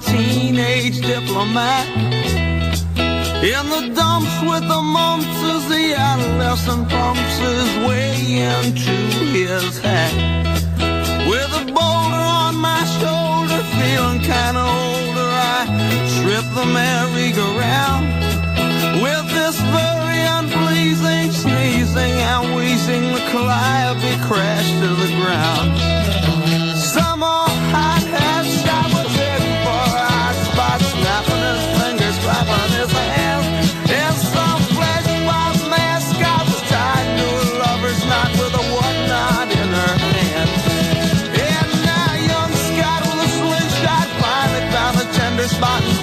teenage 0.00 1.00
diplomat. 1.00 1.86
In 3.42 3.64
the 3.74 3.92
dumps 3.94 4.34
with 4.42 4.66
the 4.68 4.82
mumps 4.82 5.26
as 5.54 5.68
the 5.68 5.94
adolescent 5.94 6.88
pumps 6.88 7.38
his 7.38 7.88
way 7.88 8.12
into 8.54 8.96
his 9.36 9.78
hat. 9.78 10.12
With 11.28 11.50
a 11.62 11.64
boulder 11.64 12.24
on 12.42 12.56
my 12.56 12.82
shoulder, 12.98 13.62
feeling 13.78 14.20
kinda 14.20 14.60
older, 14.60 15.30
I 15.56 15.60
trip 16.20 16.44
the 16.54 16.66
merry-go-round. 16.66 18.04
With 19.02 19.26
this 19.32 19.56
very 19.78 20.20
unpleasing 20.38 21.32
sneezing 21.32 22.16
and 22.32 22.54
wheezing, 22.54 23.04
the 23.14 23.22
calliope 23.32 24.12
crashed 24.28 24.76
to 24.82 24.88
the 25.02 25.10
ground. 25.20 25.70
Some 26.76 27.22
old 27.22 27.60
hot 27.72 28.09
spot, 30.52 30.80
snapping 30.80 31.42
his 31.50 31.64
fingers, 31.78 32.16
clapping 32.24 32.72
his 32.78 32.90
hands. 32.92 33.46
And 33.90 34.16
some 34.34 34.62
flesh 34.76 35.06
tied 36.70 37.08
to 37.18 37.26
a 37.42 37.46
lover's 37.62 38.02
knot 38.10 38.30
with 38.40 38.54
a 38.62 38.64
in 39.60 39.68
her 39.80 39.94
hand. 40.14 40.50
And 41.50 41.70
now 41.90 42.10
young 42.32 42.52
with 43.06 43.26
a 43.26 43.28
slingshot 43.38 44.08
finally 44.22 44.64
found 44.74 44.94
tender 45.18 45.48
spot 45.48 45.99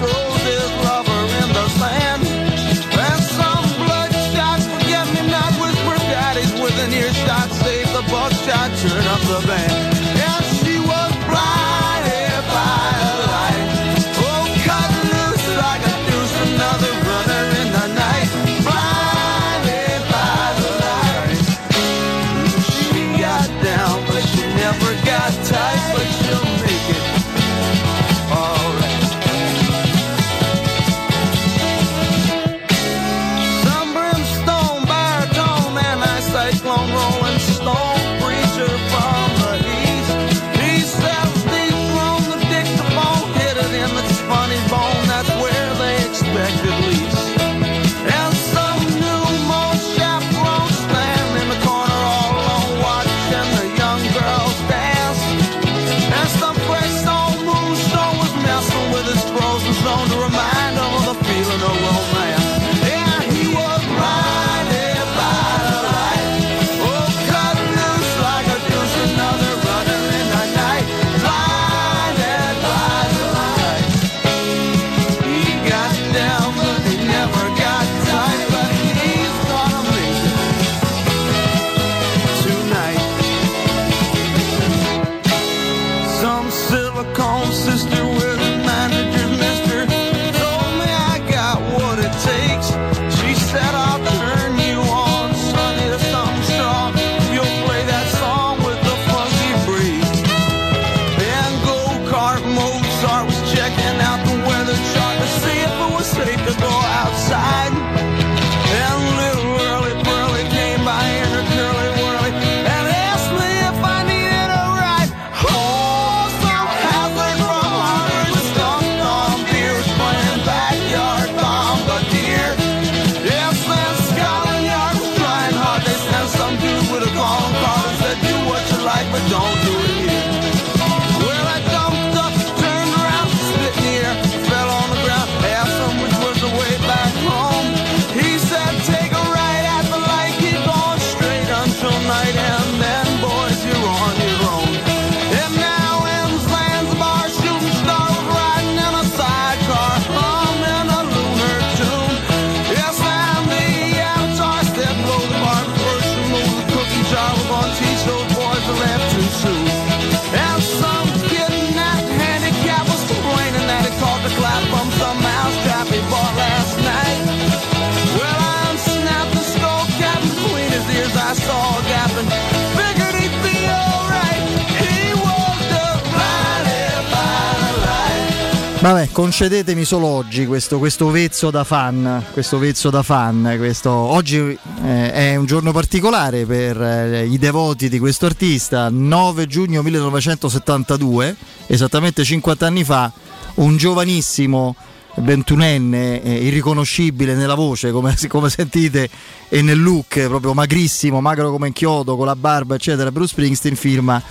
Vabbè, 178.80 179.10
concedetemi 179.12 179.84
solo 179.84 180.06
oggi 180.06 180.46
questo, 180.46 180.78
questo 180.78 181.10
vezzo 181.10 181.50
da 181.50 181.64
fan. 181.64 182.24
Questo 182.32 182.60
vezzo 182.60 182.92
da 182.92 183.02
fan. 183.02 183.56
Questo, 183.58 183.90
oggi 183.90 184.38
eh, 184.38 185.12
è 185.12 185.36
un 185.36 185.46
giorno 185.46 185.72
particolare 185.72 186.46
per 186.46 186.80
eh, 186.80 187.26
i 187.26 187.40
devoti 187.40 187.90
di 187.90 187.98
questo 187.98 188.28
artista. 188.28 188.88
9 188.90 189.48
giugno 189.48 189.82
1972, 189.82 191.36
esattamente 191.66 192.24
50 192.24 192.68
anni 192.68 192.84
fa, 192.84 193.12
un 193.56 193.78
giovanissimo 193.78 194.76
ventunenne 195.18 196.22
eh, 196.22 196.46
irriconoscibile 196.46 197.34
nella 197.34 197.56
voce 197.56 197.92
come, 197.92 198.16
come 198.28 198.50
sentite 198.50 199.10
e 199.50 199.62
nel 199.62 199.82
look 199.82 200.20
proprio 200.28 200.54
magrissimo 200.54 201.22
magro 201.22 201.52
come 201.52 201.68
un 201.68 201.74
chiodo 201.74 202.16
con 202.16 202.26
la 202.26 202.36
barba 202.36 202.76
eccetera 202.76 203.12
Bruce 203.12 203.30
Springsteen 203.30 203.76
firma 203.76 204.22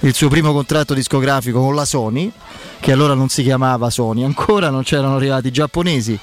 il 0.00 0.14
suo 0.14 0.28
primo 0.28 0.52
contratto 0.52 0.94
discografico 0.94 1.60
con 1.60 1.74
la 1.74 1.84
Sony 1.84 2.30
che 2.78 2.92
allora 2.92 3.14
non 3.14 3.28
si 3.28 3.42
chiamava 3.42 3.90
Sony 3.90 4.24
ancora 4.24 4.70
non 4.70 4.82
c'erano 4.82 5.16
arrivati 5.16 5.48
i 5.48 5.52
giapponesi 5.52 6.18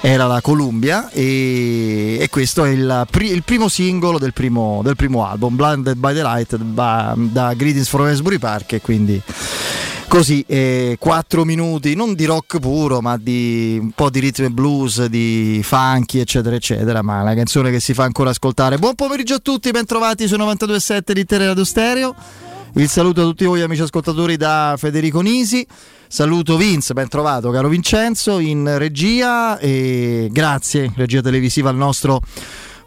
era 0.00 0.26
la 0.26 0.40
Columbia 0.40 1.10
e, 1.10 2.18
e 2.20 2.28
questo 2.28 2.64
è 2.64 2.70
il, 2.70 3.06
il 3.20 3.42
primo 3.42 3.68
singolo 3.68 4.18
del 4.18 4.32
primo, 4.32 4.80
del 4.84 4.94
primo 4.94 5.26
album 5.26 5.56
Blinded 5.56 5.96
by 5.96 6.14
the 6.14 6.22
Light 6.22 6.56
da, 6.56 7.14
da 7.16 7.54
Greetings 7.54 7.88
from 7.88 8.06
Asbury 8.06 8.38
Park 8.38 8.74
e 8.74 8.80
quindi 8.80 9.20
così 10.08 10.44
eh, 10.46 10.96
4 10.98 11.44
minuti 11.44 11.94
non 11.94 12.14
di 12.14 12.24
rock 12.24 12.58
puro 12.58 13.00
ma 13.00 13.16
di 13.16 13.78
un 13.80 13.90
po' 13.90 14.10
di 14.10 14.20
rhythm 14.20 14.44
and 14.44 14.54
blues 14.54 15.04
di 15.06 15.60
funky 15.62 16.20
eccetera 16.20 16.56
eccetera 16.56 17.02
ma 17.02 17.22
una 17.22 17.34
canzone 17.34 17.70
che 17.70 17.80
si 17.80 17.94
fa 17.94 18.04
ancora 18.04 18.30
ascoltare. 18.30 18.78
Buon 18.78 18.94
pomeriggio 18.94 19.34
a 19.34 19.38
tutti 19.38 19.70
bentrovati 19.70 20.26
su 20.26 20.36
92.7 20.36 21.12
di 21.12 21.26
Radio 21.28 21.64
Stereo. 21.64 22.14
Il 22.74 22.88
saluto 22.88 23.22
a 23.22 23.24
tutti 23.24 23.44
voi 23.44 23.62
amici 23.62 23.82
ascoltatori 23.82 24.36
da 24.36 24.74
Federico 24.76 25.20
Nisi. 25.20 25.66
Saluto 26.08 26.56
Vince 26.56 26.92
ben 26.92 27.08
trovato 27.08 27.50
caro 27.50 27.68
Vincenzo 27.68 28.38
in 28.38 28.78
regia 28.78 29.58
e 29.58 30.28
grazie 30.30 30.92
regia 30.94 31.20
televisiva 31.20 31.70
al 31.70 31.76
nostro 31.76 32.20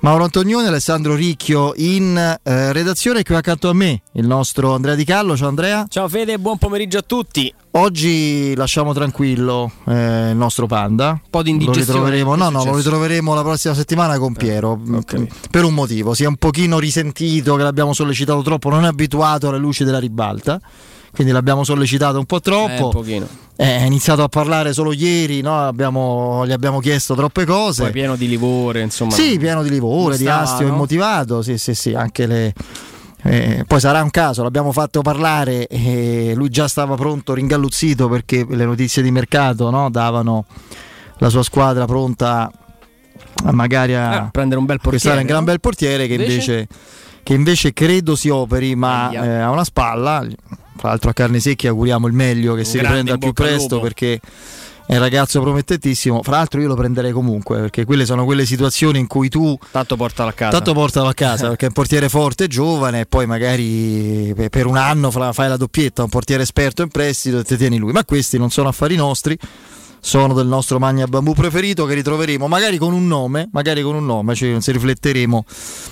Mauro 0.01 0.23
Antonioni, 0.23 0.65
Alessandro 0.65 1.13
Ricchio 1.13 1.73
in 1.75 2.15
eh, 2.15 2.71
redazione 2.71 3.21
qui 3.23 3.35
accanto 3.35 3.67
a 3.67 3.73
me 3.73 4.01
il 4.13 4.25
nostro 4.25 4.73
Andrea 4.73 4.95
Di 4.95 5.03
Callo. 5.03 5.35
Ciao 5.35 5.49
Andrea. 5.49 5.87
Ciao 5.89 6.07
Fede, 6.07 6.39
buon 6.39 6.57
pomeriggio 6.57 6.99
a 6.99 7.01
tutti. 7.01 7.53
Oggi 7.71 8.55
lasciamo 8.55 8.93
tranquillo 8.93 9.69
eh, 9.87 10.29
il 10.29 10.37
nostro 10.37 10.67
panda. 10.67 11.09
Un 11.09 11.29
po' 11.29 11.43
di 11.43 11.49
indigestione. 11.49 12.23
no, 12.23 12.35
no, 12.49 12.63
lo 12.63 12.77
ritroveremo 12.77 13.33
la 13.33 13.41
prossima 13.41 13.73
settimana 13.73 14.17
con 14.17 14.31
eh, 14.31 14.37
Piero. 14.37 14.79
Eh, 14.87 14.95
okay. 14.95 15.27
Per 15.51 15.65
un 15.65 15.73
motivo, 15.73 16.13
si 16.13 16.23
è 16.23 16.27
un 16.27 16.37
pochino 16.37 16.79
risentito 16.79 17.55
che 17.55 17.63
l'abbiamo 17.63 17.91
sollecitato 17.91 18.41
troppo, 18.41 18.69
non 18.69 18.85
è 18.85 18.87
abituato 18.87 19.49
alle 19.49 19.57
luci 19.57 19.83
della 19.83 19.99
ribalta 19.99 20.61
quindi 21.11 21.33
l'abbiamo 21.33 21.63
sollecitato 21.63 22.17
un 22.17 22.25
po' 22.25 22.39
troppo. 22.39 23.03
Eh, 23.61 23.77
è 23.77 23.83
iniziato 23.83 24.23
a 24.23 24.29
parlare 24.29 24.71
solo 24.71 24.93
ieri, 24.93 25.41
no? 25.41 25.59
abbiamo, 25.59 26.45
gli 26.45 26.51
abbiamo 26.51 26.79
chiesto 26.79 27.13
troppe 27.13 27.45
cose. 27.45 27.83
Poi 27.83 27.91
pieno 27.91 28.15
di 28.15 28.27
livore, 28.27 28.81
insomma. 28.81 29.11
Sì, 29.11 29.37
pieno 29.37 29.63
di 29.63 29.69
livore, 29.69 30.17
di 30.17 30.27
astio 30.27 30.67
no? 30.67 30.73
immotivato, 30.73 31.41
sì, 31.41 31.57
sì, 31.57 31.75
sì, 31.75 31.93
anche 31.93 32.25
le... 32.25 32.53
Eh, 33.21 33.65
poi 33.67 33.81
sarà 33.81 34.01
un 34.01 34.11
caso, 34.11 34.43
l'abbiamo 34.43 34.71
fatto 34.71 35.01
parlare 35.01 35.67
e 35.67 36.31
lui 36.35 36.47
già 36.47 36.69
stava 36.69 36.95
pronto, 36.95 37.33
ringalluzzito 37.33 38.07
perché 38.07 38.45
le 38.47 38.63
notizie 38.63 39.01
di 39.01 39.11
mercato 39.11 39.69
no? 39.69 39.89
davano 39.89 40.45
la 41.17 41.27
sua 41.27 41.43
squadra 41.43 41.83
pronta 41.83 42.49
a 43.43 43.51
magari 43.51 43.93
a 43.93 44.15
eh, 44.15 44.29
prendere 44.31 44.59
un 44.59 44.65
bel 44.65 44.79
portiere. 44.81 45.19
un 45.19 45.25
gran 45.25 45.43
bel 45.43 45.59
portiere 45.59 46.07
che 46.07 46.13
invece, 46.13 46.33
invece, 46.33 46.67
che 47.23 47.33
invece 47.33 47.73
credo 47.73 48.15
si 48.15 48.29
operi, 48.29 48.75
ma 48.75 49.11
eh, 49.11 49.39
ha 49.39 49.51
una 49.51 49.63
spalla 49.63 50.25
tra 50.79 50.89
l'altro 50.89 51.09
a 51.09 51.13
carne 51.13 51.41
secchia 51.41 51.71
auguriamo 51.71 52.07
il 52.07 52.13
meglio 52.13 52.53
che 52.53 52.61
un 52.61 52.65
si 52.65 52.79
riprenda 52.79 53.17
più 53.17 53.33
presto 53.33 53.81
perché 53.81 54.19
è 54.89 54.93
un 54.93 54.99
ragazzo 55.01 55.41
promettetissimo. 55.41 56.23
Fra 56.23 56.37
l'altro, 56.37 56.61
io 56.61 56.67
lo 56.67 56.75
prenderei 56.75 57.11
comunque 57.11 57.59
perché 57.59 57.83
quelle 57.83 58.05
sono 58.05 58.23
quelle 58.23 58.45
situazioni 58.45 58.97
in 58.97 59.07
cui 59.07 59.27
tu. 59.29 59.55
Tanto 59.71 59.97
portalo 59.97 60.29
a 60.29 60.33
casa. 60.33 60.51
Tanto 60.51 60.73
portalo 60.73 61.09
a 61.09 61.13
casa 61.13 61.49
perché 61.49 61.65
è 61.65 61.67
un 61.67 61.73
portiere 61.73 62.09
forte, 62.09 62.47
giovane, 62.47 63.01
e 63.01 63.05
poi 63.05 63.27
magari 63.27 64.33
per 64.49 64.65
un 64.65 64.77
anno 64.77 65.11
fai 65.11 65.47
la 65.49 65.57
doppietta, 65.57 66.01
un 66.01 66.09
portiere 66.09 66.43
esperto 66.43 66.81
in 66.81 66.87
prestito 66.87 67.39
e 67.39 67.43
ti 67.43 67.57
tieni 67.57 67.77
lui. 67.77 67.91
Ma 67.91 68.05
questi 68.05 68.37
non 68.37 68.49
sono 68.49 68.69
affari 68.69 68.95
nostri. 68.95 69.37
Sono 70.01 70.33
del 70.33 70.47
nostro 70.47 70.79
Magna 70.79 71.05
Bambù 71.07 71.33
preferito 71.33 71.85
che 71.85 71.93
ritroveremo 71.93 72.47
magari 72.47 72.77
con 72.77 72.93
un 72.93 73.05
nome, 73.05 73.49
magari 73.51 73.81
con 73.81 73.95
un 73.95 74.05
nome, 74.05 74.33
ci 74.33 74.57
cioè, 74.59 74.73
rifletteremo 74.73 75.45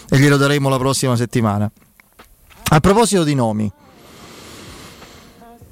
e 0.09 0.17
glielo 0.17 0.37
daremo 0.37 0.69
la 0.69 0.77
prossima 0.77 1.17
settimana. 1.17 1.69
A 2.69 2.79
proposito 2.79 3.23
di 3.23 3.35
nomi, 3.35 3.71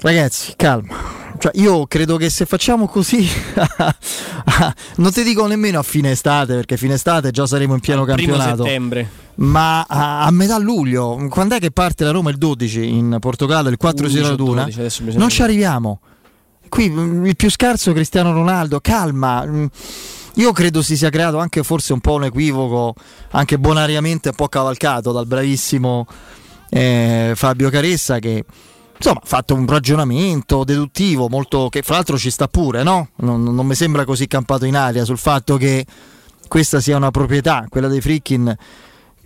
Ragazzi, 0.00 0.52
calma. 0.56 1.24
Cioè, 1.38 1.52
io 1.56 1.86
credo 1.86 2.16
che 2.16 2.30
se 2.30 2.46
facciamo 2.46 2.86
così, 2.86 3.28
non 4.96 5.12
ti 5.12 5.22
dico 5.22 5.46
nemmeno 5.46 5.78
a 5.78 5.82
fine 5.82 6.10
estate, 6.12 6.54
perché 6.54 6.76
fine 6.76 6.94
estate 6.94 7.30
già 7.30 7.46
saremo 7.46 7.74
in 7.74 7.80
pieno 7.80 8.04
campionato. 8.04 8.64
settembre. 8.64 9.24
Ma 9.36 9.82
a, 9.82 10.24
a, 10.24 10.30
metà 10.30 10.58
luglio, 10.58 11.26
quando 11.28 11.56
è 11.56 11.58
che 11.58 11.70
parte 11.70 12.04
la 12.04 12.10
Roma 12.10 12.30
il 12.30 12.38
12 12.38 12.88
in 12.88 13.16
Portogallo, 13.20 13.68
il 13.68 13.76
4 13.76 14.08
si 14.08 14.20
raduna? 14.20 14.66
Non 15.12 15.28
ci 15.28 15.42
arriviamo. 15.42 16.00
Qui 16.68 16.88
mm, 16.88 17.26
il 17.26 17.36
più 17.36 17.50
scarso 17.50 17.92
Cristiano 17.92 18.32
Ronaldo, 18.32 18.80
calma. 18.80 19.44
Mm, 19.44 19.66
io 20.34 20.52
credo 20.52 20.82
si 20.82 20.96
sia 20.96 21.10
creato 21.10 21.38
anche 21.38 21.62
forse 21.62 21.92
un 21.92 22.00
po' 22.00 22.14
un 22.14 22.24
equivoco, 22.24 22.94
anche 23.32 23.58
bonariamente 23.58 24.30
un 24.30 24.34
po' 24.34 24.48
cavalcato 24.48 25.12
dal 25.12 25.26
bravissimo 25.26 26.06
eh, 26.70 27.32
Fabio 27.34 27.70
Caressa 27.70 28.18
che 28.18 28.44
insomma, 28.96 29.20
fatto 29.24 29.54
un 29.54 29.66
ragionamento 29.66 30.64
deduttivo 30.64 31.28
molto 31.28 31.68
che 31.68 31.82
fra 31.82 31.94
l'altro 31.96 32.18
ci 32.18 32.30
sta 32.30 32.48
pure, 32.48 32.82
no? 32.82 33.08
Non, 33.16 33.42
non 33.42 33.66
mi 33.66 33.74
sembra 33.74 34.04
così 34.04 34.26
campato 34.26 34.64
in 34.64 34.76
aria 34.76 35.04
sul 35.04 35.18
fatto 35.18 35.56
che 35.56 35.84
questa 36.48 36.80
sia 36.80 36.96
una 36.96 37.10
proprietà, 37.10 37.66
quella 37.68 37.88
dei 37.88 38.00
Frickin, 38.00 38.56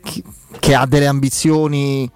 che, 0.03 0.23
che 0.59 0.75
ha 0.75 0.87
delle 0.87 1.07
ambizioni 1.07 2.11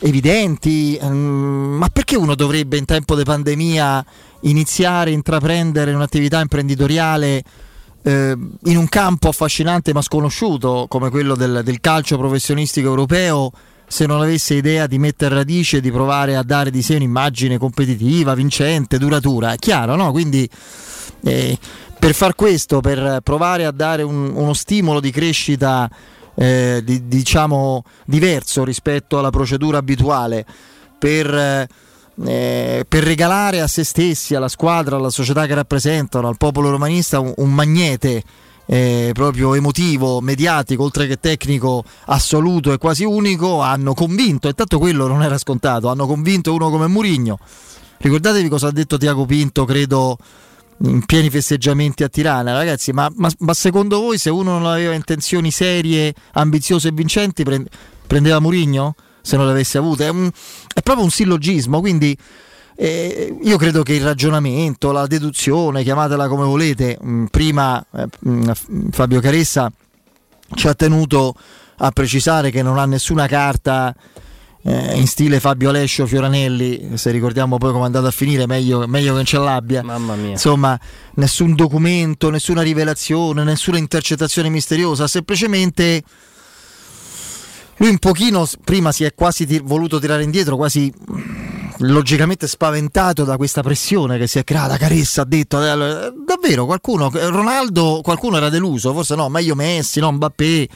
evidenti, 0.00 0.98
um, 1.00 1.76
ma 1.78 1.88
perché 1.88 2.16
uno 2.16 2.34
dovrebbe 2.34 2.76
in 2.76 2.84
tempo 2.84 3.14
di 3.14 3.22
pandemia 3.22 4.04
iniziare 4.42 5.10
a 5.10 5.14
intraprendere 5.14 5.92
un'attività 5.92 6.40
imprenditoriale 6.40 7.42
eh, 8.02 8.36
in 8.64 8.76
un 8.76 8.88
campo 8.88 9.28
affascinante 9.28 9.92
ma 9.92 10.02
sconosciuto 10.02 10.86
come 10.88 11.10
quello 11.10 11.34
del, 11.34 11.62
del 11.64 11.80
calcio 11.80 12.16
professionistico 12.18 12.88
europeo? 12.88 13.50
Se 13.86 14.06
non 14.06 14.20
avesse 14.20 14.54
idea 14.54 14.86
di 14.86 14.98
mettere 14.98 15.34
radice, 15.34 15.80
di 15.80 15.90
provare 15.90 16.36
a 16.36 16.42
dare 16.42 16.70
di 16.70 16.82
sé 16.82 16.96
un'immagine 16.96 17.58
competitiva, 17.58 18.34
vincente, 18.34 18.98
duratura. 18.98 19.52
È 19.52 19.56
chiaro, 19.56 19.94
no? 19.94 20.10
Quindi 20.10 20.48
eh, 21.24 21.58
per 21.98 22.14
far 22.14 22.34
questo, 22.34 22.80
per 22.80 23.20
provare 23.22 23.64
a 23.64 23.70
dare 23.70 24.02
un, 24.02 24.32
uno 24.34 24.54
stimolo 24.54 25.00
di 25.00 25.10
crescita 25.10 25.88
eh, 26.34 26.82
di, 26.84 27.08
diciamo 27.08 27.82
diverso 28.04 28.64
rispetto 28.64 29.18
alla 29.18 29.30
procedura 29.30 29.78
abituale, 29.78 30.44
per, 30.98 31.34
eh, 31.34 31.66
per, 32.88 33.04
regalare 33.04 33.60
a 33.60 33.66
se 33.66 33.84
stessi, 33.84 34.34
alla 34.34 34.48
squadra, 34.48 34.96
alla 34.96 35.10
società 35.10 35.46
che 35.46 35.54
rappresentano, 35.54 36.28
al 36.28 36.36
popolo 36.36 36.70
romanista 36.70 37.20
un, 37.20 37.32
un 37.36 37.52
magnete 37.52 38.22
eh, 38.66 39.10
proprio 39.12 39.54
emotivo, 39.54 40.20
mediatico, 40.20 40.82
oltre 40.82 41.06
che 41.06 41.18
tecnico 41.18 41.84
assoluto 42.06 42.72
e 42.72 42.78
quasi 42.78 43.04
unico, 43.04 43.60
hanno 43.60 43.94
convinto, 43.94 44.48
e 44.48 44.52
tanto 44.52 44.78
quello 44.78 45.06
non 45.06 45.22
era 45.22 45.38
scontato, 45.38 45.88
hanno 45.88 46.06
convinto 46.06 46.52
uno 46.52 46.70
come 46.70 46.86
Murigno. 46.86 47.38
Ricordatevi 47.98 48.48
cosa 48.48 48.68
ha 48.68 48.72
detto 48.72 48.98
Tiago 48.98 49.24
Pinto, 49.24 49.64
credo 49.64 50.18
in 50.80 51.06
pieni 51.06 51.30
festeggiamenti 51.30 52.02
a 52.02 52.08
Tirana, 52.08 52.52
ragazzi, 52.52 52.92
ma, 52.92 53.10
ma, 53.14 53.30
ma 53.38 53.54
secondo 53.54 54.00
voi 54.00 54.18
se 54.18 54.28
uno 54.28 54.58
non 54.58 54.66
aveva 54.66 54.92
intenzioni 54.92 55.50
serie, 55.50 56.12
ambiziose 56.32 56.88
e 56.88 56.92
vincenti, 56.92 57.44
prendeva 58.06 58.40
Murigno? 58.40 58.94
Se 59.22 59.36
non 59.36 59.46
le 59.46 59.52
avesse 59.52 59.78
avute? 59.78 60.06
È, 60.06 60.10
un, 60.10 60.30
è 60.72 60.82
proprio 60.82 61.04
un 61.04 61.10
sillogismo, 61.10 61.80
quindi 61.80 62.16
eh, 62.76 63.34
io 63.42 63.56
credo 63.56 63.82
che 63.82 63.94
il 63.94 64.04
ragionamento, 64.04 64.92
la 64.92 65.06
deduzione, 65.06 65.82
chiamatela 65.82 66.28
come 66.28 66.44
volete, 66.44 66.98
mh, 67.00 67.10
mm, 67.10 67.24
prima 67.26 67.84
eh, 67.94 68.06
mh, 68.18 68.30
mm, 68.30 68.88
Fabio 68.90 69.20
Caressa 69.20 69.72
ci 70.54 70.68
ha 70.68 70.74
tenuto 70.74 71.34
a 71.78 71.90
precisare 71.90 72.50
che 72.50 72.62
non 72.62 72.78
ha 72.78 72.84
nessuna 72.84 73.26
carta 73.26 73.94
eh, 74.62 74.96
in 74.96 75.06
stile 75.06 75.40
Fabio 75.40 75.70
Alessio 75.70 76.06
Fioranelli, 76.06 76.90
se 76.94 77.10
ricordiamo 77.12 77.56
poi 77.56 77.70
come 77.70 77.84
è 77.84 77.86
andato 77.86 78.06
a 78.06 78.10
finire, 78.10 78.46
meglio, 78.46 78.86
meglio 78.86 79.10
che 79.10 79.14
non 79.16 79.24
ce 79.24 79.38
l'abbia. 79.38 79.82
Mamma 79.82 80.14
mia. 80.14 80.30
Insomma, 80.30 80.78
nessun 81.14 81.54
documento, 81.54 82.28
nessuna 82.28 82.62
rivelazione, 82.62 83.42
nessuna 83.42 83.78
intercettazione 83.78 84.50
misteriosa, 84.50 85.06
semplicemente 85.06 86.02
lui 87.78 87.90
un 87.90 87.98
pochino 87.98 88.46
prima 88.64 88.90
si 88.90 89.04
è 89.04 89.14
quasi 89.14 89.46
tir- 89.46 89.62
voluto 89.62 89.98
tirare 89.98 90.22
indietro, 90.22 90.56
quasi 90.56 90.92
logicamente 91.78 92.46
spaventato 92.46 93.24
da 93.24 93.36
questa 93.36 93.62
pressione 93.62 94.18
che 94.18 94.26
si 94.26 94.38
è 94.38 94.44
creata. 94.44 94.76
Caressa 94.76 95.22
ha 95.22 95.24
detto 95.24 95.62
eh, 95.62 96.12
davvero 96.24 96.66
qualcuno, 96.66 97.10
Ronaldo, 97.12 98.00
qualcuno 98.02 98.36
era 98.36 98.48
deluso, 98.48 98.92
forse 98.92 99.14
no, 99.14 99.28
meglio 99.28 99.54
Messi, 99.54 100.00
no, 100.00 100.12
Mbappé. 100.12 100.68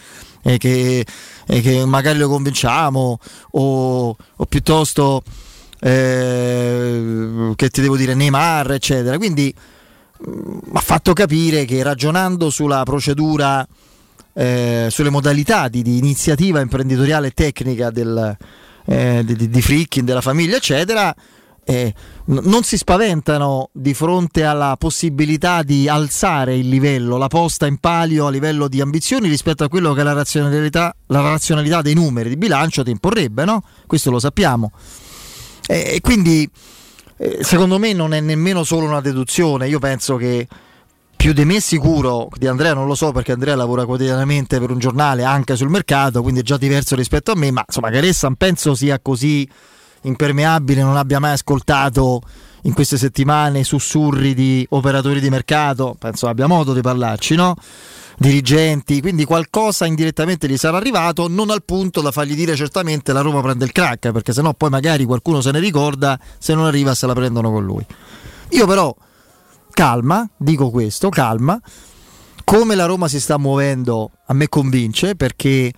Eh, 0.43 0.57
che, 0.57 1.05
eh, 1.47 1.61
che, 1.61 1.85
magari 1.85 2.19
lo 2.19 2.27
convinciamo 2.27 3.19
o, 3.51 4.17
o 4.37 4.45
piuttosto 4.47 5.23
eh, 5.81 7.53
che 7.57 7.69
ti 7.69 7.83
devo 7.83 7.99
dire 7.99 8.15
Neymar 8.15 8.73
eccetera 8.73 9.19
quindi 9.19 9.55
mh, 10.19 10.31
mm, 10.31 10.59
ha 10.73 10.81
fatto 10.81 11.13
capire 11.13 11.67
che 11.67 11.83
ragionando 11.83 12.49
sulla 12.49 12.85
procedura 12.85 13.69
eh, 14.33 14.87
sulle 14.89 15.11
modalità 15.11 15.69
di, 15.69 15.83
di, 15.83 15.99
iniziativa 15.99 16.61
imprenditoriale 16.61 17.27
e 17.27 17.33
tecnica 17.33 17.91
del, 17.91 18.37
eh, 18.87 19.23
di, 19.25 19.49
di 19.49 19.63
Frickin, 19.63 20.05
della 20.05 20.21
famiglia, 20.21 20.57
eccetera, 20.57 21.15
eh, 21.65 21.95
n- 22.27 22.41
non 22.45 22.63
si 22.63 22.77
spaventano 22.77 23.71
di 23.73 23.95
fronte 23.95 24.45
alla 24.45 24.77
possibilità 24.79 25.63
di 25.63 25.89
alzare 25.89 26.57
il 26.57 26.69
livello, 26.69 27.17
la 27.17 27.29
posta 27.29 27.67
in 27.67 27.79
palio 27.79 28.27
a 28.27 28.31
livello 28.31 28.69
di 28.69 28.81
ambizioni 28.81 29.29
rispetto 29.29 29.65
a 29.65 29.69
quello 29.69 29.93
che 29.93 30.03
la 30.03 30.13
razionalità, 30.13 30.95
la 31.07 31.21
razionalità 31.21 31.83
dei 31.83 31.95
numeri 31.95 32.29
di 32.29 32.37
bilancio 32.37 32.83
ti 32.83 32.91
imporrebbe, 32.91 33.45
no? 33.45 33.63
Questo 33.87 34.11
lo 34.11 34.19
sappiamo. 34.19 34.73
E 35.67 36.01
quindi 36.01 36.49
eh, 37.17 37.39
secondo 37.43 37.79
me 37.79 37.93
non 37.93 38.15
è 38.15 38.21
nemmeno 38.21 38.65
solo 38.65 38.87
una 38.87 39.01
deduzione, 39.01 39.69
io 39.69 39.79
penso 39.79 40.17
che 40.17 40.49
più 41.21 41.35
di 41.35 41.45
me 41.45 41.61
sicuro, 41.61 42.31
di 42.39 42.47
Andrea 42.47 42.73
non 42.73 42.87
lo 42.87 42.95
so 42.95 43.13
perché 43.13 43.33
Andrea 43.33 43.55
lavora 43.55 43.85
quotidianamente 43.85 44.59
per 44.59 44.71
un 44.71 44.79
giornale 44.79 45.23
anche 45.23 45.55
sul 45.55 45.69
mercato, 45.69 46.23
quindi 46.23 46.41
è 46.41 46.43
già 46.43 46.57
diverso 46.57 46.97
rispetto 46.97 47.31
a 47.31 47.35
me, 47.37 47.51
ma 47.51 47.63
insomma 47.67 47.91
Caressa 47.91 48.27
non 48.27 48.37
penso 48.37 48.75
sia 48.75 48.99
così 49.01 49.47
impermeabile, 50.01 50.81
non 50.81 50.97
abbia 50.97 51.19
mai 51.19 51.33
ascoltato 51.33 52.23
in 52.63 52.73
queste 52.73 52.97
settimane 52.97 53.65
sussurri 53.65 54.33
di 54.33 54.67
operatori 54.71 55.21
di 55.21 55.29
mercato, 55.29 55.95
penso 55.99 56.27
abbia 56.27 56.47
modo 56.47 56.73
di 56.73 56.81
parlarci, 56.81 57.35
no? 57.35 57.55
dirigenti, 58.17 59.03
quindi 59.03 59.27
qualcosa 59.27 59.85
indirettamente 59.85 60.49
gli 60.49 60.57
sarà 60.57 60.79
arrivato, 60.79 61.29
non 61.29 61.51
al 61.51 61.63
punto 61.65 62.01
da 62.01 62.13
fargli 62.13 62.35
dire 62.35 62.57
certamente 62.57 63.13
la 63.13 63.21
Roma 63.21 63.43
prende 63.43 63.67
il 63.67 63.73
crack, 63.73 64.11
perché 64.11 64.33
sennò 64.33 64.55
poi 64.55 64.71
magari 64.71 65.05
qualcuno 65.05 65.43
se 65.43 65.51
ne 65.51 65.59
ricorda, 65.59 66.19
se 66.39 66.55
non 66.55 66.65
arriva 66.65 66.95
se 66.95 67.07
la 67.07 67.13
prendono 67.13 67.51
con 67.51 67.63
lui. 67.63 67.85
Io 68.53 68.67
però 68.67 68.97
calma, 69.81 70.29
dico 70.37 70.69
questo, 70.69 71.09
calma, 71.09 71.59
come 72.45 72.75
la 72.75 72.85
Roma 72.85 73.09
si 73.09 73.19
sta 73.19 73.39
muovendo 73.39 74.11
a 74.27 74.35
me 74.35 74.47
convince 74.47 75.15
perché 75.15 75.73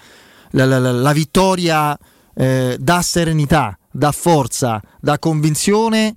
la, 0.51 0.65
la, 0.65 0.91
la, 0.91 1.13
vittoria 1.13 1.97
eh, 2.35 2.77
dà 2.81 3.01
serenità, 3.01 3.79
dà 3.93 4.11
forza, 4.11 4.83
dà 5.01 5.21
convinzione 5.21 6.17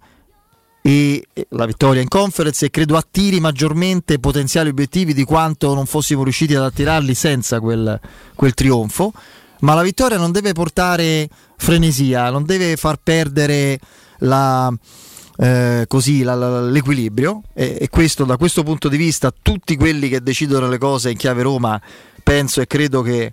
e 0.81 1.27
la 1.49 1.67
vittoria 1.67 2.01
in 2.01 2.07
conference 2.07 2.65
e 2.65 2.71
credo 2.71 2.97
attiri 2.97 3.39
maggiormente 3.39 4.17
potenziali 4.17 4.69
obiettivi 4.69 5.13
di 5.13 5.23
quanto 5.23 5.75
non 5.75 5.85
fossimo 5.85 6.23
riusciti 6.23 6.55
ad 6.55 6.63
attirarli 6.63 7.13
senza 7.13 7.59
quel, 7.59 7.99
quel 8.33 8.55
trionfo. 8.55 9.13
Ma 9.59 9.75
la 9.75 9.83
vittoria 9.83 10.17
non 10.17 10.31
deve 10.31 10.53
portare 10.53 11.29
frenesia, 11.55 12.31
non 12.31 12.45
deve 12.45 12.77
far 12.77 12.97
perdere 12.97 13.79
la, 14.19 14.73
eh, 15.37 15.85
così, 15.87 16.23
la, 16.23 16.33
la, 16.33 16.61
l'equilibrio 16.61 17.41
e, 17.53 17.77
e, 17.79 17.89
questo 17.89 18.23
da 18.23 18.37
questo 18.37 18.63
punto 18.63 18.87
di 18.87 18.97
vista 18.97 19.33
tutti 19.41 19.75
quelli 19.75 20.07
che 20.07 20.21
decidono 20.21 20.67
le 20.69 20.77
cose 20.77 21.11
in 21.11 21.17
chiave 21.17 21.41
Roma 21.41 21.79
penso 22.23 22.61
e 22.61 22.67
credo 22.67 23.01
che, 23.01 23.31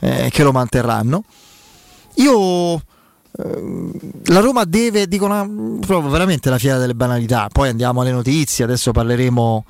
eh, 0.00 0.28
che 0.30 0.42
lo 0.42 0.52
manterranno. 0.52 1.24
Io 2.16 2.74
eh, 2.74 2.82
la 4.24 4.40
Roma 4.40 4.64
deve, 4.64 5.08
dico 5.08 5.24
una, 5.24 5.48
proprio 5.80 6.08
veramente 6.10 6.48
la 6.50 6.58
fiera 6.58 6.78
delle 6.78 6.94
banalità, 6.94 7.48
poi 7.50 7.68
andiamo 7.68 8.00
alle 8.00 8.12
notizie, 8.12 8.64
adesso 8.64 8.92
parleremo 8.92 9.64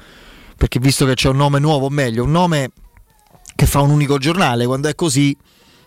perché 0.56 0.78
visto 0.78 1.06
che 1.06 1.14
c'è 1.14 1.28
un 1.28 1.36
nome 1.36 1.58
nuovo, 1.58 1.86
o 1.86 1.90
meglio, 1.90 2.24
un 2.24 2.30
nome 2.30 2.70
che 3.56 3.66
fa 3.66 3.80
un 3.80 3.90
unico 3.90 4.18
giornale, 4.18 4.66
quando 4.66 4.88
è 4.88 4.94
così 4.94 5.36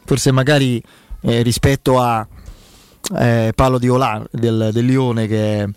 forse 0.03 0.31
magari 0.31 0.81
eh, 1.21 1.41
rispetto 1.41 1.99
a 1.99 2.27
eh, 3.17 3.51
Paolo 3.55 3.77
Di 3.77 3.89
Olà 3.89 4.23
del, 4.31 4.69
del 4.71 4.85
Lione 4.85 5.27
che, 5.27 5.69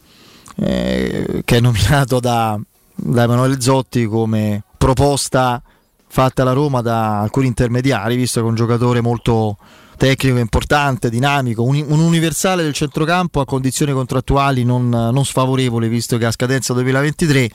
eh, 0.57 1.43
che, 1.45 1.57
è 1.57 1.61
nominato 1.61 2.21
da, 2.21 2.59
da 2.95 3.23
Emanuele 3.23 3.61
Zotti 3.61 4.07
come 4.07 4.63
proposta 4.77 5.63
fatta 6.11 6.43
alla 6.43 6.53
Roma 6.53 6.81
da 6.81 7.21
alcuni 7.21 7.47
intermediari, 7.47 8.17
visto 8.17 8.41
che 8.41 8.47
è 8.47 8.49
un 8.49 8.55
giocatore 8.55 9.01
molto 9.01 9.57
tecnico, 9.97 10.39
importante, 10.39 11.11
dinamico, 11.11 11.63
un, 11.63 11.85
un 11.87 12.01
universale 12.01 12.63
del 12.63 12.73
centrocampo 12.73 13.41
a 13.41 13.45
condizioni 13.45 13.93
contrattuali 13.93 14.65
non, 14.65 14.89
non 14.89 15.25
sfavorevoli, 15.25 15.89
visto 15.89 16.17
che 16.17 16.25
a 16.25 16.31
scadenza 16.31 16.73
2023 16.73 17.51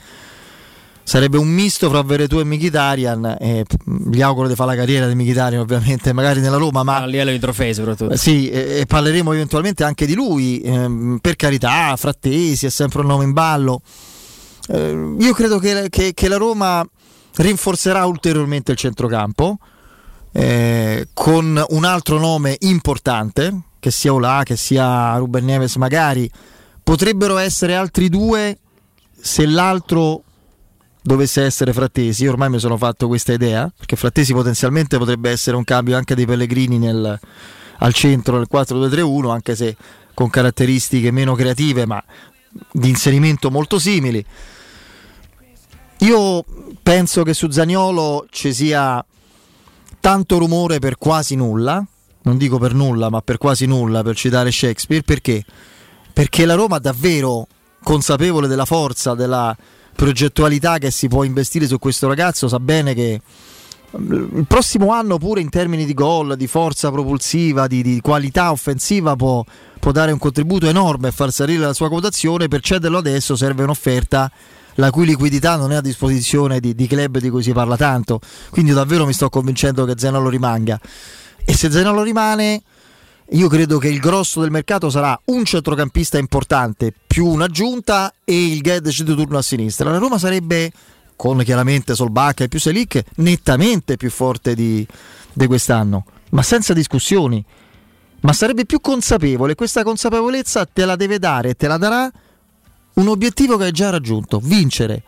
sarebbe 1.03 1.37
un 1.37 1.47
misto 1.47 1.89
fra 1.89 2.01
Veretù 2.01 2.39
e 2.39 2.45
Mkhitaryan 2.45 3.37
e 3.39 3.65
gli 4.09 4.21
auguro 4.21 4.47
di 4.47 4.55
fare 4.55 4.71
la 4.71 4.77
carriera 4.77 5.07
di 5.07 5.15
Mkhitaryan 5.15 5.61
ovviamente 5.61 6.13
magari 6.13 6.39
nella 6.39 6.57
Roma 6.57 6.83
ma 6.83 7.01
a 7.01 7.05
livello 7.05 7.31
di 7.31 7.39
trofei 7.39 7.73
soprattutto. 7.73 8.15
Sì 8.15 8.49
e, 8.49 8.79
e 8.79 8.85
parleremo 8.85 9.33
eventualmente 9.33 9.83
anche 9.83 10.05
di 10.05 10.13
lui 10.13 10.61
ehm, 10.61 11.19
per 11.21 11.35
carità 11.35 11.95
Frattesi 11.97 12.65
è 12.65 12.69
sempre 12.69 13.01
un 13.01 13.07
nome 13.07 13.25
in 13.25 13.33
ballo. 13.33 13.81
Eh, 14.69 15.15
io 15.19 15.33
credo 15.33 15.59
che, 15.59 15.87
che, 15.89 16.13
che, 16.13 16.27
la 16.29 16.37
Roma 16.37 16.87
rinforzerà 17.35 18.05
ulteriormente 18.05 18.71
il 18.71 18.77
centrocampo 18.77 19.57
eh, 20.31 21.09
con 21.13 21.63
un 21.67 21.83
altro 21.83 22.17
nome 22.17 22.55
importante 22.61 23.61
che 23.79 23.91
sia 23.91 24.13
Olà 24.13 24.43
che 24.45 24.55
sia 24.55 25.17
Ruben 25.17 25.43
Neves 25.43 25.75
magari. 25.75 26.29
Potrebbero 26.81 27.37
essere 27.37 27.75
altri 27.75 28.07
due 28.07 28.57
se 29.19 29.45
l'altro 29.45 30.23
dovesse 31.03 31.43
essere 31.43 31.73
Frattesi, 31.73 32.25
ormai 32.25 32.49
mi 32.49 32.59
sono 32.59 32.77
fatto 32.77 33.07
questa 33.07 33.33
idea, 33.33 33.71
perché 33.75 33.95
Frattesi 33.97 34.33
potenzialmente 34.33 34.97
potrebbe 34.97 35.29
essere 35.29 35.57
un 35.57 35.65
cambio 35.65 35.97
anche 35.97 36.15
dei 36.15 36.25
Pellegrini 36.25 36.79
nel, 36.79 37.19
al 37.79 37.93
centro 37.93 38.37
del 38.37 38.47
4-2-3-1, 38.51 39.29
anche 39.29 39.55
se 39.55 39.75
con 40.13 40.29
caratteristiche 40.29 41.11
meno 41.11 41.35
creative, 41.35 41.85
ma 41.85 42.01
di 42.71 42.89
inserimento 42.89 43.51
molto 43.51 43.79
simili. 43.79 44.25
Io 45.99 46.45
penso 46.81 47.23
che 47.23 47.33
su 47.33 47.49
Zagnolo 47.49 48.25
ci 48.29 48.53
sia 48.53 49.03
tanto 49.99 50.37
rumore 50.37 50.79
per 50.79 50.97
quasi 50.97 51.35
nulla, 51.35 51.85
non 52.23 52.37
dico 52.37 52.57
per 52.57 52.73
nulla, 52.73 53.09
ma 53.09 53.21
per 53.21 53.37
quasi 53.37 53.65
nulla, 53.65 54.03
per 54.03 54.15
citare 54.15 54.51
Shakespeare, 54.51 55.03
perché? 55.03 55.43
Perché 56.13 56.45
la 56.45 56.55
Roma 56.55 56.79
davvero 56.79 57.47
consapevole 57.81 58.47
della 58.47 58.65
forza, 58.65 59.13
della, 59.15 59.55
progettualità 59.95 60.77
che 60.77 60.91
si 60.91 61.07
può 61.07 61.23
investire 61.23 61.67
su 61.67 61.79
questo 61.79 62.07
ragazzo 62.07 62.47
sa 62.47 62.59
bene 62.59 62.93
che 62.93 63.21
mm, 63.97 64.37
il 64.37 64.45
prossimo 64.47 64.91
anno 64.91 65.17
pure 65.17 65.41
in 65.41 65.49
termini 65.49 65.85
di 65.85 65.93
gol, 65.93 66.35
di 66.35 66.47
forza 66.47 66.91
propulsiva, 66.91 67.67
di, 67.67 67.81
di 67.81 68.01
qualità 68.01 68.51
offensiva 68.51 69.15
può, 69.15 69.43
può, 69.79 69.91
dare 69.91 70.11
un 70.11 70.19
contributo 70.19 70.67
enorme 70.67 71.09
e 71.09 71.11
far 71.11 71.31
salire 71.31 71.65
la 71.65 71.73
sua 71.73 71.89
quotazione, 71.89 72.47
per 72.47 72.61
cederlo 72.61 72.97
adesso 72.97 73.35
serve 73.35 73.63
un'offerta 73.63 74.31
la 74.75 74.89
cui 74.89 75.05
liquidità 75.05 75.55
non 75.55 75.71
è 75.71 75.75
a 75.75 75.81
disposizione 75.81 76.59
di, 76.59 76.73
di 76.73 76.87
club 76.87 77.19
di 77.19 77.29
cui 77.29 77.43
si 77.43 77.53
parla 77.53 77.77
tanto, 77.77 78.19
quindi 78.49 78.73
davvero 78.73 79.05
mi 79.05 79.13
sto 79.13 79.29
convincendo 79.29 79.85
che 79.85 79.93
Zenolo 79.97 80.29
rimanga. 80.29 80.79
E 81.45 81.53
se 81.53 81.69
Zenolo 81.69 82.01
rimane 82.01 82.63
io 83.33 83.47
credo 83.47 83.79
che 83.79 83.87
il 83.87 83.99
grosso 83.99 84.41
del 84.41 84.51
mercato 84.51 84.91
sarà 84.91 85.19
un 85.25 85.43
centrocampista 85.43 86.19
importante 86.19 86.93
più 87.05 87.25
un'aggiunta 87.25 88.13
e 88.23 88.45
il 88.45 88.61
Gedec 88.61 89.01
di 89.01 89.15
turno 89.15 89.39
a 89.39 89.41
sinistra. 89.41 89.89
La 89.89 89.97
Roma 89.97 90.19
sarebbe, 90.19 90.71
con 91.15 91.39
chiaramente 91.43 91.95
Solbacca 91.95 92.43
e 92.43 92.47
più 92.47 92.59
Selic, 92.59 93.03
nettamente 93.15 93.97
più 93.97 94.11
forte 94.11 94.53
di, 94.53 94.85
di 95.33 95.47
quest'anno, 95.47 96.05
ma 96.29 96.43
senza 96.43 96.73
discussioni. 96.73 97.43
Ma 98.19 98.33
sarebbe 98.33 98.65
più 98.65 98.79
consapevole, 98.79 99.55
questa 99.55 99.83
consapevolezza 99.83 100.65
te 100.65 100.85
la 100.85 100.95
deve 100.95 101.17
dare 101.17 101.49
e 101.49 101.55
te 101.55 101.67
la 101.67 101.77
darà 101.77 102.09
un 102.93 103.07
obiettivo 103.07 103.57
che 103.57 103.65
hai 103.65 103.71
già 103.71 103.89
raggiunto, 103.89 104.39
vincere. 104.39 105.03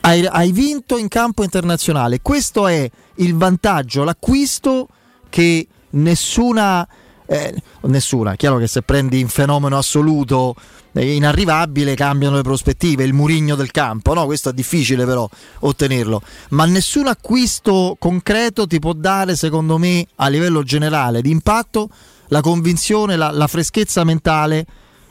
Hai, 0.00 0.26
hai 0.26 0.50
vinto 0.50 0.96
in 0.96 1.08
campo 1.08 1.44
internazionale, 1.44 2.20
questo 2.22 2.66
è 2.66 2.90
il 3.16 3.34
vantaggio, 3.36 4.02
l'acquisto 4.02 4.88
che 5.28 5.68
nessuna, 5.94 6.86
eh, 7.26 7.54
nessuna, 7.82 8.36
chiaro 8.36 8.58
che 8.58 8.66
se 8.66 8.82
prendi 8.82 9.20
in 9.20 9.28
fenomeno 9.28 9.76
assoluto 9.76 10.54
inarrivabile 10.92 11.94
cambiano 11.94 12.36
le 12.36 12.42
prospettive, 12.42 13.02
il 13.02 13.12
murigno 13.12 13.56
del 13.56 13.72
campo, 13.72 14.14
no? 14.14 14.26
questo 14.26 14.50
è 14.50 14.52
difficile 14.52 15.04
però 15.04 15.28
ottenerlo, 15.60 16.22
ma 16.50 16.66
nessun 16.66 17.08
acquisto 17.08 17.96
concreto 17.98 18.66
ti 18.66 18.78
può 18.78 18.92
dare 18.92 19.34
secondo 19.34 19.76
me 19.76 20.06
a 20.16 20.28
livello 20.28 20.62
generale 20.62 21.20
di 21.20 21.30
impatto 21.30 21.88
la 22.28 22.40
convinzione, 22.40 23.16
la, 23.16 23.32
la 23.32 23.48
freschezza 23.48 24.04
mentale 24.04 24.66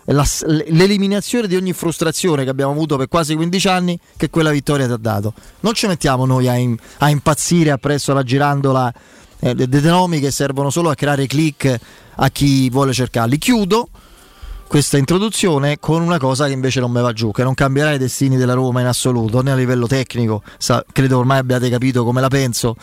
la, 0.06 0.26
l'eliminazione 0.46 1.48
di 1.48 1.56
ogni 1.56 1.74
frustrazione 1.74 2.44
che 2.44 2.50
abbiamo 2.50 2.72
avuto 2.72 2.98
per 2.98 3.08
quasi 3.08 3.36
15 3.36 3.68
anni 3.68 4.00
che 4.18 4.30
quella 4.30 4.52
vittoria 4.52 4.86
ti 4.86 4.92
ha 4.92 4.98
dato. 4.98 5.34
Non 5.62 5.74
ci 5.74 5.88
mettiamo 5.88 6.26
noi 6.26 6.48
a, 6.48 6.56
in, 6.56 6.76
a 6.98 7.10
impazzire 7.10 7.72
appresso 7.72 8.14
la 8.14 8.24
girandola 8.24 8.94
eh, 9.44 9.54
dei 9.54 9.82
nomi 9.82 10.20
che 10.20 10.32
servono 10.32 10.70
solo 10.70 10.90
a 10.90 10.96
creare 10.96 11.28
click 11.28 11.80
a 12.16 12.30
chi 12.30 12.70
vuole 12.70 12.94
cercarli. 12.94 13.38
Chiudo 13.38 13.90
questa 14.68 14.98
introduzione 14.98 15.80
con 15.80 16.02
una 16.02 16.18
cosa 16.18 16.48
che 16.48 16.54
invece 16.54 16.80
non 16.80 16.92
mi 16.92 17.02
va 17.02 17.12
giù, 17.12 17.32
che 17.32 17.44
non 17.44 17.54
cambierà 17.54 17.92
i 17.92 17.98
destini 17.98 18.38
della 18.38 18.54
Roma 18.54 18.80
in 18.80 18.88
assoluto, 18.88 19.42
né 19.42 19.52
a 19.52 19.56
livello 19.56 19.86
tecnico, 19.86 20.42
sa, 20.58 20.84
credo 20.92 21.20
ormai 21.20 21.40
abbiate 21.40 21.70
capito 21.70 22.04
come 22.04 22.22
la 22.22 22.30
penso. 22.30 22.76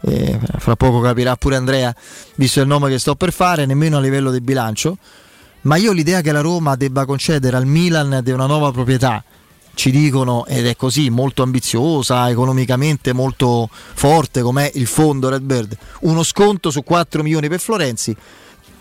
Eh, 0.00 0.38
fra 0.58 0.76
poco 0.76 1.00
capirà 1.00 1.36
pure 1.36 1.56
Andrea, 1.56 1.94
visto 2.36 2.60
il 2.60 2.66
nome 2.66 2.88
che 2.88 2.98
sto 2.98 3.14
per 3.14 3.32
fare, 3.32 3.66
nemmeno 3.66 3.98
a 3.98 4.00
livello 4.00 4.30
di 4.30 4.40
bilancio. 4.40 4.96
Ma 5.62 5.76
io 5.76 5.92
l'idea 5.92 6.22
che 6.22 6.32
la 6.32 6.40
Roma 6.40 6.76
debba 6.76 7.04
concedere 7.04 7.56
al 7.56 7.66
Milan 7.66 8.20
di 8.22 8.30
una 8.30 8.46
nuova 8.46 8.70
proprietà 8.70 9.22
ci 9.78 9.92
dicono, 9.92 10.44
ed 10.46 10.66
è 10.66 10.74
così, 10.74 11.08
molto 11.08 11.44
ambiziosa, 11.44 12.28
economicamente 12.28 13.12
molto 13.12 13.70
forte 13.70 14.42
come 14.42 14.68
il 14.74 14.88
fondo 14.88 15.28
Redbird, 15.28 15.78
uno 16.00 16.24
sconto 16.24 16.72
su 16.72 16.82
4 16.82 17.22
milioni 17.22 17.48
per 17.48 17.60
Florenzi. 17.60 18.14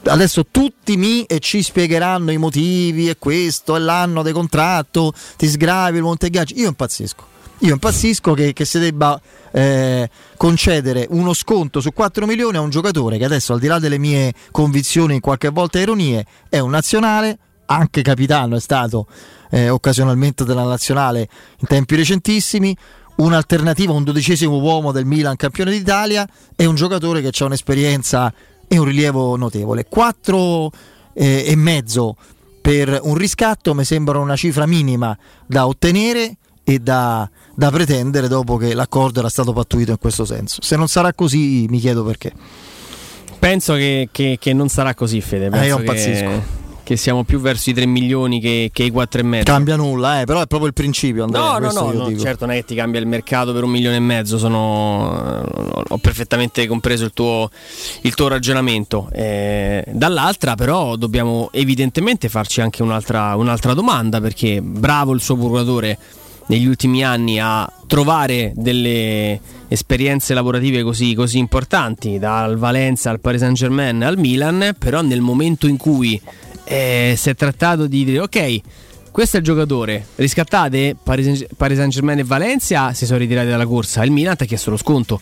Adesso 0.05 0.47
tutti 0.49 0.97
mi 0.97 1.23
e 1.25 1.37
ci 1.37 1.61
spiegheranno 1.61 2.31
i 2.31 2.37
motivi 2.37 3.09
e 3.09 3.17
questo 3.19 3.75
è 3.75 3.79
l'anno 3.79 4.23
di 4.23 4.31
contratto, 4.31 5.13
ti 5.35 5.47
sgravi 5.47 5.97
il 5.97 6.03
Montegaggi. 6.03 6.59
Io 6.59 6.69
impazzisco. 6.69 7.35
Io 7.59 7.73
impazzisco 7.73 8.33
che, 8.33 8.53
che 8.53 8.65
si 8.65 8.79
debba 8.79 9.21
eh, 9.51 10.09
concedere 10.35 11.05
uno 11.11 11.33
sconto 11.33 11.79
su 11.79 11.93
4 11.93 12.25
milioni 12.25 12.57
a 12.57 12.61
un 12.61 12.71
giocatore 12.71 13.19
che 13.19 13.25
adesso, 13.25 13.53
al 13.53 13.59
di 13.59 13.67
là 13.67 13.77
delle 13.77 13.99
mie 13.99 14.33
convinzioni, 14.49 15.19
qualche 15.19 15.49
volta 15.49 15.77
ironie, 15.77 16.25
è 16.49 16.57
un 16.57 16.71
nazionale, 16.71 17.37
anche 17.67 18.01
capitano 18.01 18.55
è 18.55 18.59
stato 18.59 19.05
eh, 19.49 19.69
occasionalmente 19.69 20.43
della 20.43 20.63
nazionale 20.63 21.27
in 21.59 21.67
tempi 21.67 21.95
recentissimi, 21.95 22.75
un'alternativa, 23.17 23.93
un 23.93 24.03
dodicesimo 24.03 24.57
uomo 24.57 24.91
del 24.91 25.05
Milan 25.05 25.35
campione 25.35 25.71
d'Italia 25.71 26.27
e 26.55 26.65
un 26.65 26.75
giocatore 26.75 27.21
che 27.21 27.31
ha 27.43 27.45
un'esperienza 27.45 28.33
e 28.67 28.77
un 28.77 28.85
rilievo 28.85 29.35
notevole. 29.35 29.85
4 29.85 30.71
eh, 31.13 31.45
e 31.47 31.55
mezzo 31.55 32.15
per 32.61 32.99
un 33.01 33.15
riscatto 33.15 33.73
mi 33.73 33.85
sembra 33.85 34.19
una 34.19 34.35
cifra 34.35 34.65
minima 34.65 35.17
da 35.45 35.67
ottenere 35.67 36.35
e 36.63 36.79
da, 36.79 37.29
da, 37.55 37.71
pretendere 37.71 38.27
dopo 38.27 38.57
che 38.57 38.73
l'accordo 38.73 39.19
era 39.19 39.29
stato 39.29 39.53
pattuito 39.53 39.91
in 39.91 39.97
questo 39.97 40.25
senso. 40.25 40.61
Se 40.61 40.75
non 40.75 40.89
sarà 40.89 41.13
così 41.13 41.65
mi 41.69 41.79
chiedo 41.79 42.03
perché. 42.03 42.33
Penso 43.39 43.75
che, 43.75 44.09
che, 44.11 44.37
che 44.39 44.51
non 44.51 44.67
sarà 44.67 44.93
così, 44.93 45.21
Fede. 45.21 45.49
Penso 45.49 45.63
eh, 45.63 45.67
io 45.67 45.79
impazzisco 45.79 46.65
che 46.87 46.95
siamo 46.95 47.25
più 47.25 47.41
verso 47.41 47.69
i 47.69 47.73
3 47.73 47.85
milioni 47.85 48.39
che, 48.39 48.69
che 48.71 48.83
i 48.83 48.91
4 48.91 49.19
e 49.19 49.23
mezzo. 49.23 49.43
Cambia 49.43 49.75
nulla, 49.75 50.21
eh, 50.21 50.23
però 50.23 50.41
è 50.41 50.47
proprio 50.47 50.69
il 50.69 50.73
principio. 50.73 51.25
Andrea, 51.25 51.57
No, 51.57 51.69
no, 51.69 51.91
no, 51.91 52.07
no, 52.07 52.17
certo 52.17 52.45
non 52.45 52.55
è 52.55 52.59
che 52.59 52.65
ti 52.67 52.75
cambia 52.75 53.01
il 53.01 53.07
mercato 53.07 53.51
per 53.51 53.65
un 53.65 53.71
milione 53.71 53.97
e 53.97 53.99
mezzo, 53.99 54.37
sono, 54.37 55.43
ho 55.85 55.97
perfettamente 55.97 56.65
compreso 56.65 57.03
il 57.03 57.11
tuo, 57.11 57.49
il 58.03 58.15
tuo 58.15 58.29
ragionamento. 58.29 59.09
Eh, 59.11 59.83
dall'altra 59.91 60.55
però 60.55 60.95
dobbiamo 60.95 61.49
evidentemente 61.51 62.29
farci 62.29 62.61
anche 62.61 62.81
un'altra, 62.83 63.35
un'altra 63.35 63.73
domanda 63.73 64.21
perché 64.21 64.61
bravo 64.61 65.13
il 65.13 65.19
suo 65.19 65.35
procuratore 65.35 65.97
negli 66.45 66.67
ultimi 66.67 67.03
anni 67.03 67.37
a 67.37 67.69
trovare 67.85 68.53
delle 68.55 69.37
esperienze 69.67 70.33
lavorative 70.33 70.83
così, 70.83 71.13
così 71.13 71.37
importanti, 71.37 72.17
dal 72.17 72.57
Valencia 72.57 73.09
al 73.09 73.19
Paris 73.19 73.41
Saint 73.41 73.57
Germain 73.57 74.01
al 74.03 74.17
Milan, 74.17 74.73
però 74.79 75.01
nel 75.01 75.19
momento 75.19 75.67
in 75.67 75.75
cui 75.75 76.19
eh, 76.67 77.13
si 77.15 77.29
è 77.29 77.35
trattato 77.35 77.87
di 77.87 78.03
dire 78.03 78.19
ok, 78.19 78.61
questo 79.11 79.37
è 79.37 79.39
il 79.39 79.45
giocatore, 79.45 80.05
riscattate 80.15 80.95
Paris 81.01 81.47
Saint 81.55 81.87
Germain 81.87 82.19
e 82.19 82.23
Valencia 82.23 82.93
si 82.93 83.05
sono 83.05 83.19
ritirati 83.19 83.47
dalla 83.47 83.65
corsa, 83.65 84.03
il 84.03 84.11
Milan 84.11 84.35
ha 84.37 84.45
chiesto 84.45 84.69
lo 84.69 84.77
sconto. 84.77 85.19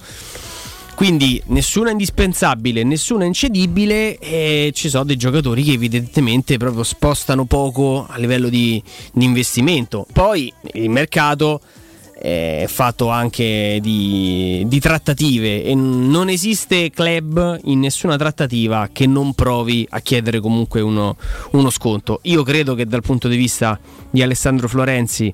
Quindi 0.95 1.41
nessuna 1.47 1.91
indispensabile, 1.91 2.83
nessuna 2.83 3.25
incedibile 3.25 4.17
e 4.17 4.71
ci 4.73 4.87
sono 4.87 5.03
dei 5.03 5.17
giocatori 5.17 5.61
che 5.61 5.73
evidentemente 5.73 6.55
proprio 6.55 6.83
spostano 6.83 7.43
poco 7.43 8.07
a 8.09 8.17
livello 8.17 8.47
di, 8.47 8.81
di 9.11 9.25
investimento. 9.25 10.07
Poi 10.11 10.51
il 10.73 10.89
mercato 10.89 11.59
è 12.25 12.65
fatto 12.67 13.09
anche 13.09 13.77
di, 13.83 14.63
di 14.65 14.79
trattative 14.79 15.63
e 15.63 15.75
non 15.75 16.27
esiste 16.27 16.89
club 16.89 17.59
in 17.65 17.79
nessuna 17.79 18.17
trattativa 18.17 18.89
che 18.91 19.05
non 19.05 19.35
provi 19.35 19.85
a 19.91 19.99
chiedere 19.99 20.39
comunque 20.39 20.81
uno, 20.81 21.17
uno 21.51 21.69
sconto. 21.69 22.21
Io 22.23 22.41
credo 22.41 22.73
che 22.73 22.87
dal 22.87 23.03
punto 23.03 23.27
di 23.27 23.37
vista 23.37 23.79
di 24.09 24.23
Alessandro 24.23 24.67
Florenzi 24.67 25.31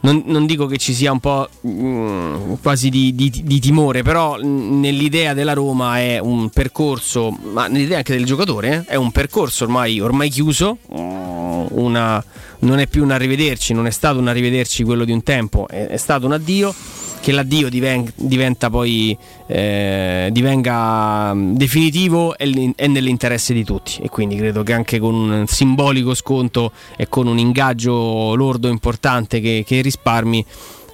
non, 0.00 0.22
non, 0.26 0.46
dico 0.46 0.66
che 0.66 0.78
ci 0.78 0.94
sia 0.94 1.10
un 1.10 1.20
po' 1.20 1.48
mh, 1.60 2.58
quasi 2.62 2.88
di, 2.88 3.14
di, 3.14 3.42
di, 3.44 3.58
timore, 3.58 4.02
però 4.02 4.36
mh, 4.36 4.80
nell'idea 4.80 5.34
della 5.34 5.54
Roma 5.54 5.98
è 5.98 6.18
un 6.18 6.50
percorso, 6.50 7.36
ma 7.52 7.66
nell'idea 7.66 7.98
anche 7.98 8.14
del 8.14 8.24
giocatore, 8.24 8.84
eh, 8.86 8.92
è 8.92 8.94
un 8.94 9.10
percorso 9.10 9.64
ormai, 9.64 10.00
ormai 10.00 10.30
chiuso, 10.30 10.78
una, 10.88 12.24
non 12.60 12.78
è 12.78 12.86
più 12.86 13.02
un 13.02 13.10
arrivederci, 13.10 13.72
non 13.72 13.86
è 13.86 13.90
stato 13.90 14.18
un 14.18 14.28
arrivederci 14.28 14.84
quello 14.84 15.04
di 15.04 15.12
un 15.12 15.22
tempo, 15.22 15.66
è, 15.68 15.86
è 15.88 15.96
stato 15.96 16.26
un 16.26 16.32
addio 16.32 16.74
che 17.20 17.32
l'addio 17.32 17.68
diven- 17.68 18.10
diventa 18.14 18.70
poi 18.70 19.16
eh, 19.46 20.28
divenga 20.30 21.32
definitivo 21.34 22.36
è, 22.36 22.48
è, 22.74 22.86
nell'interesse 22.86 23.52
di 23.52 23.64
tutti 23.64 24.00
e 24.00 24.08
quindi 24.08 24.36
credo 24.36 24.62
che 24.62 24.72
anche 24.72 24.98
con 24.98 25.14
un 25.14 25.46
simbolico 25.46 26.14
sconto 26.14 26.72
e 26.96 27.08
con 27.08 27.26
un 27.26 27.38
ingaggio 27.38 28.34
lordo 28.34 28.68
importante 28.68 29.40
che, 29.40 29.64
che 29.66 29.80
risparmi 29.80 30.44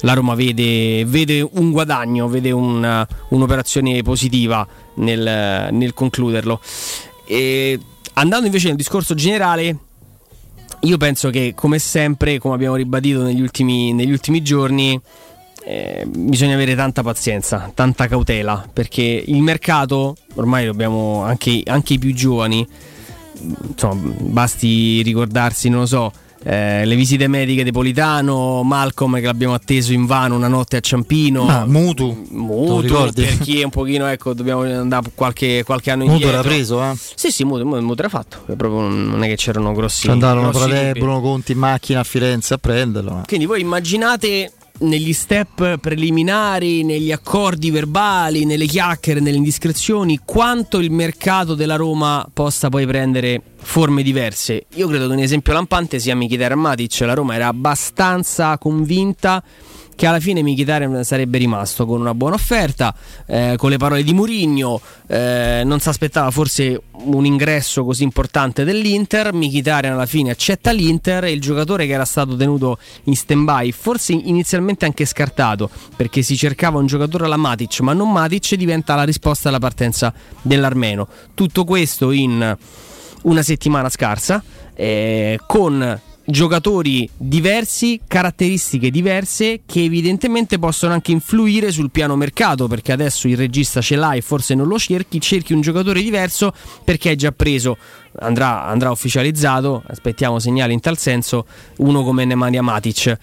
la 0.00 0.12
Roma 0.12 0.34
vede, 0.34 1.04
vede, 1.06 1.40
un 1.40 1.70
guadagno, 1.70 2.28
vede 2.28 2.50
una, 2.50 3.06
un'operazione 3.28 4.02
positiva 4.02 4.66
nel, 4.96 5.68
nel 5.72 5.94
concluderlo. 5.94 6.60
E 7.24 7.80
andando 8.14 8.44
invece 8.44 8.68
nel 8.68 8.76
discorso 8.76 9.14
generale, 9.14 9.78
io 10.80 10.96
penso 10.98 11.30
che 11.30 11.54
come 11.54 11.78
sempre, 11.78 12.38
come 12.38 12.54
abbiamo 12.54 12.76
ribadito 12.76 13.22
negli 13.22 13.40
ultimi, 13.40 13.94
negli 13.94 14.12
ultimi 14.12 14.42
giorni, 14.42 15.00
eh, 15.66 16.04
bisogna 16.06 16.54
avere 16.54 16.74
tanta 16.74 17.02
pazienza, 17.02 17.70
tanta 17.74 18.06
cautela, 18.06 18.66
perché 18.72 19.24
il 19.26 19.40
mercato, 19.40 20.16
ormai 20.34 20.66
dobbiamo 20.66 21.22
anche, 21.22 21.62
anche 21.66 21.94
i 21.94 21.98
più 21.98 22.12
giovani, 22.12 22.66
insomma, 23.68 24.12
basti 24.20 25.02
ricordarsi, 25.02 25.68
non 25.68 25.80
lo 25.80 25.86
so, 25.86 26.12
eh, 26.46 26.84
le 26.84 26.94
visite 26.94 27.26
mediche 27.26 27.64
di 27.64 27.72
Politano, 27.72 28.62
Malcolm 28.62 29.14
che 29.14 29.22
l'abbiamo 29.22 29.54
atteso 29.54 29.94
in 29.94 30.04
vano 30.04 30.36
una 30.36 30.48
notte 30.48 30.76
a 30.76 30.80
Ciampino. 30.80 31.48
Ah, 31.48 31.64
Mutu. 31.64 32.26
Mutu 32.28 33.10
per 33.14 33.38
chi 33.38 33.60
è 33.60 33.64
un 33.64 33.70
pochino, 33.70 34.06
ecco, 34.06 34.34
dobbiamo 34.34 34.60
andare 34.60 35.10
qualche, 35.14 35.62
qualche 35.64 35.90
anno 35.90 36.02
Mutu 36.04 36.16
indietro. 36.16 36.38
era 36.40 36.46
preso, 36.46 36.82
eh? 36.82 36.92
Sì, 37.14 37.30
sì, 37.30 37.44
Mutu, 37.44 37.64
Mutu 37.64 38.00
era 38.00 38.10
fatto. 38.10 38.42
Proprio 38.44 38.80
non 38.88 39.24
è 39.24 39.28
che 39.28 39.36
c'erano 39.36 39.72
grossi. 39.72 40.10
Andarono 40.10 40.50
grossi. 40.50 40.90
Bruno 40.92 41.22
Conti 41.22 41.52
in 41.52 41.58
macchina 41.58 42.00
a 42.00 42.04
Firenze 42.04 42.52
a 42.52 42.58
prenderlo. 42.58 43.20
eh. 43.22 43.26
Quindi 43.26 43.46
voi 43.46 43.62
immaginate 43.62 44.52
negli 44.80 45.12
step 45.12 45.78
preliminari, 45.78 46.82
negli 46.82 47.12
accordi 47.12 47.70
verbali, 47.70 48.44
nelle 48.44 48.66
chiacchiere, 48.66 49.20
nelle 49.20 49.36
indiscrezioni, 49.36 50.20
quanto 50.24 50.78
il 50.78 50.90
mercato 50.90 51.54
della 51.54 51.76
Roma 51.76 52.26
possa 52.32 52.68
poi 52.68 52.86
prendere 52.86 53.40
forme 53.56 54.02
diverse. 54.02 54.66
Io 54.74 54.88
credo 54.88 55.06
che 55.06 55.12
un 55.12 55.20
esempio 55.20 55.52
lampante 55.52 55.98
sia 55.98 56.16
Mkhitaryan 56.16 56.58
Matic, 56.58 57.00
la 57.00 57.14
Roma 57.14 57.34
era 57.34 57.46
abbastanza 57.46 58.58
convinta 58.58 59.42
che 59.94 60.06
alla 60.06 60.20
fine 60.20 60.42
Mkhitaryan 60.42 61.04
sarebbe 61.04 61.38
rimasto 61.38 61.86
con 61.86 62.00
una 62.00 62.14
buona 62.14 62.34
offerta, 62.34 62.94
eh, 63.26 63.54
con 63.56 63.70
le 63.70 63.76
parole 63.76 64.02
di 64.02 64.12
Murigno, 64.12 64.80
eh, 65.06 65.62
non 65.64 65.80
si 65.80 65.88
aspettava 65.88 66.30
forse 66.30 66.82
un 66.92 67.24
ingresso 67.24 67.84
così 67.84 68.02
importante 68.02 68.64
dell'Inter, 68.64 69.32
Mkhitaryan 69.32 69.92
alla 69.94 70.06
fine 70.06 70.30
accetta 70.30 70.70
l'Inter 70.72 71.24
e 71.24 71.32
il 71.32 71.40
giocatore 71.40 71.86
che 71.86 71.92
era 71.92 72.04
stato 72.04 72.36
tenuto 72.36 72.78
in 73.04 73.16
stand-by, 73.16 73.72
forse 73.72 74.12
inizialmente 74.12 74.84
anche 74.84 75.04
scartato, 75.04 75.70
perché 75.96 76.22
si 76.22 76.36
cercava 76.36 76.78
un 76.78 76.86
giocatore 76.86 77.24
alla 77.24 77.36
Matic, 77.36 77.80
ma 77.80 77.92
non 77.92 78.10
Matic 78.10 78.54
diventa 78.54 78.94
la 78.94 79.04
risposta 79.04 79.48
alla 79.48 79.58
partenza 79.58 80.12
dell'armeno. 80.42 81.08
Tutto 81.34 81.64
questo 81.64 82.10
in 82.10 82.56
una 83.22 83.42
settimana 83.42 83.88
scarsa, 83.88 84.42
eh, 84.74 85.38
con 85.46 86.00
giocatori 86.26 87.08
diversi, 87.16 88.00
caratteristiche 88.06 88.90
diverse 88.90 89.60
che 89.66 89.84
evidentemente 89.84 90.58
possono 90.58 90.94
anche 90.94 91.12
influire 91.12 91.70
sul 91.70 91.90
piano 91.90 92.16
mercato 92.16 92.66
perché 92.66 92.92
adesso 92.92 93.28
il 93.28 93.36
regista 93.36 93.80
ce 93.80 93.96
l'hai 93.96 94.20
forse 94.20 94.54
non 94.54 94.66
lo 94.66 94.78
cerchi, 94.78 95.20
cerchi 95.20 95.52
un 95.52 95.60
giocatore 95.60 96.02
diverso 96.02 96.52
perché 96.84 97.10
hai 97.10 97.16
già 97.16 97.32
preso, 97.32 97.76
andrà, 98.20 98.64
andrà 98.66 98.90
ufficializzato, 98.90 99.82
aspettiamo 99.86 100.38
segnali 100.38 100.72
in 100.72 100.80
tal 100.80 100.98
senso, 100.98 101.46
uno 101.78 102.02
come 102.02 102.24
Nemanja 102.24 102.62
Matic. 102.62 103.18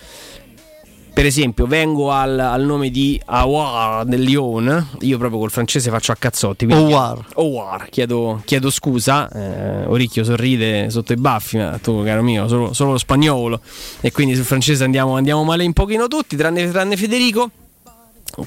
Per 1.13 1.25
esempio, 1.25 1.67
vengo 1.67 2.11
al, 2.11 2.39
al 2.39 2.63
nome 2.63 2.89
di 2.89 3.21
Awar 3.25 4.05
del 4.05 4.21
Lyon. 4.21 4.87
Io 5.01 5.17
proprio 5.17 5.39
col 5.39 5.51
francese 5.51 5.89
faccio 5.89 6.13
a 6.13 6.15
cazzotti. 6.15 6.65
Aouar. 6.69 7.25
Aouar, 7.35 7.89
chiedo, 7.89 8.41
chiedo 8.45 8.69
scusa. 8.69 9.29
Eh, 9.29 9.85
Oricchio 9.87 10.23
sorride 10.23 10.89
sotto 10.89 11.11
i 11.11 11.17
baffi, 11.17 11.57
ma 11.57 11.77
tu, 11.79 12.01
caro 12.03 12.23
mio, 12.23 12.47
solo, 12.47 12.73
solo 12.73 12.91
lo 12.91 12.97
spagnolo. 12.97 13.59
E 13.99 14.11
quindi 14.11 14.35
sul 14.35 14.45
francese 14.45 14.85
andiamo, 14.85 15.17
andiamo 15.17 15.43
male 15.43 15.65
un 15.65 15.73
pochino 15.73 16.07
tutti, 16.07 16.37
tranne, 16.37 16.71
tranne 16.71 16.95
Federico. 16.95 17.51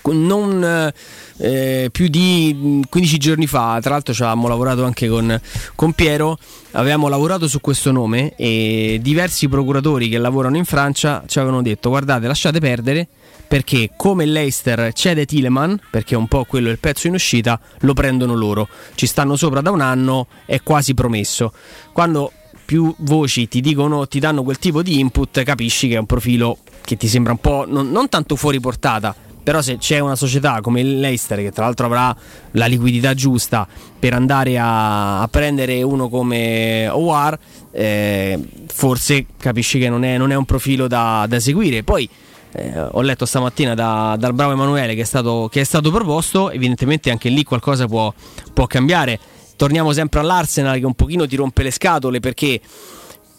Non 0.05 0.93
eh, 1.37 1.89
più 1.91 2.09
di 2.09 2.55
mh, 2.55 2.81
15 2.89 3.19
giorni 3.19 3.47
fa, 3.47 3.79
tra 3.81 3.91
l'altro 3.91 4.15
ci 4.15 4.23
avevamo 4.23 4.49
lavorato 4.49 4.85
anche 4.85 5.09
con, 5.09 5.41
con 5.75 5.93
Piero, 5.93 6.39
avevamo 6.73 7.09
lavorato 7.09 7.49
su 7.49 7.61
questo 7.61 7.93
nome 7.93 8.35
e 8.37 8.99
diversi 9.03 9.49
procuratori 9.49 10.09
che 10.09 10.19
lavorano 10.19 10.57
in 10.57 10.65
Francia 10.65 11.23
ci 11.27 11.39
avevano 11.39 11.63
detto 11.63 11.89
guardate 11.89 12.27
lasciate 12.27 12.61
perdere 12.61 13.09
perché 13.47 13.91
come 13.97 14.27
l'Eister 14.27 14.93
cede 14.93 15.27
Tileman, 15.27 15.79
perché 15.91 16.15
è 16.15 16.19
un 16.19 16.27
po' 16.27 16.45
quello 16.45 16.71
il 16.71 16.79
pezzo 16.79 17.07
in 17.07 17.15
uscita, 17.15 17.61
lo 17.81 17.93
prendono 17.93 18.35
loro, 18.35 18.69
ci 18.95 19.07
stanno 19.07 19.37
sopra 19.37 19.61
da 19.61 19.71
un 19.71 19.81
anno, 19.81 20.27
è 20.45 20.61
quasi 20.63 20.95
promesso. 20.95 21.53
Quando 21.93 22.33
più 22.65 22.93
voci 22.99 23.47
ti 23.47 23.61
dicono, 23.61 24.09
ti 24.09 24.19
danno 24.19 24.43
quel 24.43 24.59
tipo 24.59 24.83
di 24.83 24.99
input, 24.99 25.43
capisci 25.43 25.89
che 25.89 25.95
è 25.95 25.99
un 25.99 26.07
profilo 26.07 26.59
che 26.81 26.97
ti 26.97 27.07
sembra 27.07 27.33
un 27.33 27.39
po' 27.39 27.65
non, 27.67 27.91
non 27.91 28.09
tanto 28.09 28.37
fuori 28.37 28.59
portata, 28.61 29.15
però 29.45 29.61
se 29.63 29.77
c'è 29.77 30.01
una 30.01 30.17
società 30.17 30.61
come 30.63 30.83
l'Eister 30.83 31.39
che 31.39 31.53
tra 31.53 31.65
l'altro 31.67 31.87
avrà 31.87 32.17
la 32.53 32.67
liquidità 32.67 33.15
giusta 33.15 33.69
per 33.99 34.15
andare 34.15 34.59
a, 34.59 35.21
a 35.21 35.29
prendere 35.29 35.83
uno 35.83 36.09
come 36.09 36.89
Owar, 36.89 37.39
eh, 37.71 38.39
forse 38.67 39.27
capisci 39.37 39.79
che 39.79 39.89
non 39.89 40.03
è, 40.03 40.17
non 40.17 40.33
è 40.33 40.35
un 40.35 40.47
profilo 40.47 40.89
da, 40.89 41.27
da 41.29 41.39
seguire. 41.39 41.83
Poi 41.83 42.09
eh, 42.53 42.81
ho 42.81 43.01
letto 43.03 43.27
stamattina 43.27 43.75
da- 43.75 44.17
dal 44.19 44.33
bravo 44.33 44.53
Emanuele 44.53 44.95
che 44.95 45.03
è, 45.03 45.05
stato, 45.05 45.49
che 45.51 45.61
è 45.61 45.65
stato 45.65 45.91
proposto, 45.91 46.51
evidentemente 46.51 47.11
anche 47.11 47.29
lì 47.29 47.45
qualcosa 47.45 47.87
può, 47.87 48.13
può 48.53 48.67
cambiare. 48.67 49.19
Torniamo 49.57 49.93
sempre 49.93 50.21
all'Arsenal 50.21 50.79
che 50.79 50.87
un 50.87 50.95
pochino 50.95 51.27
ti 51.27 51.37
rompe 51.37 51.63
le 51.63 51.71
scatole 51.71 52.19
perché 52.21 52.61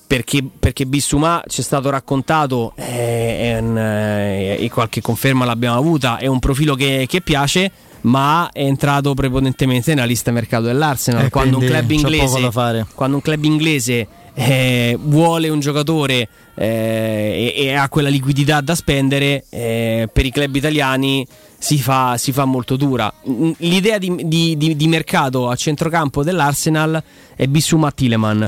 perché, 0.08 0.44
perché 0.60 0.86
Bissumà 0.86 1.44
ci 1.48 1.62
è 1.62 1.64
stato 1.64 1.90
raccontato 1.90 2.74
eh, 2.76 3.60
eh, 3.60 4.58
e 4.60 4.70
qualche 4.70 5.02
conferma 5.02 5.46
l'abbiamo 5.46 5.78
avuta 5.78 6.18
è 6.18 6.28
un 6.28 6.40
profilo 6.40 6.76
che, 6.76 7.06
che 7.08 7.22
piace 7.22 7.72
ma 8.02 8.50
è 8.52 8.64
entrato 8.64 9.14
prepotentemente 9.16 9.94
nella 9.94 10.06
lista 10.06 10.32
mercato 10.32 10.66
dell'Arsenal. 10.66 11.26
Eh, 11.26 11.30
quando 11.30 11.58
un 11.58 11.64
inglese 11.90 12.52
quando 12.94 13.16
un 13.16 13.22
club 13.22 13.44
inglese 13.44 14.08
eh, 14.36 14.98
vuole 15.00 15.50
un 15.50 15.60
giocatore 15.60 16.28
eh, 16.56 17.54
e, 17.56 17.64
e 17.64 17.74
ha 17.74 17.90
quella 17.90 18.10
liquidità 18.10 18.62
da 18.62 18.76
spendere 18.76 19.46
eh, 19.50 20.08
per 20.12 20.26
i 20.26 20.30
club 20.32 20.54
italiani 20.56 21.26
si 21.58 21.80
fa, 21.80 22.16
si 22.18 22.32
fa 22.32 22.46
molto 22.46 22.76
dura. 22.76 23.12
L'idea 23.58 23.98
di, 23.98 24.14
di- 24.28 24.56
di- 24.56 24.76
di 24.76 24.88
mercato 24.88 25.50
a 25.50 25.56
centrocampo 25.56 26.24
dell'Arsenal 26.24 27.02
è 27.36 27.48
Bissuma 27.48 27.92
Tileman 27.92 28.48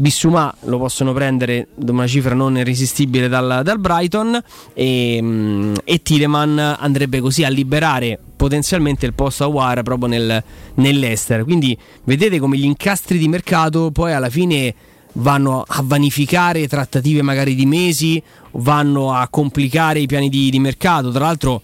Bissumà 0.00 0.54
lo 0.66 0.78
possono 0.78 1.12
prendere 1.12 1.66
da 1.74 1.90
una 1.90 2.06
cifra 2.06 2.32
non 2.32 2.56
irresistibile 2.56 3.26
dal, 3.26 3.62
dal 3.64 3.80
Brighton 3.80 4.40
e, 4.72 5.18
mm, 5.20 5.74
e 5.82 6.02
Tileman 6.02 6.76
andrebbe 6.78 7.18
così 7.18 7.42
a 7.42 7.48
liberare 7.48 8.16
potenzialmente 8.36 9.06
il 9.06 9.14
posto 9.14 9.42
a 9.42 9.48
War 9.48 9.82
proprio 9.82 10.06
nel, 10.06 10.40
nell'Ester. 10.74 11.42
Quindi 11.42 11.76
vedete 12.04 12.38
come 12.38 12.56
gli 12.56 12.64
incastri 12.64 13.18
di 13.18 13.26
mercato 13.26 13.90
poi 13.90 14.12
alla 14.12 14.30
fine 14.30 14.72
vanno 15.14 15.64
a 15.66 15.82
vanificare 15.82 16.68
trattative 16.68 17.22
magari 17.22 17.56
di 17.56 17.66
mesi, 17.66 18.22
vanno 18.52 19.12
a 19.12 19.26
complicare 19.26 19.98
i 19.98 20.06
piani 20.06 20.28
di, 20.28 20.48
di 20.48 20.60
mercato. 20.60 21.10
Tra 21.10 21.24
l'altro 21.24 21.60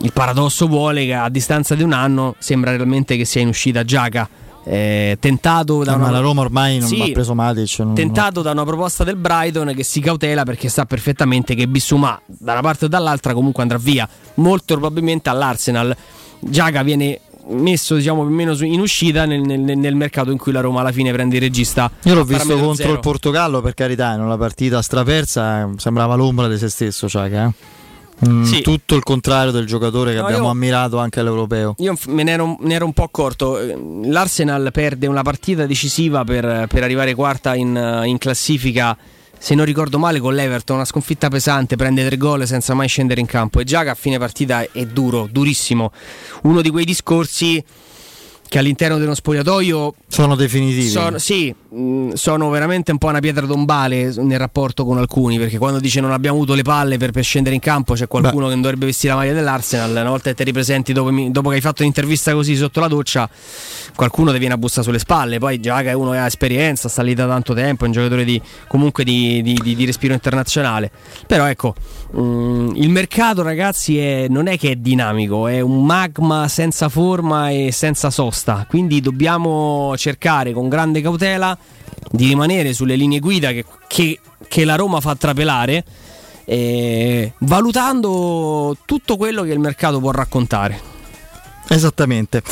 il 0.00 0.12
paradosso 0.14 0.68
vuole 0.68 1.04
che 1.04 1.12
a 1.12 1.28
distanza 1.28 1.74
di 1.74 1.82
un 1.82 1.92
anno 1.92 2.34
sembra 2.38 2.70
realmente 2.70 3.18
che 3.18 3.26
sia 3.26 3.42
in 3.42 3.48
uscita 3.48 3.84
Giaca. 3.84 4.26
Eh, 4.68 5.16
tentato 5.20 5.84
da 5.84 5.92
Eh, 5.92 5.94
una... 5.94 6.10
la 6.10 6.18
Roma 6.18 6.40
ormai 6.40 6.78
non 6.80 6.88
Sì, 6.88 7.00
ha 7.00 7.12
preso 7.12 7.34
Matic. 7.34 7.78
non- 7.78 7.94
tentato 7.94 8.42
da 8.42 8.50
una 8.50 8.64
proposta 8.64 9.04
del 9.04 9.14
Brighton 9.14 9.72
che 9.76 9.84
si 9.84 10.00
cautela 10.00 10.42
perché 10.42 10.68
sa 10.68 10.84
perfettamente 10.86 11.54
che 11.54 11.68
Bissumà 11.68 12.20
da 12.26 12.50
una 12.50 12.62
parte 12.62 12.86
o 12.86 12.88
dall'altra 12.88 13.32
comunque 13.32 13.62
andrà 13.62 13.78
via 13.78 14.08
molto 14.34 14.74
probabilmente 14.74 15.28
all'Arsenal 15.28 15.94
Giaga 16.40 16.82
viene 16.82 17.20
messo 17.50 17.94
diciamo 17.94 18.22
più 18.24 18.32
o 18.32 18.34
meno 18.34 18.56
in 18.64 18.80
uscita 18.80 19.24
nel, 19.24 19.40
nel- 19.40 19.78
nel 19.78 19.94
mercato 19.94 20.32
in 20.32 20.36
cui 20.38 20.50
la 20.50 20.60
Roma 20.62 20.80
alla 20.80 20.90
fine 20.90 21.12
prende 21.12 21.36
il 21.36 21.42
regista 21.42 21.88
Io 22.02 22.14
l'ho 22.14 22.24
visto 22.24 22.54
contro 22.58 22.74
zero. 22.74 22.92
il 22.94 22.98
Portogallo, 22.98 23.60
per 23.60 23.74
carità, 23.74 24.14
in 24.14 24.20
una 24.20 24.36
partita 24.36 24.82
strapersa, 24.82 25.60
eh, 25.60 25.66
sembrava 25.76 26.16
l'ombra 26.16 26.48
di 26.48 26.58
se 26.58 26.68
stesso, 26.68 27.08
Ciaga, 27.08 27.46
eh. 27.46 27.52
Mm, 28.26 28.44
Sì. 28.44 28.62
Tutto 28.62 28.94
il 28.94 29.02
contrario 29.02 29.50
del 29.52 29.66
giocatore 29.66 30.12
che 30.12 30.18
No, 30.20 30.24
abbiamo 30.24 30.44
io- 30.44 30.50
ammirato 30.50 30.98
anche 30.98 31.20
all'europeo. 31.20 31.74
Io 31.78 31.96
me 32.08 32.22
ne 32.22 32.32
ero, 32.32 32.56
ne 32.60 32.74
ero 32.74 32.86
un 32.86 32.92
po' 32.94 33.02
accorto. 33.02 33.58
Eh, 33.58 33.76
L'Arsenal 34.04 34.70
perde 34.72 35.06
una 35.06 35.22
partita 35.22 35.66
decisiva 35.66 36.24
per, 36.24 36.66
per 36.68 36.82
arrivare 36.82 37.14
quarta 37.14 37.54
in, 37.54 38.02
in 38.06 38.16
classifica. 38.18 38.96
Se 39.38 39.54
non 39.54 39.66
ricordo 39.66 39.98
male, 39.98 40.18
con 40.18 40.34
l'Everton, 40.34 40.76
una 40.76 40.86
sconfitta 40.86 41.28
pesante, 41.28 41.76
prende 41.76 42.06
tre 42.06 42.16
gol 42.16 42.46
senza 42.46 42.72
mai 42.72 42.88
scendere 42.88 43.20
in 43.20 43.26
campo. 43.26 43.60
E 43.60 43.64
già 43.64 43.82
che 43.82 43.90
a 43.90 43.94
fine 43.94 44.16
partita 44.18 44.62
è 44.72 44.86
duro, 44.86 45.28
durissimo. 45.30 45.92
Uno 46.44 46.62
di 46.62 46.70
quei 46.70 46.86
discorsi 46.86 47.62
che 48.48 48.58
all'interno 48.58 48.96
dello 48.98 49.14
spogliatoio 49.14 49.94
Sono 50.08 50.36
definitivi. 50.36 50.88
sono, 50.88 51.18
sì, 51.18 51.52
mh, 51.68 52.12
sono 52.12 52.48
veramente 52.50 52.92
un 52.92 52.98
po' 52.98 53.08
una 53.08 53.18
pietra 53.20 53.44
tombale 53.46 54.12
nel 54.18 54.38
rapporto 54.38 54.84
con 54.84 54.98
alcuni, 54.98 55.36
perché 55.38 55.58
quando 55.58 55.80
dice 55.80 56.00
non 56.00 56.12
abbiamo 56.12 56.36
avuto 56.36 56.54
le 56.54 56.62
palle 56.62 56.96
per, 56.96 57.10
per 57.10 57.24
scendere 57.24 57.54
in 57.54 57.60
campo 57.60 57.94
c'è 57.94 58.06
qualcuno 58.06 58.46
che 58.46 58.52
non 58.52 58.62
dovrebbe 58.62 58.86
vestire 58.86 59.12
la 59.14 59.18
maglia 59.20 59.32
dell'Arsenal, 59.32 59.90
una 59.90 60.08
volta 60.10 60.30
che 60.30 60.36
ti 60.36 60.44
ripresenti 60.44 60.92
dopo, 60.92 61.10
dopo 61.30 61.48
che 61.48 61.56
hai 61.56 61.60
fatto 61.60 61.82
un'intervista 61.82 62.32
così 62.34 62.54
sotto 62.56 62.78
la 62.80 62.88
doccia, 62.88 63.28
qualcuno 63.94 64.32
ti 64.32 64.38
viene 64.38 64.54
a 64.54 64.58
bussare 64.58 64.82
sulle 64.82 64.98
spalle, 64.98 65.38
poi 65.38 65.60
già 65.60 65.82
che 65.82 65.88
è 65.90 65.92
uno 65.92 66.12
che 66.12 66.18
ha 66.18 66.26
esperienza, 66.26 66.88
sta 66.88 67.02
lì 67.02 67.14
da 67.14 67.26
tanto 67.26 67.54
tempo, 67.54 67.84
è 67.84 67.86
un 67.88 67.92
giocatore 67.92 68.24
di, 68.24 68.40
comunque 68.68 69.04
di, 69.04 69.42
di- 69.42 69.58
di- 69.62 69.74
di 69.74 69.84
respiro 69.84 70.14
internazionale, 70.14 70.90
però 71.26 71.46
ecco, 71.46 71.74
mh, 72.12 72.72
il 72.76 72.90
mercato 72.90 73.42
ragazzi 73.42 73.98
è- 73.98 74.26
non 74.28 74.46
è 74.46 74.56
che 74.58 74.70
è 74.72 74.76
dinamico, 74.76 75.46
è 75.48 75.60
un 75.60 75.84
magma 75.84 76.46
senza 76.48 76.88
forma 76.88 77.50
e 77.50 77.70
senza 77.72 78.10
sosta, 78.10 78.34
quindi 78.68 79.00
dobbiamo 79.00 79.94
cercare 79.96 80.52
con 80.52 80.68
grande 80.68 81.00
cautela 81.00 81.56
di 82.10 82.26
rimanere 82.28 82.72
sulle 82.72 82.96
linee 82.96 83.18
guida 83.20 83.50
che, 83.52 83.64
che- 83.88 84.20
che 84.48 84.64
la 84.64 84.76
Roma 84.76 85.00
fa 85.00 85.14
trapelare, 85.16 85.84
eh, 86.44 87.32
valutando 87.38 88.76
tutto 88.84 89.16
quello 89.16 89.42
che 89.42 89.52
il 89.52 89.58
mercato 89.58 89.98
può 90.00 90.10
raccontare. 90.10 90.94
Esattamente. 91.68 92.42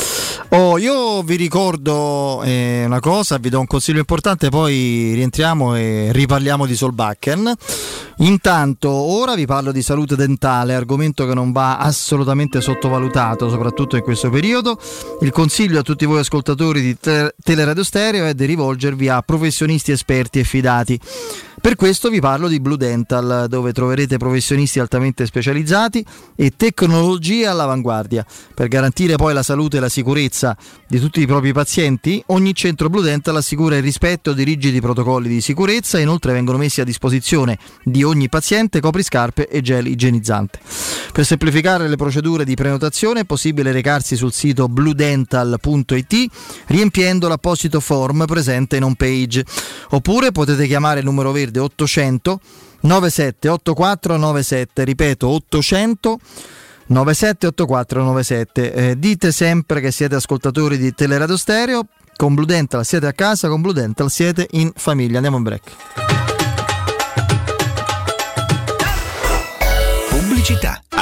Oh, 0.49 0.77
io 0.77 1.23
vi 1.23 1.35
ricordo 1.35 2.41
eh, 2.43 2.83
una 2.85 2.99
cosa, 2.99 3.37
vi 3.37 3.49
do 3.49 3.59
un 3.59 3.65
consiglio 3.65 3.99
importante, 3.99 4.49
poi 4.49 5.13
rientriamo 5.13 5.75
e 5.75 6.09
riparliamo 6.11 6.65
di 6.65 6.75
Solbakken. 6.75 7.53
Intanto, 8.19 8.89
ora 8.89 9.35
vi 9.35 9.45
parlo 9.45 9.71
di 9.71 9.81
salute 9.81 10.15
dentale, 10.15 10.75
argomento 10.75 11.25
che 11.25 11.33
non 11.33 11.51
va 11.51 11.77
assolutamente 11.77 12.61
sottovalutato, 12.61 13.49
soprattutto 13.49 13.95
in 13.95 14.03
questo 14.03 14.29
periodo. 14.29 14.79
Il 15.21 15.31
consiglio 15.31 15.79
a 15.79 15.83
tutti 15.83 16.05
voi 16.05 16.19
ascoltatori 16.19 16.81
di 16.81 16.97
Te- 16.97 17.33
Teleradio 17.41 17.83
Stereo 17.83 18.25
è 18.25 18.33
di 18.33 18.45
rivolgervi 18.45 19.09
a 19.09 19.21
professionisti 19.21 19.91
esperti 19.91 20.39
e 20.39 20.43
fidati. 20.43 20.99
Per 21.65 21.75
questo 21.75 22.09
vi 22.09 22.19
parlo 22.19 22.47
di 22.47 22.59
Blue 22.59 22.77
Dental, 22.77 23.47
dove 23.49 23.73
troverete 23.73 24.17
professionisti 24.17 24.79
altamente 24.79 25.25
specializzati 25.25 26.05
e 26.35 26.53
tecnologie 26.55 27.47
all'avanguardia. 27.47 28.23
Per 28.53 28.67
garantire 28.67 29.15
poi 29.15 29.33
la 29.33 29.41
salute 29.41 29.77
e 29.77 29.79
la 29.79 29.89
sicurezza 29.89 30.55
di 30.87 30.99
tutti 30.99 31.21
i 31.21 31.25
propri 31.25 31.53
pazienti, 31.53 32.21
ogni 32.27 32.53
centro 32.53 32.87
Blue 32.87 33.01
Dental 33.01 33.37
assicura 33.37 33.77
il 33.77 33.81
rispetto 33.81 34.33
di 34.33 34.43
rigidi 34.43 34.79
protocolli 34.79 35.27
di 35.27 35.41
sicurezza 35.41 35.97
e 35.97 36.01
inoltre 36.03 36.33
vengono 36.33 36.59
messi 36.59 36.81
a 36.81 36.83
disposizione 36.83 37.57
di 37.83 38.03
ogni 38.03 38.29
paziente 38.29 38.79
copriscarpe 38.79 39.47
e 39.47 39.61
gel 39.61 39.87
igienizzante. 39.87 40.59
Per 41.11 41.25
semplificare 41.25 41.87
le 41.87 41.95
procedure 41.95 42.45
di 42.45 42.53
prenotazione 42.53 43.21
è 43.21 43.25
possibile 43.25 43.71
recarsi 43.71 44.15
sul 44.15 44.33
sito 44.33 44.67
bluedental.it 44.67 46.25
riempiendo 46.67 47.27
l'apposito 47.27 47.79
form 47.79 48.25
presente 48.25 48.75
in 48.75 48.83
home 48.83 48.95
page 48.95 49.43
oppure 49.91 50.31
potete 50.31 50.67
chiamare 50.67 50.99
il 50.99 51.05
numero 51.05 51.31
verde 51.31 51.54
800 51.59 52.39
978497 52.81 54.83
ripeto 54.83 55.27
800 55.27 56.19
978497 56.87 58.73
eh, 58.73 58.99
dite 58.99 59.31
sempre 59.31 59.81
che 59.81 59.91
siete 59.91 60.15
ascoltatori 60.15 60.77
di 60.77 60.93
Teleradio 60.93 61.37
Stereo 61.37 61.87
con 62.15 62.33
Blue 62.33 62.45
Dental 62.45 62.85
siete 62.85 63.07
a 63.07 63.13
casa 63.13 63.47
con 63.47 63.61
Blue 63.61 63.73
Dental 63.73 64.09
siete 64.09 64.47
in 64.51 64.71
famiglia. 64.75 65.15
Andiamo 65.15 65.37
in 65.37 65.43
break. 65.43 65.71
Pubblicità. 70.09 70.84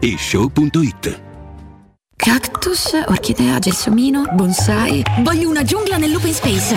whatishow.it. 0.00 1.25
Cactus, 2.16 2.90
orchidea, 3.06 3.58
gelsomino, 3.58 4.24
bonsai. 4.32 5.04
Voglio 5.20 5.48
una 5.48 5.62
giungla 5.62 5.96
nell'open 5.96 6.32
space. 6.32 6.76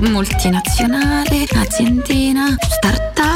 Multinazionale, 0.00 1.46
aziendina, 1.54 2.56
startup. 2.58 3.26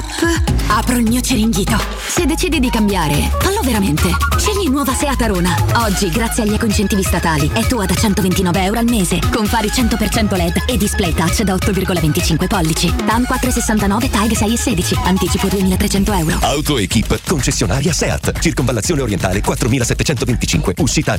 Apro 0.68 0.96
il 0.96 1.06
mio 1.08 1.20
ceringhito. 1.20 1.78
Se 2.08 2.24
decidi 2.24 2.58
di 2.58 2.70
cambiare, 2.70 3.30
fallo 3.40 3.60
veramente. 3.62 4.08
Scegli 4.38 4.68
nuova 4.68 4.94
Seat 4.94 5.20
Arona. 5.20 5.54
Oggi, 5.84 6.08
grazie 6.08 6.42
agli 6.42 6.54
ecoincentivi 6.54 7.02
statali, 7.02 7.50
è 7.52 7.64
tua 7.66 7.84
da 7.84 7.94
129 7.94 8.62
euro 8.64 8.78
al 8.80 8.86
mese. 8.86 9.20
Con 9.30 9.44
fari 9.46 9.68
100% 9.68 10.34
LED 10.34 10.64
e 10.66 10.76
display 10.76 11.12
touch 11.12 11.42
da 11.42 11.54
8,25 11.54 12.46
pollici. 12.48 12.92
TAN 13.06 13.24
469 13.24 14.10
TAG 14.10 14.32
6 14.32 14.52
e 14.52 14.56
16. 14.56 14.96
Anticipo 15.04 15.46
2300 15.48 16.12
euro. 16.14 16.38
Autoequip, 16.40 17.20
concessionaria 17.26 17.92
SEAT, 17.92 18.38
circonvallazione 18.40 19.02
orientale 19.02 19.40
4725, 19.42 20.74
uscita 20.78 21.12
a 21.12 21.18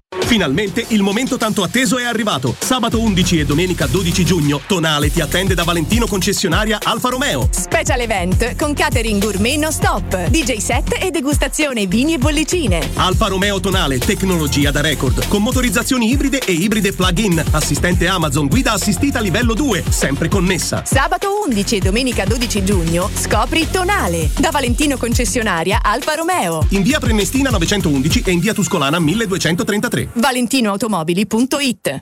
Finalmente 0.31 0.85
il 0.87 1.01
momento 1.01 1.35
tanto 1.35 1.61
atteso 1.61 1.97
è 1.97 2.05
arrivato. 2.05 2.55
Sabato 2.57 3.01
11 3.01 3.41
e 3.41 3.45
domenica 3.45 3.85
12 3.85 4.23
giugno, 4.23 4.61
Tonale 4.65 5.11
ti 5.11 5.19
attende 5.19 5.55
da 5.55 5.63
Valentino 5.63 6.07
concessionaria 6.07 6.79
Alfa 6.81 7.09
Romeo. 7.09 7.49
Special 7.51 7.99
event 7.99 8.55
con 8.55 8.73
catering 8.73 9.21
gourmet 9.21 9.57
non 9.57 9.73
stop, 9.73 10.29
DJ 10.29 10.55
set 10.59 10.97
e 11.01 11.11
degustazione 11.11 11.85
vini 11.85 12.13
e 12.13 12.17
bollicine. 12.17 12.91
Alfa 12.93 13.27
Romeo 13.27 13.59
Tonale, 13.59 13.97
tecnologia 13.97 14.71
da 14.71 14.79
record, 14.79 15.27
con 15.27 15.43
motorizzazioni 15.43 16.09
ibride 16.09 16.39
e 16.39 16.53
ibride 16.53 16.93
plug-in, 16.93 17.43
assistente 17.51 18.07
Amazon, 18.07 18.47
guida 18.47 18.71
assistita 18.71 19.19
livello 19.19 19.53
2, 19.53 19.83
sempre 19.89 20.29
connessa. 20.29 20.83
Sabato 20.85 21.41
11 21.45 21.75
e 21.75 21.79
domenica 21.79 22.23
12 22.23 22.63
giugno, 22.63 23.09
scopri 23.13 23.67
Tonale, 23.69 24.29
da 24.37 24.49
Valentino 24.49 24.95
concessionaria 24.95 25.79
Alfa 25.81 26.15
Romeo. 26.15 26.65
In 26.69 26.83
via 26.83 26.99
Prenestina 26.99 27.49
911 27.49 28.23
e 28.25 28.31
in 28.31 28.39
via 28.39 28.53
Tuscolana 28.53 28.97
1233. 28.97 30.00
valentinoautomobili.it 30.15 32.01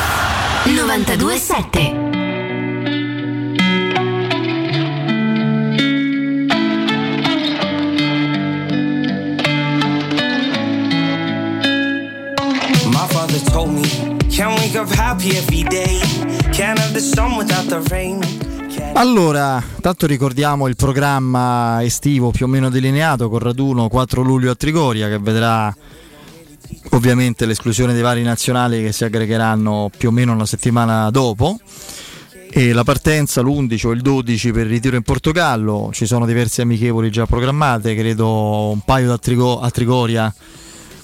927 0.63 2.09
My 12.85 13.07
father 13.07 13.39
told 13.45 13.71
me, 13.71 13.81
can't 14.29 14.59
wake 14.59 14.77
up 14.77 14.87
happy 14.93 15.35
every 15.35 15.63
day. 15.63 15.99
Can't 16.51 16.77
have 16.77 16.93
the 16.93 16.99
sun 16.99 17.37
without 17.37 17.67
the 17.67 17.81
rain. 17.89 18.19
Allora, 18.93 19.63
tanto 19.81 20.05
ricordiamo 20.05 20.67
il 20.67 20.75
programma 20.75 21.83
estivo 21.83 22.29
più 22.29 22.45
o 22.45 22.47
meno 22.47 22.69
delineato 22.69 23.29
con 23.29 23.39
raduno 23.39 23.87
4 23.87 24.21
luglio 24.21 24.51
a 24.51 24.55
Trigoria 24.55 25.07
che 25.07 25.17
vedrà 25.17 25.73
ovviamente 26.91 27.45
l'esclusione 27.45 27.93
dei 27.93 28.01
vari 28.01 28.23
nazionali 28.23 28.81
che 28.81 28.91
si 28.91 29.03
aggregheranno 29.03 29.89
più 29.95 30.09
o 30.09 30.11
meno 30.11 30.33
una 30.33 30.45
settimana 30.45 31.09
dopo. 31.09 31.59
E 32.53 32.73
la 32.73 32.83
partenza 32.83 33.41
l'11 33.41 33.87
o 33.87 33.91
il 33.91 34.01
12 34.01 34.51
per 34.51 34.65
il 34.65 34.71
ritiro 34.71 34.97
in 34.97 35.03
Portogallo, 35.03 35.89
ci 35.93 36.05
sono 36.05 36.25
diverse 36.25 36.61
amichevoli 36.61 37.09
già 37.09 37.25
programmate, 37.25 37.95
credo 37.95 38.71
un 38.71 38.81
paio 38.81 39.07
da 39.07 39.17
Trigo- 39.17 39.61
a 39.61 39.69
Trigoria 39.71 40.33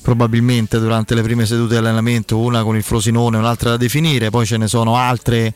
probabilmente 0.08 0.80
durante 0.80 1.16
le 1.16 1.22
prime 1.22 1.46
sedute 1.46 1.74
di 1.74 1.80
allenamento, 1.80 2.38
una 2.38 2.64
con 2.64 2.78
il 2.78 2.84
Frosinone 2.84 3.38
un'altra 3.38 3.72
da 3.72 3.78
definire, 3.78 4.30
poi 4.30 4.46
ce 4.46 4.56
ne 4.56 4.68
sono 4.68 4.96
altre 4.96 5.54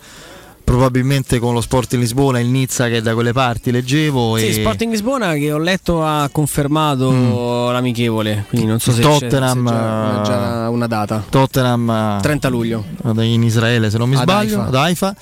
probabilmente 0.71 1.37
con 1.37 1.53
lo 1.53 1.59
Sporting 1.59 2.01
Lisbona 2.01 2.39
il 2.39 2.47
Nizza 2.47 2.87
che 2.87 2.97
è 2.97 3.01
da 3.01 3.13
quelle 3.13 3.33
parti 3.33 3.71
leggevo 3.71 4.37
Sì, 4.37 4.47
e 4.47 4.53
Sporting 4.53 4.89
Lisbona 4.91 5.33
che 5.33 5.51
ho 5.51 5.57
letto 5.57 6.01
ha 6.01 6.29
confermato 6.31 7.69
l'amichevole, 7.71 8.45
quindi 8.47 8.67
non 8.67 8.79
so 8.79 8.93
se 8.93 9.01
Tottenham, 9.01 9.65
c'è, 9.65 9.73
se 9.73 10.15
già, 10.15 10.23
già 10.23 10.69
una 10.69 10.87
data. 10.87 11.25
Tottenham 11.29 12.21
30 12.21 12.47
luglio. 12.47 12.85
eh, 13.17 13.23
in 13.25 13.43
Israele 13.43 13.89
se 13.89 13.97
non 13.97 14.07
mi 14.07 14.15
Ad 14.15 14.21
sbaglio 14.21 14.59
Haifa. 14.61 14.67
ad 14.67 14.75
Haifa 14.75 15.15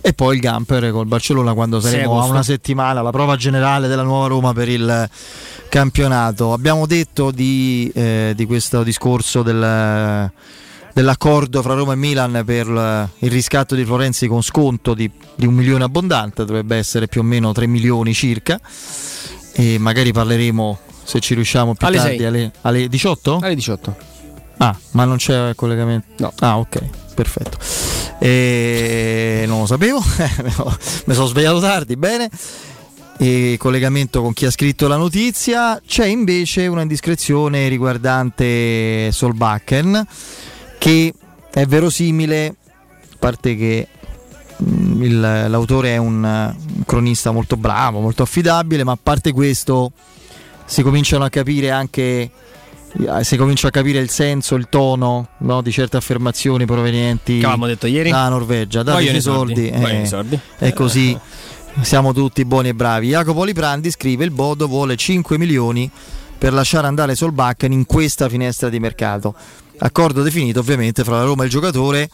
e 0.00 0.12
poi 0.14 0.36
il 0.36 0.40
Gamper 0.40 0.90
col 0.90 1.06
Barcellona 1.06 1.52
quando 1.52 1.80
saremo 1.80 2.22
a 2.22 2.24
una 2.24 2.42
settimana 2.42 3.02
la 3.02 3.10
prova 3.10 3.36
generale 3.36 3.88
della 3.88 4.02
nuova 4.04 4.28
Roma 4.28 4.54
per 4.54 4.70
il 4.70 5.10
campionato 5.68 6.54
abbiamo 6.54 6.86
detto 6.86 7.30
di, 7.30 7.92
eh, 7.94 8.32
di 8.34 8.46
questo 8.46 8.82
discorso 8.82 9.42
del, 9.42 10.30
dell'accordo 10.94 11.60
fra 11.60 11.74
Roma 11.74 11.92
e 11.92 11.96
Milan 11.96 12.42
per 12.46 12.68
il 13.18 13.30
riscatto 13.30 13.74
di 13.74 13.84
Florenzi 13.84 14.28
con 14.28 14.42
sconto 14.42 14.94
di, 14.94 15.10
di 15.34 15.44
un 15.44 15.52
milione 15.52 15.84
abbondante 15.84 16.44
dovrebbe 16.44 16.76
essere 16.76 17.08
più 17.08 17.20
o 17.20 17.24
meno 17.24 17.52
3 17.52 17.66
milioni 17.66 18.14
circa 18.14 18.58
e 19.52 19.76
magari 19.78 20.12
parleremo 20.12 20.78
se 21.02 21.20
ci 21.20 21.34
riusciamo 21.34 21.74
più 21.74 21.86
Alle 21.86 21.96
tardi 21.98 22.24
alle, 22.24 22.52
alle 22.62 22.88
18 22.88 23.38
Alle 23.42 23.54
18. 23.54 23.96
Ah, 24.58 24.76
ma 24.92 25.04
non 25.04 25.16
c'è 25.16 25.54
collegamento? 25.56 26.06
No. 26.18 26.32
Ah, 26.38 26.58
ok, 26.58 26.80
perfetto. 27.14 27.58
E 28.20 29.44
non 29.48 29.60
lo 29.60 29.66
sapevo, 29.66 30.00
mi 31.06 31.12
sono 31.12 31.26
svegliato 31.26 31.60
tardi, 31.60 31.96
bene. 31.96 32.30
E 33.18 33.56
collegamento 33.58 34.22
con 34.22 34.32
chi 34.32 34.46
ha 34.46 34.50
scritto 34.50 34.86
la 34.86 34.96
notizia. 34.96 35.80
C'è 35.84 36.06
invece 36.06 36.68
una 36.68 36.82
indiscrezione 36.82 37.68
riguardante 37.68 39.10
Solbakken 39.10 40.06
che 40.84 41.14
è 41.50 41.64
verosimile, 41.64 42.46
a 42.46 43.16
parte 43.18 43.56
che 43.56 43.88
mm, 44.62 45.02
il- 45.02 45.44
l'autore 45.48 45.94
è 45.94 45.96
un, 45.96 46.54
cronista 46.84 47.30
molto 47.30 47.56
bravo, 47.56 48.00
molto 48.00 48.22
affidabile, 48.22 48.84
ma 48.84 48.92
a 48.92 48.98
parte 49.02 49.32
questo 49.32 49.92
si 50.66 50.82
cominciano 50.82 51.24
a 51.24 51.30
capire 51.30 51.70
anche 51.70 52.30
eh, 52.96 53.24
si 53.24 53.36
comincia 53.38 53.68
a 53.68 53.70
capire 53.70 53.98
il 53.98 54.10
senso, 54.10 54.56
il 54.56 54.68
tono 54.68 55.28
no, 55.38 55.62
di 55.62 55.72
certe 55.72 55.96
affermazioni 55.96 56.66
provenienti 56.66 57.40
detto 57.66 57.86
ieri? 57.86 58.10
dalla 58.10 58.28
Norvegia. 58.28 58.82
Vogliono 58.82 59.16
i 59.16 59.22
soldi, 59.22 59.70
eh, 59.70 60.04
soldi. 60.04 60.38
è 60.58 60.74
così. 60.74 61.18
Siamo 61.80 62.12
tutti 62.12 62.44
buoni 62.44 62.68
e 62.68 62.74
bravi. 62.74 63.08
Jacopo 63.08 63.42
Liprandi 63.42 63.90
scrive: 63.90 64.24
Il 64.24 64.32
Bodo 64.32 64.66
vuole 64.68 64.96
5 64.96 65.38
milioni 65.38 65.90
per 66.44 66.52
lasciare 66.52 66.86
andare 66.86 67.14
Solbakken 67.14 67.72
in 67.72 67.86
questa 67.86 68.28
finestra 68.28 68.68
di 68.68 68.78
mercato. 68.78 69.34
Accordo 69.78 70.20
definito 70.20 70.60
ovviamente 70.60 71.02
fra 71.02 71.16
la 71.16 71.24
Roma 71.24 71.40
e 71.42 71.46
il 71.46 71.50
giocatore. 71.50 72.06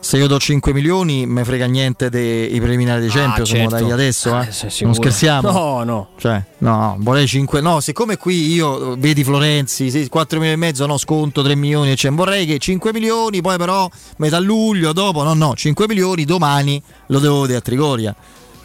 Se 0.00 0.16
io 0.16 0.26
do 0.26 0.38
5 0.38 0.72
milioni, 0.72 1.26
me 1.26 1.44
frega 1.44 1.66
niente 1.66 2.08
dei 2.08 2.58
preliminari 2.60 3.02
dei 3.02 3.10
Champions, 3.10 3.46
certo. 3.46 3.68
siamo 3.68 3.68
dai 3.68 3.90
adesso, 3.92 4.40
eh? 4.40 4.48
Eh, 4.48 4.84
non 4.84 4.94
scherziamo. 4.94 5.50
No, 5.50 5.84
no. 5.84 6.08
Cioè, 6.16 6.42
no, 6.58 6.96
vorrei 7.00 7.26
5. 7.26 7.60
No, 7.60 7.80
siccome 7.80 8.16
qui 8.16 8.54
io 8.54 8.96
vedi 8.96 9.22
Florenzi, 9.22 9.90
sì, 9.90 10.08
4 10.08 10.38
milioni 10.38 10.58
e 10.58 10.64
mezzo, 10.66 10.86
no, 10.86 10.96
sconto 10.96 11.42
3 11.42 11.54
milioni, 11.54 11.94
cioè, 11.94 12.10
vorrei 12.10 12.46
che 12.46 12.56
5 12.56 12.90
milioni, 12.90 13.42
poi 13.42 13.58
però 13.58 13.86
metà 14.16 14.38
luglio, 14.38 14.94
dopo, 14.94 15.22
no, 15.22 15.34
no, 15.34 15.54
5 15.54 15.86
milioni, 15.86 16.24
domani 16.24 16.82
lo 17.08 17.18
devo 17.18 17.42
vedere 17.42 17.58
a 17.58 17.62
Trigoria. 17.62 18.16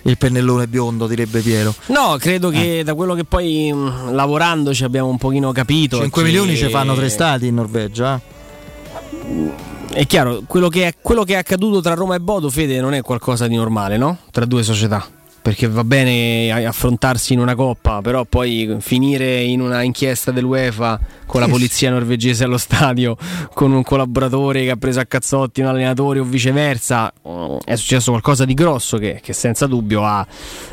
Il 0.04 0.18
pennellone 0.18 0.68
biondo, 0.68 1.08
direbbe 1.08 1.42
Piero. 1.42 1.74
No, 1.88 2.16
credo 2.20 2.50
Eh. 2.50 2.54
che 2.54 2.84
da 2.84 2.94
quello 2.94 3.14
che 3.16 3.26
poi 3.26 3.72
mh, 3.72 4.14
lavorando 4.14 4.74
ci 4.74 4.84
abbiamo 4.84 5.10
un 5.10 5.18
pochino 5.18 5.52
capito. 5.52 5.98
è 5.98 6.02
5 6.02 6.22
che- 6.22 6.28
milioni 6.28 6.56
ci 6.56 6.70
fanno 6.70 6.94
tre 6.96 7.10
stati 7.10 7.48
in 7.48 7.56
Norvegia. 7.56 8.20
eh. 9.24 9.68
È 9.92 10.06
chiaro, 10.06 10.44
quello 10.48 10.70
che 10.70 10.88
è, 10.88 10.94
quello 11.02 11.24
che 11.24 11.34
è 11.34 11.38
accaduto 11.38 11.82
tra 11.82 11.96
Roma 11.96 12.16
e 12.16 12.20
Bodo, 12.20 12.50
Fede, 12.50 12.80
non 12.80 12.94
è 12.94 13.02
qualcosa 13.02 13.48
di 13.48 13.56
normale, 13.56 13.98
no? 13.98 14.20
Tra 14.32 14.46
due 14.46 14.62
società. 14.64 15.06
Perché 15.42 15.68
va 15.68 15.84
bene 15.84 16.52
affrontarsi 16.66 17.34
in 17.34 17.40
una 17.40 17.56
coppa, 17.56 18.02
però 18.02 18.26
poi 18.26 18.78
finire 18.80 19.42
in 19.42 19.62
una 19.62 19.82
inchiesta 19.82 20.32
dell'UEFA 20.32 21.00
con 21.26 21.42
la 21.42 21.48
polizia 21.48 21.90
norvegese 21.92 22.44
allo 22.44 22.58
stadio, 22.58 23.16
con 23.54 23.72
un 23.72 23.84
collaboratore 23.84 24.64
che 24.64 24.72
ha 24.72 24.76
preso 24.76 25.00
a 25.00 25.06
cazzotti 25.06 25.62
un 25.62 25.68
allenatore 25.68 26.20
o 26.20 26.24
viceversa, 26.24 27.14
è 27.64 27.76
successo 27.76 28.12
qualcosa 28.12 28.46
di 28.46 28.54
grosso 28.54 28.98
che, 28.98 29.20
che 29.24 29.34
senza 29.34 29.66
dubbio 29.66 30.04
ha, 30.04 30.26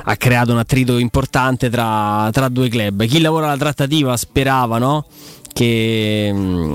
ha 0.02 0.16
creato 0.16 0.52
un 0.52 0.58
attrito 0.58 0.98
importante 0.98 1.70
tra, 1.70 2.28
tra 2.32 2.48
due 2.48 2.68
club. 2.68 3.04
Chi 3.04 3.20
lavora 3.20 3.46
alla 3.46 3.56
trattativa 3.56 4.16
sperava, 4.16 4.78
no? 4.78 5.06
Che 5.56 6.30
mm, 6.30 6.74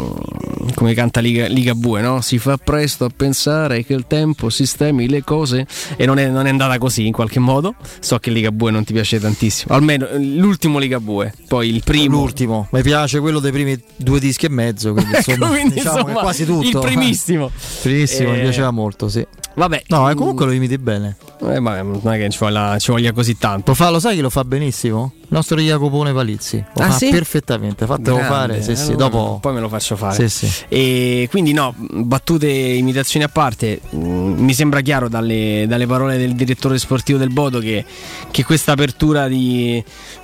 come 0.73 0.95
canta 0.95 1.19
Liga, 1.19 1.45
Liga 1.45 1.75
Bue, 1.75 2.01
no? 2.01 2.21
si 2.21 2.39
fa 2.39 2.57
presto 2.57 3.05
a 3.05 3.11
pensare 3.15 3.85
che 3.85 3.93
il 3.93 4.05
tempo 4.07 4.49
sistemi 4.49 5.07
le 5.07 5.23
cose 5.23 5.67
e 5.97 6.07
non 6.07 6.17
è, 6.17 6.27
non 6.27 6.47
è 6.47 6.49
andata 6.49 6.79
così 6.79 7.05
in 7.05 7.13
qualche 7.13 7.37
modo. 7.39 7.75
So 7.99 8.17
che 8.17 8.31
Liga 8.31 8.51
Bue 8.51 8.71
non 8.71 8.83
ti 8.83 8.91
piace 8.93 9.19
tantissimo, 9.19 9.75
almeno 9.75 10.07
eh, 10.07 10.17
l'ultimo 10.17 10.79
Liga 10.79 10.99
Bue, 10.99 11.31
poi 11.47 11.69
il 11.69 11.83
primo. 11.85 12.17
L'ultimo, 12.21 12.67
mi 12.71 12.81
piace 12.81 13.19
quello 13.19 13.39
dei 13.39 13.51
primi 13.51 13.79
due 13.97 14.19
dischi 14.19 14.47
e 14.47 14.49
mezzo, 14.49 14.93
quindi 14.93 15.13
Ecco, 15.21 15.29
insomma, 15.31 15.47
quindi, 15.49 15.73
diciamo 15.75 15.99
insomma, 15.99 16.19
quasi 16.19 16.45
tutto. 16.45 16.67
il 16.79 16.79
primissimo. 16.79 17.51
Primissimo, 17.83 18.31
mi 18.31 18.37
Eh, 18.39 18.41
piaceva 18.41 18.71
molto, 18.71 19.09
sì. 19.09 19.23
Vabbè, 19.53 19.83
No, 19.87 20.09
eh, 20.09 20.15
comunque 20.15 20.45
lo 20.45 20.51
imiti 20.53 20.77
bene. 20.77 21.17
eh, 21.41 21.59
ma 21.59 21.81
non 21.81 21.99
è 22.05 22.17
che 22.17 22.29
ci 22.29 22.37
voglia, 22.39 22.77
ci 22.79 22.91
voglia 22.91 23.11
così 23.11 23.37
tanto. 23.37 23.71
Lo 23.71 23.75
fa, 23.75 23.89
lo 23.89 23.99
sai 23.99 24.15
chi 24.15 24.21
lo 24.21 24.29
fa 24.29 24.43
benissimo? 24.45 25.13
Il 25.21 25.27
nostro 25.37 25.59
Jacopone 25.59 26.13
Palizzi. 26.13 26.63
Lo 26.75 26.83
Ah, 26.83 26.89
fa 26.91 26.97
sì? 26.97 27.09
perfettamente, 27.09 27.85
fatelo 27.85 28.15
Grande, 28.17 28.33
fare. 28.33 28.61
Sì, 28.61 28.75
sì, 28.75 28.91
allora 28.91 29.07
dopo... 29.09 29.37
poi 29.41 29.53
me 29.53 29.59
lo 29.59 29.69
faccio 29.69 29.95
fare. 29.95 30.27
Sì, 30.29 30.45
sì. 30.47 30.63
E 30.69 31.27
quindi 31.29 31.51
no, 31.53 31.73
battute 31.77 32.47
imitazioni 32.49 33.25
a 33.25 33.29
parte, 33.29 33.79
mh, 33.89 33.97
mi 33.97 34.53
sembra 34.53 34.81
chiaro 34.81 35.07
dalle, 35.09 35.65
dalle 35.67 35.85
parole 35.87 36.17
del 36.17 36.33
direttore 36.33 36.77
sportivo 36.77 37.17
del 37.17 37.29
Bodo 37.31 37.59
che, 37.59 37.83
che 38.31 38.43
questa 38.43 38.71
apertura 38.73 39.27
di 39.27 39.81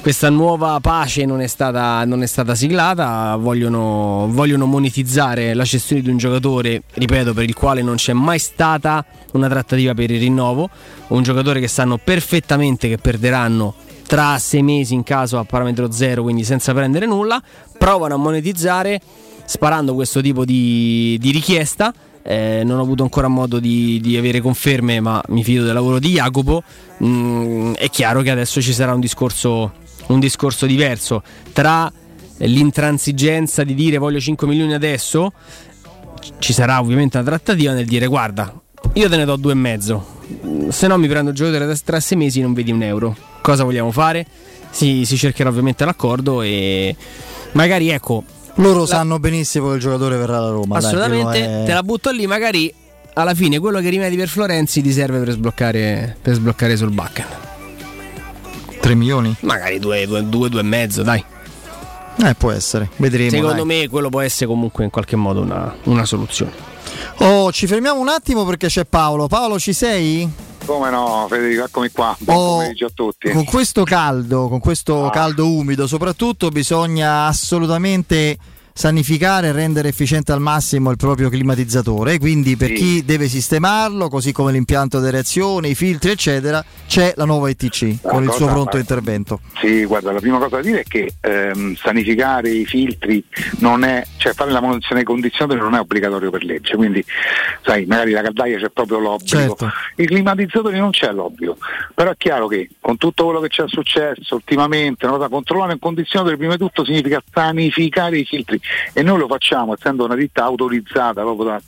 questa 0.08 0.30
nuova 0.30 0.80
pace 0.80 1.26
non 1.26 1.41
è 1.41 1.48
stata, 1.48 2.06
non 2.06 2.24
è 2.24 2.28
stata 2.28 2.56
siglata, 2.56 3.36
vogliono, 3.36 4.30
vogliono 4.30 4.65
monetizzare 4.65 5.54
la 5.54 5.65
cessione 5.65 6.02
di 6.02 6.10
un 6.10 6.15
giocatore, 6.15 6.84
ripeto, 6.93 7.34
per 7.34 7.43
il 7.43 7.54
quale 7.54 7.82
non 7.82 7.96
c'è 7.96 8.13
mai 8.13 8.39
stata 8.39 9.04
una 9.34 9.50
trattativa 9.50 9.93
per 9.93 10.10
il 10.10 10.22
rinnovo, 10.22 10.70
un 11.08 11.24
giocatore 11.24 11.60
che 11.60 11.67
sanno 11.67 11.98
perfettamente 11.98 12.88
che 12.88 12.98
perderanno 12.98 13.74
tra 14.08 14.38
sei 14.39 14.63
mesi 14.63 14.93
in 14.93 15.04
caso 15.04 15.39
a 15.39 15.43
parametro 15.43 15.91
zero, 15.91 16.24
quindi 16.24 16.46
senza 16.46 16.74
prendere 16.74 17.06
nulla, 17.06 17.43
provano 17.78 18.13
a 18.13 18.17
monetizzare 18.17 19.02
sparando 19.43 19.93
questo 19.93 20.22
tipo 20.22 20.46
di, 20.46 21.17
di 21.20 21.32
richiesta. 21.32 21.93
Eh, 22.24 22.62
non 22.63 22.80
ho 22.80 22.82
avuto 22.82 23.04
ancora 23.04 23.28
modo 23.28 23.60
di, 23.60 24.00
di 24.02 24.15
avere 24.15 24.39
conferme, 24.39 25.02
ma 25.02 25.22
mi 25.28 25.43
fido 25.43 25.65
del 25.65 25.74
lavoro 25.74 26.00
di 26.00 26.12
Jacopo. 26.12 26.63
Mm, 27.04 27.74
è 27.74 27.89
chiaro 27.89 28.22
che 28.22 28.32
adesso 28.32 28.62
ci 28.62 28.72
sarà 28.72 28.93
un 28.93 29.02
discorso, 29.02 29.72
un 30.08 30.20
discorso 30.20 30.65
diverso 30.65 31.22
tra 31.54 31.91
l'intransigenza 32.39 33.63
di 33.63 33.74
dire 33.74 33.98
voglio 33.98 34.20
5 34.20 34.48
milioni 34.48 34.74
adesso. 34.74 35.32
Ci 36.39 36.54
sarà 36.54 36.80
ovviamente 36.80 37.17
una 37.17 37.26
trattativa 37.26 37.74
nel 37.74 37.86
dire 37.86 38.06
guarda, 38.08 38.54
io 38.93 39.10
te 39.10 39.15
ne 39.17 39.26
do 39.26 39.36
due 39.38 39.52
e 39.54 39.56
mezzo. 39.56 40.15
Se 40.70 40.88
no 40.88 40.98
mi 40.98 41.08
prendo 41.08 41.30
il 41.30 41.36
giocatore 41.36 41.65
da- 41.65 41.76
tra 41.84 42.00
sei 42.00 42.17
mesi 42.17 42.41
non 42.41 42.54
vedi 42.54 42.72
un 42.72 42.82
euro. 42.84 43.15
Cosa 43.41 43.63
vogliamo 43.63 43.91
fare? 43.91 44.26
Si, 44.70 45.06
si 45.06 45.15
cercherà 45.17 45.50
ovviamente 45.50 45.86
l'accordo 45.86 46.41
e 46.41 46.96
magari 47.54 47.89
ecco 47.89 48.24
Loro 48.56 48.86
sanno 48.86 49.20
benissimo 49.20 49.70
che 49.70 49.76
il 49.76 49.80
giocatore 49.82 50.17
verrà 50.17 50.38
alla 50.38 50.50
Roma. 50.50 50.80
dai, 50.80 50.86
Assolutamente, 50.86 51.39
quello 51.39 51.62
è- 51.62 51.65
te 51.65 51.74
la 51.74 51.84
butto 51.84 52.10
lì, 52.12 52.26
magari 52.28 52.74
alla 53.13 53.34
fine 53.34 53.60
quello 53.60 53.80
che 53.80 53.89
rimedi 53.89 54.15
per 54.15 54.28
Florenzi 54.28 54.82
ti 54.82 54.91
serve 54.91 55.20
per 55.20 55.32
sbloccare, 55.32 56.17
per 56.22 56.34
sbloccare 56.34 56.76
sul 56.76 56.91
Bakken. 56.91 57.26
3 58.88 58.95
milioni? 58.95 59.36
Magari 59.41 59.80
2, 59.80 60.08
2, 60.08 60.30
2, 60.30 60.60
e 60.60 60.63
mezzo, 60.63 61.04
dai. 61.04 61.21
Eh, 62.23 62.34
può 62.36 62.52
essere, 62.52 62.89
vedremo. 62.95 63.30
Secondo 63.32 63.65
dai. 63.65 63.65
me 63.65 63.89
quello 63.89 64.08
può 64.08 64.21
essere 64.21 64.45
comunque 64.45 64.86
in 64.86 64.89
qualche 64.89 65.17
modo 65.17 65.41
una, 65.41 65.76
una 65.84 66.06
soluzione. 66.06 66.54
Oh, 67.17 67.52
ci 67.52 67.67
fermiamo 67.67 68.00
un 68.00 68.08
attimo 68.08 68.45
perché 68.45 68.67
c'è 68.67 68.86
Paolo. 68.86 69.28
Paolo, 69.28 69.60
ci 69.60 69.73
sei? 69.73 70.30
Come 70.65 70.89
no, 70.89 71.26
Federico, 71.30 71.65
eccomi 71.65 71.89
qua. 71.91 72.15
Buon 72.17 72.38
Oh, 72.38 72.50
pomeriggio 72.56 72.86
a 72.86 72.91
tutti. 72.93 73.30
Con 73.30 73.43
questo 73.43 73.84
caldo, 73.84 74.47
con 74.47 74.62
questo 74.62 75.10
caldo 75.12 75.50
umido, 75.50 75.86
soprattutto 75.86 76.47
bisogna 76.47 77.26
assolutamente 77.26 78.38
sanificare 78.78 79.48
e 79.48 79.52
rendere 79.54 79.90
efficiente 79.90 80.32
al 80.32 80.40
massimo 80.40 80.92
il 80.92 80.98
proprio 80.98 81.30
climatizzatore. 81.30 82.20
Quindi, 82.20 82.56
per 82.56 82.68
Sì. 82.68 82.74
chi 82.76 83.06
deve 83.06 83.28
sistemarlo, 83.28 84.08
così 84.08 84.32
come 84.32 84.52
l'impianto 84.52 85.02
di 85.02 85.10
reazione, 85.10 85.70
i 85.70 85.74
filtri, 85.76 86.12
eccetera, 86.12 86.63
c'è 86.88 87.13
la 87.16 87.26
nuova 87.26 87.50
ETC 87.50 88.02
con 88.04 88.22
il 88.22 88.28
cosa- 88.30 88.38
suo 88.38 88.48
pronto 88.48 88.78
intervento. 88.78 89.40
Sì, 89.60 89.84
guarda, 89.86 90.12
la 90.12 90.20
prima 90.20 90.38
cosa 90.38 90.58
da 90.58 90.62
dire 90.62 90.82
è 90.82 90.84
che 90.84 91.12
ehm, 91.22 91.74
sanificare 91.76 92.52
i 92.52 92.66
filtri 92.66 93.24
non 93.60 93.84
è, 93.84 94.06
cioè 94.18 94.34
fare 94.34 94.52
la 94.52 94.60
manutenzione 94.62 94.98
dei 94.98 95.06
condizionatori 95.06 95.60
non 95.60 95.74
è 95.74 95.80
obbligatorio 95.80 96.30
per 96.30 96.43
legge, 96.43 96.76
quindi 96.76 97.04
sai, 97.66 97.86
magari 97.88 98.12
la 98.12 98.22
caldaia 98.22 98.60
c'è 98.60 98.70
proprio 98.70 98.99
l'obbligo. 98.99 99.26
Certo. 99.39 99.72
I 99.95 100.06
climatizzatori 100.06 100.78
non 100.78 100.91
c'è 100.91 101.12
l'obbligo, 101.12 101.58
però 101.95 102.12
è 102.12 102.16
chiaro 102.16 102.45
che 102.47 102.70
con 102.80 102.97
tutto 102.97 103.24
quello 103.26 103.39
che 103.39 103.47
c'è 103.47 103.64
successo 103.66 104.36
ultimamente, 104.36 105.08
no, 105.08 105.18
da 105.18 105.30
controllare 105.30 105.74
un 105.74 105.80
condizionatore 105.80 106.38
prima 106.38 106.54
di 106.54 106.60
tutto 106.60 106.86
significa 106.86 107.20
sanificare 107.34 108.20
i 108.20 108.24
filtri 108.24 108.60
e 108.93 109.01
noi 109.03 109.18
lo 109.20 109.28
facciamo 109.28 109.74
essendo 109.74 110.05
una 110.05 110.15
ditta 110.15 110.43
autorizzata 110.43 111.22
proprio 111.22 111.45
da- 111.45 111.61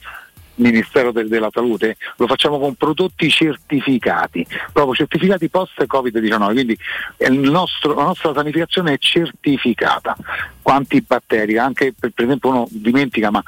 Ministero 0.60 1.14
del- 1.14 1.30
della 1.30 1.47
Salute, 1.54 1.95
lo 2.18 2.28
facciamo 2.28 2.60
con 2.60 2.76
prodotti 2.76 3.30
certificati, 3.30 4.45
proprio 4.74 4.93
certificati 4.93 5.47
post 5.47 5.82
Covid-19, 5.86 6.52
quindi 6.52 6.78
è 7.16 7.28
il 7.28 7.39
nostro- 7.39 7.93
la 7.93 8.04
nostra 8.04 8.34
sanificazione 8.34 8.91
è 8.91 8.97
certificata. 8.97 10.18
Quanti 10.62 11.02
batteri, 11.02 11.58
anche 11.58 11.93
per, 11.97 12.12
per 12.12 12.26
esempio 12.26 12.50
uno 12.50 12.68
dimentica 12.72 13.32
ma 13.32 13.41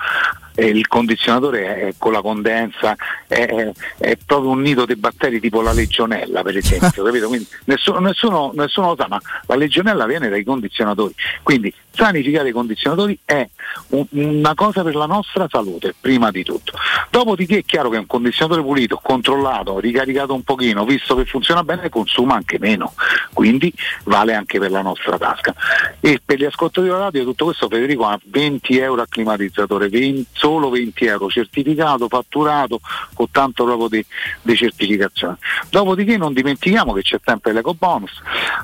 eh, 0.55 0.67
il 0.67 0.87
condizionatore 0.87 1.75
è 1.89 1.93
con 1.97 2.13
la 2.13 2.21
condensa, 2.21 2.95
è, 3.27 3.45
è- 3.45 3.71
è 3.97 4.17
proprio 4.25 4.51
un 4.51 4.61
nido 4.61 4.85
di 4.85 4.95
batteri 4.95 5.41
tipo 5.41 5.61
la 5.61 5.73
legionella 5.73 6.41
per 6.43 6.55
esempio, 6.55 7.03
capito? 7.03 7.27
Quindi 7.27 7.45
nessuno, 7.65 7.99
nessuno- 7.99 8.51
nessuno 8.55 8.87
lo 8.87 8.95
sa, 8.97 9.07
ma 9.09 9.19
la 9.47 9.55
legionella 9.55 10.05
viene 10.05 10.29
dai 10.29 10.45
condizionatori, 10.45 11.13
quindi 11.43 11.73
sanificare 11.93 12.49
i 12.49 12.51
condizionatori 12.51 13.17
è 13.23 13.47
un- 13.89 14.05
una 14.11 14.53
cosa 14.55 14.83
per 14.83 14.95
la 14.95 15.05
nostra 15.05 15.47
salute, 15.49 15.93
prima 15.99 16.31
di 16.31 16.43
tutto. 16.43 16.73
Dopodiché 17.09 17.59
è 17.59 17.63
chiaro 17.65 17.89
che 17.89 17.97
un 17.97 18.05
condizionatore 18.05 18.61
pulito, 18.65 18.99
controllato, 19.01 19.79
ricaricato 19.79 20.33
un 20.33 20.43
pochino, 20.43 20.85
visto 20.85 21.15
che 21.15 21.25
funziona 21.25 21.63
bene, 21.63 21.89
consuma 21.89 22.35
anche 22.35 22.57
meno, 22.59 22.93
quindi 23.33 23.73
vale 24.05 24.33
anche 24.33 24.59
per 24.59 24.71
la 24.71 24.81
nostra 24.81 25.17
tasca. 25.17 25.53
E 25.99 26.21
per 26.23 26.37
gli 26.37 26.45
ascoltatori 26.45 26.89
radio 26.89 27.23
tutto 27.23 27.45
questo 27.45 27.67
Federico 27.67 28.05
ha 28.05 28.19
20 28.23 28.77
euro 28.77 29.01
a 29.01 29.07
climatizzatore, 29.07 29.89
20 29.89 30.27
solo 30.31 30.69
20 30.69 31.05
euro, 31.05 31.29
certificato, 31.29 32.07
fatturato, 32.07 32.79
con 33.13 33.29
tanto 33.31 33.65
proprio 33.65 33.87
di, 33.87 34.05
di 34.41 34.55
certificazione. 34.55 35.37
Dopodiché 35.69 36.17
non 36.17 36.33
dimentichiamo 36.33 36.93
che 36.93 37.01
c'è 37.01 37.19
sempre 37.23 37.53
l'eco 37.53 37.73
bonus 37.73 38.11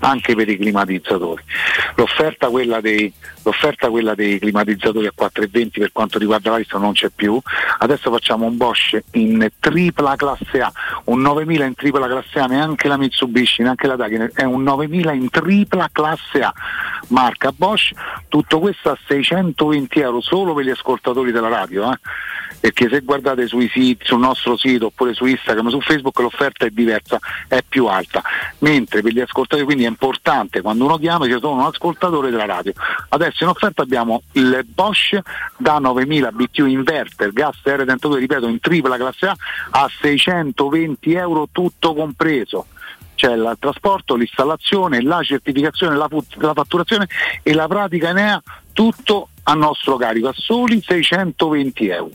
anche 0.01 0.35
per 0.35 0.49
i 0.49 0.57
climatizzatori. 0.57 1.43
L'offerta 1.95 2.49
quella 2.49 2.81
dei, 2.81 3.11
l'offerta 3.43 3.89
quella 3.89 4.13
dei 4.13 4.39
climatizzatori 4.39 5.07
a 5.07 5.13
4,20 5.17 5.69
per 5.79 5.91
quanto 5.91 6.19
riguarda 6.19 6.51
l'Ariston 6.51 6.81
non 6.81 6.93
c'è 6.93 7.09
più, 7.09 7.39
adesso 7.79 8.11
facciamo 8.11 8.45
un 8.45 8.57
Bosch 8.57 9.01
in 9.11 9.47
tripla 9.59 10.15
classe 10.15 10.61
A, 10.61 10.71
un 11.05 11.21
9000 11.21 11.65
in 11.65 11.73
tripla 11.73 12.07
classe 12.07 12.39
A, 12.39 12.45
neanche 12.45 12.87
la 12.87 12.97
Mitsubishi, 12.97 13.61
neanche 13.63 13.87
la 13.87 13.95
Daikin, 13.95 14.31
è 14.33 14.43
un 14.43 14.63
9000 14.63 15.13
in 15.13 15.29
tripla 15.29 15.89
classe 15.91 16.41
A, 16.41 16.53
marca 17.07 17.51
Bosch, 17.51 17.93
tutto 18.27 18.59
questo 18.59 18.89
a 18.89 18.97
620 19.07 19.99
euro 19.99 20.21
solo 20.21 20.53
per 20.53 20.65
gli 20.65 20.69
ascoltatori 20.69 21.31
della 21.31 21.49
radio, 21.49 21.91
eh? 21.91 21.99
perché 22.59 22.89
se 22.89 23.01
guardate 23.01 23.47
siti, 23.47 23.97
sul 24.03 24.19
nostro 24.19 24.57
sito 24.57 24.87
oppure 24.87 25.13
su 25.13 25.25
Instagram, 25.25 25.69
su 25.69 25.79
Facebook 25.79 26.19
l'offerta 26.19 26.65
è 26.65 26.69
diversa, 26.69 27.19
è 27.47 27.63
più 27.67 27.85
alta, 27.85 28.21
mentre 28.59 29.01
per 29.01 29.13
gli 29.13 29.19
ascoltatori 29.19 29.63
quindi 29.63 29.85
è 29.85 29.87
importante 29.87 30.61
quando 30.61 30.85
uno 30.85 30.97
chiama 30.97 31.25
dice 31.25 31.39
sono 31.39 31.61
un 31.61 31.67
ascoltatore 31.67 32.29
della 32.29 32.45
radio. 32.45 32.73
Adesso 33.09 33.43
in 33.43 33.49
offerta 33.49 33.81
abbiamo 33.81 34.23
il 34.33 34.65
Bosch 34.67 35.17
da 35.57 35.77
9000 35.77 36.31
BTU 36.31 36.65
inverter, 36.65 37.31
gas 37.31 37.57
R32, 37.63 38.15
ripeto, 38.15 38.47
in 38.47 38.59
tripla 38.59 38.97
classe 38.97 39.27
A 39.27 39.35
a 39.71 39.89
620 40.01 41.13
euro 41.13 41.47
tutto 41.51 41.93
compreso 41.93 42.67
c'è 43.17 43.33
il 43.33 43.57
trasporto, 43.59 44.13
l'installazione, 44.13 45.01
la 45.01 45.23
certificazione, 45.23 45.95
la, 45.95 46.07
la 46.35 46.53
fatturazione 46.53 47.07
e 47.41 47.53
la 47.53 47.67
pratica 47.67 48.09
Enea, 48.09 48.41
tutto 48.73 49.29
a 49.43 49.55
nostro 49.55 49.97
carico, 49.97 50.27
a 50.27 50.33
soli 50.35 50.79
620 50.85 51.87
euro. 51.87 52.11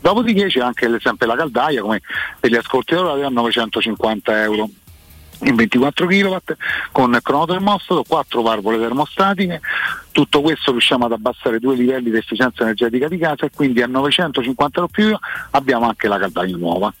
Dopodiché 0.00 0.46
c'è 0.46 0.60
anche 0.60 0.88
sempre 1.00 1.26
la 1.26 1.34
caldaia, 1.34 1.82
come 1.82 2.00
per 2.38 2.48
gli 2.48 2.54
ascoltatori 2.54 3.24
a 3.24 3.28
950 3.28 4.42
euro 4.42 4.68
in 5.40 5.54
24 5.54 6.06
kW 6.06 6.36
con 6.92 7.18
cronotermostato, 7.22 8.04
4 8.06 8.42
valvole 8.42 8.78
termostatiche, 8.78 9.60
tutto 10.12 10.40
questo 10.40 10.70
riusciamo 10.70 11.04
ad 11.06 11.12
abbassare 11.12 11.58
due 11.58 11.76
livelli 11.76 12.10
di 12.10 12.16
efficienza 12.16 12.62
energetica 12.62 13.08
di 13.08 13.18
casa 13.18 13.46
e 13.46 13.50
quindi 13.54 13.82
a 13.82 13.86
950 13.86 14.80
euro 14.80 14.90
più 14.90 15.16
abbiamo 15.50 15.86
anche 15.86 16.08
la 16.08 16.18
caldaia 16.18 16.56
nuova. 16.56 16.92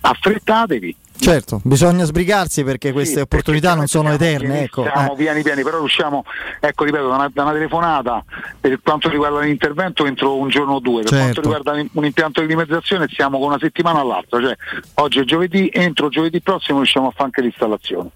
Affrettatevi, 0.00 0.96
Certo, 1.22 1.60
bisogna 1.62 2.04
sbrigarsi 2.04 2.64
perché 2.64 2.90
queste 2.92 3.14
Sì, 3.16 3.20
opportunità 3.20 3.74
non 3.74 3.86
sono 3.86 4.12
eterne. 4.12 4.62
Ecco. 4.62 4.82
siamo 4.82 5.12
eh. 5.12 5.16
piani 5.16 5.42
piani, 5.42 5.62
però 5.62 5.78
riusciamo, 5.78 6.24
ecco 6.58 6.84
ripeto, 6.84 7.08
da 7.08 7.14
una, 7.14 7.30
da 7.32 7.42
una 7.44 7.52
telefonata 7.52 8.24
per 8.60 8.80
quanto 8.82 9.08
riguarda 9.08 9.40
l'intervento 9.40 10.04
entro 10.04 10.36
un 10.36 10.48
giorno 10.48 10.74
o 10.74 10.80
due, 10.80 11.02
per 11.02 11.10
Certo. 11.10 11.22
quanto 11.22 11.40
riguarda 11.40 11.88
un- 11.92 12.04
impianto 12.04 12.40
di 12.40 12.46
climatizzazione 12.46 13.06
siamo 13.08 13.38
con 13.38 13.48
una 13.48 13.58
settimana 13.60 14.00
all'altra, 14.00 14.40
cioè 14.40 14.56
oggi 14.94 15.20
è 15.20 15.24
giovedì, 15.24 15.70
entro 15.72 16.08
giovedì 16.08 16.40
prossimo 16.40 16.78
riusciamo 16.78 17.06
a 17.06 17.10
fare 17.10 17.24
anche 17.24 17.40
l'installazione, 17.42 18.08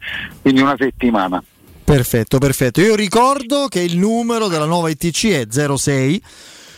quindi 0.42 0.60
una 0.60 0.74
settimana. 0.76 1.42
Perfetto, 1.84 2.38
perfetto. 2.38 2.80
Io 2.80 2.96
ricordo 2.96 3.66
che 3.68 3.80
il 3.80 3.96
numero 3.96 4.48
della 4.48 4.64
nuova 4.64 4.90
ITC 4.90 5.26
è 5.28 5.46
06 5.48 6.22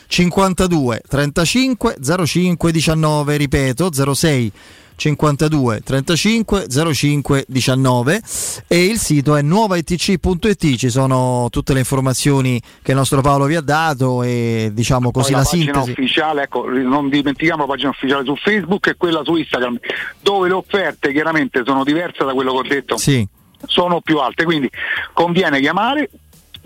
52 0.09 1.03
35 1.09 1.97
05 2.27 2.73
19, 2.73 3.37
ripeto 3.37 4.15
06 4.15 4.53
52 4.99 5.81
35 5.83 6.67
05 6.93 7.45
19 7.47 8.21
e 8.67 8.85
il 8.85 8.99
sito 8.99 9.37
è 9.37 9.43
nuovaitc.it 9.43 10.75
ci 10.77 10.91
sono 10.91 11.47
tutte 11.51 11.73
le 11.73 11.79
informazioni 11.79 12.61
che 12.83 12.91
il 12.91 12.97
nostro 12.97 13.21
Paolo 13.21 13.45
vi 13.47 13.55
ha 13.55 13.61
dato 13.61 14.23
e 14.25 14.71
diciamo 14.73 15.11
così 15.13 15.33
Poi 15.33 15.41
la, 15.41 15.45
la 15.45 15.49
pagina 15.51 15.73
sintesi. 15.83 15.91
ufficiale, 15.93 16.43
ecco, 16.43 16.69
non 16.69 17.09
dimentichiamo 17.09 17.63
la 17.63 17.69
pagina 17.69 17.91
ufficiale 17.91 18.25
su 18.25 18.35
Facebook 18.37 18.89
e 18.89 18.97
quella 18.97 19.23
su 19.25 19.37
Instagram, 19.37 19.79
dove 20.21 20.49
le 20.49 20.55
offerte 20.55 21.13
chiaramente 21.13 21.63
sono 21.65 21.85
diverse 21.85 22.25
da 22.25 22.33
quello 22.33 22.51
che 22.53 22.59
ho 22.59 22.63
detto, 22.69 22.97
Sì. 22.97 23.27
sono 23.67 24.01
più 24.01 24.19
alte, 24.19 24.45
quindi 24.45 24.69
conviene 25.13 25.61
chiamare 25.61 26.11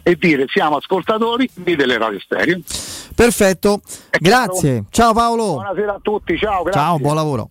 e 0.03 0.17
dire 0.17 0.47
siamo 0.49 0.77
ascoltatori 0.77 1.49
di 1.55 1.77
delle 1.77 1.99
radio 1.99 2.19
stereo. 2.19 2.61
perfetto. 3.15 3.83
Grazie. 4.19 4.85
Ciao 4.91 5.13
Paolo. 5.13 5.53
Buonasera 5.55 5.95
a 5.95 5.99
tutti, 6.03 6.37
ciao, 6.39 6.63
grazie. 6.63 6.81
ciao 6.81 6.99
buon 6.99 7.15
lavoro 7.15 7.51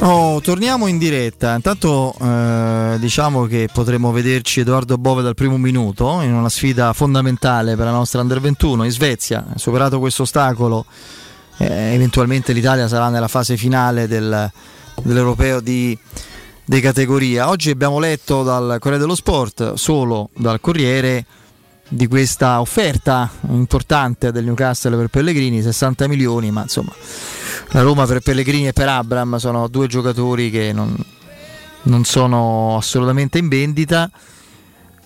Oh, 0.00 0.40
torniamo 0.40 0.86
in 0.86 0.96
diretta. 0.96 1.54
Intanto 1.54 2.14
eh, 2.20 2.96
diciamo 3.00 3.46
che 3.46 3.68
potremo 3.72 4.12
vederci 4.12 4.60
Edoardo 4.60 4.96
Bove 4.96 5.22
dal 5.22 5.34
primo 5.34 5.58
minuto 5.58 6.20
in 6.20 6.32
una 6.32 6.48
sfida 6.48 6.92
fondamentale 6.92 7.74
per 7.74 7.86
la 7.86 7.90
nostra 7.90 8.20
Under 8.20 8.40
21 8.40 8.84
in 8.84 8.90
Svezia. 8.90 9.44
Superato 9.56 9.98
questo 9.98 10.22
ostacolo, 10.22 10.84
eh, 11.58 11.94
eventualmente 11.94 12.52
l'Italia 12.52 12.86
sarà 12.86 13.08
nella 13.08 13.26
fase 13.26 13.56
finale 13.56 14.06
del- 14.06 14.50
dell'europeo 15.02 15.58
di, 15.60 15.98
di 16.64 16.80
categoria. 16.80 17.48
Oggi 17.48 17.70
abbiamo 17.70 17.98
letto 17.98 18.44
dal 18.44 18.76
Corriere 18.78 18.98
dello 18.98 19.16
Sport, 19.16 19.74
solo 19.74 20.30
dal 20.36 20.60
Corriere, 20.60 21.24
di 21.88 22.06
questa 22.06 22.60
offerta 22.60 23.28
importante 23.48 24.30
del 24.30 24.44
Newcastle 24.44 24.96
per 24.96 25.08
Pellegrini, 25.08 25.60
60 25.60 26.06
milioni, 26.06 26.50
ma 26.52 26.62
insomma 26.62 26.92
la 27.70 27.82
Roma 27.82 28.06
per 28.06 28.20
Pellegrini 28.20 28.68
e 28.68 28.72
per 28.72 28.88
Abram 28.88 29.36
sono 29.36 29.68
due 29.68 29.86
giocatori 29.86 30.50
che 30.50 30.72
non, 30.72 30.96
non 31.82 32.04
sono 32.04 32.76
assolutamente 32.76 33.38
in 33.38 33.48
vendita. 33.48 34.10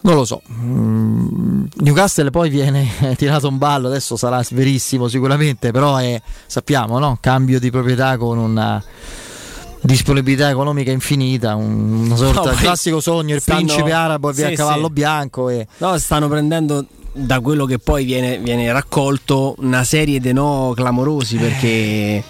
Non 0.04 0.14
lo 0.16 0.24
so, 0.24 0.42
Mm, 0.52 1.64
Newcastle 1.76 2.30
poi 2.30 2.50
viene 2.50 2.88
tirato 3.16 3.46
un 3.46 3.56
ballo, 3.58 3.86
adesso 3.86 4.16
sarà 4.16 4.42
verissimo 4.50 5.06
sicuramente, 5.06 5.70
però 5.70 5.96
è, 5.96 6.20
sappiamo, 6.46 6.98
no? 6.98 7.18
cambio 7.20 7.60
di 7.60 7.70
proprietà 7.70 8.16
con 8.16 8.36
una 8.38 8.82
disponibilità 9.80 10.48
economica 10.50 10.90
infinita, 10.90 11.54
un- 11.54 12.04
una 12.06 12.16
sorta 12.16 12.50
di 12.50 12.56
classico 12.56 13.00
sogno, 13.00 13.34
il 13.36 13.40
stanno- 13.40 13.64
principe 13.64 13.92
arabo 13.92 14.30
e 14.30 14.32
via 14.32 14.48
Sì, 14.48 14.54
cavallo 14.54 14.86
sì. 14.86 14.92
bianco. 14.92 15.48
E... 15.48 15.66
No, 15.78 15.96
stanno 15.98 16.28
prendendo 16.28 16.84
da 17.12 17.40
quello 17.40 17.64
che 17.64 17.78
poi 17.78 18.04
viene, 18.04 18.38
viene 18.38 18.72
raccolto 18.72 19.54
una 19.58 19.84
serie 19.84 20.18
di 20.18 20.32
no 20.32 20.72
clamorosi 20.74 21.36
perché 21.36 22.22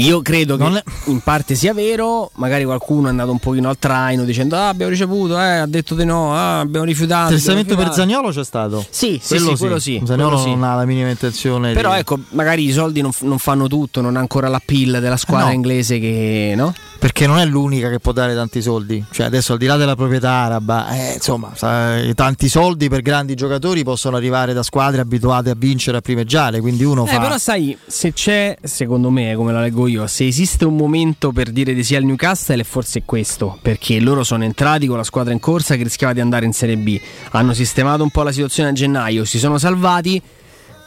io 0.00 0.22
credo 0.22 0.56
che 0.56 0.82
in 1.06 1.20
parte 1.20 1.54
sia 1.54 1.72
vero, 1.74 2.30
magari 2.34 2.64
qualcuno 2.64 3.06
è 3.06 3.10
andato 3.10 3.30
un 3.30 3.38
pochino 3.38 3.68
al 3.68 3.78
traino 3.78 4.24
dicendo 4.24 4.56
ah 4.56 4.68
abbiamo 4.68 4.90
ricevuto, 4.90 5.38
eh, 5.40 5.56
ha 5.58 5.66
detto 5.66 5.94
di 5.94 6.04
no, 6.04 6.34
ah, 6.34 6.60
abbiamo 6.60 6.84
rifiutato. 6.84 7.32
Testamento 7.32 7.74
per. 7.76 7.92
Zagnolo 7.92 8.30
c'è 8.30 8.44
stato? 8.44 8.84
Sì, 8.90 9.18
sì, 9.22 9.38
sì, 9.38 9.56
quello 9.56 9.78
sì, 9.78 10.00
Zaniolo 10.04 10.36
quello 10.36 10.42
sì. 10.44 10.54
non 10.54 10.64
ha 10.64 10.74
la 10.74 10.84
minima 10.84 11.08
intenzione 11.08 11.72
Però 11.72 11.92
di... 11.92 11.98
ecco, 12.00 12.18
magari 12.30 12.64
i 12.64 12.72
soldi 12.72 13.00
non, 13.00 13.10
non 13.20 13.38
fanno 13.38 13.68
tutto, 13.68 14.00
non 14.00 14.16
ha 14.16 14.20
ancora 14.20 14.48
la 14.48 14.60
pill 14.64 14.98
della 14.98 15.16
squadra 15.16 15.46
No. 15.46 15.52
inglese 15.52 15.98
che 15.98 16.54
no? 16.56 16.74
perché 16.98 17.26
non 17.26 17.38
è 17.38 17.44
l'unica 17.44 17.88
che 17.88 18.00
può 18.00 18.12
dare 18.12 18.34
tanti 18.34 18.60
soldi. 18.60 19.04
Cioè, 19.10 19.26
adesso 19.26 19.52
al 19.52 19.58
di 19.58 19.66
là 19.66 19.76
della 19.76 19.94
proprietà 19.94 20.30
araba, 20.30 20.88
eh, 20.88 21.12
insomma, 21.14 21.52
tanti 22.14 22.48
soldi 22.48 22.88
per 22.88 23.02
grandi 23.02 23.34
giocatori 23.34 23.84
possono 23.84 24.16
arrivare 24.16 24.52
da 24.52 24.62
squadre 24.62 25.02
abituate 25.02 25.50
a 25.50 25.54
vincere, 25.56 25.98
a 25.98 26.00
primeggiare. 26.00 26.60
Quindi 26.60 26.84
uno 26.84 27.04
Eh, 27.04 27.10
fa. 27.10 27.20
però 27.20 27.38
sai, 27.38 27.76
se 27.86 28.12
c'è, 28.12 28.56
secondo 28.62 29.10
me, 29.10 29.34
come 29.36 29.52
la 29.52 29.60
leggo 29.60 29.85
io, 29.86 30.06
se 30.06 30.26
esiste 30.26 30.64
un 30.64 30.76
momento 30.76 31.32
per 31.32 31.50
dire 31.50 31.74
di 31.74 31.82
sì 31.84 31.94
al 31.94 32.04
Newcastle 32.04 32.60
è 32.60 32.64
forse 32.64 33.02
questo, 33.04 33.58
perché 33.62 34.00
loro 34.00 34.24
sono 34.24 34.44
entrati 34.44 34.86
con 34.86 34.96
la 34.96 35.04
squadra 35.04 35.32
in 35.32 35.40
corsa 35.40 35.76
che 35.76 35.82
rischiava 35.82 36.12
di 36.12 36.20
andare 36.20 36.46
in 36.46 36.52
Serie 36.52 36.76
B, 36.76 37.00
hanno 37.30 37.52
sistemato 37.52 38.02
un 38.02 38.10
po' 38.10 38.22
la 38.22 38.32
situazione 38.32 38.70
a 38.70 38.72
gennaio, 38.72 39.24
si 39.24 39.38
sono 39.38 39.58
salvati. 39.58 40.20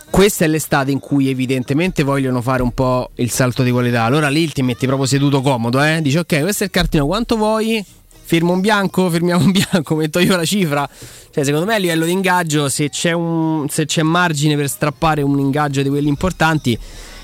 Questa 0.09 0.43
è 0.43 0.47
l'estate 0.47 0.89
in 0.91 0.99
cui 0.99 1.29
evidentemente 1.29 2.03
vogliono 2.03 2.41
fare 2.41 2.63
un 2.63 2.71
po' 2.71 3.11
il 3.15 3.29
salto 3.29 3.61
di 3.61 3.69
qualità. 3.69 4.03
Allora 4.03 4.27
lì 4.27 4.51
ti 4.51 4.63
metti 4.63 4.87
proprio 4.87 5.07
seduto 5.07 5.41
comodo, 5.41 5.81
eh? 5.83 6.01
Dici 6.01 6.17
ok, 6.17 6.41
questo 6.41 6.63
è 6.63 6.65
il 6.65 6.71
cartino, 6.71 7.05
quanto 7.05 7.37
vuoi? 7.37 7.85
Firmo 8.23 8.53
un 8.53 8.59
bianco, 8.59 9.07
firmiamo 9.11 9.45
un 9.45 9.51
bianco, 9.51 9.95
metto 9.95 10.19
io 10.19 10.35
la 10.35 10.45
cifra. 10.45 10.89
Cioè, 11.31 11.43
secondo 11.43 11.65
me 11.67 11.75
a 11.75 11.77
livello 11.77 12.05
di 12.05 12.11
ingaggio, 12.11 12.69
se 12.69 12.89
c'è, 12.89 13.11
un, 13.11 13.67
se 13.69 13.85
c'è 13.85 14.01
margine 14.01 14.55
per 14.55 14.67
strappare 14.67 15.21
un 15.21 15.39
ingaggio 15.39 15.83
di 15.83 15.89
quelli 15.89 16.07
importanti, 16.07 16.77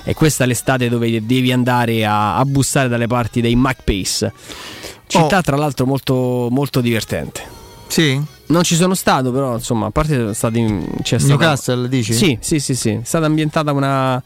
è 0.06 0.14
questa 0.14 0.46
l'estate 0.46 0.88
dove 0.88 1.26
devi 1.26 1.52
andare 1.52 2.06
a, 2.06 2.38
a 2.38 2.46
bussare 2.46 2.88
dalle 2.88 3.08
parti 3.08 3.42
dei 3.42 3.56
MacPace. 3.58 4.32
Città, 5.08 5.42
tra 5.42 5.58
l'altro, 5.58 5.86
molto, 5.86 6.48
molto 6.50 6.80
divertente. 6.80 7.42
Sì? 7.88 8.20
Non 8.48 8.64
ci 8.64 8.76
sono 8.76 8.94
stato, 8.96 9.32
però, 9.32 9.56
insomma, 9.56 9.88
a 9.88 9.92
parte 9.92 10.16
sono 10.16 10.34
stati. 10.34 10.64
C'è 11.02 11.18
stata- 11.20 11.26
Newcastle, 11.36 11.90
dici? 11.90 12.14
Sì, 12.14 12.38
sì, 12.40 12.60
sì, 12.60 12.76
sì. 12.76 12.90
È 12.92 13.00
stata 13.04 13.26
ambientada 13.26 13.72
una. 13.74 14.22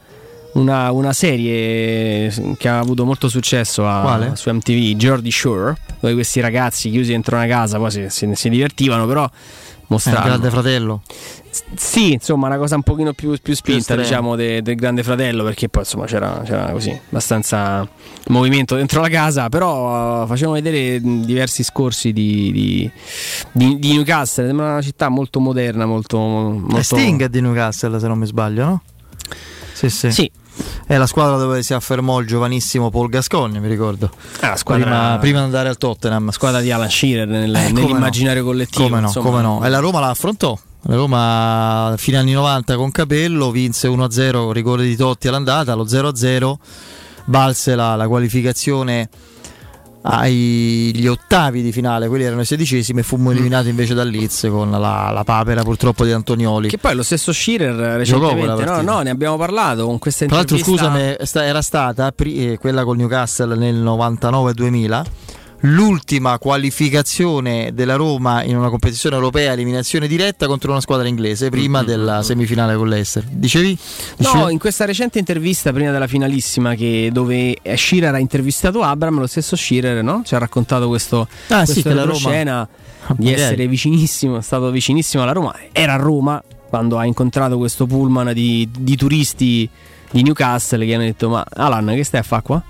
Una, 0.52 0.90
una 0.90 1.12
serie 1.12 2.28
che 2.58 2.68
ha 2.68 2.80
avuto 2.80 3.04
molto 3.04 3.28
successo 3.28 3.86
a- 3.86 4.02
su 4.34 4.50
MTV, 4.50 4.96
Jordi 4.96 5.30
Shore, 5.30 5.76
dove 6.00 6.14
questi 6.14 6.40
ragazzi 6.40 6.90
chiusi 6.90 7.12
dentro 7.12 7.36
una 7.36 7.46
casa 7.46 7.78
poi 7.78 7.88
si, 7.92 8.06
si- 8.08 8.28
si 8.34 8.48
divertivano, 8.48 9.06
però 9.06 9.30
Eh, 9.90 9.94
mostravano. 9.94 10.26
grande 10.26 10.50
fratello. 10.50 11.02
Sì, 11.74 12.12
insomma, 12.12 12.46
una 12.46 12.58
cosa 12.58 12.76
un 12.76 12.82
pochino 12.82 13.12
più, 13.12 13.36
più 13.42 13.54
spinta, 13.54 13.80
estrema. 13.80 14.02
diciamo, 14.02 14.36
de- 14.36 14.62
del 14.62 14.76
Grande 14.76 15.02
Fratello, 15.02 15.42
perché 15.42 15.68
poi 15.68 15.82
insomma 15.82 16.06
c'era, 16.06 16.42
c'era 16.44 16.70
così 16.70 16.96
abbastanza 17.08 17.88
movimento 18.28 18.76
dentro 18.76 19.00
la 19.00 19.08
casa, 19.08 19.48
però 19.48 20.22
uh, 20.22 20.26
facevano 20.28 20.54
vedere 20.54 21.00
diversi 21.00 21.64
scorsi 21.64 22.12
di, 22.12 22.52
di- 22.52 22.90
di- 23.50 23.78
di 23.80 23.92
Newcastle, 23.94 24.46
sembra 24.46 24.70
una 24.70 24.82
città 24.82 25.08
molto 25.08 25.40
moderna, 25.40 25.86
molto... 25.86 26.18
molto... 26.18 26.76
È 26.76 26.82
Sting 26.82 27.24
è 27.24 27.28
di 27.28 27.40
Newcastle, 27.40 27.98
se 27.98 28.06
non 28.06 28.18
mi 28.18 28.26
sbaglio, 28.26 28.64
no? 28.64 28.82
Sì, 29.72 29.90
sì. 29.90 30.12
Sì. 30.12 30.30
È 30.86 30.96
la 30.96 31.06
squadra 31.06 31.36
dove 31.36 31.62
si 31.62 31.72
affermò 31.74 32.18
il 32.20 32.26
giovanissimo 32.26 32.90
Paul 32.90 33.08
Gascogne, 33.08 33.60
mi 33.60 33.68
ricordo. 33.68 34.10
Ah, 34.40 34.56
squadra- 34.56 34.84
prima, 34.84 35.18
prima 35.18 35.38
di 35.38 35.44
andare 35.44 35.68
al 35.68 35.76
Tottenham. 35.78 36.30
Squadra 36.30 36.60
di 36.60 36.70
Alan 36.72 36.90
Shearer 36.90 37.28
nel- 37.28 37.54
Eh, 37.54 37.70
nell'immaginario 37.72 38.42
no. 38.42 38.48
collettivo. 38.48 38.88
Come 38.88 39.00
no, 39.00 39.12
come 39.12 39.40
no. 39.42 39.64
E 39.64 39.68
la 39.68 39.78
Roma 39.78 40.00
la 40.00 40.08
affrontò. 40.10 40.58
La 40.84 40.94
Roma 40.96 41.86
agli 41.88 42.14
anni 42.14 42.32
90 42.32 42.74
con 42.76 42.90
Capello 42.90 43.50
vinse 43.50 43.86
1-0 43.86 44.44
con 44.44 44.52
rigore 44.52 44.84
di 44.84 44.96
Totti 44.96 45.28
all'andata, 45.28 45.74
lo 45.74 45.86
0-0 45.86 46.58
valse 47.26 47.74
la, 47.74 47.94
la 47.96 48.08
qualificazione 48.08 49.08
agli 50.02 51.06
ottavi 51.06 51.62
di 51.62 51.72
finale, 51.72 52.08
quelli 52.08 52.24
erano 52.24 52.40
i 52.40 52.44
sedicesimi 52.44 53.00
e 53.00 53.02
fummo 53.02 53.30
eliminati 53.30 53.68
invece 53.68 53.94
dal 53.94 54.08
Leeds 54.08 54.48
con 54.50 54.70
la, 54.70 55.10
la 55.12 55.24
papera 55.24 55.62
purtroppo 55.62 56.04
di 56.04 56.12
Antonioli. 56.12 56.68
Che 56.68 56.78
poi 56.78 56.94
lo 56.94 57.02
stesso 57.02 57.32
quella 57.32 57.96
recentemente, 57.96 58.64
no, 58.64 58.80
no, 58.80 59.00
ne 59.02 59.10
abbiamo 59.10 59.36
parlato 59.36 59.84
con 59.86 59.98
questa 59.98 60.26
Tra 60.26 60.36
l'altro, 60.36 60.56
intervista. 60.56 61.16
scusami, 61.24 61.46
era 61.46 61.62
stata 61.62 62.12
pri- 62.12 62.52
eh, 62.52 62.58
quella 62.58 62.84
col 62.84 62.96
Newcastle 62.96 63.56
nel 63.56 63.76
99-2000. 63.76 65.04
L'ultima 65.64 66.38
qualificazione 66.38 67.72
della 67.74 67.96
Roma 67.96 68.42
in 68.44 68.56
una 68.56 68.70
competizione 68.70 69.16
europea, 69.16 69.52
eliminazione 69.52 70.06
diretta 70.08 70.46
contro 70.46 70.70
una 70.70 70.80
squadra 70.80 71.06
inglese 71.06 71.50
prima 71.50 71.82
della 71.82 72.22
semifinale 72.22 72.76
con 72.76 72.88
l'Ester. 72.88 73.24
Dicevi? 73.24 73.76
No, 74.18 74.32
Dicevi? 74.32 74.52
in 74.52 74.58
questa 74.58 74.86
recente 74.86 75.18
intervista 75.18 75.72
prima 75.72 75.90
della 75.90 76.06
finalissima 76.06 76.74
che 76.74 77.10
dove 77.12 77.58
Shearer 77.74 78.14
ha 78.14 78.18
intervistato 78.18 78.82
Abram, 78.82 79.18
lo 79.18 79.26
stesso 79.26 79.54
Shearer 79.54 80.02
no? 80.02 80.22
ci 80.24 80.34
ha 80.34 80.38
raccontato 80.38 80.88
questo, 80.88 81.28
Ah, 81.48 81.66
sì, 81.66 81.72
questo 81.72 81.88
che 81.90 81.94
la 81.94 82.02
Roma- 82.04 82.14
retroscena 82.14 82.68
di 83.16 83.24
Magari. 83.24 83.42
essere 83.42 83.66
vicinissimo, 83.68 84.38
è 84.38 84.42
stato 84.42 84.70
vicinissimo 84.70 85.22
alla 85.22 85.32
Roma. 85.32 85.54
Era 85.72 85.92
a 85.94 85.96
Roma 85.96 86.42
quando 86.70 86.96
ha 86.96 87.04
incontrato 87.04 87.58
questo 87.58 87.86
pullman 87.86 88.32
di, 88.32 88.66
di 88.78 88.96
turisti 88.96 89.68
di 90.10 90.22
Newcastle 90.22 90.84
che 90.84 90.94
hanno 90.94 91.04
detto 91.04 91.28
ma 91.28 91.44
Alan 91.48 91.86
che 91.94 92.04
stai 92.04 92.20
a 92.20 92.22
fare 92.22 92.42
qua? 92.42 92.62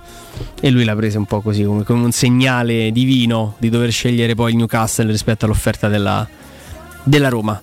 E 0.61 0.70
lui 0.70 0.84
l'ha 0.84 0.95
presa 0.95 1.18
un 1.18 1.26
po' 1.26 1.41
così 1.41 1.64
come, 1.64 1.84
come 1.84 2.05
un 2.05 2.12
segnale 2.12 2.91
divino 2.93 3.55
di 3.59 3.68
dover 3.68 3.91
scegliere 3.91 4.34
poi 4.34 4.51
il 4.51 4.57
Newcastle 4.57 5.11
rispetto 5.11 5.45
all'offerta 5.45 5.88
della, 5.88 6.26
della 7.03 7.28
Roma. 7.28 7.61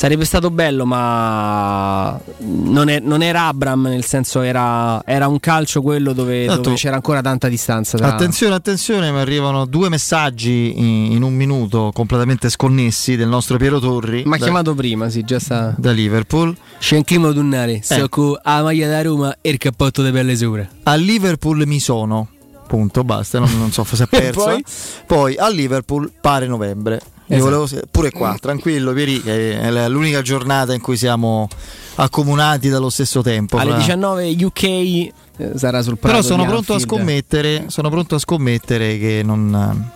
Sarebbe 0.00 0.24
stato 0.24 0.50
bello, 0.50 0.86
ma 0.86 2.18
non, 2.38 2.88
è- 2.88 3.00
non 3.00 3.20
era 3.20 3.48
Abram, 3.48 3.82
nel 3.88 4.02
senso 4.02 4.40
era, 4.40 5.04
era 5.04 5.26
un 5.28 5.38
calcio 5.40 5.82
quello 5.82 6.14
dove, 6.14 6.44
Esatto. 6.44 6.60
dove 6.62 6.76
c'era 6.76 6.94
ancora 6.94 7.20
tanta 7.20 7.48
distanza. 7.48 7.98
Tra... 7.98 8.14
Attenzione, 8.14 8.54
attenzione, 8.54 9.12
mi 9.12 9.18
arrivano 9.18 9.66
due 9.66 9.90
messaggi 9.90 10.72
in, 10.74 11.12
in 11.12 11.22
un 11.22 11.34
minuto 11.34 11.90
completamente 11.92 12.48
sconnessi 12.48 13.14
del 13.16 13.28
nostro 13.28 13.58
Piero 13.58 13.78
Torri. 13.78 14.22
Mi 14.24 14.36
ha 14.36 14.38
da- 14.38 14.44
chiamato 14.44 14.74
prima, 14.74 15.10
sì, 15.10 15.22
già 15.22 15.38
sta. 15.38 15.74
da 15.76 15.90
Liverpool. 15.90 16.56
C'è 16.78 16.96
un 16.96 17.04
clima 17.04 17.30
tunnare, 17.32 17.80
sto 17.82 18.04
Eh. 18.04 18.08
con 18.08 18.38
la 18.42 18.62
maglia 18.62 18.88
da 18.88 19.02
Roma 19.02 19.36
e 19.42 19.50
il 19.50 19.58
cappotto 19.58 20.02
di 20.02 20.10
pelle 20.10 20.34
sopra. 20.34 20.66
A 20.84 20.94
Liverpool 20.94 21.66
mi 21.66 21.78
sono. 21.78 22.26
Punto, 22.66 23.04
basta, 23.04 23.38
non, 23.38 23.50
non 23.58 23.70
so 23.70 23.84
se 23.84 24.04
è 24.08 24.16
E 24.16 24.20
persa. 24.20 24.44
poi? 24.44 24.64
poi? 25.06 25.36
a 25.36 25.50
Liverpool 25.50 26.10
pare 26.22 26.46
novembre. 26.46 27.00
Io 27.30 27.36
Esatto. 27.36 27.50
volevo- 27.66 27.86
pure 27.90 28.10
qua, 28.10 28.36
tranquillo, 28.40 28.92
Pieri, 28.92 29.22
che 29.22 29.60
è 29.60 29.88
l'unica 29.88 30.20
giornata 30.20 30.74
in 30.74 30.80
cui 30.80 30.96
siamo 30.96 31.48
accomunati 31.96 32.68
dallo 32.68 32.90
stesso 32.90 33.22
tempo. 33.22 33.56
Alle 33.56 33.70
fra- 33.70 33.78
19 33.78 34.36
UK 34.44 34.62
eh, 34.64 35.12
sarà 35.54 35.80
sul 35.82 35.96
Però 35.96 36.22
sono 36.22 36.44
pronto, 36.44 36.78
scommettere, 36.80 37.64
sono 37.68 37.88
pronto 37.88 38.16
a 38.16 38.18
scommettere 38.18 38.98
che 38.98 39.22
non, 39.24 39.90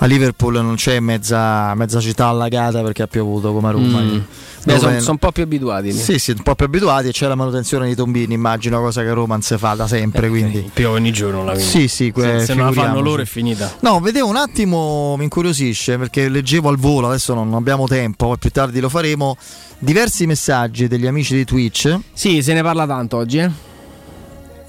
a 0.00 0.06
Liverpool 0.06 0.54
non 0.54 0.76
c'è 0.76 1.00
mezza, 1.00 1.74
mezza 1.74 2.00
città 2.00 2.26
allagata 2.26 2.82
perché 2.82 3.02
ha 3.02 3.06
piovuto 3.06 3.52
come 3.52 3.68
a 3.68 3.70
Roma. 3.72 4.00
Mm. 4.00 4.18
Beh, 4.64 4.78
Dove- 4.78 4.98
sono 5.00 5.12
un 5.12 5.18
po' 5.18 5.32
più 5.32 5.42
abituati. 5.44 5.92
Sì, 5.92 6.18
sì, 6.18 6.32
un 6.32 6.42
po' 6.42 6.54
più 6.54 6.66
abituati 6.66 7.08
e 7.08 7.12
c'è 7.12 7.26
la 7.26 7.34
manutenzione 7.34 7.86
dei 7.86 7.94
tombini, 7.94 8.34
immagino, 8.34 8.80
cosa 8.80 9.02
che 9.02 9.08
a 9.08 9.12
Roma 9.12 9.34
non 9.34 9.42
si 9.42 9.56
fa 9.56 9.74
da 9.74 9.86
sempre. 9.86 10.28
quindi. 10.28 10.68
Piove 10.72 10.98
ogni 10.98 11.10
giorno 11.12 11.42
la 11.44 11.56
Sì, 11.56 11.88
sì, 11.88 12.10
que- 12.12 12.40
se, 12.40 12.46
se 12.46 12.54
non 12.54 12.66
la 12.66 12.72
fanno 12.72 13.00
loro 13.00 13.22
è 13.22 13.24
finita. 13.24 13.72
No, 13.80 13.98
vedevo 14.00 14.28
un 14.28 14.36
attimo, 14.36 15.16
mi 15.16 15.24
incuriosisce 15.24 15.96
perché 15.96 16.28
leggevo 16.28 16.68
al 16.68 16.76
volo, 16.76 17.08
adesso 17.08 17.34
non 17.34 17.54
abbiamo 17.54 17.86
tempo, 17.86 18.26
poi 18.26 18.38
più 18.38 18.50
tardi 18.50 18.80
lo 18.80 18.88
faremo. 18.88 19.36
Diversi 19.78 20.26
messaggi 20.26 20.86
degli 20.86 21.06
amici 21.06 21.34
di 21.34 21.44
Twitch. 21.44 21.96
Sì, 22.12 22.42
se 22.42 22.52
ne 22.52 22.62
parla 22.62 22.86
tanto 22.86 23.16
oggi, 23.16 23.38
eh? 23.38 23.50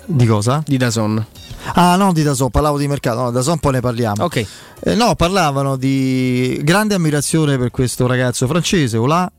Di 0.06 0.26
cosa? 0.26 0.64
Di 0.66 0.78
Dazon. 0.78 1.26
Ah, 1.74 1.96
no, 1.96 2.14
di 2.14 2.24
Dazon, 2.24 2.50
parlavo 2.50 2.78
di 2.78 2.88
mercato, 2.88 3.22
no, 3.22 3.32
Dazon 3.32 3.60
poi 3.60 3.74
ne 3.74 3.80
parliamo. 3.82 4.24
Ok. 4.24 4.46
Eh, 4.82 4.96
no, 4.96 5.16
parlavano 5.16 5.76
di 5.76 6.60
grande 6.64 6.96
ammirazione 6.96 7.58
per 7.58 7.70
questo 7.72 8.08
ragazzo 8.08 8.48
francese, 8.48 8.98
Olà 8.98 9.30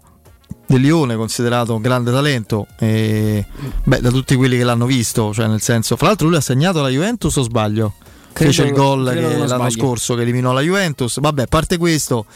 del 0.66 0.80
Lione, 0.80 1.16
considerato 1.16 1.74
un 1.74 1.82
grande 1.82 2.12
talento, 2.12 2.66
e, 2.78 3.44
beh, 3.84 4.00
da 4.00 4.10
tutti 4.10 4.36
quelli 4.36 4.56
che 4.56 4.64
l'hanno 4.64 4.86
visto, 4.86 5.32
cioè 5.34 5.46
nel 5.48 5.60
senso, 5.60 5.96
fra 5.96 6.08
l'altro 6.08 6.28
lui 6.28 6.36
ha 6.36 6.40
segnato 6.40 6.80
la 6.80 6.88
Juventus 6.88 7.34
o 7.36 7.42
sbaglio? 7.42 7.94
Credo- 8.32 8.52
Fece 8.52 8.68
il 8.68 8.72
gol 8.74 9.02
l'anno 9.02 9.46
sbaglio. 9.46 9.70
scorso 9.70 10.14
che 10.14 10.22
eliminò 10.22 10.52
la 10.52 10.60
Juventus. 10.60 11.18
Vabbè, 11.18 11.42
a 11.42 11.46
parte 11.48 11.76
questo, 11.78 12.26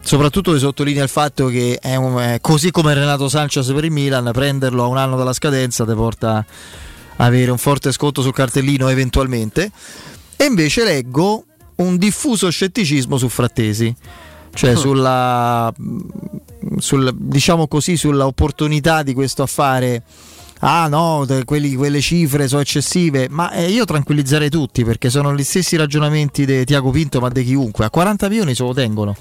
soprattutto 0.00 0.52
si 0.52 0.60
sottolinea 0.60 1.02
il 1.02 1.08
fatto 1.08 1.46
che 1.48 1.78
è 1.80 1.96
un- 1.96 2.18
è 2.20 2.38
così 2.40 2.70
come 2.70 2.94
Renato 2.94 3.28
Sanchez 3.28 3.72
per 3.72 3.84
il 3.84 3.90
Milan, 3.90 4.30
prenderlo 4.32 4.84
a 4.84 4.86
un 4.86 4.98
anno 4.98 5.16
dalla 5.16 5.32
scadenza 5.32 5.84
ti 5.84 5.94
porta 5.94 6.44
avere 7.16 7.50
un 7.50 7.58
forte 7.58 7.92
sconto 7.92 8.22
sul 8.22 8.32
cartellino 8.32 8.88
eventualmente. 8.88 9.70
E 10.36 10.44
invece 10.44 10.84
leggo 10.84 11.44
un 11.76 11.96
diffuso 11.96 12.50
scetticismo 12.50 13.16
su 13.18 13.28
Frattesi, 13.28 13.94
cioè 14.54 14.70
Ah. 14.72 14.76
sulla, 14.76 15.72
sul, 16.78 17.14
diciamo 17.16 17.66
così, 17.68 17.96
sulla 17.96 18.26
opportunità 18.26 19.02
di 19.02 19.14
questo 19.14 19.42
affare. 19.42 20.02
Ah 20.60 20.88
no, 20.88 21.26
quelli- 21.44 21.74
quelle 21.74 22.00
cifre 22.00 22.48
sono 22.48 22.62
eccessive, 22.62 23.28
ma 23.28 23.50
eh, 23.52 23.70
io 23.70 23.84
tranquillizzerei 23.84 24.48
tutti 24.48 24.84
perché 24.84 25.10
sono 25.10 25.34
gli 25.34 25.44
stessi 25.44 25.76
ragionamenti 25.76 26.46
di 26.46 26.64
Tiago 26.64 26.90
Pinto, 26.90 27.20
ma 27.20 27.28
di 27.28 27.44
chiunque. 27.44 27.84
A 27.84 27.90
40 27.90 28.28
milioni 28.28 28.54
se 28.54 28.62
lo 28.62 28.72
tengono, 28.72 29.14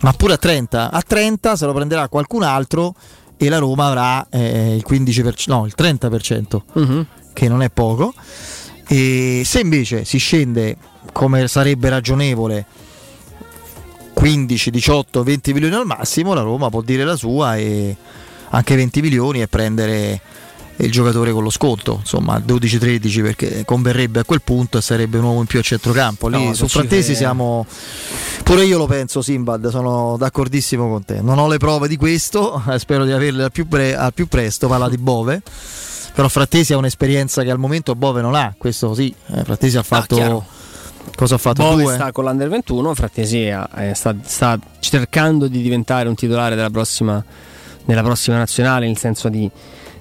ma 0.00 0.12
pure 0.12 0.34
a 0.34 0.36
30. 0.36 0.90
A 0.90 1.00
30 1.00 1.56
se 1.56 1.64
lo 1.64 1.72
prenderà 1.72 2.08
qualcun 2.08 2.42
altro 2.42 2.94
e 3.44 3.48
la 3.48 3.58
Roma 3.58 3.86
avrà 3.88 4.26
eh, 4.30 4.76
il 4.76 4.84
15%, 4.88 5.44
no, 5.48 5.66
il 5.66 5.74
30%, 5.76 6.62
Mhm. 6.74 7.06
che 7.32 7.48
non 7.48 7.62
è 7.62 7.70
poco. 7.70 8.14
E 8.86 9.42
se 9.44 9.60
invece 9.60 10.04
si 10.04 10.18
scende 10.18 10.76
come 11.12 11.48
sarebbe 11.48 11.88
ragionevole 11.88 12.66
15, 14.14 14.70
18, 14.70 15.22
20 15.22 15.52
milioni 15.52 15.74
al 15.74 15.86
massimo, 15.86 16.34
la 16.34 16.42
Roma 16.42 16.68
può 16.68 16.82
dire 16.82 17.04
la 17.04 17.16
sua 17.16 17.56
e 17.56 17.96
anche 18.50 18.76
20 18.76 19.00
milioni 19.00 19.40
e 19.40 19.48
prendere, 19.48 20.20
il 20.84 20.90
giocatore 20.90 21.30
con 21.32 21.44
lo 21.44 21.50
sconto, 21.50 21.98
insomma 22.00 22.38
12-13 22.38 23.22
perché 23.22 23.64
converrebbe 23.64 24.20
a 24.20 24.24
quel 24.24 24.42
punto 24.42 24.78
e 24.78 24.80
sarebbe 24.80 25.18
un 25.18 25.24
uomo 25.24 25.40
in 25.40 25.46
più 25.46 25.58
a 25.60 25.62
centrocampo. 25.62 26.28
Lì 26.28 26.44
No, 26.44 26.54
su 26.54 26.66
Frattesi 26.66 27.14
siamo 27.14 27.64
pure 28.42 28.64
io 28.64 28.78
lo 28.78 28.86
penso 28.86 29.22
Simbad, 29.22 29.68
sono 29.68 30.16
d'accordissimo 30.18 30.88
con 30.88 31.04
te. 31.04 31.20
Non 31.20 31.38
ho 31.38 31.46
le 31.46 31.58
prove 31.58 31.86
di 31.86 31.96
questo, 31.96 32.60
eh, 32.68 32.78
spero 32.78 33.04
di 33.04 33.12
averle 33.12 33.44
al 33.44 33.52
più, 33.52 33.68
pre- 33.68 33.96
al 33.96 34.12
più 34.12 34.26
presto, 34.26 34.66
parla 34.66 34.88
di 34.88 34.98
Bove. 34.98 35.42
Però 36.14 36.28
Frattesi 36.28 36.72
ha 36.72 36.76
un'esperienza 36.76 37.42
che 37.42 37.50
al 37.50 37.58
momento 37.58 37.94
Bove 37.94 38.20
non 38.20 38.34
ha, 38.34 38.54
questo 38.58 38.92
sì, 38.92 39.14
eh, 39.28 39.44
Frattesi 39.44 39.78
ha 39.78 39.82
fatto 39.82 40.16
chiaro. 40.16 40.44
cosa 41.14 41.36
ha 41.36 41.38
fatto 41.38 41.62
Bove 41.62 41.84
due? 41.84 41.94
sta 41.94 42.12
con 42.12 42.24
l'Under 42.24 42.48
21, 42.48 42.94
Frattesi 42.94 43.46
eh, 43.46 43.94
sta, 43.94 44.14
sta 44.22 44.58
cercando 44.80 45.46
di 45.46 45.62
diventare 45.62 46.10
un 46.10 46.14
titolare 46.14 46.54
della 46.54 46.68
prossima, 46.68 47.24
della 47.84 48.02
prossima 48.02 48.36
nazionale, 48.36 48.86
nel 48.86 48.98
senso 48.98 49.30
di, 49.30 49.50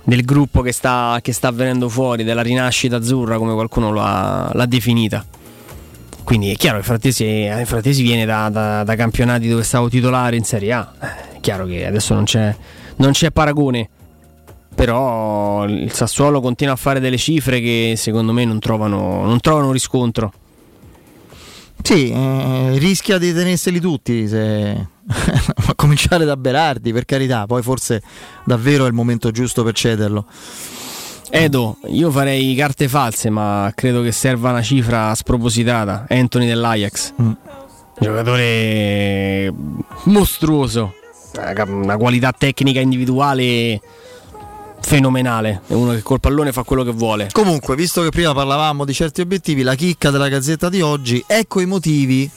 del 0.04 0.24
gruppo 0.24 0.62
che 0.62 0.72
sta, 0.72 1.20
che 1.22 1.34
sta 1.34 1.52
venendo 1.52 1.90
fuori, 1.90 2.24
della 2.24 2.42
rinascita 2.42 2.98
azzurra 2.98 3.38
come 3.38 3.54
qualcuno 3.54 3.92
l'ha, 3.94 4.50
l'ha 4.54 4.66
definita. 4.66 5.26
Quindi 6.24 6.52
è 6.52 6.56
chiaro 6.56 6.78
che 6.78 6.84
Frattesi, 6.84 7.24
eh, 7.26 7.64
Frattesi 7.66 8.04
viene 8.04 8.26
da, 8.26 8.50
da- 8.50 8.84
da 8.84 8.96
campionati 8.96 9.48
dove 9.50 9.64
stavo 9.64 9.90
titolare 9.90 10.36
in 10.36 10.44
Serie 10.44 10.72
A. 10.74 10.92
Eh, 11.00 11.36
È 11.36 11.40
chiaro 11.40 11.66
che 11.66 11.86
adesso 11.86 12.14
non 12.14 12.24
c'è, 12.24 12.56
non 12.98 13.12
c'è 13.12 13.32
paragone. 13.32 13.90
Però 14.74 15.66
il 15.66 15.92
Sassuolo 15.92 16.40
continua 16.40 16.74
a 16.74 16.78
fare 16.78 17.00
delle 17.02 17.18
cifre 17.18 17.60
che 17.60 17.96
secondo 17.98 18.32
me 18.32 18.46
non 18.46 18.60
trovano, 18.60 19.26
non 19.26 19.40
trovano 19.42 19.72
riscontro. 19.72 20.32
Sì, 21.84 22.12
eh, 22.12 22.78
rischia 22.78 23.18
di 23.18 23.34
tenerseli 23.34 23.80
tutti 23.80 24.28
se... 24.28 24.88
a 25.68 25.76
cominciare 25.76 26.26
da 26.26 26.38
Berardi, 26.38 26.94
per 26.94 27.06
carità, 27.06 27.46
poi 27.46 27.62
forse 27.62 28.02
davvero 28.46 28.86
è 28.86 28.88
il 28.88 28.94
momento 28.94 29.32
giusto 29.32 29.64
per 29.64 29.74
cederlo. 29.74 30.26
Edo, 31.30 31.78
io 31.88 32.12
farei 32.12 32.54
carte 32.56 32.88
false, 32.88 33.30
ma 33.30 33.72
credo 33.74 34.02
che 34.02 34.12
serva 34.12 34.50
una 34.52 34.62
cifra 34.62 35.14
spropositata. 35.16 36.06
Anthony 36.10 36.46
dell'Ajax, 36.46 37.14
Mm. 37.22 37.32
giocatore 38.00 39.54
mostruoso, 40.06 40.94
una 41.38 41.64
una 41.64 41.98
qualità 41.98 42.34
tecnica 42.38 42.82
individuale 42.82 43.80
fenomenale. 44.82 45.62
È 45.68 45.74
uno 45.74 45.94
che 45.94 46.02
col 46.02 46.20
pallone 46.20 46.52
fa 46.52 46.64
quello 46.64 46.84
che 46.84 46.92
vuole. 46.92 47.30
Comunque, 47.32 47.76
visto 47.76 48.02
che 48.04 48.10
prima 48.10 48.34
parlavamo 48.34 48.84
di 48.86 48.94
certi 48.94 49.22
obiettivi, 49.22 49.62
la 49.62 49.76
chicca 49.76 50.10
della 50.10 50.28
gazzetta 50.28 50.70
di 50.70 50.82
oggi, 50.82 51.24
ecco 51.26 51.60
i 51.62 51.66
motivi 51.66 52.30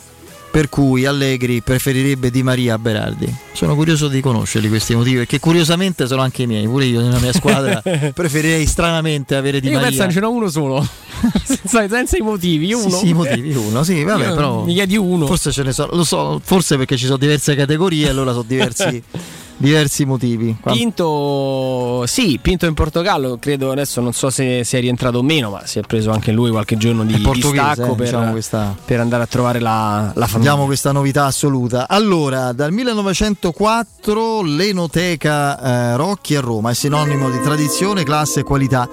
per 0.55 0.69
cui 0.69 1.05
Allegri 1.05 1.63
preferirebbe 1.63 2.31
Di 2.31 2.45
Maria 2.45 2.75
a 2.75 2.79
Berardi. 2.79 3.35
Sono 3.53 3.75
curioso 3.75 4.07
di 4.07 4.21
conoscerli 4.21 4.69
questi 4.69 4.95
motivi, 4.95 5.17
perché 5.17 5.41
curiosamente 5.41 6.07
sono 6.07 6.23
anche 6.23 6.43
i 6.43 6.47
miei, 6.47 6.65
pure 6.69 6.85
io 6.85 7.01
nella 7.01 7.19
mia 7.19 7.33
squadra 7.33 7.83
preferirei 8.15 8.65
stranamente 8.65 9.35
avere 9.35 9.59
Di 9.59 9.67
Io 9.67 9.73
Maria. 9.81 9.89
penso 9.89 10.07
che 10.07 10.13
ce 10.13 10.21
n'ho 10.21 10.31
uno 10.31 10.49
solo, 10.49 10.87
senza, 11.43 11.89
senza 11.89 12.17
i 12.17 12.21
motivi. 12.21 12.67
Io 12.67 12.79
Sì, 12.79 12.87
uno. 12.87 12.97
sì, 12.99 13.09
i 13.09 13.13
motivi 13.15 13.53
uno, 13.53 13.83
sì, 13.83 14.05
vabbè, 14.05 14.29
Io- 14.29 14.35
però 14.37 14.63
Mi 14.63 14.75
chiedi 14.75 14.97
uno. 14.97 15.27
forse 15.27 15.51
ce 15.51 15.65
ne 15.65 15.73
sono, 15.73 15.91
lo 15.93 16.05
so, 16.05 16.41
forse 16.41 16.77
perché 16.77 16.97
ci 16.97 17.07
sono 17.07 17.17
diverse 17.17 17.57
categorie, 17.57 18.09
allora 18.09 18.31
sono 18.31 18.45
diversi, 18.47 19.03
diversi 19.57 20.05
motivi. 20.05 20.57
Pinto, 20.63 22.05
sì, 22.07 22.39
Pinto 22.41 22.67
in 22.67 22.75
Portogallo, 22.75 23.37
credo 23.39 23.71
adesso 23.71 24.01
non 24.01 24.13
so 24.13 24.31
se, 24.31 24.65
se 24.65 24.79
è 24.79 24.81
rientrato 24.81 25.19
o 25.19 25.23
meno, 25.23 25.51
ma 25.51 25.67
si 25.67 25.79
è 25.79 25.83
preso 25.83 26.11
anche 26.11 26.33
lui 26.33 26.51
qualche 26.51 26.77
giorno 26.77 27.05
di, 27.05 27.15
È 27.15 27.17
di 27.17 27.23
portoghese, 27.23 27.55
stacco 27.55 27.93
eh, 27.93 27.95
per, 27.95 28.05
diciamo 28.05 28.31
questa- 28.33 28.77
per 28.85 29.01
andare 29.01 29.23
a 29.23 29.27
trovare 29.27 29.61
la, 29.61 30.13
la 30.15 30.27
famiglia. 30.27 30.51
Abbiamo 30.51 30.67
questa 30.67 30.93
novità 30.93 31.27
assoluta. 31.27 31.89
Allora, 31.89 32.53
dal 32.53 32.73
1904 32.73 34.43
l'Enoteca 34.43 35.61
eh, 35.61 35.97
Rocchi 35.97 36.37
a 36.37 36.41
Roma 36.41 36.71
è 36.71 36.75
sinonimo 36.75 37.31
di 37.31 37.41
tradizione, 37.41 38.05
classe 38.05 38.41
e 38.41 38.43
qualità. 38.43 38.89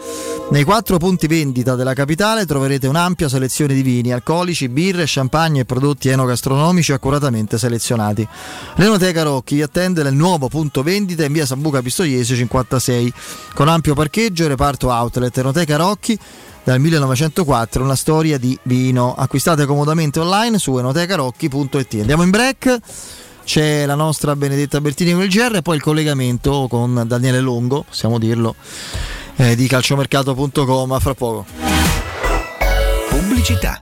Nei 0.52 0.64
quattro 0.64 0.98
punti 0.98 1.28
vendita 1.28 1.76
della 1.76 1.94
capitale 1.94 2.46
troverete 2.46 2.88
un'ampia 2.88 3.30
selezione 3.30 3.74
di 3.74 3.82
vini, 3.82 4.12
alcolici, 4.12 4.68
birre, 4.68 5.04
champagne 5.08 5.62
e 5.62 5.66
prodotti 5.66 6.10
enogastronomici 6.10 6.92
accuratamente 6.92 7.58
selezionati. 7.58 8.28
L'Enoteca 8.76 9.24
Rocchi 9.24 9.56
vi 9.56 9.62
attende 9.62 10.04
nel 10.04 10.14
nuovo 10.14 10.50
punto 10.52 10.84
vendita 10.84 11.24
in 11.24 11.32
via 11.32 11.46
Sambuca 11.46 11.82
Pistoiese 11.82 12.36
56 12.36 13.14
con 13.54 13.70
ampio 13.70 13.96
parcheggio 13.96 14.44
e 14.44 14.50
reparto 14.50 14.90
outlet. 14.90 15.36
Enoteca 15.38 15.78
Rocchi 15.78 16.20
dal 16.64 16.80
1904 16.80 17.82
una 17.82 17.96
storia 17.96 18.38
di 18.38 18.58
vino. 18.64 19.16
Acquistate 19.16 19.66
comodamente 19.66 20.20
online 20.20 20.60
su 20.60 20.78
enotecarocchi.it. 20.78 21.94
Andiamo 22.02 22.24
in 22.24 22.30
break. 22.30 22.80
C'è 23.46 23.86
la 23.86 23.96
nostra 23.96 24.36
Benedetta 24.36 24.82
Bertini 24.82 25.14
con 25.14 25.24
il 25.24 25.30
GR 25.30 25.56
e 25.56 25.62
poi 25.62 25.78
il 25.78 25.82
collegamento 25.82 26.68
con 26.70 27.04
Daniele 27.08 27.40
Longo, 27.40 27.84
possiamo 27.88 28.20
dirlo, 28.20 28.56
eh, 29.38 29.56
di 29.56 29.68
calciomercato.com 29.68 30.92
a 30.92 31.00
fra 31.00 31.16
poco. 31.16 31.46
Pubblicità. 33.10 33.82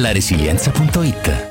laresilienza.it. 0.01 1.50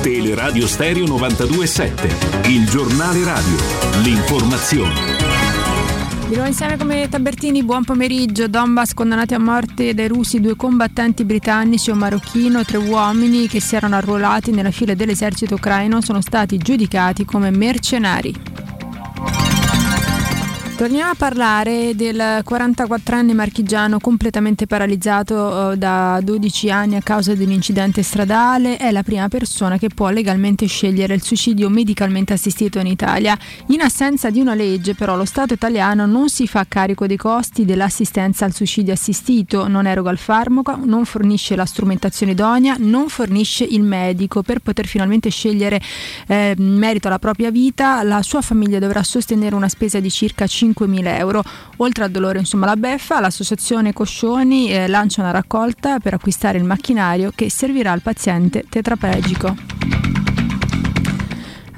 Teleradio 0.00 0.66
Stereo 0.66 1.04
92.7, 1.04 2.48
il 2.48 2.66
giornale 2.66 3.22
radio, 3.22 3.56
l'informazione. 4.02 5.39
Di 6.30 6.36
nuovo 6.36 6.50
insieme 6.50 6.76
come 6.76 7.08
Tabertini, 7.08 7.64
buon 7.64 7.82
pomeriggio. 7.82 8.46
Donbass 8.46 8.94
condannati 8.94 9.34
a 9.34 9.40
morte 9.40 9.94
dai 9.94 10.06
russi 10.06 10.38
due 10.38 10.54
combattenti 10.54 11.24
britannici 11.24 11.90
e 11.90 11.92
un 11.92 11.98
marocchino, 11.98 12.62
tre 12.62 12.76
uomini 12.76 13.48
che 13.48 13.60
si 13.60 13.74
erano 13.74 13.96
arruolati 13.96 14.52
nella 14.52 14.70
fila 14.70 14.94
dell'esercito 14.94 15.56
ucraino 15.56 16.00
sono 16.00 16.20
stati 16.20 16.56
giudicati 16.56 17.24
come 17.24 17.50
mercenari. 17.50 18.59
Torniamo 20.80 21.10
a 21.10 21.14
parlare 21.14 21.94
del 21.94 22.16
44enne 22.16 23.34
marchigiano 23.34 23.98
completamente 23.98 24.66
paralizzato 24.66 25.72
eh, 25.72 25.76
da 25.76 26.18
12 26.22 26.70
anni 26.70 26.96
a 26.96 27.02
causa 27.02 27.34
di 27.34 27.44
un 27.44 27.50
incidente 27.50 28.02
stradale. 28.02 28.78
È 28.78 28.90
la 28.90 29.02
prima 29.02 29.28
persona 29.28 29.76
che 29.76 29.88
può 29.88 30.08
legalmente 30.08 30.64
scegliere 30.64 31.12
il 31.12 31.22
suicidio 31.22 31.68
medicalmente 31.68 32.32
assistito 32.32 32.78
in 32.78 32.86
Italia. 32.86 33.38
In 33.66 33.82
assenza 33.82 34.30
di 34.30 34.40
una 34.40 34.54
legge, 34.54 34.94
però, 34.94 35.16
lo 35.16 35.26
Stato 35.26 35.52
italiano 35.52 36.06
non 36.06 36.30
si 36.30 36.46
fa 36.46 36.64
carico 36.66 37.06
dei 37.06 37.18
costi 37.18 37.66
dell'assistenza 37.66 38.46
al 38.46 38.54
suicidio 38.54 38.94
assistito, 38.94 39.68
non 39.68 39.86
eroga 39.86 40.10
il 40.10 40.16
farmaco, 40.16 40.78
non 40.82 41.04
fornisce 41.04 41.56
la 41.56 41.66
strumentazione 41.66 42.32
idonea, 42.32 42.76
non 42.78 43.10
fornisce 43.10 43.64
il 43.64 43.82
medico. 43.82 44.42
Per 44.42 44.60
poter 44.60 44.86
finalmente 44.86 45.28
scegliere 45.28 45.78
eh, 46.26 46.54
merito 46.56 47.08
alla 47.08 47.18
propria 47.18 47.50
vita, 47.50 48.02
la 48.02 48.22
sua 48.22 48.40
famiglia 48.40 48.78
dovrà 48.78 49.02
sostenere 49.02 49.54
una 49.54 49.68
spesa 49.68 50.00
di 50.00 50.08
circa 50.08 50.46
5 50.46 50.68
5.000 50.74 51.18
euro. 51.18 51.42
Oltre 51.78 52.04
al 52.04 52.10
dolore, 52.10 52.38
insomma, 52.38 52.66
la 52.66 52.76
beffa, 52.76 53.20
l'associazione 53.20 53.92
Coscioni 53.92 54.72
eh, 54.72 54.88
lancia 54.88 55.22
una 55.22 55.30
raccolta 55.30 55.98
per 55.98 56.14
acquistare 56.14 56.58
il 56.58 56.64
macchinario 56.64 57.32
che 57.34 57.50
servirà 57.50 57.92
al 57.92 58.02
paziente 58.02 58.64
tetraplegico. 58.68 60.29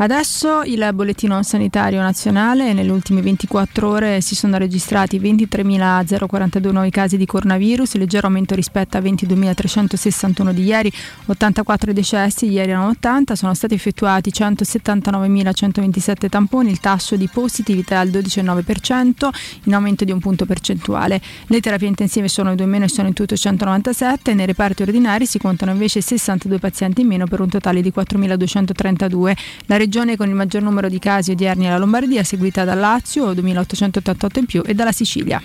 Adesso 0.03 0.63
il 0.65 0.91
bollettino 0.93 1.41
sanitario 1.45 2.01
nazionale, 2.01 2.73
nelle 2.73 2.91
ultime 2.91 3.23
24 3.23 3.89
ore 3.89 4.21
si 4.21 4.35
sono 4.35 4.57
registrati 4.59 5.21
23.042 5.21 6.73
nuovi 6.73 6.91
casi 6.91 7.17
di 7.17 7.25
coronavirus, 7.25 7.95
leggero 7.95 8.27
aumento 8.27 8.57
rispetto 8.57 8.97
a 8.97 9.01
22.361 9.01 10.51
di 10.51 10.65
ieri, 10.65 10.93
84 11.27 11.93
decessi, 11.93 12.51
ieri 12.51 12.73
erano 12.73 12.89
80, 12.89 13.37
sono 13.37 13.55
stati 13.55 13.75
effettuati 13.75 14.31
179.127 14.31 16.29
tamponi, 16.29 16.73
il 16.73 16.81
tasso 16.81 17.15
di 17.15 17.29
positività 17.33 17.95
è 17.95 17.99
al 17.99 18.09
12,9%, 18.09 19.29
in 19.67 19.75
aumento 19.75 20.05
di 20.05 20.11
un 20.11 20.19
punto 20.19 20.47
percentuale. 20.47 21.21
Le 21.47 21.61
terapie 21.61 21.87
intensive 21.87 22.27
sono 22.27 22.57
2 22.57 22.67
meno 22.67 22.87
e 22.87 22.89
sono 22.89 23.07
in 23.07 23.15
tutto 23.15 23.37
197, 23.37 24.35
nei 24.35 24.47
reparti 24.47 24.83
ordinari 24.83 25.27
si 25.27 25.39
contano 25.39 25.71
invece 25.71 26.01
62 26.01 26.59
pazienti 26.59 27.03
in 27.03 27.07
meno 27.07 27.29
per 27.29 27.39
un 27.39 27.49
totale 27.49 27.81
di 27.81 27.93
4.232. 27.95 29.37
La 29.67 29.77
regione 29.77 29.91
con 30.17 30.27
il 30.27 30.35
maggior 30.35 30.63
numero 30.63 30.89
di 30.89 30.99
casi 30.99 31.33
odierni 31.33 31.67
è 31.67 31.69
la 31.69 31.77
Lombardia, 31.77 32.25
seguita 32.25 32.65
dal 32.65 32.79
Lazio, 32.79 33.35
2.888 33.35 34.39
in 34.39 34.47
più, 34.47 34.63
e 34.65 34.73
dalla 34.73 34.91
Sicilia. 34.91 35.41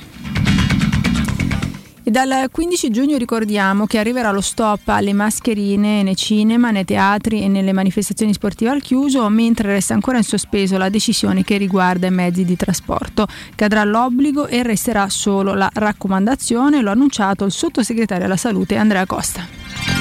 E 2.02 2.10
dal 2.10 2.48
15 2.50 2.90
giugno 2.90 3.18
ricordiamo 3.18 3.86
che 3.86 3.98
arriverà 3.98 4.32
lo 4.32 4.40
stop 4.40 4.88
alle 4.88 5.12
mascherine 5.12 6.02
nei 6.02 6.16
cinema, 6.16 6.72
nei 6.72 6.86
teatri 6.86 7.44
e 7.44 7.50
nelle 7.50 7.74
manifestazioni 7.74 8.32
sportive 8.32 8.70
al 8.70 8.82
chiuso, 8.82 9.28
mentre 9.28 9.74
resta 9.74 9.94
ancora 9.94 10.16
in 10.16 10.24
sospeso 10.24 10.78
la 10.78 10.88
decisione 10.88 11.44
che 11.44 11.58
riguarda 11.58 12.08
i 12.08 12.12
mezzi 12.12 12.46
di 12.46 12.56
trasporto. 12.56 13.28
Cadrà 13.54 13.84
l'obbligo 13.84 14.48
e 14.48 14.64
resterà 14.64 15.10
solo 15.10 15.54
la 15.56 15.70
raccomandazione, 15.74 16.82
lo 16.82 16.88
ha 16.88 16.94
annunciato 16.94 17.44
il 17.44 17.52
sottosegretario 17.52 18.24
alla 18.24 18.38
salute 18.38 18.78
Andrea 18.78 19.06
Costa. 19.06 19.97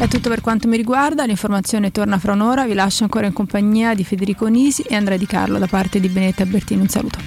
È 0.00 0.06
tutto 0.06 0.28
per 0.28 0.40
quanto 0.40 0.68
mi 0.68 0.76
riguarda, 0.76 1.24
l'informazione 1.24 1.90
torna 1.90 2.18
fra 2.18 2.32
un'ora, 2.32 2.64
vi 2.66 2.74
lascio 2.74 3.02
ancora 3.02 3.26
in 3.26 3.32
compagnia 3.32 3.94
di 3.94 4.04
Federico 4.04 4.46
Nisi 4.46 4.82
e 4.82 4.94
Andrea 4.94 5.18
Di 5.18 5.26
Carlo 5.26 5.58
da 5.58 5.66
parte 5.66 5.98
di 5.98 6.08
Benetta 6.08 6.46
Bertini. 6.46 6.82
Un 6.82 6.88
saluto. 6.88 7.18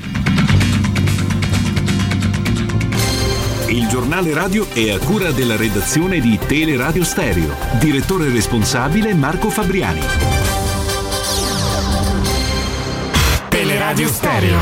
Il 3.68 3.88
giornale 3.88 4.34
radio 4.34 4.66
è 4.72 4.90
a 4.90 5.00
cura 5.00 5.32
della 5.32 5.58
redazione 5.58 6.22
di 6.22 6.40
Teleradio 6.48 7.04
Stereo. 7.04 7.54
Direttore 7.78 8.30
responsabile 8.30 9.14
Marco 9.16 9.50
Fabriani. 9.50 10.00
Teleradio 13.50 14.08
Stereo 14.08 14.60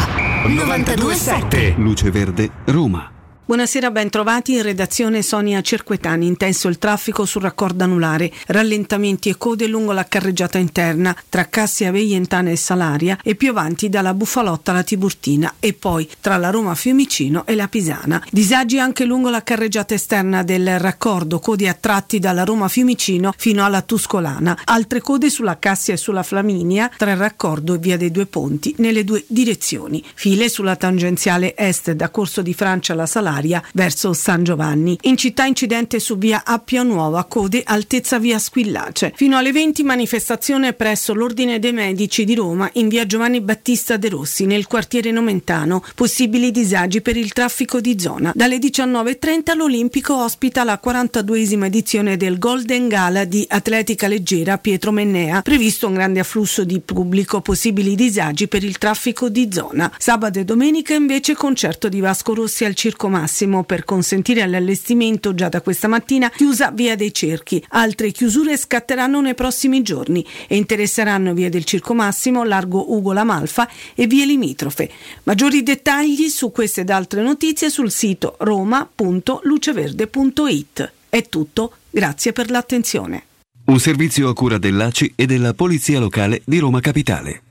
927 0.47 1.75
Luce 1.77 2.09
Verde, 2.09 2.49
Roma. 2.65 3.18
Buonasera, 3.49 3.89
ben 3.89 4.11
trovati 4.11 4.53
in 4.53 4.61
redazione 4.61 5.23
Sonia 5.23 5.59
Cerquetani. 5.61 6.27
Intenso 6.27 6.67
il 6.67 6.77
traffico 6.77 7.25
sul 7.25 7.41
raccordo 7.41 7.83
anulare, 7.83 8.31
rallentamenti 8.45 9.29
e 9.29 9.37
code 9.37 9.65
lungo 9.65 9.91
la 9.91 10.05
carreggiata 10.05 10.59
interna 10.59 11.15
tra 11.29 11.45
Cassia 11.45 11.89
Veientana 11.89 12.51
e 12.51 12.55
Salaria 12.55 13.17
e 13.23 13.33
più 13.33 13.49
avanti 13.49 13.89
dalla 13.89 14.13
Buffalotta 14.13 14.69
alla 14.69 14.83
Tiburtina 14.83 15.55
e 15.59 15.73
poi 15.73 16.07
tra 16.21 16.37
la 16.37 16.51
Roma 16.51 16.75
Fiumicino 16.75 17.43
e 17.47 17.55
la 17.55 17.67
Pisana. 17.67 18.23
Disagi 18.29 18.77
anche 18.77 19.03
lungo 19.03 19.31
la 19.31 19.41
carreggiata 19.41 19.95
esterna 19.95 20.43
del 20.43 20.77
raccordo, 20.77 21.39
code 21.39 21.67
a 21.67 21.73
tratti 21.73 22.19
dalla 22.19 22.43
Roma 22.43 22.67
Fiumicino 22.67 23.33
fino 23.35 23.65
alla 23.65 23.81
Tuscolana. 23.81 24.59
Altre 24.65 25.01
code 25.01 25.31
sulla 25.31 25.57
Cassia 25.57 25.95
e 25.95 25.97
sulla 25.97 26.21
Flaminia 26.21 26.91
tra 26.95 27.09
il 27.09 27.17
raccordo 27.17 27.73
e 27.73 27.79
via 27.79 27.97
dei 27.97 28.11
Due 28.11 28.27
Ponti 28.27 28.75
nelle 28.77 29.03
due 29.03 29.23
direzioni. 29.25 30.05
File 30.13 30.49
sulla 30.49 30.75
tangenziale 30.75 31.55
est 31.55 31.93
da 31.93 32.09
Corso 32.09 32.43
di 32.43 32.53
Francia 32.53 32.93
alla 32.93 33.07
Salaria 33.07 33.37
verso 33.73 34.13
San 34.13 34.43
Giovanni. 34.43 34.97
In 35.03 35.17
città 35.17 35.45
incidente 35.45 35.99
su 35.99 36.17
via 36.17 36.43
Appia 36.45 36.83
Nuova, 36.83 37.23
code 37.23 37.63
altezza 37.63 38.19
via 38.19 38.37
Squillace. 38.37 39.13
Fino 39.15 39.37
alle 39.37 39.51
20 39.51 39.83
manifestazione 39.83 40.73
presso 40.73 41.13
l'Ordine 41.13 41.59
dei 41.59 41.71
Medici 41.71 42.25
di 42.25 42.35
Roma 42.35 42.69
in 42.73 42.87
via 42.87 43.05
Giovanni 43.05 43.41
Battista 43.41 43.97
De 43.97 44.09
Rossi 44.09 44.45
nel 44.45 44.67
quartiere 44.67 45.11
Nomentano. 45.11 45.83
Possibili 45.95 46.51
disagi 46.51 47.01
per 47.01 47.15
il 47.17 47.31
traffico 47.31 47.79
di 47.79 47.99
zona. 47.99 48.31
Dalle 48.35 48.57
19.30 48.57 49.55
l'Olimpico 49.55 50.15
ospita 50.15 50.63
la 50.63 50.79
42esima 50.83 51.65
edizione 51.65 52.17
del 52.17 52.37
Golden 52.37 52.87
Gala 52.87 53.25
di 53.25 53.45
atletica 53.47 54.07
leggera 54.07 54.57
Pietro 54.57 54.91
Mennea. 54.91 55.41
Previsto 55.41 55.87
un 55.87 55.93
grande 55.93 56.19
afflusso 56.19 56.63
di 56.63 56.79
pubblico, 56.79 57.41
possibili 57.41 57.95
disagi 57.95 58.47
per 58.47 58.63
il 58.63 58.77
traffico 58.77 59.29
di 59.29 59.49
zona. 59.51 59.91
Sabato 59.97 60.39
e 60.39 60.45
domenica 60.45 60.93
invece 60.93 61.35
concerto 61.35 61.89
di 61.89 61.99
Vasco 61.99 62.33
Rossi 62.33 62.65
al 62.65 62.75
Circo 62.75 63.07
Massimo 63.07 63.27
massimo 63.29 63.63
per 63.63 63.85
consentire 63.85 64.43
l'allestimento 64.47 65.35
già 65.35 65.49
da 65.49 65.61
questa 65.61 65.87
mattina 65.87 66.31
chiusa 66.31 66.71
via 66.71 66.95
dei 66.95 67.13
cerchi. 67.13 67.63
Altre 67.69 68.09
chiusure 68.09 68.57
scatteranno 68.57 69.21
nei 69.21 69.35
prossimi 69.35 69.83
giorni 69.83 70.25
e 70.47 70.57
interesseranno 70.57 71.35
via 71.35 71.49
del 71.49 71.63
Circo 71.63 71.93
Massimo, 71.93 72.43
largo 72.43 72.91
Ugo 72.91 73.13
La 73.13 73.23
Malfa 73.23 73.69
e 73.93 74.07
vie 74.07 74.25
limitrofe. 74.25 74.89
Maggiori 75.23 75.61
dettagli 75.61 76.29
su 76.29 76.51
queste 76.51 76.81
ed 76.81 76.89
altre 76.89 77.21
notizie 77.21 77.69
sul 77.69 77.91
sito 77.91 78.35
roma.luceverde.it. 78.39 80.91
È 81.07 81.29
tutto, 81.29 81.73
grazie 81.91 82.33
per 82.33 82.49
l'attenzione. 82.49 83.25
Un 83.65 83.79
servizio 83.79 84.29
a 84.29 84.33
cura 84.33 84.57
dell'ACI 84.57 85.13
e 85.15 85.27
della 85.27 85.53
Polizia 85.53 85.99
Locale 85.99 86.41
di 86.45 86.57
Roma 86.57 86.79
Capitale. 86.79 87.43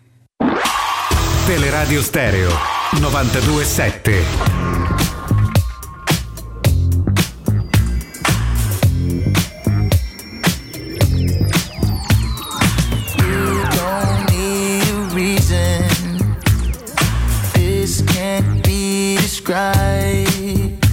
Teleradio 1.47 2.03
Stereo 2.03 2.51
927. 3.01 4.68
Describe. 19.49 20.85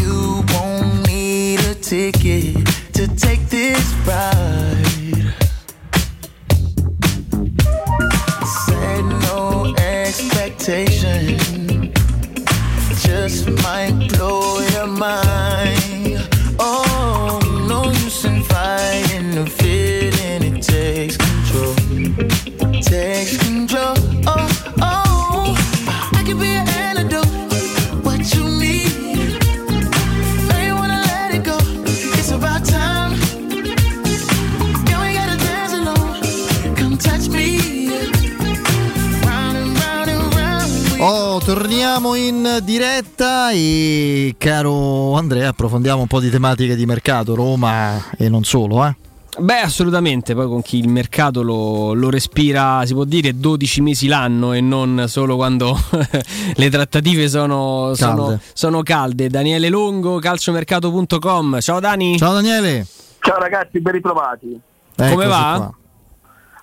You 0.00 0.42
won't 0.52 1.06
need 1.06 1.60
a 1.60 1.74
ticket 1.74 2.66
to 2.94 3.06
take 3.08 3.46
this 3.50 3.92
ride. 4.06 5.34
Set 8.64 9.04
no 9.28 9.74
expectation, 9.76 11.38
just 13.00 13.48
might 13.62 14.08
blow 14.14 14.60
your 14.72 14.86
mind. 14.86 16.26
Oh, 16.58 17.38
no 17.68 17.84
use 17.90 18.24
in 18.24 18.42
fighting 18.44 19.32
the 19.32 19.46
feeling, 19.46 20.42
it 20.56 20.62
takes 20.62 21.16
control. 21.18 21.74
Takes 22.80 23.31
torniamo 41.44 42.14
in 42.14 42.60
diretta 42.62 43.50
e 43.50 44.34
caro 44.38 45.14
Andrea 45.14 45.48
approfondiamo 45.48 46.00
un 46.02 46.06
po' 46.06 46.20
di 46.20 46.30
tematiche 46.30 46.76
di 46.76 46.86
mercato, 46.86 47.34
Roma 47.34 48.10
e 48.16 48.28
non 48.28 48.44
solo, 48.44 48.86
eh? 48.86 48.94
Beh, 49.38 49.60
assolutamente, 49.60 50.34
poi 50.34 50.46
con 50.46 50.62
chi 50.62 50.78
il 50.78 50.88
mercato 50.88 51.42
lo, 51.42 51.94
lo 51.94 52.10
respira, 52.10 52.84
si 52.84 52.92
può 52.92 53.04
dire, 53.04 53.36
12 53.36 53.80
mesi 53.80 54.06
l'anno 54.06 54.52
e 54.52 54.60
non 54.60 55.06
solo 55.08 55.36
quando 55.36 55.76
le 56.54 56.70
trattative 56.70 57.28
sono 57.28 57.92
sono, 57.94 58.26
Calde. 58.26 58.40
sono 58.52 58.82
calde. 58.82 59.28
Daniele 59.28 59.68
Longo, 59.70 60.18
calciomercato.com. 60.18 61.60
Ciao 61.60 61.80
Dani. 61.80 62.18
Ciao 62.18 62.34
Daniele. 62.34 62.86
Ciao 63.20 63.38
ragazzi, 63.38 63.80
ben 63.80 63.94
ritrovati. 63.94 64.60
Come 64.96 65.26
va? 65.26 65.72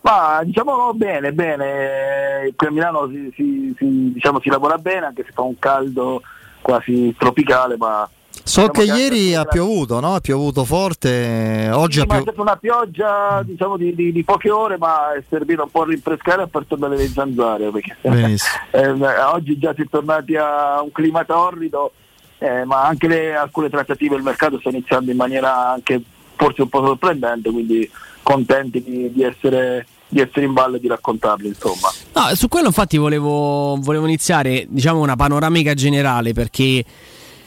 Ma 0.02 0.40
diciamo 0.44 0.94
bene, 0.94 1.34
bene. 1.34 2.52
Qui 2.56 2.68
a 2.68 2.72
Milano 2.72 3.08
si, 3.10 3.32
si- 3.36 3.74
si- 3.78 4.12
diciamo, 4.14 4.40
si 4.42 4.50
lavora 4.50 4.78
bene, 4.78 5.08
anche 5.08 5.24
se 5.26 5.32
fa 5.34 5.42
un 5.42 5.60
caldo 5.60 6.22
quasi 6.62 7.14
tropicale, 7.18 7.76
ma 7.78 8.10
So 8.44 8.68
diciamo 8.68 8.72
che 8.94 9.00
ieri 9.02 9.36
ha 9.36 9.44
piovuto, 9.46 10.00
no? 10.00 10.16
Ha 10.16 10.20
piovuto 10.22 10.64
forte, 10.64 11.70
oggi 11.74 12.00
Sì, 12.00 12.00
ha 12.02 12.06
ma 12.08 12.18
è 12.18 12.24
piovuto. 12.24 12.32
stata 12.32 12.42
una 12.42 12.56
pioggia 12.56 13.42
diciamo, 13.44 13.76
di, 13.78 13.94
di- 13.94 14.12
di 14.12 14.24
poche 14.24 14.50
ore, 14.50 14.78
ma 14.78 15.14
è 15.14 15.22
servita 15.30 15.64
un 15.64 15.70
po' 15.72 15.82
a 15.82 15.86
rinfrescare 15.88 16.44
e 16.44 16.48
per 16.48 16.66
tornare 16.66 16.96
le 16.96 17.08
zanzare. 17.08 17.70
Perché 17.70 17.98
Benissimo. 18.08 18.54
eh, 18.72 19.22
oggi 19.34 19.58
già 19.60 19.74
si 19.76 19.82
è 19.82 19.86
tornati 19.90 20.36
a 20.38 20.82
un 20.82 20.92
clima 20.92 21.26
torrido, 21.26 21.92
eh, 22.40 22.64
ma 22.64 22.84
anche 22.86 23.08
le- 23.08 23.36
alcune 23.36 23.70
trattative 23.70 24.16
il 24.16 24.24
mercato 24.24 24.60
sta 24.60 24.70
iniziando 24.70 25.12
in 25.12 25.18
maniera 25.18 25.70
anche 25.72 26.02
forse 26.36 26.62
un 26.62 26.70
po' 26.70 26.86
sorprendente, 26.86 27.52
quindi 27.52 27.90
contenti 28.30 28.84
di, 28.84 29.12
di 29.12 29.24
essere, 29.24 29.88
di 30.08 30.20
essere 30.20 30.46
in 30.46 30.54
ballo 30.54 30.76
e 30.76 30.80
di 30.80 30.88
raccontarli. 30.88 31.48
Insomma. 31.48 31.90
No, 32.14 32.36
su 32.36 32.48
quello 32.48 32.68
infatti 32.68 32.98
volevo, 32.98 33.76
volevo 33.80 34.06
iniziare 34.06 34.68
diciamo 34.70 35.02
una 35.02 35.16
panoramica 35.16 35.74
generale 35.74 36.34
perché 36.34 36.86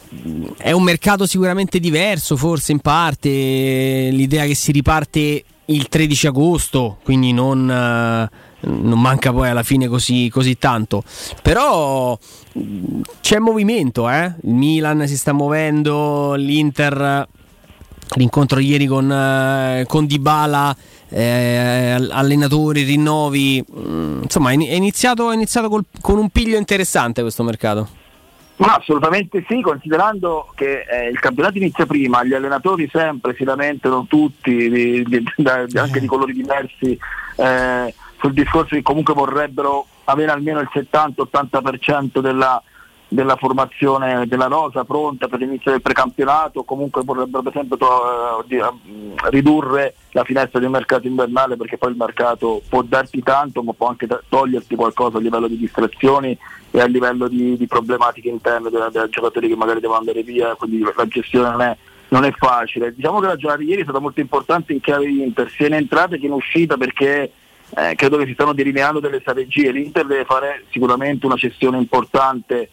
mh, 0.09 0.47
è 0.57 0.73
un 0.73 0.83
mercato 0.83 1.25
sicuramente 1.25 1.79
diverso, 1.79 2.37
forse 2.37 2.73
in 2.73 2.81
parte 2.81 3.29
l'idea 3.29 4.45
che 4.45 4.57
si 4.57 4.73
riparte 4.73 5.45
il 5.67 5.87
13 5.87 6.27
agosto, 6.27 6.99
quindi 7.05 7.33
non, 7.33 7.71
eh, 7.71 8.29
non 8.67 9.01
manca 9.01 9.33
poi 9.33 9.51
alla 9.51 9.63
fine 9.63 9.87
così, 9.87 10.29
così 10.31 10.59
tanto. 10.59 11.05
Però 11.43 12.19
mh, 12.55 13.01
c'è 13.21 13.39
movimento, 13.39 14.11
eh? 14.11 14.35
il 14.43 14.53
Milan 14.53 15.07
si 15.07 15.17
sta 15.17 15.33
muovendo, 15.33 16.35
l'Inter, 16.35 17.29
l'incontro 18.15 18.59
ieri 18.59 18.87
con, 18.87 19.11
eh, 19.11 19.85
con 19.87 20.07
Dybala, 20.07 20.75
eh, 21.09 22.09
allenatori, 22.11 22.83
rinnovi, 22.83 23.65
mh, 23.67 24.21
insomma 24.23 24.51
è 24.51 24.55
iniziato, 24.55 25.31
è 25.31 25.35
iniziato 25.35 25.69
col- 25.69 25.85
con 26.01 26.19
un 26.19 26.29
piglio 26.31 26.57
interessante 26.57 27.23
questo 27.23 27.43
mercato. 27.43 27.89
Ma 28.57 28.75
assolutamente 28.77 29.45
sì, 29.49 29.61
considerando 29.61 30.53
che 30.55 30.85
eh, 30.89 31.09
il 31.09 31.19
campionato 31.19 31.59
inizia 31.59 31.85
prima, 31.87 32.23
gli 32.23 32.35
allenatori 32.35 32.89
sempre 32.93 33.35
si 33.37 33.45
lamentano 33.45 34.07
tutti, 34.09 34.71
di- 34.71 35.03
di- 35.05 35.25
da- 35.37 35.67
anche 35.77 35.99
di 36.01 36.07
colori 36.07 36.33
diversi, 36.33 36.97
eh, 37.37 37.95
sul 38.21 38.33
discorso 38.33 38.77
che 38.77 38.83
comunque 38.83 39.15
vorrebbero 39.15 39.87
avere 40.05 40.31
almeno 40.31 40.61
il 40.61 40.69
70-80% 40.73 42.21
della, 42.21 42.63
della 43.13 43.37
formazione 43.37 44.27
della 44.27 44.47
rosa 44.47 44.85
pronta 44.85 45.29
per 45.29 45.39
l'inizio 45.39 45.71
del 45.71 45.83
precampionato, 45.83 46.65
comunque 46.65 47.03
vorrebbero 47.05 47.43
per 47.43 47.53
esempio 47.55 47.77
di- 48.47 48.57
eh, 48.57 49.31
ridurre 49.31 49.95
la 50.13 50.25
finestra 50.25 50.59
del 50.59 50.71
mercato 50.71 51.07
invernale 51.07 51.57
perché 51.57 51.77
poi 51.77 51.91
il 51.91 51.97
mercato 51.97 52.63
può 52.69 52.83
darti 52.83 53.23
tanto 53.23 53.63
ma 53.63 53.73
può 53.75 53.89
anche 53.89 54.09
toglierti 54.29 54.75
qualcosa 54.75 55.19
a 55.19 55.21
livello 55.21 55.47
di 55.47 55.59
distrazioni 55.59 56.37
e 56.71 56.81
a 56.81 56.87
livello 56.87 57.29
di, 57.29 57.57
di 57.57 57.67
problematiche 57.67 58.29
interne 58.29 58.71
dei 58.71 59.09
giocatori 59.11 59.49
che 59.49 59.57
magari 59.57 59.81
devono 59.81 59.99
andare 59.99 60.23
via, 60.23 60.55
quindi 60.55 60.81
la 60.81 61.07
gestione 61.07 61.51
non 61.51 61.61
è, 61.61 61.77
non 62.09 62.25
è 62.25 62.33
facile. 62.33 62.95
Diciamo 62.95 63.21
che 63.21 63.27
la 63.27 63.37
giornata 63.37 63.63
di 63.63 63.69
ieri 63.69 63.83
è 63.83 63.85
stata 63.85 63.99
molto 63.99 64.21
importante 64.21 64.73
in 64.73 64.81
chiave 64.81 65.07
Inter, 65.07 65.51
sia 65.51 65.67
in 65.67 65.75
entrata 65.75 66.17
che 66.17 66.25
in 66.25 66.33
uscita 66.33 66.79
perché 66.79 67.31
eh, 67.77 67.95
credo 67.95 68.17
che 68.17 68.25
si 68.25 68.33
stanno 68.33 68.55
delineando 68.55 69.01
delle 69.01 69.21
strategie. 69.21 69.71
L'Inter 69.71 70.07
deve 70.07 70.25
fare 70.25 70.65
sicuramente 70.71 71.27
una 71.27 71.37
cessione 71.37 71.77
importante 71.77 72.71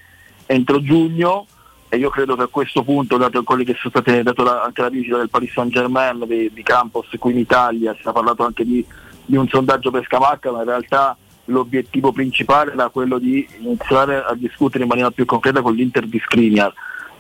entro 0.52 0.82
giugno 0.82 1.46
e 1.90 1.98
io 1.98 2.10
credo 2.10 2.36
che 2.36 2.44
a 2.44 2.48
questo 2.48 2.84
punto, 2.84 3.18
dato 3.18 3.44
state, 3.88 4.24
dato 4.24 4.62
anche 4.62 4.82
la 4.82 4.90
visita 4.90 5.18
del 5.18 5.30
Paris 5.30 5.52
Saint 5.52 5.72
Germain 5.72 6.24
di, 6.26 6.52
di 6.52 6.64
Campos 6.64 7.08
qui 7.20 7.34
in 7.34 7.40
Italia, 7.40 7.94
si 7.94 8.08
è 8.08 8.12
parlato 8.12 8.44
anche 8.44 8.66
di, 8.66 8.84
di 9.26 9.36
un 9.36 9.48
sondaggio 9.48 9.92
per 9.92 10.04
Scamacca, 10.06 10.52
ma 10.52 10.60
in 10.60 10.66
realtà 10.66 11.16
l'obiettivo 11.46 12.12
principale 12.12 12.74
era 12.74 12.90
quello 12.90 13.20
di 13.20 13.48
iniziare 13.60 14.24
a 14.24 14.34
discutere 14.34 14.84
in 14.84 14.90
maniera 14.90 15.12
più 15.12 15.26
concreta 15.26 15.62
con 15.62 15.76
l'Inter 15.76 16.08
di 16.08 16.20
Skriniar. 16.20 16.74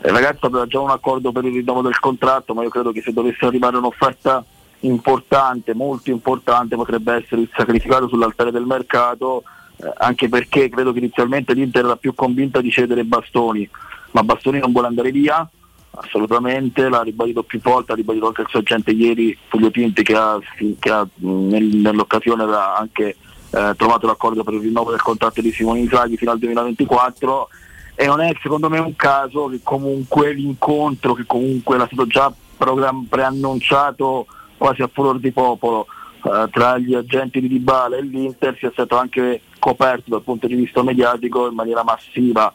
Il 0.04 0.12
ragazzo 0.12 0.48
aveva 0.48 0.66
già 0.66 0.80
un 0.80 0.90
accordo 0.90 1.32
per 1.32 1.46
il 1.46 1.54
rinnovo 1.54 1.82
del 1.82 2.00
contratto, 2.00 2.56
ma 2.56 2.64
io 2.64 2.70
credo 2.70 2.92
che 2.92 3.02
se 3.02 3.14
dovesse 3.14 3.46
arrivare 3.46 3.78
un'offerta 3.78 4.44
importante, 4.82 5.76
molto 5.76 6.10
importante, 6.10 6.76
potrebbe 6.76 7.14
essere 7.14 7.48
sacrificato 7.56 8.08
sull'altare 8.08 8.52
del 8.52 8.66
mercato, 8.66 9.44
eh, 9.82 9.94
anche 9.98 10.30
perché 10.30 10.70
credo 10.70 10.92
che 10.92 11.00
inizialmente 11.00 11.54
l'Inter 11.54 11.86
era 11.86 11.96
più 11.96 12.14
convinta 12.14 12.62
di 12.62 12.72
cedere 12.72 13.04
Bastoni, 13.04 13.68
ma 14.12 14.24
Bastoni 14.24 14.60
non 14.60 14.72
vuole 14.72 14.88
andare 14.88 15.12
via, 15.12 15.48
assolutamente, 15.92 16.90
l'ha 16.90 17.02
ribadito 17.02 17.44
più 17.44 17.60
volte, 17.62 17.94
ha 17.94 17.96
ribadito 17.96 18.28
anche 18.28 18.42
il 18.42 18.48
suo 18.50 18.60
agente 18.60 18.92
ieri, 18.92 19.38
Fulvio 19.48 19.72
Tinti, 19.72 20.04
che 20.04 20.16
ha, 20.16 20.40
che 20.80 20.90
ha, 20.90 21.08
nell'occasione 21.16 22.44
aveva 22.44 22.78
anche 22.78 23.16
eh, 23.52 23.74
trovato 23.76 24.06
l'accordo 24.06 24.44
per 24.44 24.54
il 24.54 24.62
rinnovo 24.62 24.92
del 24.92 25.02
contratto 25.02 25.42
di 25.42 25.52
Simone 25.52 25.80
Inzaghi 25.80 26.18
fino 26.18 26.32
al 26.32 26.40
2024 26.40 27.50
e 27.96 28.06
non 28.06 28.22
è 28.22 28.32
secondo 28.42 28.70
me 28.70 28.80
un 28.80 28.96
caso 28.96 29.48
che 29.48 29.60
comunque 29.64 30.32
l'incontro 30.32 31.14
che 31.14 31.24
comunque 31.26 31.76
era 31.76 31.86
stato 31.88 32.08
già 32.08 32.32
program- 32.56 33.08
preannunciato 33.08 34.26
quasi 34.56 34.84
a 34.84 34.90
furor 34.92 35.20
di 35.20 35.32
popolo 35.32 35.88
tra 36.22 36.78
gli 36.78 36.94
agenti 36.94 37.40
di 37.40 37.48
Dybala 37.48 37.98
e 37.98 38.02
l'Inter 38.02 38.56
sia 38.58 38.72
stato 38.72 38.98
anche 38.98 39.42
coperto 39.60 40.10
dal 40.10 40.22
punto 40.22 40.48
di 40.48 40.56
vista 40.56 40.84
mediatico 40.84 41.48
in 41.48 41.56
maniera 41.56 41.84
massiva. 41.84 42.52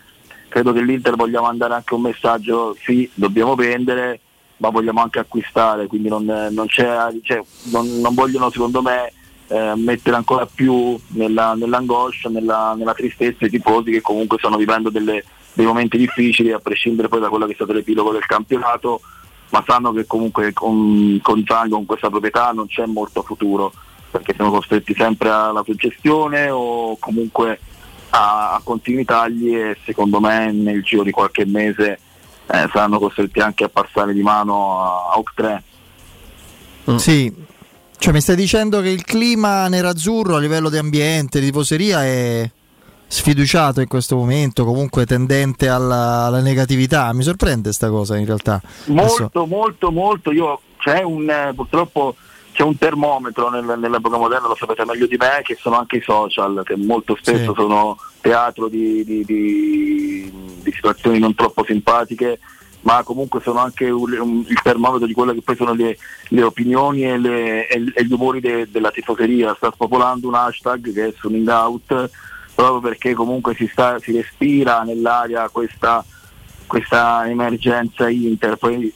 Credo 0.49 0.73
che 0.73 0.83
l'Inter 0.83 1.17
voglia 1.17 1.41
mandare 1.41 1.75
anche 1.75 1.95
un 1.95 2.03
messaggio 2.03 2.77
sì 2.83 3.09
dobbiamo 3.15 3.55
vendere 3.55 4.21
ma 4.59 4.69
vogliamo 4.71 5.03
anche 5.03 5.19
acquistare 5.19 5.89
quindi 5.89 6.09
non, 6.09 6.25
non 6.25 6.69
cioè, 6.69 6.97
non, 7.73 8.01
non 8.01 8.15
vogliono 8.15 8.51
secondo 8.51 8.83
me 8.83 9.13
eh, 9.49 9.73
mettere 9.77 10.15
ancora 10.15 10.47
più 10.47 10.97
nella, 11.09 11.55
nell'angoscia, 11.55 12.29
nella, 12.29 12.75
nella 12.77 12.95
tristezza 12.95 13.47
i 13.47 13.51
tifosi 13.51 13.91
che 13.91 14.01
comunque 14.01 14.39
stanno 14.39 14.57
vivendo 14.57 14.91
delle- 14.91 15.25
dei 15.55 15.65
momenti 15.67 15.97
difficili 15.97 16.53
a 16.53 16.59
prescindere 16.59 17.09
poi 17.09 17.21
da 17.21 17.29
quello 17.29 17.47
che 17.47 17.53
è 17.53 17.55
stato 17.55 17.73
l'epilogo 17.73 18.13
del 18.13 18.27
campionato, 18.27 19.01
ma 19.55 19.63
sanno 19.65 19.93
che 19.93 20.05
comunque 20.05 20.53
con, 20.53 21.21
con 21.23 21.45
Zang, 21.47 21.71
con 21.71 21.87
questa 21.87 22.11
proprietà 22.11 22.51
non 22.51 22.67
c'è 22.67 22.87
molto 22.87 23.23
futuro 23.23 23.73
perché 24.11 24.35
siamo 24.35 24.51
costretti 24.51 24.95
sempre 24.97 25.31
alla 25.31 25.63
suggestione 25.63 26.51
o 26.51 26.97
comunque 26.99 27.61
a, 28.11 28.55
a 28.55 28.61
continui 28.65 29.05
tagli 29.05 29.55
e 29.55 29.77
secondo 29.85 30.19
me 30.19 30.51
nel 30.51 30.83
giro 30.83 31.05
di 31.05 31.13
qualche 31.13 31.47
mese 31.47 32.01
eh, 32.47 32.69
saranno 32.73 32.99
costretti 32.99 33.39
anche 33.39 33.63
a 33.63 33.69
passare 33.69 34.13
di 34.13 34.23
mano 34.23 34.83
a, 34.83 35.13
a 35.13 35.19
Oak 35.19 35.33
3. 35.37 35.63
Sì, 36.97 37.33
cioè 37.97 38.13
mi 38.13 38.21
stai 38.21 38.37
dicendo 38.37 38.81
che 38.81 38.89
il 38.89 39.05
clima 39.05 39.69
nerazzurro 39.69 40.35
a 40.35 40.41
livello 40.41 40.69
di 40.69 40.79
ambiente, 40.79 41.39
di 41.39 41.47
tifoseria 41.47 42.05
è 42.05 42.51
sfiduciato 43.07 43.81
in 43.81 43.87
questo 43.89 44.17
momento, 44.17 44.65
comunque 44.65 45.07
tendente 45.07 45.69
alla, 45.69 46.25
alla 46.27 46.41
negatività. 46.41 47.13
Mi 47.13 47.23
sorprende 47.23 47.73
sta 47.73 47.89
cosa 47.91 48.17
in 48.17 48.27
realtà. 48.27 48.61
Adesso- 48.89 49.21
Molto, 49.21 49.47
molto, 49.47 49.91
molto. 49.93 50.33
Io 50.33 50.61
c'è 50.79 51.03
un 51.03 51.29
eh, 51.31 51.53
purtroppo 51.55 52.17
c'è 52.53 52.63
un 52.63 52.77
termometro 52.79 53.51
nel- 53.51 53.79
nell'epoca 53.79 54.17
moderna, 54.17 54.47
lo 54.49 54.55
sapete 54.57 54.85
meglio 54.85 55.07
di 55.07 55.17
me, 55.17 55.41
che 55.43 55.57
sono 55.61 55.79
anche 55.79 55.97
i 55.97 56.03
social, 56.03 56.63
che 56.65 56.77
molto 56.77 57.17
spesso 57.21 57.53
Sì. 57.53 57.61
sono 57.61 57.97
teatro 58.21 58.69
di, 58.69 59.05
di- 59.05 59.25
di- 59.25 60.33
di 60.63 60.73
situazioni 60.73 61.19
non 61.19 61.35
troppo 61.35 61.65
simpatiche, 61.65 62.39
ma 62.83 63.03
comunque 63.03 63.41
sono 63.43 63.59
anche 63.61 63.89
un- 63.91 64.13
un- 64.21 64.45
il 64.47 64.61
termometro 64.63 65.07
di 65.07 65.13
quelle 65.15 65.35
che 65.35 65.43
poi 65.43 65.57
sono 65.57 65.73
le, 65.75 65.97
le 66.29 66.43
opinioni 66.43 67.05
e, 67.05 67.19
le- 67.19 67.67
e- 67.69 67.93
e 67.95 68.05
gli 68.05 68.13
umori 68.13 68.41
de- 68.41 68.69
della 68.71 68.91
tifoseria. 68.91 69.55
Sta 69.57 69.71
spopolando 69.73 70.29
un 70.29 70.35
hashtag 70.35 70.93
che 70.93 71.07
è 71.09 71.15
Sunning 71.19 71.49
Out, 71.49 72.11
proprio 72.55 72.81
perché 72.81 73.15
comunque 73.15 73.55
si, 73.55 73.69
sta- 73.71 73.99
si 73.99 74.13
respira 74.13 74.83
nell'aria 74.83 75.49
questa 75.49 76.05
questa 76.67 77.29
emergenza 77.29 78.09
Inter, 78.09 78.57
poi 78.57 78.93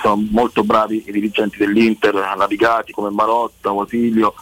sono 0.00 0.24
molto 0.30 0.64
bravi 0.64 1.04
i 1.06 1.12
dirigenti 1.12 1.58
dell'Inter, 1.58 2.14
navigati 2.36 2.92
come 2.92 3.10
Marotta, 3.10 3.70
Wasilio, 3.70 4.34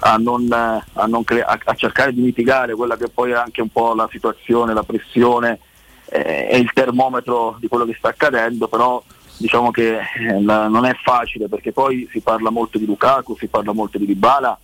a, 0.00 0.14
a, 0.14 1.24
cre- 1.24 1.44
a- 1.44 1.74
cercare 1.74 2.12
di 2.12 2.22
mitigare 2.22 2.74
quella 2.74 2.96
che 2.96 3.08
poi 3.08 3.30
è 3.30 3.34
anche 3.34 3.60
un 3.60 3.68
po' 3.68 3.94
la 3.94 4.08
situazione, 4.10 4.74
la 4.74 4.82
pressione 4.82 5.60
eh, 6.06 6.48
e 6.50 6.58
il 6.58 6.70
termometro 6.72 7.56
di 7.60 7.68
quello 7.68 7.84
che 7.84 7.94
sta 7.96 8.08
accadendo, 8.08 8.66
però 8.68 9.02
diciamo 9.36 9.70
che 9.70 9.98
eh, 9.98 10.38
non 10.38 10.84
è 10.84 10.96
facile 11.02 11.48
perché 11.48 11.72
poi 11.72 12.08
si 12.10 12.20
parla 12.20 12.50
molto 12.50 12.78
di 12.78 12.86
Lukaku, 12.86 13.36
si 13.36 13.46
parla 13.46 13.72
molto 13.72 13.98
di 13.98 14.06
Dybala, 14.06 14.58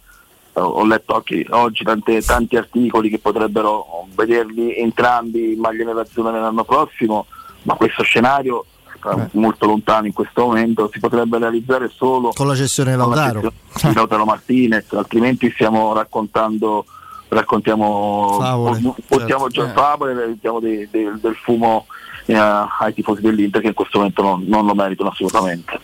ho 0.55 0.85
letto 0.85 1.15
anche 1.15 1.47
oggi 1.51 1.83
tante- 1.85 2.21
tanti 2.23 2.57
articoli 2.57 3.09
che 3.09 3.19
potrebbero 3.19 4.07
vederli 4.15 4.77
entrambi 4.77 5.55
in 5.55 5.61
maglia 5.61 5.85
nerazzurra 5.85 6.31
nell'anno 6.31 6.65
prossimo, 6.65 7.27
ma 7.63 7.75
questo 7.75 8.03
scenario 8.03 8.67
è 9.03 9.29
molto 9.33 9.67
lontano 9.67 10.07
in 10.07 10.13
questo 10.13 10.45
momento, 10.47 10.89
si 10.93 11.01
potrebbe 11.01 11.39
realizzare 11.39 11.89
solo 11.93 12.31
con 12.35 12.47
la 12.47 12.55
cessione 12.55 12.93
di 12.93 12.97
Lautaro. 12.99 13.53
Lautaro 13.95 14.25
Martinez, 14.25 14.93
altrimenti 14.93 15.51
stiamo 15.51 15.93
raccontando 15.93 16.85
raccontiamo 17.29 18.37
Favole, 18.39 18.81
portiamo 19.09 19.51
certo. 19.51 19.63
già 19.65 19.71
Eh. 19.71 19.73
favole, 19.73 20.13
mettiamo 20.15 20.61
dei- 20.61 20.87
dei- 20.91 21.11
del 21.21 21.35
fumo 21.35 21.87
eh, 22.27 22.35
ai 22.35 22.93
tifosi 22.95 23.23
dell'Inter 23.23 23.61
che 23.63 23.69
in 23.69 23.75
questo 23.75 23.99
momento 23.99 24.23
non, 24.23 24.45
non 24.47 24.67
lo 24.67 24.75
meritano 24.75 25.09
assolutamente. 25.09 25.81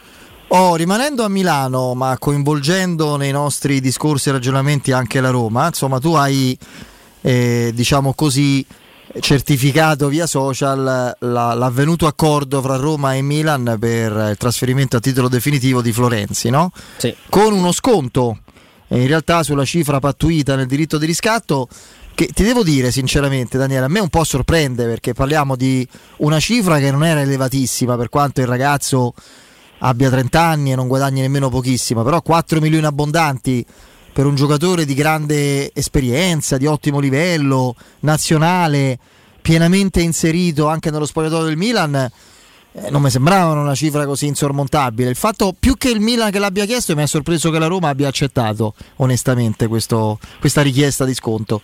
Oh, 0.51 0.77
rimanendo 0.77 1.25
a 1.25 1.29
Milano, 1.29 1.93
ma 1.95 2.17
coinvolgendo 2.19 3.17
nei 3.17 3.33
nostri 3.33 3.81
discorsi 3.81 4.31
e 4.31 4.33
ragionamenti 4.33 4.93
anche 4.93 5.21
la 5.21 5.29
Roma, 5.29 5.67
insomma, 5.67 5.99
tu 6.01 6.15
hai, 6.15 6.57
eh, 7.21 7.71
diciamo 7.75 8.15
così, 8.15 8.65
certificato 9.21 10.09
via 10.09 10.27
social 10.27 11.15
la- 11.19 11.55
l'avvenuto 11.55 12.07
accordo 12.07 12.63
fra 12.63 12.77
Roma 12.77 13.15
e 13.15 13.21
Milan 13.23 13.77
per 13.79 14.13
il 14.31 14.37
trasferimento 14.39 14.97
a 14.97 15.01
titolo 15.01 15.29
definitivo 15.29 15.83
di 15.83 15.93
Florenzi, 15.93 16.49
no? 16.49 16.73
Sì. 16.97 17.15
Con 17.29 17.53
uno 17.53 17.73
sconto, 17.73 18.39
eh, 18.89 19.01
in 19.01 19.07
realtà 19.07 19.43
sulla 19.43 19.65
cifra 19.67 19.99
pattuita 19.99 20.57
nel 20.57 20.67
diritto 20.67 20.97
di 20.97 21.05
riscatto, 21.05 21.69
che 22.15 22.31
ti 22.35 22.43
devo 22.43 22.63
dire 22.63 22.91
sinceramente 22.91 23.59
Daniele, 23.59 23.85
a 23.85 23.89
me 23.89 24.01
un 24.01 24.09
po' 24.09 24.25
sorprende 24.25 24.87
perché 24.87 25.13
parliamo 25.13 25.57
di 25.57 25.87
una 26.19 26.41
cifra 26.41 26.79
che 26.79 26.91
non 26.91 27.05
era 27.05 27.21
elevatissima 27.21 27.97
per 27.97 28.09
quanto 28.09 28.41
il 28.41 28.47
ragazzo 28.47 29.13
abbia 29.79 30.11
30 30.11 30.41
anni 30.41 30.73
e 30.73 30.75
non 30.75 30.89
guadagni 30.89 31.21
nemmeno 31.21 31.49
pochissimo, 31.49 32.03
però 32.03 32.23
4 32.23 32.61
milioni 32.61 32.87
abbondanti 32.87 33.65
per 34.13 34.27
un 34.27 34.35
giocatore 34.35 34.85
di 34.85 34.95
grande 34.95 35.73
esperienza, 35.73 36.57
di 36.57 36.67
ottimo 36.67 36.99
livello, 36.99 37.75
nazionale, 38.01 38.99
pienamente 39.41 40.01
inserito 40.01 40.67
anche 40.67 40.91
nello 40.91 41.07
spogliatoio 41.07 41.45
del 41.45 41.57
Milan, 41.57 41.95
eh, 41.95 42.91
non 42.91 43.01
mi 43.01 43.11
sembravano 43.11 43.63
una 43.63 43.75
cifra 43.75 44.05
così 44.07 44.27
insormontabile. 44.27 45.09
Il 45.09 45.17
fatto 45.17 45.55
più 45.59 45.77
che 45.77 45.91
il 45.91 46.01
Milan 46.01 46.31
che 46.31 46.39
l'abbia 46.39 46.65
chiesto 46.65 46.95
mi 46.95 47.03
ha 47.03 47.07
sorpreso 47.07 47.51
che 47.51 47.59
la 47.59 47.67
Roma 47.67 47.89
abbia 47.89 48.09
accettato 48.09 48.75
onestamente 48.97 49.69
questo, 49.69 50.19
questa 50.39 50.63
richiesta 50.63 51.05
di 51.05 51.15
sconto. 51.15 51.63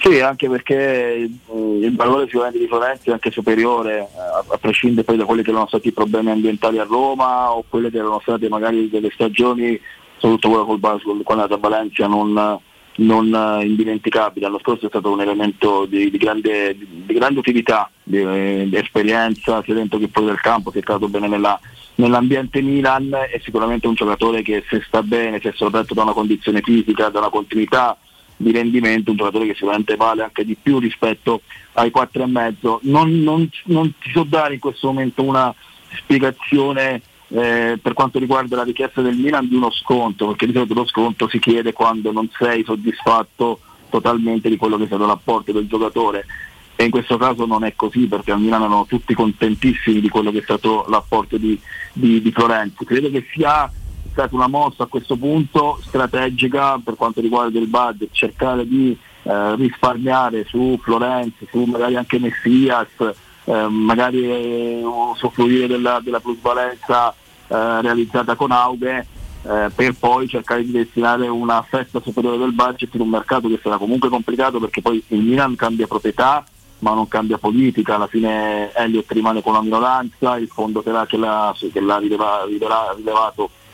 Sì, 0.00 0.20
anche 0.20 0.48
perché 0.48 1.28
mm, 1.52 1.82
il 1.82 1.96
valore 1.96 2.26
sicuramente 2.26 2.60
di 2.60 2.68
Florenzi 2.68 3.08
è 3.08 3.12
anche 3.12 3.32
superiore, 3.32 3.98
eh, 3.98 4.52
a, 4.52 4.58
prescindere 4.58 5.02
poi 5.02 5.16
da 5.16 5.24
quelli 5.24 5.42
che 5.42 5.50
erano 5.50 5.66
stati 5.66 5.88
i 5.88 5.92
problemi 5.92 6.30
ambientali 6.30 6.78
a 6.78 6.84
Roma 6.84 7.52
o 7.52 7.64
quelle 7.68 7.90
che 7.90 7.98
erano 7.98 8.20
state 8.20 8.48
magari 8.48 8.88
delle 8.88 9.10
stagioni, 9.12 9.78
soprattutto 10.18 10.48
quella 10.50 10.98
col 11.00 11.22
quella 11.24 11.46
da 11.48 11.56
Valencia 11.56 12.06
non, 12.06 12.60
non 12.96 13.34
eh, 13.34 13.66
indimenticabile. 13.66 14.46
L'anno 14.46 14.60
scorso 14.60 14.86
è 14.86 14.88
stato 14.88 15.10
un 15.10 15.20
elemento 15.20 15.84
di, 15.86 16.10
di, 16.10 16.16
grande, 16.16 16.76
di 16.78 17.14
grande, 17.14 17.40
utilità, 17.40 17.90
di, 18.04 18.68
di, 18.68 18.76
esperienza 18.76 19.62
sia 19.64 19.74
dentro 19.74 19.98
che 19.98 20.08
fuori 20.12 20.28
del 20.28 20.40
campo, 20.40 20.70
si 20.70 20.78
è 20.78 20.82
stato 20.82 21.08
bene 21.08 21.26
nella, 21.26 21.58
nell'ambiente 21.96 22.62
Milan, 22.62 23.12
è 23.12 23.40
sicuramente 23.42 23.88
un 23.88 23.94
giocatore 23.94 24.42
che 24.42 24.62
se 24.68 24.80
sta 24.86 25.02
bene, 25.02 25.40
se 25.40 25.48
è 25.48 25.52
sorretto 25.56 25.92
da 25.92 26.02
una 26.02 26.12
condizione 26.12 26.60
fisica, 26.60 27.08
da 27.08 27.18
una 27.18 27.30
continuità 27.30 27.98
di 28.38 28.52
rendimento, 28.52 29.10
un 29.10 29.16
giocatore 29.16 29.46
che 29.46 29.54
sicuramente 29.54 29.96
vale 29.96 30.22
anche 30.22 30.44
di 30.44 30.56
più 30.60 30.78
rispetto 30.78 31.42
ai 31.74 31.92
4,5. 31.94 32.78
Non, 32.82 33.22
non, 33.22 33.48
non 33.64 33.92
ti 33.98 34.10
so 34.10 34.24
dare 34.24 34.54
in 34.54 34.60
questo 34.60 34.86
momento 34.86 35.22
una 35.22 35.54
spiegazione 35.96 37.02
eh, 37.28 37.78
per 37.82 37.92
quanto 37.92 38.18
riguarda 38.18 38.56
la 38.56 38.62
richiesta 38.62 39.02
del 39.02 39.16
Milan 39.16 39.48
di 39.48 39.56
uno 39.56 39.70
sconto, 39.70 40.28
perché 40.28 40.46
di 40.46 40.52
solito 40.52 40.74
lo 40.74 40.86
sconto 40.86 41.28
si 41.28 41.38
chiede 41.38 41.72
quando 41.72 42.12
non 42.12 42.30
sei 42.38 42.64
soddisfatto 42.64 43.60
totalmente 43.90 44.48
di 44.48 44.56
quello 44.56 44.76
che 44.76 44.84
è 44.84 44.86
stato 44.86 45.06
l'apporto 45.06 45.52
del 45.52 45.66
giocatore 45.66 46.24
e 46.80 46.84
in 46.84 46.90
questo 46.90 47.16
caso 47.16 47.44
non 47.44 47.64
è 47.64 47.72
così 47.74 48.06
perché 48.06 48.30
al 48.30 48.38
Milan 48.38 48.62
erano 48.62 48.86
tutti 48.86 49.12
contentissimi 49.12 50.00
di 50.00 50.08
quello 50.08 50.30
che 50.30 50.38
è 50.38 50.42
stato 50.42 50.84
l'apporto 50.88 51.36
di, 51.36 51.58
di, 51.92 52.22
di 52.22 52.30
Florenzi. 52.30 52.84
Credo 52.84 53.10
che 53.10 53.26
sia 53.32 53.68
stata 54.18 54.34
una 54.34 54.48
mossa 54.48 54.82
a 54.82 54.86
questo 54.86 55.16
punto 55.16 55.78
strategica 55.80 56.80
per 56.82 56.96
quanto 56.96 57.20
riguarda 57.20 57.56
il 57.60 57.68
budget, 57.68 58.08
cercare 58.10 58.66
di 58.66 58.98
eh, 59.22 59.54
risparmiare 59.54 60.44
su 60.44 60.76
Florenzi, 60.82 61.46
su 61.48 61.62
magari 61.62 61.94
anche 61.94 62.18
Messias, 62.18 62.88
eh, 63.44 63.66
magari 63.68 64.24
eh, 64.24 64.82
soffrire 65.14 65.68
della, 65.68 66.00
della 66.02 66.18
plusvalenza 66.18 67.10
eh, 67.12 67.80
realizzata 67.80 68.34
con 68.34 68.50
Auge 68.50 69.06
eh, 69.44 69.70
per 69.72 69.94
poi 69.96 70.26
cercare 70.26 70.64
di 70.64 70.72
destinare 70.72 71.28
una 71.28 71.62
festa 71.62 72.00
superiore 72.00 72.38
del 72.38 72.52
budget 72.52 72.92
in 72.94 73.02
un 73.02 73.10
mercato 73.10 73.46
che 73.46 73.60
sarà 73.62 73.76
comunque 73.76 74.08
complicato 74.08 74.58
perché 74.58 74.82
poi 74.82 75.00
il 75.08 75.20
Milan 75.20 75.54
cambia 75.54 75.86
proprietà 75.86 76.44
ma 76.80 76.94
non 76.94 77.08
cambia 77.08 77.38
politica, 77.38 77.96
alla 77.96 78.06
fine 78.06 78.72
Elliott 78.72 79.10
rimane 79.10 79.42
con 79.42 79.52
la 79.52 79.62
minoranza, 79.62 80.36
il 80.36 80.46
fondo 80.46 80.80
che 80.80 80.92
l'ha, 80.92 81.06
che 81.06 81.16
l'ha, 81.16 81.52
che 81.72 81.80
l'ha 81.80 81.98
rileva, 81.98 82.44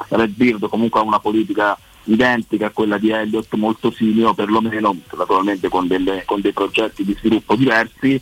rilevato 0.08 0.16
Redbeard 0.16 0.68
comunque 0.68 1.00
ha 1.00 1.04
una 1.04 1.18
politica 1.18 1.76
identica 2.04 2.66
a 2.66 2.70
quella 2.70 2.98
di 2.98 3.10
Elliott, 3.10 3.52
molto 3.54 3.90
simile, 3.90 4.34
perlomeno 4.34 4.96
naturalmente 5.16 5.68
con, 5.68 5.86
delle, 5.86 6.22
con 6.24 6.40
dei 6.40 6.52
progetti 6.52 7.04
di 7.04 7.14
sviluppo 7.18 7.56
diversi. 7.56 8.20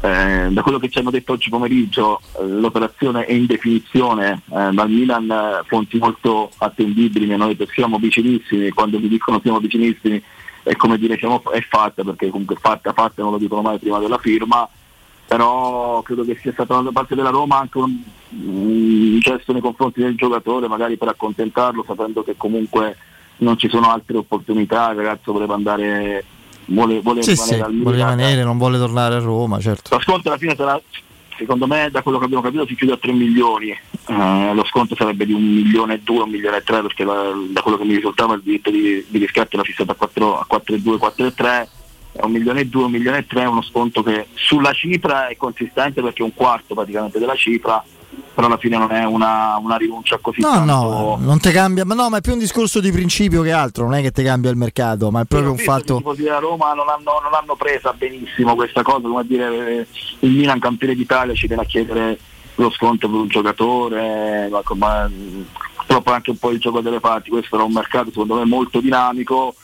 Eh, 0.00 0.48
da 0.50 0.62
quello 0.62 0.78
che 0.78 0.88
ci 0.88 0.98
hanno 0.98 1.10
detto 1.10 1.32
oggi 1.32 1.50
pomeriggio 1.50 2.20
eh, 2.38 2.46
l'operazione 2.46 3.24
è 3.24 3.32
in 3.32 3.46
definizione 3.46 4.42
eh, 4.48 4.70
dal 4.70 4.88
Milan 4.88 5.28
eh, 5.28 5.64
fonti 5.66 5.98
molto 5.98 6.52
attendibili 6.58 7.26
detto 7.26 7.66
siamo 7.66 7.98
vicinissimi 7.98 8.70
quando 8.70 9.00
mi 9.00 9.08
dicono 9.08 9.40
siamo 9.42 9.58
vicinissimi 9.58 10.22
è 10.62 10.76
come 10.76 10.98
dire 10.98 11.18
siamo, 11.18 11.42
è 11.50 11.60
fatta 11.62 12.04
perché 12.04 12.30
comunque 12.30 12.54
fatta 12.60 12.92
fatta 12.92 13.22
non 13.22 13.32
lo 13.32 13.38
dicono 13.38 13.60
mai 13.60 13.80
prima 13.80 13.98
della 13.98 14.18
firma 14.18 14.68
però 15.28 16.00
credo 16.00 16.24
che 16.24 16.38
sia 16.40 16.52
stato 16.52 16.80
da 16.80 16.90
parte 16.90 17.14
della 17.14 17.28
Roma 17.28 17.58
anche 17.58 17.76
un, 17.76 18.00
un 18.30 19.18
gesto 19.18 19.52
nei 19.52 19.60
confronti 19.60 20.00
del 20.00 20.16
giocatore, 20.16 20.68
magari 20.68 20.96
per 20.96 21.08
accontentarlo, 21.08 21.84
sapendo 21.86 22.24
che 22.24 22.34
comunque 22.34 22.96
non 23.38 23.58
ci 23.58 23.68
sono 23.68 23.90
altre 23.90 24.16
opportunità, 24.16 24.88
il 24.90 24.96
ragazzo 24.96 25.32
voleva 25.32 25.54
andare 25.54 26.24
vuole, 26.64 27.00
vuole 27.00 27.22
sì, 27.22 27.32
rimanere 27.32 27.70
sì, 27.70 27.82
vuole 27.82 27.96
rimanere, 27.96 28.42
non 28.42 28.56
vuole 28.56 28.78
tornare 28.78 29.16
a 29.16 29.20
Roma, 29.20 29.60
certo. 29.60 29.94
Lo 29.94 30.00
sconto 30.00 30.28
alla 30.28 30.38
fine 30.38 30.56
sarà, 30.56 30.80
secondo 31.36 31.66
me, 31.66 31.90
da 31.90 32.00
quello 32.00 32.16
che 32.16 32.24
abbiamo 32.24 32.42
capito, 32.42 32.66
si 32.66 32.74
chiude 32.74 32.94
a 32.94 32.98
3 32.98 33.12
milioni. 33.12 33.68
Eh, 34.06 34.54
lo 34.54 34.64
sconto 34.64 34.96
sarebbe 34.96 35.26
di 35.26 35.34
un 35.34 35.42
milione 35.42 35.96
e 35.96 36.00
due, 36.02 36.22
un 36.22 36.30
milione 36.30 36.56
e 36.56 36.62
tre, 36.62 36.80
perché 36.80 37.04
la, 37.04 37.30
da 37.50 37.60
quello 37.60 37.76
che 37.76 37.84
mi 37.84 37.96
risultava 37.96 38.32
il 38.32 38.40
diritto 38.42 38.70
di, 38.70 39.04
di 39.06 39.18
riscatto 39.18 39.56
era 39.56 39.62
fissato 39.62 39.90
a 39.90 39.94
4, 39.94 40.38
a 40.38 40.46
4,2, 40.50 40.96
4,3 40.96 41.68
è 42.18 42.24
un 42.24 42.32
milione 42.32 42.60
e 42.60 42.66
due, 42.66 42.84
un 42.84 42.90
milione 42.90 43.18
e 43.18 43.26
tre, 43.26 43.42
è 43.42 43.46
uno 43.46 43.62
sconto 43.62 44.02
che 44.02 44.26
sulla 44.34 44.72
cifra 44.72 45.28
è 45.28 45.36
consistente 45.36 46.02
perché 46.02 46.22
è 46.22 46.24
un 46.24 46.34
quarto 46.34 46.74
praticamente 46.74 47.20
della 47.20 47.36
cifra, 47.36 47.82
però 48.34 48.48
alla 48.48 48.56
fine 48.56 48.76
non 48.76 48.90
è 48.90 49.04
una, 49.04 49.56
una 49.62 49.76
rinuncia 49.76 50.18
così 50.20 50.40
no, 50.40 50.50
tanto. 50.50 50.72
No, 50.72 51.18
non 51.20 51.38
ti 51.38 51.50
cambia, 51.52 51.84
ma 51.84 51.94
no, 51.94 52.08
ma 52.08 52.18
è 52.18 52.20
più 52.20 52.32
un 52.32 52.40
discorso 52.40 52.80
di 52.80 52.90
principio 52.90 53.42
che 53.42 53.52
altro, 53.52 53.84
non 53.84 53.94
è 53.94 54.02
che 54.02 54.10
ti 54.10 54.24
cambia 54.24 54.50
il 54.50 54.56
mercato, 54.56 55.12
ma 55.12 55.20
è 55.20 55.24
proprio 55.26 55.52
un 55.52 55.58
fatto. 55.58 56.02
I 56.04 56.22
della 56.22 56.38
Roma 56.38 56.72
non 56.72 56.88
hanno, 56.88 57.20
non 57.22 57.32
hanno 57.32 57.54
presa 57.54 57.92
benissimo 57.92 58.56
questa 58.56 58.82
cosa, 58.82 59.06
come 59.06 59.24
dire 59.24 59.86
il 60.18 60.30
Milan 60.30 60.58
campione 60.58 60.96
d'Italia 60.96 61.34
ci 61.34 61.46
viene 61.46 61.62
a 61.62 61.66
chiedere 61.66 62.18
lo 62.56 62.70
sconto 62.70 63.08
per 63.08 63.20
un 63.20 63.28
giocatore, 63.28 64.48
ma, 64.50 64.60
ma 64.74 65.10
purtroppo 65.76 66.10
anche 66.10 66.30
un 66.30 66.38
po' 66.38 66.50
il 66.50 66.58
gioco 66.58 66.80
delle 66.80 66.98
parti, 66.98 67.30
questo 67.30 67.54
era 67.54 67.64
un 67.64 67.72
mercato 67.72 68.10
secondo 68.10 68.34
me 68.34 68.44
molto 68.44 68.80
dinamico 68.80 69.54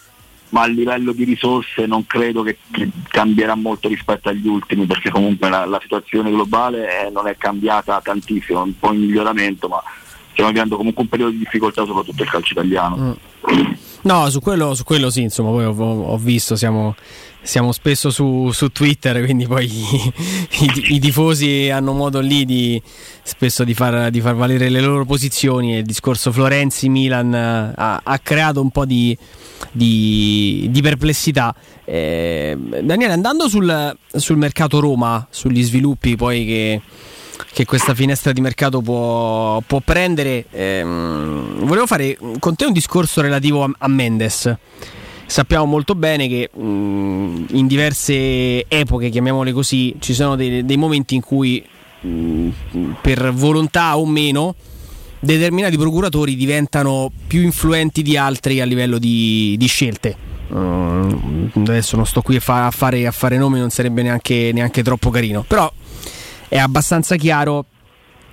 ma 0.55 0.63
a 0.63 0.67
livello 0.67 1.11
di 1.11 1.25
risorse 1.25 1.85
non 1.85 2.07
credo 2.07 2.45
che, 2.45 2.59
che 2.71 2.89
cambierà 3.09 3.57
molto 3.57 3.89
rispetto 3.89 4.29
agli 4.29 4.47
ultimi 4.47 4.87
perché 4.87 5.11
comunque 5.11 5.49
la, 5.49 5.65
la 5.65 5.81
situazione 5.83 6.31
globale 6.31 6.87
è, 6.87 7.11
non 7.11 7.27
è 7.27 7.37
cambiata 7.37 8.01
tantissimo, 8.01 8.63
un 8.63 8.79
po' 8.79 8.93
in 8.93 9.01
miglioramento, 9.01 9.67
ma 9.67 9.83
stiamo 10.31 10.51
vivendo 10.51 10.77
comunque 10.77 11.03
un 11.03 11.09
periodo 11.09 11.33
di 11.33 11.39
difficoltà 11.39 11.85
soprattutto 11.85 12.23
il 12.23 12.31
calcio 12.31 12.53
italiano. 12.53 12.97
Mm. 12.97 13.73
No, 14.05 14.29
su 14.29 14.41
quello, 14.41 14.75
su 14.75 14.85
quello, 14.85 15.09
sì, 15.09 15.23
insomma, 15.23 15.51
poi 15.51 15.65
ho, 15.65 15.73
ho 15.73 16.19
visto, 16.19 16.57
siamo, 16.57 16.95
siamo 17.41 17.73
spesso 17.73 18.11
su, 18.11 18.51
su, 18.53 18.69
Twitter, 18.69 19.25
quindi 19.25 19.47
poi 19.47 19.65
i, 19.65 20.13
i, 20.61 20.95
i, 20.95 20.99
tifosi 20.99 21.71
hanno 21.71 21.95
modo 21.95 22.21
lì 22.21 22.45
di 22.45 22.81
spesso 23.23 23.65
di 23.65 23.73
far, 23.73 24.11
di 24.11 24.21
far 24.21 24.35
valere 24.35 24.69
le 24.69 24.83
loro 24.83 25.07
posizioni. 25.07 25.77
Il 25.77 25.85
discorso 25.85 26.33
Florenzi-Milan 26.33 27.33
ha, 27.35 28.01
ha 28.05 28.19
creato 28.19 28.61
un 28.61 28.71
po' 28.71 28.85
di, 28.85 29.17
di, 29.73 30.69
di 30.71 30.83
perplessità. 30.83 31.55
Eh, 31.87 32.59
Daniele, 32.83 33.15
andando 33.15 33.49
sul, 33.49 33.97
sul, 34.13 34.37
mercato 34.37 34.81
Roma, 34.81 35.27
sugli 35.31 35.63
sviluppi 35.63 36.15
poi 36.15 36.45
che, 36.45 36.83
che 37.55 37.65
questa 37.65 37.95
finestra 37.95 38.33
di 38.33 38.41
mercato 38.41 38.81
può, 38.81 39.63
può 39.65 39.79
prendere, 39.79 40.47
ehm, 40.51 41.65
volevo 41.65 41.87
fare 41.87 42.19
con 42.41 42.57
te 42.57 42.65
un 42.65 42.73
discorso 42.73 43.21
relativo 43.21 43.63
a, 43.63 43.71
a 43.79 43.89
Mendes. 43.89 44.53
Sappiamo 45.25 45.65
molto 45.65 45.95
bene 45.95 46.27
che 46.27 46.51
mh, 46.53 47.45
in 47.51 47.67
diverse 47.69 48.67
epoche, 48.67 49.09
chiamiamole 49.09 49.53
così, 49.53 49.95
ci 50.01 50.15
sono 50.15 50.35
dei, 50.35 50.65
dei 50.65 50.77
momenti 50.77 51.15
in 51.15 51.21
cui 51.21 51.65
mh, 52.01 52.49
per 53.01 53.33
volontà 53.33 53.97
o 53.97 54.05
meno 54.05 54.57
determinati 55.21 55.79
procuratori 55.79 56.35
diventano 56.35 57.09
più 57.25 57.41
influenti 57.41 58.03
di 58.03 58.17
altri 58.17 58.61
a 58.61 58.65
livello 58.65 58.99
di, 58.99 59.55
di 59.57 59.67
scelte. 59.67 60.17
Uh, 60.49 61.51
adesso 61.55 61.97
non 61.97 62.05
sto 62.05 62.21
qui 62.21 62.37
a, 62.37 62.71
fare, 62.71 63.07
a 63.07 63.11
fare, 63.11 63.39
nomi, 63.39 63.59
non 63.59 63.71
sarebbe 63.71 64.03
neanche, 64.03 64.51
neanche, 64.53 64.83
troppo 64.83 65.11
carino. 65.11 65.45
Però 65.47 65.73
è 66.49 66.59
abbastanza 66.59 67.17
chiaro 67.17 67.67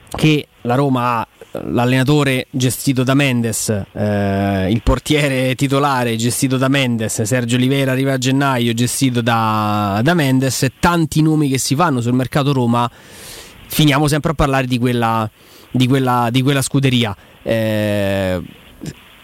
che 0.09 0.47
la 0.61 0.75
Roma 0.75 1.19
ha 1.19 1.27
l'allenatore 1.63 2.47
gestito 2.49 3.03
da 3.03 3.13
Mendes, 3.13 3.69
eh, 3.69 4.69
il 4.69 4.81
portiere 4.83 5.55
titolare 5.55 6.15
gestito 6.15 6.57
da 6.57 6.67
Mendes, 6.67 7.21
Sergio 7.21 7.55
Oliveira 7.55 7.91
arriva 7.91 8.13
a 8.13 8.17
gennaio 8.17 8.73
gestito 8.73 9.21
da, 9.21 9.99
da 10.03 10.13
Mendes, 10.13 10.67
tanti 10.79 11.21
nomi 11.21 11.49
che 11.49 11.57
si 11.57 11.75
fanno 11.75 11.99
sul 11.99 12.13
mercato 12.13 12.53
Roma, 12.53 12.89
finiamo 13.67 14.07
sempre 14.07 14.31
a 14.31 14.33
parlare 14.33 14.67
di 14.67 14.77
quella 14.77 15.29
di 15.71 15.87
quella, 15.87 16.27
di 16.29 16.41
quella 16.41 16.61
scuderia. 16.61 17.15
Eh, 17.41 18.41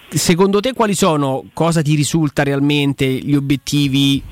secondo 0.09 0.59
te 0.59 0.73
quali 0.73 0.95
sono, 0.95 1.45
cosa 1.53 1.81
ti 1.81 1.95
risulta 1.95 2.43
realmente 2.43 3.05
gli 3.05 3.35
obiettivi 3.35 4.23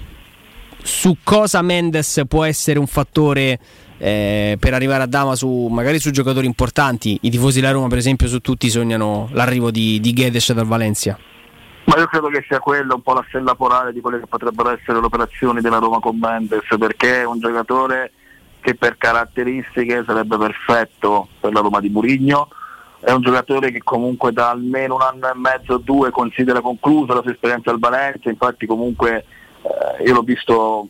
su 0.81 1.17
cosa 1.23 1.61
Mendes 1.61 2.21
può 2.27 2.43
essere 2.43 2.79
un 2.79 2.87
fattore 2.87 3.59
eh, 4.05 4.57
per 4.59 4.75
arrivare 4.75 5.01
a 5.01 5.07
Dama 5.07 5.33
su, 5.33 5.67
magari 5.71 5.99
su 5.99 6.11
giocatori 6.11 6.45
importanti? 6.45 7.17
I 7.21 7.31
tifosi 7.31 7.59
della 7.59 7.71
Roma 7.71 7.87
per 7.87 7.97
esempio 7.97 8.27
su 8.27 8.39
tutti 8.39 8.69
sognano 8.69 9.29
l'arrivo 9.31 9.71
di, 9.71 9.99
di 9.99 10.13
Gedes 10.13 10.53
dal 10.53 10.67
Valencia. 10.67 11.17
Ma 11.85 11.97
io 11.97 12.05
credo 12.05 12.27
che 12.27 12.45
sia 12.47 12.59
quella 12.59 12.93
un 12.93 13.01
po' 13.01 13.13
la 13.13 13.25
stella 13.29 13.55
polare 13.55 13.93
di 13.93 14.01
quelle 14.01 14.19
che 14.19 14.27
potrebbero 14.27 14.69
essere 14.69 14.99
le 14.99 15.05
operazioni 15.07 15.59
della 15.59 15.79
Roma 15.79 15.99
con 15.99 16.19
Mendes 16.19 16.67
perché 16.77 17.21
è 17.21 17.25
un 17.25 17.39
giocatore 17.39 18.11
che 18.59 18.75
per 18.75 18.95
caratteristiche 18.97 20.03
sarebbe 20.05 20.37
perfetto 20.37 21.27
per 21.39 21.51
la 21.51 21.61
Roma 21.61 21.79
di 21.79 21.89
Murigno. 21.89 22.49
È 22.99 23.11
un 23.11 23.21
giocatore 23.21 23.71
che 23.71 23.81
comunque 23.83 24.31
da 24.31 24.51
almeno 24.51 24.95
un 24.95 25.01
anno 25.01 25.29
e 25.29 25.35
mezzo 25.35 25.73
o 25.73 25.77
due 25.77 26.11
considera 26.11 26.61
conclusa 26.61 27.15
la 27.15 27.21
sua 27.23 27.31
esperienza 27.31 27.71
al 27.71 27.79
Valencia, 27.79 28.29
infatti 28.29 28.67
comunque 28.67 29.25
eh, 29.63 30.03
io 30.03 30.13
l'ho 30.13 30.21
visto 30.21 30.89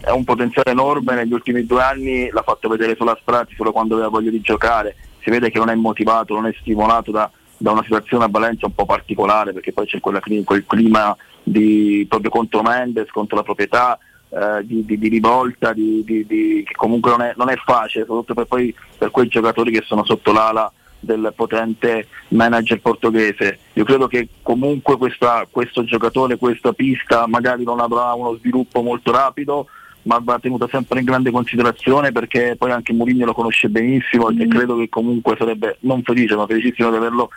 è 0.00 0.10
un 0.10 0.24
potenziale 0.24 0.70
enorme, 0.70 1.14
negli 1.14 1.32
ultimi 1.32 1.64
due 1.64 1.82
anni 1.82 2.28
l'ha 2.30 2.42
fatto 2.42 2.68
vedere 2.68 2.96
solo 2.96 3.10
a 3.10 3.18
sprazzi, 3.20 3.54
solo 3.54 3.72
quando 3.72 3.94
aveva 3.94 4.08
voglia 4.08 4.30
di 4.30 4.40
giocare, 4.40 4.96
si 5.20 5.30
vede 5.30 5.50
che 5.50 5.58
non 5.58 5.70
è 5.70 5.74
motivato, 5.74 6.34
non 6.34 6.46
è 6.46 6.54
stimolato 6.60 7.10
da, 7.10 7.30
da 7.56 7.72
una 7.72 7.82
situazione 7.82 8.24
a 8.24 8.28
Valencia 8.28 8.66
un 8.66 8.74
po' 8.74 8.86
particolare 8.86 9.52
perché 9.52 9.72
poi 9.72 9.86
c'è 9.86 10.00
quella, 10.00 10.20
quel 10.20 10.64
clima 10.66 11.16
di, 11.42 12.06
proprio 12.08 12.30
contro 12.30 12.62
Mendes, 12.62 13.10
contro 13.10 13.36
la 13.36 13.42
proprietà, 13.42 13.98
eh, 14.28 14.64
di, 14.64 14.84
di, 14.84 14.98
di, 14.98 15.08
rivolta, 15.08 15.72
che 15.72 16.64
comunque 16.76 17.10
non 17.10 17.22
è, 17.22 17.34
non 17.36 17.48
è, 17.48 17.56
facile, 17.56 18.04
soprattutto 18.04 18.34
per, 18.34 18.44
poi, 18.44 18.74
per 18.96 19.10
quei 19.10 19.28
giocatori 19.28 19.72
che 19.72 19.82
sono 19.84 20.04
sotto 20.04 20.32
l'ala 20.32 20.70
del 21.00 21.32
potente 21.34 22.06
manager 22.28 22.80
portoghese. 22.80 23.58
Io 23.72 23.84
credo 23.84 24.06
che 24.06 24.28
comunque 24.42 24.96
questa, 24.96 25.46
questo 25.50 25.84
giocatore, 25.84 26.36
questa 26.36 26.72
pista 26.72 27.26
magari 27.26 27.64
non 27.64 27.80
avrà 27.80 28.12
uno 28.12 28.36
sviluppo 28.36 28.82
molto 28.82 29.10
rapido, 29.10 29.66
ma 30.02 30.20
va 30.22 30.38
tenuta 30.38 30.66
sempre 30.70 31.00
in 31.00 31.04
grande 31.04 31.30
considerazione 31.30 32.12
perché 32.12 32.54
poi 32.58 32.70
anche 32.70 32.92
Mourinho 32.92 33.26
lo 33.26 33.34
conosce 33.34 33.68
benissimo 33.68 34.30
mm. 34.30 34.40
e 34.40 34.48
credo 34.48 34.76
che 34.76 34.88
comunque 34.88 35.36
sarebbe 35.36 35.76
non 35.80 36.02
felice 36.02 36.36
ma 36.36 36.46
felicissimo 36.46 36.90
di 36.90 36.96
averlo 36.96 37.30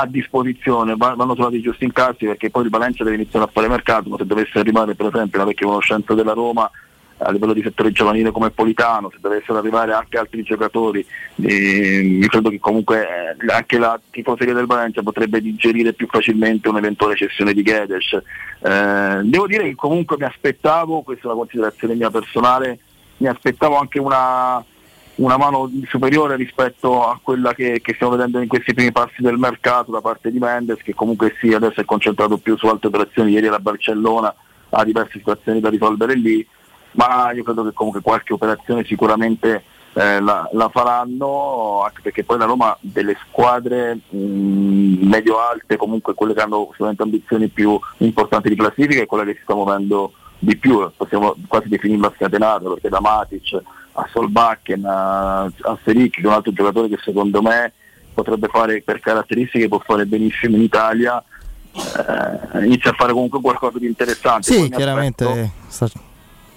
a 0.00 0.06
disposizione, 0.06 0.94
vanno 0.96 1.34
trovati 1.34 1.60
giusti 1.60 1.84
incassi 1.84 2.26
perché 2.26 2.50
poi 2.50 2.64
il 2.64 2.70
Valencia 2.70 3.02
deve 3.02 3.16
iniziare 3.16 3.46
a 3.46 3.50
fare 3.52 3.66
mercato, 3.66 4.08
ma 4.08 4.16
se 4.16 4.26
dovesse 4.26 4.58
arrivare 4.58 4.94
per 4.94 5.06
esempio 5.06 5.38
la 5.38 5.44
vecchia 5.44 5.66
conoscenza 5.66 6.14
della 6.14 6.34
Roma 6.34 6.70
a 7.18 7.30
livello 7.30 7.52
di 7.52 7.62
settore 7.62 7.90
giovanile 7.90 8.30
come 8.30 8.50
Politano, 8.50 9.10
se 9.10 9.18
dovessero 9.20 9.58
arrivare 9.58 9.92
anche 9.92 10.18
altri 10.18 10.42
giocatori, 10.42 11.04
eh, 11.42 12.18
io 12.20 12.28
credo 12.28 12.50
che 12.50 12.60
comunque 12.60 13.02
eh, 13.02 13.52
anche 13.52 13.78
la 13.78 14.00
tifoseria 14.10 14.54
del 14.54 14.66
Valencia 14.66 15.02
potrebbe 15.02 15.40
digerire 15.40 15.92
più 15.92 16.06
facilmente 16.06 16.68
un'eventuale 16.68 17.16
cessione 17.16 17.52
di 17.52 17.62
Gedes. 17.62 18.12
Eh, 18.12 19.20
devo 19.24 19.46
dire 19.46 19.64
che 19.64 19.74
comunque 19.74 20.16
mi 20.16 20.24
aspettavo, 20.24 21.02
questa 21.02 21.24
è 21.24 21.26
una 21.26 21.38
considerazione 21.38 21.94
mia 21.94 22.10
personale, 22.10 22.78
mi 23.18 23.26
aspettavo 23.26 23.76
anche 23.76 23.98
una, 23.98 24.64
una 25.16 25.36
mano 25.36 25.70
superiore 25.88 26.36
rispetto 26.36 27.08
a 27.08 27.18
quella 27.20 27.52
che, 27.52 27.80
che, 27.82 27.94
stiamo 27.94 28.14
vedendo 28.14 28.40
in 28.40 28.46
questi 28.48 28.74
primi 28.74 28.92
passi 28.92 29.22
del 29.22 29.38
mercato 29.38 29.90
da 29.90 30.00
parte 30.00 30.30
di 30.30 30.38
Mendes, 30.38 30.82
che 30.82 30.94
comunque 30.94 31.34
sì, 31.40 31.52
adesso 31.52 31.80
è 31.80 31.84
concentrato 31.84 32.38
più 32.38 32.56
su 32.56 32.66
altre 32.66 32.88
operazioni, 32.88 33.32
ieri 33.32 33.46
era 33.46 33.58
Barcellona 33.58 34.32
ha 34.70 34.84
diverse 34.84 35.18
situazioni 35.18 35.60
da 35.60 35.70
risolvere 35.70 36.14
lì 36.14 36.46
ma 36.98 37.30
io 37.32 37.44
credo 37.44 37.62
che 37.64 37.72
comunque 37.72 38.00
qualche 38.02 38.32
operazione 38.32 38.84
sicuramente 38.84 39.62
eh, 39.92 40.20
la, 40.20 40.48
la, 40.52 40.68
faranno, 40.68 41.82
anche 41.84 42.00
perché 42.02 42.24
poi 42.24 42.38
la 42.38 42.44
Roma 42.44 42.76
delle 42.80 43.16
squadre 43.28 44.00
medio-alte, 44.10 45.76
comunque 45.76 46.14
quelle 46.14 46.34
che 46.34 46.40
hanno 46.40 46.66
sicuramente 46.72 47.04
ambizioni 47.04 47.48
più 47.48 47.78
importanti 47.98 48.48
di 48.48 48.56
classifica, 48.56 49.00
è 49.00 49.06
quella 49.06 49.24
che 49.24 49.34
si 49.34 49.42
sta 49.44 49.54
muovendo 49.54 50.12
di 50.40 50.56
più, 50.56 50.90
possiamo 50.96 51.36
quasi 51.46 51.68
definirla 51.68 52.12
scatenata, 52.16 52.68
perché 52.68 52.88
da 52.88 53.00
Matic 53.00 53.60
a 53.92 54.08
Solbakken, 54.12 54.84
a, 54.84 55.42
a 55.42 55.78
Seric, 55.84 56.16
che 56.16 56.22
è 56.22 56.26
un 56.26 56.32
altro 56.32 56.52
giocatore 56.52 56.88
che 56.88 56.98
secondo 57.02 57.42
me 57.42 57.72
potrebbe 58.12 58.48
fare 58.48 58.82
per 58.82 58.98
caratteristiche, 58.98 59.68
può 59.68 59.80
fare 59.84 60.04
benissimo 60.04 60.56
in 60.56 60.62
Italia, 60.62 61.22
eh, 61.72 62.64
inizia 62.64 62.90
a 62.90 62.94
fare 62.94 63.12
comunque 63.12 63.40
qualcosa 63.40 63.78
di 63.78 63.86
interessante. 63.86 64.52
Sì, 64.52 64.68
chiaramente. 64.68 65.52
Aspetto... 65.68 66.06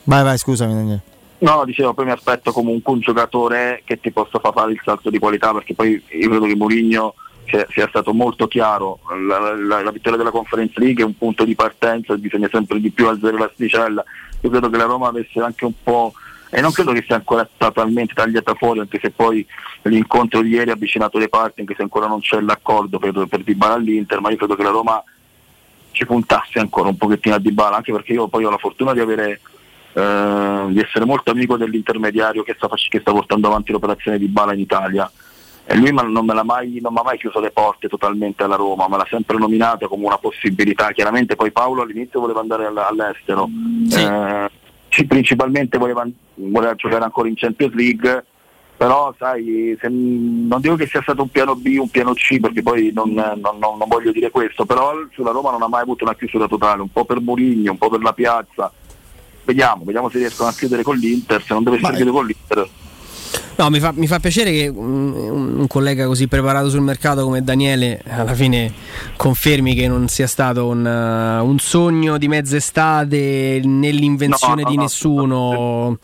Vai, 0.03 0.23
vai, 0.23 0.37
scusami 0.37 0.73
Daniele. 0.73 1.01
No, 1.39 1.63
dicevo, 1.65 1.93
poi 1.93 2.05
mi 2.05 2.11
aspetto 2.11 2.51
comunque 2.51 2.93
un 2.93 2.99
giocatore 2.99 3.81
che 3.83 3.99
ti 3.99 4.11
possa 4.11 4.39
far 4.39 4.53
fare 4.53 4.71
il 4.73 4.81
salto 4.83 5.09
di 5.09 5.17
qualità, 5.17 5.51
perché 5.53 5.73
poi 5.73 5.91
io 5.91 6.29
credo 6.29 6.45
che 6.45 6.55
Mourinho 6.55 7.15
sia, 7.69 7.87
stato 7.87 8.13
molto 8.13 8.47
chiaro, 8.47 8.99
la, 9.27 9.55
la, 9.55 9.81
la, 9.81 9.91
vittoria 9.91 10.17
della 10.17 10.31
Conference 10.31 10.79
League 10.79 11.03
è 11.03 11.05
un 11.05 11.17
punto 11.17 11.43
di 11.43 11.55
partenza, 11.55 12.15
bisogna 12.15 12.47
sempre 12.51 12.79
di 12.79 12.91
più 12.91 13.07
alzare 13.07 13.37
l'asticella. 13.37 14.03
Io 14.41 14.49
credo 14.49 14.69
che 14.69 14.77
la 14.77 14.85
Roma 14.85 15.07
avesse 15.07 15.39
anche 15.39 15.65
un 15.65 15.73
po', 15.83 16.13
e 16.49 16.61
non 16.61 16.71
credo 16.71 16.91
che 16.91 17.03
sia 17.05 17.15
ancora 17.15 17.47
totalmente 17.57 18.13
tagliata 18.13 18.53
fuori, 18.53 18.79
anche 18.79 18.99
se 19.01 19.09
poi 19.09 19.45
l'incontro 19.83 20.41
di 20.41 20.49
ieri 20.49 20.69
ha 20.69 20.73
avvicinato 20.73 21.17
le 21.17 21.27
parti, 21.27 21.61
anche 21.61 21.75
se 21.75 21.81
ancora 21.81 22.07
non 22.07 22.19
c'è 22.19 22.39
l'accordo 22.39 22.99
per, 22.99 23.25
per 23.27 23.43
Dybala 23.43 23.73
all'Inter, 23.73 24.21
ma 24.21 24.29
io 24.29 24.37
credo 24.37 24.55
che 24.55 24.63
la 24.63 24.69
Roma 24.69 25.03
ci 25.91 26.05
puntasse 26.05 26.59
ancora 26.59 26.89
un 26.89 26.97
pochettino 26.97 27.35
a 27.35 27.39
Dybala, 27.39 27.77
anche 27.77 27.91
perché 27.91 28.13
io 28.13 28.27
poi 28.27 28.45
ho 28.45 28.49
la 28.49 28.57
fortuna 28.57 28.93
di 28.93 28.99
avere 28.99 29.41
eh, 29.93 30.65
di 30.69 30.79
essere 30.79 31.05
molto 31.05 31.31
amico 31.31 31.57
dell'intermediario 31.57 32.43
che 32.43 32.55
sta, 32.55 32.69
che 32.89 32.99
sta, 32.99 33.11
portando 33.11 33.47
avanti 33.47 33.71
l'operazione 33.71 34.17
di 34.17 34.27
Bala 34.27 34.53
in 34.53 34.59
Italia 34.59 35.11
e 35.65 35.75
lui 35.75 35.91
non 35.93 36.25
mi 36.25 36.31
ha 36.31 36.43
mai, 36.43 36.81
mai, 36.81 37.17
chiuso 37.17 37.39
le 37.39 37.51
porte 37.51 37.87
totalmente 37.87 38.43
alla 38.43 38.55
Roma, 38.55 38.87
ma 38.87 38.97
l'ha 38.97 39.07
sempre 39.09 39.37
nominata 39.37 39.87
come 39.87 40.05
una 40.05 40.17
possibilità. 40.17 40.91
Chiaramente 40.91 41.35
poi 41.35 41.51
Paolo 41.51 41.83
all'inizio 41.83 42.19
voleva 42.19 42.39
andare 42.41 42.65
all'estero, 42.65 43.47
sì. 43.87 44.01
eh, 44.01 45.05
principalmente 45.05 45.77
voleva, 45.77 46.05
voleva, 46.35 46.75
giocare 46.75 47.03
ancora 47.03 47.27
in 47.27 47.35
Champions 47.35 47.73
League, 47.73 48.25
però 48.75 49.13
sai, 49.17 49.77
se, 49.79 49.87
non 49.87 50.59
dico 50.59 50.75
che 50.75 50.87
sia 50.87 51.01
stato 51.03 51.21
un 51.21 51.29
piano 51.29 51.55
B, 51.55 51.77
un 51.79 51.89
piano 51.89 52.13
C, 52.13 52.39
perché 52.39 52.63
poi 52.63 52.91
non, 52.93 53.11
non, 53.13 53.39
non, 53.39 53.77
non 53.77 53.87
voglio 53.87 54.11
dire 54.11 54.31
questo, 54.31 54.65
però 54.65 54.93
sulla 55.13 55.31
Roma 55.31 55.51
non 55.51 55.61
ha 55.61 55.67
mai 55.67 55.83
avuto 55.83 56.03
una 56.03 56.15
chiusura 56.15 56.47
totale, 56.47 56.81
un 56.81 56.91
po' 56.91 57.05
per 57.05 57.21
Murigno, 57.21 57.71
un 57.71 57.77
po' 57.77 57.89
per 57.89 58.01
la 58.01 58.13
piazza 58.13 58.71
vediamo, 59.43 59.83
vediamo 59.83 60.09
se 60.09 60.17
riescono 60.17 60.49
a 60.49 60.53
chiudere 60.53 60.83
con 60.83 60.97
l'Inter, 60.97 61.41
se 61.41 61.53
non 61.53 61.63
dovesse 61.63 61.87
chiudere 61.87 62.11
con 62.11 62.25
l'Inter. 62.25 62.69
No, 63.57 63.69
mi 63.69 63.79
fa, 63.79 63.91
mi 63.93 64.07
fa, 64.07 64.19
piacere 64.19 64.51
che 64.51 64.67
un, 64.67 65.13
un, 65.13 65.67
collega 65.67 66.05
così 66.05 66.27
preparato 66.27 66.69
sul 66.69 66.81
mercato 66.81 67.23
come 67.23 67.43
Daniele 67.43 68.01
alla 68.07 68.33
fine 68.33 68.73
confermi 69.15 69.75
che 69.75 69.87
non 69.87 70.07
sia 70.07 70.25
stato 70.25 70.67
un, 70.67 70.83
uh, 70.83 71.45
un 71.45 71.59
sogno 71.59 72.17
di 72.17 72.27
mezz'estate 72.27 73.61
nell'invenzione 73.63 74.63
no, 74.63 74.67
no, 74.67 74.69
di 74.69 74.75
no, 74.77 74.81
nessuno. 74.81 75.99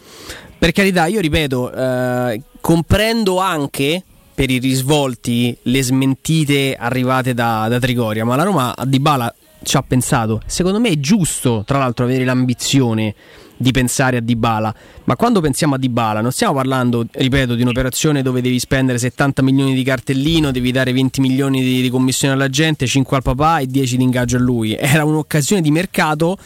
Per 0.58 0.72
carità, 0.72 1.08
io 1.08 1.20
ripeto, 1.20 1.72
uh, 1.74 2.42
comprendo 2.62 3.40
anche 3.40 4.04
per 4.36 4.52
i 4.52 4.60
risvolti 4.60 5.58
le 5.64 5.82
smentite 5.82 6.76
arrivate 6.80 7.34
da, 7.34 7.68
da 7.68 7.80
Trigoria, 7.80 8.24
ma 8.24 8.36
la 8.36 8.44
Roma 8.44 8.76
a 8.76 8.86
Dybala 8.86 9.34
ci 9.68 9.78
ha 9.78 9.84
pensato. 9.84 10.42
Secondo 10.46 10.80
me 10.80 10.90
è 10.90 11.00
giusto, 11.00 11.64
tra 11.66 11.78
l'altro, 11.78 12.06
avere 12.06 12.24
l'ambizione 12.24 13.14
di 13.60 13.72
pensare 13.72 14.18
a 14.18 14.20
Dybala, 14.22 14.74
ma 15.06 15.16
quando 15.16 15.42
pensiamo 15.42 15.76
a 15.76 15.78
Dybala 15.80 16.22
non 16.22 16.32
stiamo 16.32 16.54
parlando, 16.54 17.06
ripeto, 17.12 17.56
di 17.56 17.64
un'operazione 17.64 18.22
dove 18.22 18.40
devi 18.42 18.60
spendere 18.60 19.00
70 19.00 19.42
milioni 19.42 19.74
di 19.74 19.84
cartellino, 19.84 20.52
devi 20.52 20.72
dare 20.72 20.94
20 20.94 21.22
milioni 21.22 21.62
di, 21.62 21.82
di 21.82 21.90
commissione 21.90 22.36
alla 22.36 22.50
gente, 22.50 22.86
5 22.86 23.18
al 23.18 23.24
papà 23.24 23.60
e 23.60 23.66
10 23.66 23.98
di 23.98 24.04
ingaggio 24.04 24.38
a 24.38 24.40
lui. 24.40 24.76
Era 24.76 25.04
un'occasione 25.04 25.62
di 25.62 25.72
mercato 25.72 26.38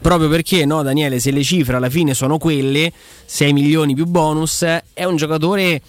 proprio 0.00 0.28
perché, 0.28 0.64
no, 0.64 0.82
Daniele, 0.82 1.18
se 1.18 1.30
le 1.30 1.42
cifre 1.42 1.76
alla 1.76 1.90
fine 1.90 2.14
sono 2.14 2.38
quelle, 2.38 2.92
6 3.24 3.52
milioni 3.52 3.94
più 3.94 4.06
bonus, 4.06 4.62
è 4.62 5.04
un 5.04 5.16
giocatore 5.16 5.80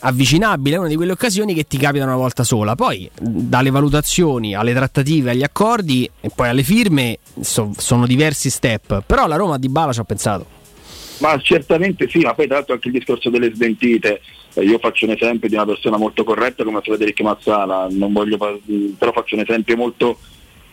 avvicinabile, 0.00 0.76
è 0.76 0.78
una 0.78 0.88
di 0.88 0.96
quelle 0.96 1.12
occasioni 1.12 1.54
che 1.54 1.64
ti 1.64 1.76
capitano 1.78 2.10
una 2.10 2.20
volta 2.20 2.44
sola. 2.44 2.74
Poi 2.74 3.10
dalle 3.18 3.70
valutazioni 3.70 4.54
alle 4.54 4.72
trattative, 4.72 5.30
agli 5.30 5.42
accordi 5.42 6.10
e 6.20 6.30
poi 6.34 6.48
alle 6.48 6.62
firme 6.62 7.18
so, 7.40 7.72
sono 7.76 8.06
diversi 8.06 8.50
step, 8.50 9.02
però 9.06 9.26
la 9.26 9.36
Roma 9.36 9.58
di 9.58 9.68
Bala 9.68 9.92
ci 9.92 10.00
ha 10.00 10.04
pensato. 10.04 10.58
Ma 11.18 11.38
certamente 11.38 12.08
sì, 12.08 12.20
ma 12.20 12.34
poi 12.34 12.46
tra 12.46 12.56
l'altro 12.56 12.74
anche 12.74 12.88
il 12.88 12.94
discorso 12.94 13.28
delle 13.28 13.52
smentite, 13.54 14.22
eh, 14.54 14.62
io 14.62 14.78
faccio 14.78 15.04
un 15.04 15.12
esempio 15.12 15.48
di 15.48 15.54
una 15.54 15.66
persona 15.66 15.98
molto 15.98 16.24
corretta 16.24 16.64
come 16.64 16.80
Federico 16.82 17.22
Mazzala, 17.22 17.88
voglio, 17.90 18.38
però 18.98 19.12
faccio 19.12 19.34
un 19.34 19.42
esempio 19.42 19.76
molto 19.76 20.18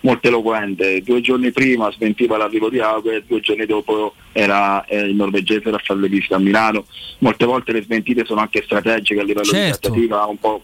molto 0.02 0.28
eloquente. 0.28 1.02
Due 1.02 1.22
giorni 1.22 1.52
prima 1.52 1.92
smentiva 1.92 2.38
l'arrivo 2.38 2.70
di 2.70 2.80
Auge, 2.80 3.24
due 3.26 3.40
giorni 3.40 3.66
dopo 3.66 4.14
era 4.32 4.86
eh, 4.86 5.00
il 5.00 5.16
norvegese 5.16 5.72
Raffaele 5.72 6.08
Visita 6.08 6.36
a 6.36 6.40
Milano. 6.40 6.86
Molte 7.20 7.46
volte 7.46 7.72
le 7.72 7.84
smentite 7.84 8.26
sono 8.26 8.42
anche 8.42 8.64
strategiche 8.64 9.20
a 9.20 9.24
livello 9.24 9.46
certo. 9.46 9.90
di 9.90 10.06
trattativa, 10.06 10.26
un 10.26 10.38
po' 10.38 10.64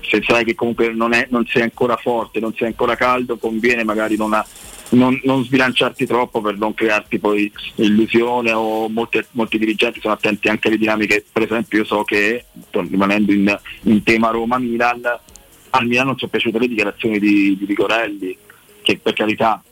se 0.00 0.22
sai 0.26 0.44
che 0.44 0.54
comunque 0.54 0.92
non, 0.92 1.12
è, 1.12 1.26
non, 1.30 1.46
sei 1.46 1.62
ancora 1.62 1.96
forte, 1.96 2.40
non 2.40 2.54
sei 2.56 2.68
ancora 2.68 2.96
caldo, 2.96 3.36
conviene 3.36 3.84
magari 3.84 4.16
non, 4.16 4.32
ha, 4.32 4.44
non, 4.90 5.20
non 5.24 5.44
sbilanciarti 5.44 6.06
troppo 6.06 6.40
per 6.40 6.56
non 6.56 6.74
crearti 6.74 7.18
poi 7.18 7.52
illusione 7.76 8.50
o 8.50 8.88
molti, 8.88 9.22
molti, 9.32 9.58
dirigenti 9.58 10.00
sono 10.00 10.14
attenti 10.14 10.48
anche 10.48 10.68
alle 10.68 10.78
dinamiche, 10.78 11.24
per 11.30 11.42
esempio 11.42 11.78
io 11.78 11.84
so 11.84 12.02
che, 12.02 12.46
rimanendo 12.70 13.32
in, 13.32 13.56
in 13.82 14.02
tema 14.02 14.30
Roma-Milan, 14.30 15.02
al 15.70 15.86
Milan 15.86 16.06
non 16.06 16.18
sono 16.18 16.30
piaciute 16.30 16.58
le 16.58 16.66
dichiarazioni 16.66 17.18
di, 17.18 17.56
di 17.56 17.64
Vigorelli 17.64 18.36
che 18.94 19.00
per 19.02 19.12
carità 19.12 19.62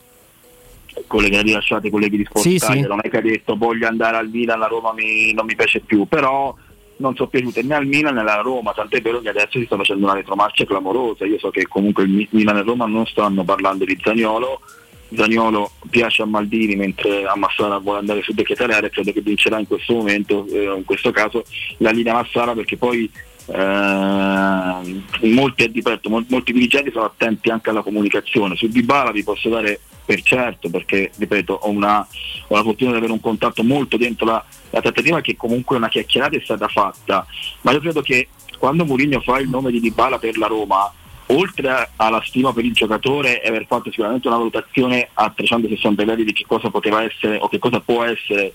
con 1.07 1.21
le 1.21 1.29
che 1.29 1.37
ha 1.37 1.41
rilasciato 1.41 1.87
i 1.87 1.89
colleghi 1.89 2.17
di 2.17 2.25
Sport 2.25 2.45
sì, 2.45 2.55
Italia, 2.55 2.81
sì. 2.83 2.87
non 2.87 2.99
è 3.01 3.09
che 3.09 3.17
ha 3.17 3.21
detto 3.21 3.55
voglio 3.55 3.87
andare 3.87 4.17
al 4.17 4.29
Milan, 4.29 4.59
la 4.59 4.67
Roma 4.67 4.93
mi, 4.93 5.33
non 5.33 5.45
mi 5.45 5.55
piace 5.55 5.79
più, 5.81 6.05
però 6.05 6.53
non 6.97 7.15
sono 7.15 7.29
piaciute 7.29 7.63
né 7.63 7.75
al 7.75 7.85
Milan 7.85 8.15
né 8.15 8.21
alla 8.21 8.41
Roma, 8.41 8.73
tant'è 8.73 9.01
vero 9.01 9.19
che 9.19 9.29
adesso 9.29 9.59
si 9.59 9.65
sta 9.65 9.77
facendo 9.77 10.05
una 10.05 10.15
retromarcia 10.15 10.65
clamorosa, 10.65 11.25
io 11.25 11.39
so 11.39 11.49
che 11.49 11.67
comunque 11.67 12.03
il 12.03 12.27
Milan 12.31 12.57
e 12.57 12.63
Roma 12.63 12.85
non 12.85 13.05
stanno 13.05 13.43
parlando 13.43 13.85
di 13.85 13.97
Zagnolo, 14.01 14.61
Zagnolo 15.15 15.71
piace 15.89 16.21
a 16.21 16.25
Maldini 16.25 16.75
mentre 16.75 17.25
a 17.25 17.35
Massara 17.35 17.77
vuole 17.77 17.99
andare 17.99 18.21
su 18.21 18.33
Becchetalera 18.33 18.85
e 18.85 18.89
credo 18.89 19.11
che 19.11 19.21
vincerà 19.21 19.59
in 19.59 19.67
questo 19.67 19.93
momento, 19.93 20.45
eh, 20.47 20.73
in 20.75 20.83
questo 20.85 21.11
caso, 21.11 21.43
la 21.77 21.91
linea 21.91 22.13
Massara 22.13 22.53
perché 22.53 22.77
poi 22.77 23.09
eh, 23.51 25.27
molti, 25.27 25.67
ripeto, 25.67 26.25
molti 26.27 26.53
dirigenti 26.53 26.91
sono 26.91 27.05
attenti 27.05 27.49
anche 27.49 27.69
alla 27.69 27.81
comunicazione. 27.81 28.55
Su 28.55 28.67
Dybala 28.67 29.11
vi 29.11 29.23
posso 29.23 29.49
dare 29.49 29.79
per 30.05 30.21
certo, 30.21 30.69
perché 30.69 31.11
ripeto, 31.17 31.53
ho, 31.53 31.69
una, 31.69 31.99
ho 31.99 32.55
la 32.55 32.63
fortuna 32.63 32.91
di 32.91 32.97
avere 32.97 33.11
un 33.11 33.19
contatto 33.19 33.63
molto 33.63 33.97
dentro 33.97 34.25
la, 34.25 34.43
la 34.71 34.81
trattativa 34.81 35.21
che 35.21 35.35
comunque 35.35 35.77
una 35.77 35.89
chiacchierata 35.89 36.35
è 36.35 36.41
stata 36.43 36.67
fatta, 36.67 37.25
ma 37.61 37.71
io 37.71 37.79
credo 37.79 38.01
che 38.01 38.29
quando 38.57 38.85
Mourinho 38.85 39.21
fa 39.21 39.39
il 39.39 39.49
nome 39.49 39.71
di 39.71 39.79
Dybala 39.79 40.19
per 40.19 40.37
la 40.37 40.47
Roma, 40.47 40.91
oltre 41.27 41.91
alla 41.95 42.21
stima 42.25 42.53
per 42.53 42.65
il 42.65 42.73
giocatore 42.73 43.41
e 43.41 43.47
aver 43.47 43.65
fatto 43.67 43.89
sicuramente 43.91 44.27
una 44.27 44.37
valutazione 44.37 45.09
a 45.13 45.29
360 45.29 46.03
gradi 46.03 46.23
di 46.23 46.33
che 46.33 46.45
cosa 46.47 46.69
poteva 46.69 47.03
essere 47.03 47.37
o 47.37 47.47
che 47.47 47.59
cosa 47.59 47.79
può 47.79 48.03
essere 48.03 48.53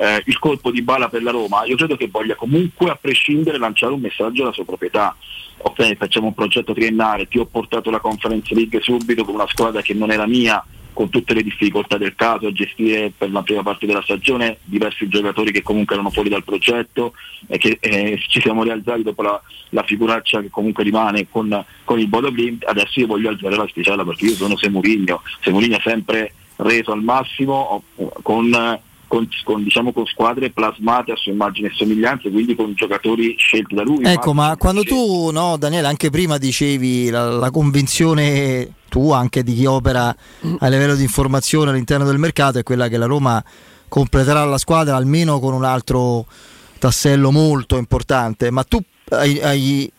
eh, 0.00 0.22
il 0.24 0.38
colpo 0.38 0.70
di 0.70 0.80
bala 0.80 1.10
per 1.10 1.22
la 1.22 1.30
Roma, 1.30 1.64
io 1.66 1.76
credo 1.76 1.94
che 1.94 2.08
voglia 2.10 2.34
comunque 2.34 2.88
a 2.88 2.98
prescindere 2.98 3.58
lanciare 3.58 3.92
un 3.92 4.00
messaggio 4.00 4.42
alla 4.42 4.52
sua 4.52 4.64
proprietà. 4.64 5.14
Ok, 5.58 5.94
facciamo 5.96 6.28
un 6.28 6.34
progetto 6.34 6.72
triennale, 6.72 7.28
ti 7.28 7.38
ho 7.38 7.44
portato 7.44 7.90
la 7.90 8.00
Conference 8.00 8.54
League 8.54 8.80
subito 8.80 9.24
con 9.26 9.34
una 9.34 9.46
squadra 9.46 9.82
che 9.82 9.92
non 9.92 10.10
era 10.10 10.26
mia, 10.26 10.64
con 10.94 11.10
tutte 11.10 11.34
le 11.34 11.42
difficoltà 11.42 11.98
del 11.98 12.14
caso, 12.14 12.46
a 12.46 12.52
gestire 12.52 13.12
per 13.14 13.30
la 13.30 13.42
prima 13.42 13.62
parte 13.62 13.84
della 13.84 14.00
stagione 14.00 14.56
diversi 14.64 15.06
giocatori 15.06 15.52
che 15.52 15.62
comunque 15.62 15.96
erano 15.96 16.08
fuori 16.08 16.30
dal 16.30 16.44
progetto 16.44 17.12
e 17.46 17.58
che 17.58 17.76
eh, 17.78 18.18
ci 18.26 18.40
siamo 18.40 18.62
rialzati 18.62 19.02
dopo 19.02 19.20
la, 19.20 19.38
la, 19.68 19.82
figuraccia 19.82 20.40
che 20.40 20.48
comunque 20.48 20.82
rimane 20.82 21.28
con, 21.28 21.62
con 21.84 21.98
il 21.98 22.08
Bodo 22.08 22.30
Glimt, 22.30 22.64
adesso 22.66 23.00
io 23.00 23.06
voglio 23.06 23.28
alzare 23.28 23.54
la 23.54 23.68
sticella 23.68 24.02
perché 24.02 24.24
io 24.24 24.34
sono 24.34 24.56
Semurigno, 24.56 25.20
Semurigno 25.42 25.76
ha 25.76 25.82
sempre 25.84 26.32
reso 26.56 26.92
al 26.92 27.02
massimo 27.02 27.82
con 28.22 28.50
con, 29.10 29.28
con, 29.42 29.64
diciamo, 29.64 29.92
con, 29.92 30.06
squadre 30.06 30.50
plasmate 30.50 31.10
a 31.10 31.16
sua 31.16 31.32
immagine 31.32 31.66
e 31.66 31.72
somiglianze, 31.74 32.30
quindi 32.30 32.54
con 32.54 32.74
giocatori 32.74 33.34
scelti 33.36 33.74
da 33.74 33.82
lui. 33.82 34.04
Ecco, 34.04 34.32
ma 34.32 34.54
quando 34.56 34.84
tu, 34.84 35.30
no, 35.32 35.56
Daniele, 35.56 35.88
anche 35.88 36.10
prima 36.10 36.38
dicevi 36.38 37.10
la, 37.10 37.28
la 37.28 37.50
convinzione 37.50 38.74
tua, 38.88 39.18
anche 39.18 39.42
di 39.42 39.54
chi 39.54 39.66
opera 39.66 40.14
a 40.58 40.68
livello 40.68 40.94
di 40.94 41.02
informazione 41.02 41.70
all'interno 41.70 42.04
del 42.04 42.18
mercato, 42.18 42.58
è 42.58 42.62
quella 42.62 42.86
che 42.86 42.98
la 42.98 43.06
Roma 43.06 43.42
completerà 43.88 44.44
la 44.44 44.58
squadra 44.58 44.94
almeno 44.94 45.40
con 45.40 45.54
un 45.54 45.64
altro 45.64 46.26
tassello 46.78 47.32
molto 47.32 47.76
importante. 47.76 48.52
Ma 48.52 48.62
tu 48.62 48.80
hai, 49.08 49.40
hai, 49.40 49.90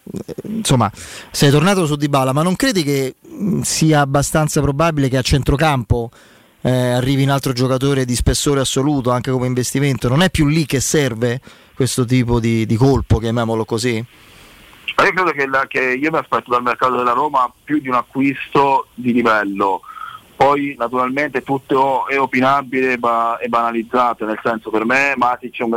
insomma, 0.44 0.90
sei 1.32 1.52
tornato 1.52 1.86
su 1.86 1.98
Dybala, 1.98 2.32
ma 2.32 2.44
non 2.44 2.56
credi 2.56 2.84
che 2.84 3.16
sia 3.64 4.00
abbastanza 4.00 4.62
probabile 4.62 5.10
che 5.10 5.18
a 5.18 5.22
centrocampo 5.22 6.10
eh, 6.62 6.92
arrivi 6.92 7.24
un 7.24 7.30
altro 7.30 7.54
giocatore 7.54 8.06
di 8.06 8.16
spessore 8.16 8.60
assoluto 8.60 9.12
anche 9.12 9.32
come 9.32 9.48
investimento, 9.48 10.08
non 10.08 10.22
è 10.22 10.30
più 10.30 10.48
lì 10.48 10.66
che 10.66 10.80
serve 10.80 11.40
questo 11.74 12.06
tipo 12.06 12.40
di, 12.40 12.66
di 12.66 12.76
colpo, 12.76 13.18
chiamiamolo 13.18 13.66
così? 13.66 13.96
Io 13.96 15.12
credo 15.14 15.32
che, 15.32 15.48
la, 15.48 15.66
che, 15.68 15.94
io 15.94 16.12
mi 16.12 16.18
aspetto 16.18 16.52
dal 16.52 16.62
mercato 16.62 16.96
della 16.96 17.14
Roma 17.14 17.52
più 17.64 17.80
di 17.80 17.88
un 17.88 17.96
acquisto 17.96 18.88
di 18.94 19.14
livello, 19.14 19.82
poi 20.36 20.76
naturalmente 20.78 21.42
tutto 21.42 22.08
è 22.08 22.20
opinabile 22.20 22.94
e 22.94 23.48
banalizzato, 23.48 24.26
nel 24.26 24.40
senso 24.44 24.70
per 24.70 24.86
me 24.86 25.14
Matic 25.16 25.60
è 25.60 25.64
un, 25.64 25.74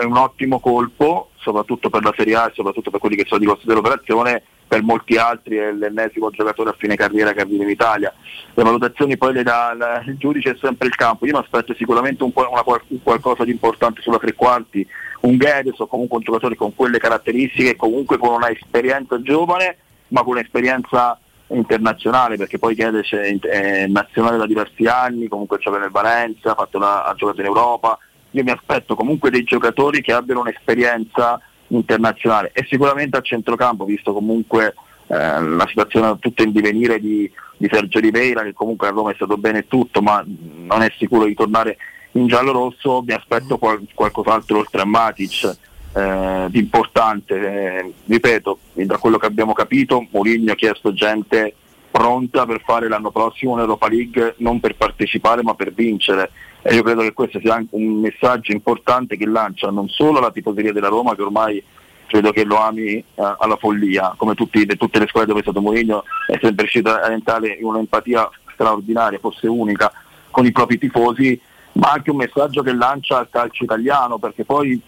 è 0.00 0.04
un 0.04 0.16
ottimo 0.16 0.60
colpo, 0.60 1.30
soprattutto 1.36 1.90
per 1.90 2.02
la 2.02 2.12
Serie 2.16 2.34
A 2.36 2.46
e 2.46 2.52
soprattutto 2.54 2.90
per 2.90 3.00
quelli 3.00 3.16
che 3.16 3.24
sono 3.26 3.42
i 3.42 3.46
costi 3.46 3.66
dell'operazione, 3.66 4.42
per 4.72 4.82
molti 4.82 5.18
altri 5.18 5.56
è 5.56 5.70
l'ennesimo 5.70 6.30
giocatore 6.30 6.70
a 6.70 6.76
fine 6.78 6.96
carriera 6.96 7.34
che 7.34 7.42
arriva 7.42 7.62
in 7.62 7.68
Italia. 7.68 8.10
Le 8.54 8.62
valutazioni 8.62 9.18
poi 9.18 9.34
le 9.34 9.42
dà 9.42 9.76
il 10.06 10.16
giudice 10.16 10.52
è 10.52 10.56
sempre 10.58 10.88
il 10.88 10.94
campo, 10.94 11.26
io 11.26 11.34
mi 11.34 11.44
aspetto 11.44 11.74
sicuramente 11.74 12.22
un, 12.22 12.32
una, 12.34 12.62
un 12.64 13.02
qualcosa 13.02 13.44
di 13.44 13.50
importante 13.50 14.00
sulla 14.00 14.16
tre 14.16 14.32
quarti, 14.32 14.86
un 15.20 15.36
Guedes 15.36 15.78
o 15.78 15.86
comunque 15.86 16.16
un 16.16 16.24
giocatore 16.24 16.56
con 16.56 16.74
quelle 16.74 16.96
caratteristiche, 16.96 17.76
comunque 17.76 18.16
con 18.16 18.32
una 18.32 18.48
esperienza 18.48 19.20
giovane, 19.20 19.76
ma 20.08 20.22
con 20.22 20.36
un'esperienza 20.36 21.20
internazionale 21.48 22.38
perché 22.38 22.58
poi 22.58 22.74
Guedes 22.74 23.10
è, 23.12 23.86
nazionale 23.88 24.38
da 24.38 24.46
diversi 24.46 24.86
anni, 24.86 25.28
comunque 25.28 25.58
gioca 25.58 25.76
nel 25.76 25.90
Valencia, 25.90 26.56
ha, 26.56 26.68
una, 26.72 27.04
ha 27.04 27.12
giocato 27.14 27.40
in 27.40 27.46
Europa, 27.46 27.98
io 28.30 28.42
mi 28.42 28.52
aspetto 28.52 28.94
comunque 28.94 29.28
dei 29.28 29.44
giocatori 29.44 30.00
che 30.00 30.14
abbiano 30.14 30.40
un'esperienza 30.40 31.38
internazionale. 31.76 32.50
E 32.52 32.66
sicuramente 32.68 33.16
a 33.16 33.20
centrocampo, 33.20 33.84
visto 33.84 34.12
comunque 34.12 34.74
eh, 35.08 35.40
la 35.40 35.66
situazione 35.66 36.18
tutta 36.18 36.42
in 36.42 36.52
divenire 36.52 37.00
di, 37.00 37.30
di 37.56 37.68
Sergio 37.70 37.98
Ribeira, 37.98 38.42
che 38.42 38.52
comunque 38.52 38.88
a 38.88 38.90
Roma 38.90 39.10
è 39.10 39.14
stato 39.14 39.36
bene 39.36 39.66
tutto, 39.66 40.00
ma 40.00 40.24
non 40.26 40.82
è 40.82 40.92
sicuro 40.96 41.24
di 41.24 41.34
tornare 41.34 41.76
in 42.12 42.26
giallo-rosso, 42.26 43.02
mi 43.06 43.12
aspetto 43.12 43.58
qual- 43.58 43.86
qualcos'altro 43.94 44.58
oltre 44.58 44.82
a 44.82 44.86
Matic. 44.86 45.56
Eh, 45.94 46.46
di 46.48 46.58
importante, 46.58 47.34
eh, 47.34 47.92
ripeto, 48.06 48.58
da 48.72 48.96
quello 48.96 49.18
che 49.18 49.26
abbiamo 49.26 49.52
capito, 49.52 50.06
Mourinho 50.10 50.52
ha 50.52 50.54
chiesto 50.54 50.94
gente 50.94 51.54
pronta 51.90 52.46
per 52.46 52.62
fare 52.64 52.88
l'anno 52.88 53.10
prossimo 53.10 53.52
un'Europa 53.52 53.88
League 53.88 54.36
non 54.38 54.58
per 54.58 54.74
partecipare 54.76 55.42
ma 55.42 55.54
per 55.54 55.74
vincere 55.74 56.30
e 56.62 56.74
io 56.74 56.82
credo 56.82 57.02
che 57.02 57.12
questo 57.12 57.40
sia 57.40 57.54
anche 57.54 57.74
un 57.74 58.00
messaggio 58.00 58.52
importante 58.52 59.16
che 59.16 59.26
lancia 59.26 59.70
non 59.70 59.88
solo 59.88 60.20
la 60.20 60.30
tifoseria 60.30 60.72
della 60.72 60.88
Roma 60.88 61.14
che 61.16 61.22
ormai 61.22 61.62
credo 62.06 62.30
che 62.30 62.44
lo 62.44 62.58
ami 62.58 62.92
eh, 62.92 63.04
alla 63.14 63.56
follia, 63.56 64.14
come 64.16 64.34
tutti, 64.34 64.64
tutte 64.76 64.98
le 64.98 65.06
squadre 65.06 65.28
dove 65.28 65.40
è 65.40 65.42
stato 65.42 65.62
Mourinho 65.62 66.04
è 66.26 66.38
sempre 66.40 66.64
riuscito 66.64 66.90
a 66.90 67.10
entrare 67.10 67.56
in 67.58 67.64
un'empatia 67.64 68.28
straordinaria, 68.52 69.18
forse 69.18 69.46
unica, 69.46 69.90
con 70.30 70.44
i 70.44 70.52
propri 70.52 70.76
tifosi, 70.76 71.40
ma 71.72 71.92
anche 71.92 72.10
un 72.10 72.18
messaggio 72.18 72.62
che 72.62 72.74
lancia 72.74 73.18
al 73.18 73.30
calcio 73.30 73.64
italiano, 73.64 74.18
perché 74.18 74.44
poi 74.44 74.78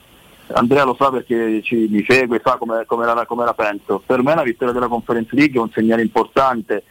Andrea 0.48 0.84
lo 0.84 0.94
sa 0.98 1.10
perché 1.10 1.62
ci, 1.62 1.86
mi 1.90 2.05
segue, 2.06 2.42
sa 2.44 2.56
come, 2.56 2.84
come, 2.86 3.06
la, 3.06 3.24
come 3.24 3.44
la 3.46 3.55
penso. 3.55 4.02
Per 4.05 4.22
me 4.22 4.34
la 4.34 4.42
vittoria 4.42 4.74
della 4.74 4.88
Conference 4.88 5.34
League 5.34 5.59
è 5.59 5.62
un 5.62 5.70
segnale 5.70 6.02
importante 6.02 6.84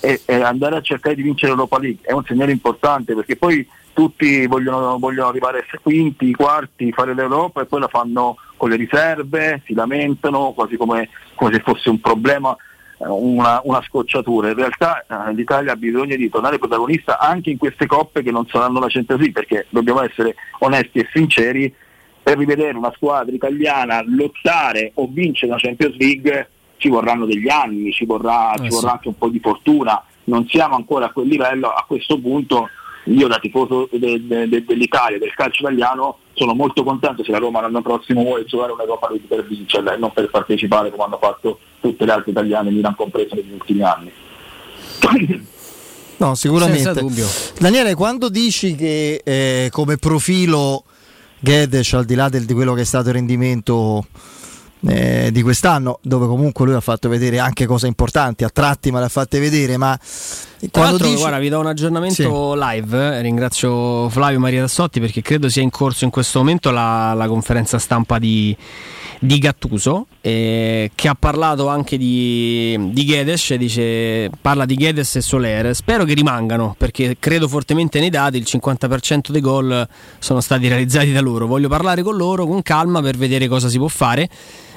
e, 0.00 0.20
e 0.26 0.34
andare 0.34 0.76
a 0.76 0.82
cercare 0.82 1.14
di 1.14 1.22
vincere 1.22 1.52
l'Europa 1.52 1.78
League 1.78 2.04
è 2.04 2.12
un 2.12 2.24
segnale 2.24 2.52
importante 2.52 3.14
perché 3.14 3.36
poi 3.36 3.66
tutti 3.92 4.46
vogliono, 4.46 4.98
vogliono 4.98 5.28
arrivare 5.28 5.60
a 5.60 5.78
quinti, 5.80 6.32
quarti, 6.32 6.92
fare 6.92 7.14
l'Europa 7.14 7.62
e 7.62 7.66
poi 7.66 7.80
la 7.80 7.88
fanno 7.88 8.36
con 8.56 8.70
le 8.70 8.76
riserve, 8.76 9.62
si 9.64 9.74
lamentano 9.74 10.52
quasi 10.52 10.76
come, 10.76 11.08
come 11.34 11.52
se 11.52 11.60
fosse 11.60 11.90
un 11.90 12.00
problema, 12.00 12.56
eh, 12.98 13.06
una, 13.06 13.60
una, 13.64 13.82
scocciatura. 13.82 14.48
In 14.48 14.54
realtà 14.54 15.04
eh, 15.06 15.34
l'Italia 15.34 15.72
ha 15.72 15.76
bisogno 15.76 16.16
di 16.16 16.28
tornare 16.28 16.58
protagonista 16.58 17.18
anche 17.18 17.50
in 17.50 17.58
queste 17.58 17.86
coppe 17.86 18.22
che 18.22 18.30
non 18.30 18.46
saranno 18.46 18.80
la 18.80 18.88
Champions 18.88 19.20
League 19.20 19.44
perché 19.44 19.66
dobbiamo 19.70 20.02
essere 20.02 20.34
onesti 20.60 20.98
e 20.98 21.08
sinceri, 21.12 21.74
per 22.22 22.38
rivedere 22.38 22.76
una 22.76 22.92
squadra 22.94 23.34
italiana 23.34 24.02
lottare 24.06 24.92
o 24.94 25.08
vincere 25.10 25.50
la 25.50 25.58
Champions 25.58 25.96
League 25.96 26.48
ci 26.76 26.88
vorranno 26.88 27.26
degli 27.26 27.48
anni, 27.48 27.92
ci 27.92 28.04
vorrà, 28.04 28.54
eh 28.54 28.62
ci 28.62 28.68
vorrà 28.68 28.92
anche 28.92 29.08
un 29.08 29.16
po' 29.16 29.28
di 29.28 29.40
fortuna, 29.40 30.02
non 30.24 30.46
siamo 30.48 30.74
ancora 30.76 31.06
a 31.06 31.10
quel 31.10 31.28
livello, 31.28 31.68
a 31.68 31.84
questo 31.86 32.18
punto 32.18 32.68
io 33.04 33.26
da 33.26 33.38
tifoso 33.38 33.88
de, 33.90 34.26
de, 34.26 34.48
de, 34.48 34.64
dell'Italia, 34.64 35.18
del 35.18 35.34
calcio 35.34 35.62
italiano, 35.62 36.18
sono 36.34 36.54
molto 36.54 36.84
contento 36.84 37.24
se 37.24 37.30
la 37.30 37.38
Roma 37.38 37.60
l'anno 37.60 37.82
prossimo 37.82 38.22
vuole 38.22 38.44
giocare 38.44 38.72
una 38.72 38.84
Coppa 38.84 39.08
League 39.10 39.26
per 39.26 39.46
vincerla 39.46 39.94
e 39.94 39.96
non 39.98 40.12
per 40.12 40.30
partecipare 40.30 40.90
come 40.90 41.04
hanno 41.04 41.18
fatto 41.20 41.58
tutte 41.80 42.04
le 42.04 42.12
altre 42.12 42.30
italiane, 42.30 42.70
Milan 42.70 42.94
comprese 42.94 43.34
negli 43.34 43.52
ultimi 43.52 43.82
anni. 43.82 44.12
No, 46.18 46.34
sicuramente. 46.36 47.04
Daniele, 47.58 47.94
quando 47.94 48.28
dici 48.28 48.76
che 48.76 49.20
eh, 49.24 49.68
come 49.72 49.96
profilo 49.96 50.84
Guedes, 51.40 51.94
al 51.94 52.04
di 52.04 52.14
là 52.14 52.28
del, 52.28 52.44
di 52.44 52.54
quello 52.54 52.74
che 52.74 52.82
è 52.82 52.84
stato 52.84 53.08
il 53.08 53.14
rendimento 53.14 54.06
eh, 54.86 55.30
di 55.30 55.42
quest'anno, 55.42 55.98
dove 56.02 56.26
comunque 56.26 56.66
lui 56.66 56.74
ha 56.74 56.80
fatto 56.80 57.08
vedere 57.08 57.38
anche 57.38 57.66
cose 57.66 57.86
importanti, 57.86 58.44
a 58.44 58.48
tratti 58.48 58.90
me 58.90 58.98
le 58.98 59.04
ha 59.06 59.08
fatte 59.08 59.38
vedere, 59.38 59.76
ma 59.76 59.98
l'altro, 60.72 61.06
dici... 61.06 61.18
guarda, 61.18 61.38
vi 61.38 61.48
do 61.48 61.60
un 61.60 61.66
aggiornamento 61.66 62.52
sì. 62.52 62.58
live. 62.58 63.16
Eh. 63.16 63.20
Ringrazio 63.22 64.08
Flavio 64.08 64.40
Maria 64.40 64.62
Tassotti 64.62 65.00
perché 65.00 65.22
credo 65.22 65.48
sia 65.48 65.62
in 65.62 65.70
corso 65.70 66.04
in 66.04 66.10
questo 66.10 66.38
momento 66.40 66.70
la, 66.70 67.14
la 67.14 67.28
conferenza 67.28 67.78
stampa 67.78 68.18
di, 68.18 68.56
di 69.20 69.38
Gattuso, 69.38 70.06
eh, 70.20 70.90
che 70.94 71.08
ha 71.08 71.14
parlato 71.14 71.68
anche 71.68 71.96
di, 71.96 72.76
di 72.90 73.04
Guedes. 73.04 73.54
Dice, 73.54 74.30
parla 74.40 74.64
di 74.64 74.74
Guedes 74.74 75.16
e 75.16 75.20
Soler. 75.20 75.74
Spero 75.76 76.04
che 76.04 76.14
rimangano 76.14 76.74
perché 76.76 77.16
credo 77.20 77.46
fortemente 77.46 78.00
nei 78.00 78.10
dati. 78.10 78.36
Il 78.36 78.46
50% 78.46 79.30
dei 79.30 79.40
gol 79.40 79.86
sono 80.18 80.40
stati 80.40 80.66
realizzati 80.66 81.12
da 81.12 81.20
loro. 81.20 81.46
Voglio 81.46 81.68
parlare 81.68 82.02
con 82.02 82.16
loro 82.16 82.46
con 82.46 82.62
calma 82.62 83.00
per 83.00 83.16
vedere 83.16 83.46
cosa 83.46 83.68
si 83.68 83.78
può 83.78 83.88
fare. 83.88 84.28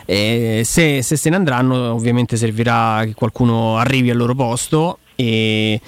E 0.06 0.62
se, 0.64 1.02
se 1.02 1.16
se 1.16 1.30
ne 1.30 1.36
andranno, 1.36 1.94
ovviamente 1.94 2.38
servirà 2.38 3.02
che 3.06 3.14
qualcuno 3.14 3.78
arrivi 3.78 4.10
al 4.10 4.18
loro 4.18 4.36
posto. 4.36 5.00
E 5.16 5.80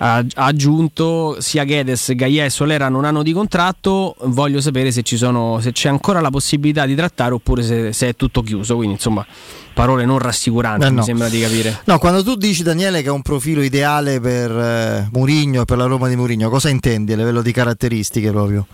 ha 0.00 0.24
aggiunto 0.34 1.40
sia 1.40 1.64
Guedes, 1.64 2.14
Gaia 2.14 2.44
e 2.44 2.50
Solera 2.50 2.88
non 2.88 3.04
hanno 3.04 3.22
di 3.22 3.32
contratto. 3.32 4.14
Voglio 4.24 4.60
sapere 4.60 4.92
se, 4.92 5.02
sono, 5.04 5.58
se 5.60 5.72
c'è 5.72 5.88
ancora 5.88 6.20
la 6.20 6.30
possibilità 6.30 6.86
di 6.86 6.94
trattare 6.94 7.34
oppure 7.34 7.62
se, 7.62 7.92
se, 7.92 8.08
è 8.08 8.16
tutto 8.16 8.42
chiuso. 8.42 8.76
Quindi, 8.76 8.94
insomma, 8.94 9.26
parole 9.74 10.04
non 10.04 10.18
rassicuranti, 10.18 10.84
Beh, 10.84 10.90
no. 10.90 10.98
mi 10.98 11.02
sembra 11.02 11.28
di 11.28 11.40
capire. 11.40 11.80
No, 11.84 11.98
quando 11.98 12.22
tu 12.22 12.36
dici 12.36 12.62
Daniele 12.62 13.02
che 13.02 13.08
è 13.08 13.12
un 13.12 13.22
profilo 13.22 13.62
ideale 13.62 14.20
per 14.20 14.50
eh, 14.50 15.08
Murigno 15.12 15.62
e 15.62 15.64
per 15.64 15.76
la 15.78 15.86
Roma 15.86 16.08
di 16.08 16.16
Murigno, 16.16 16.48
cosa 16.48 16.68
intendi 16.68 17.12
a 17.12 17.16
livello 17.16 17.42
di 17.42 17.52
caratteristiche 17.52 18.30
proprio? 18.30 18.66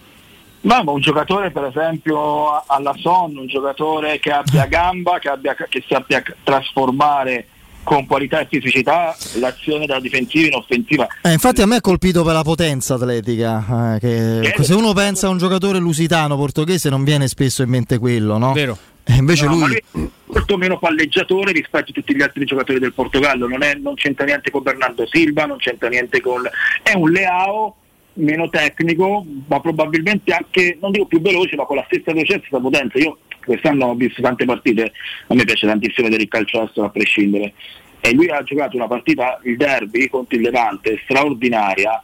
No, 0.65 0.83
ma 0.83 0.93
un 0.93 1.01
giocatore 1.01 1.51
per 1.51 1.65
esempio 1.65 2.63
alla 2.67 2.95
Son, 2.99 3.37
un 3.37 3.47
giocatore 3.47 4.19
che 4.19 4.31
abbia 4.31 4.65
gamba, 4.67 5.19
che, 5.19 5.29
abbia, 5.29 5.55
che 5.55 5.85
sappia 5.87 6.23
trasformare 6.43 7.49
con 7.83 8.07
qualità 8.07 8.41
e 8.41 8.47
fisicità 8.49 9.15
l'azione 9.35 9.85
da 9.85 10.01
difensiva 10.01 10.47
in 10.47 10.55
offensiva. 10.55 11.07
Eh, 11.23 11.33
infatti 11.33 11.61
a 11.61 11.67
me 11.67 11.77
ha 11.77 11.81
colpito 11.83 12.25
per 12.25 12.33
la 12.33 12.43
potenza 12.43 12.95
atletica, 12.95 13.97
eh, 13.97 14.01
che 14.01 14.55
se 14.65 14.73
uno 14.75 14.95
pensa 14.95 15.27
a 15.27 15.31
un 15.31 15.37
giocatore 15.37 15.79
lusitano 15.79 16.35
portoghese 16.37 16.89
non 16.89 17.05
viene 17.05 17.29
spesso 17.29 17.63
in 17.63 17.69
mente 17.69 17.99
quello, 17.99 18.39
no? 18.39 18.53
Vero. 18.53 18.79
E 19.07 19.17
invece 19.17 19.45
No, 19.45 19.55
lui 19.57 19.77
è 19.77 19.83
molto 20.25 20.57
meno 20.57 20.79
palleggiatore 20.79 21.53
rispetto 21.53 21.91
a 21.91 21.93
tutti 21.93 22.17
gli 22.17 22.23
altri 22.23 22.47
giocatori 22.47 22.79
del 22.79 22.95
Portogallo, 22.95 23.47
non, 23.47 23.63
è- 23.63 23.75
non 23.75 23.95
c'entra 23.97 24.25
niente 24.25 24.51
con 24.51 24.63
Bernardo 24.63 25.07
Silva, 25.07 25.45
non 25.45 25.59
c'entra 25.59 25.91
niente 25.91 26.23
con... 26.23 26.41
è 26.83 26.95
un 26.95 27.11
Leao 27.11 27.77
meno 28.15 28.49
tecnico, 28.49 29.25
ma 29.47 29.61
probabilmente 29.61 30.33
anche, 30.33 30.79
non 30.81 30.93
dico 30.93 31.07
più 31.07 31.21
veloce, 31.21 31.57
ma 31.57 31.65
con 31.65 31.77
la 31.77 31.85
stessa 31.87 32.13
velocità 32.13 32.57
e 32.57 32.61
potenza. 32.61 32.99
Io 32.99 33.19
quest'anno 33.45 33.87
ho 33.87 33.95
visto 33.95 34.23
tante 34.23 34.45
partite, 34.45 34.93
a 35.27 35.35
me 35.35 35.45
piace 35.45 35.67
tantissimo 35.67 36.07
vedere 36.07 36.23
il 36.23 36.29
calcio 36.29 36.71
a 36.75 36.89
prescindere, 36.91 37.53
e 38.01 38.13
lui 38.13 38.29
ha 38.29 38.43
giocato 38.43 38.77
una 38.77 38.87
partita, 38.87 39.41
il 39.45 39.57
derby 39.57 40.09
contro 40.09 40.37
il 40.37 40.43
Levante, 40.43 41.01
straordinaria, 41.05 42.03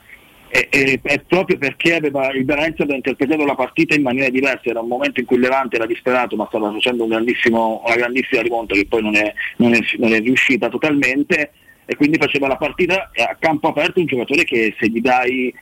e, 0.49 0.67
e- 0.69 1.01
è 1.03 1.21
proprio 1.21 1.59
perché 1.59 1.95
aveva, 1.95 2.33
il 2.33 2.45
Valencia 2.45 2.83
aveva 2.83 2.97
interpretato 2.97 3.45
la 3.45 3.55
partita 3.55 3.95
in 3.95 4.03
maniera 4.03 4.29
diversa, 4.31 4.71
era 4.71 4.81
un 4.81 4.89
momento 4.89 5.21
in 5.21 5.27
cui 5.27 5.37
il 5.37 5.43
Levante 5.43 5.77
era 5.77 5.87
disperato 5.87 6.35
ma 6.35 6.47
stava 6.49 6.73
facendo 6.73 7.05
un 7.05 7.13
una 7.13 7.95
grandissima 7.97 8.43
rimonta 8.43 8.75
che 8.75 8.87
poi 8.87 9.03
non 9.03 9.15
è, 9.15 9.33
non 9.59 9.75
è- 9.75 9.81
non 9.99 10.13
è 10.13 10.21
riuscita 10.21 10.69
totalmente. 10.69 11.53
E 11.87 11.97
quindi 11.97 12.19
faceva 12.19 12.47
la 12.47 12.57
partita 12.57 13.11
a 13.17 13.37
campo 13.37 13.67
aperto 13.67 13.99
un 13.99 14.07
giocatore 14.07 14.45
che 14.45 14.77
se 14.79 14.89
gli 14.89 15.01
dai 15.01 15.53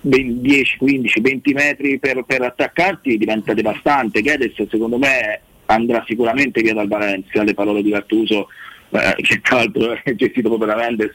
10, 0.00 0.76
15, 0.78 1.20
20 1.20 1.52
metri 1.52 1.98
per, 1.98 2.24
per 2.24 2.42
attaccarti 2.42 3.16
diventa 3.18 3.54
devastante. 3.54 4.22
Guedes 4.22 4.54
secondo 4.68 4.98
me 4.98 5.40
andrà 5.66 6.04
sicuramente 6.06 6.60
via 6.60 6.74
dal 6.74 6.88
Valencia, 6.88 7.42
le 7.42 7.54
parole 7.54 7.82
di 7.82 7.90
Gattuso 7.90 8.48
eh, 8.90 9.14
che 9.22 9.40
tra 9.40 9.56
l'altro 9.56 9.98
è 10.02 10.14
gestito 10.14 10.48
proprio 10.48 10.68
da 10.68 10.76
Mendes 10.76 11.14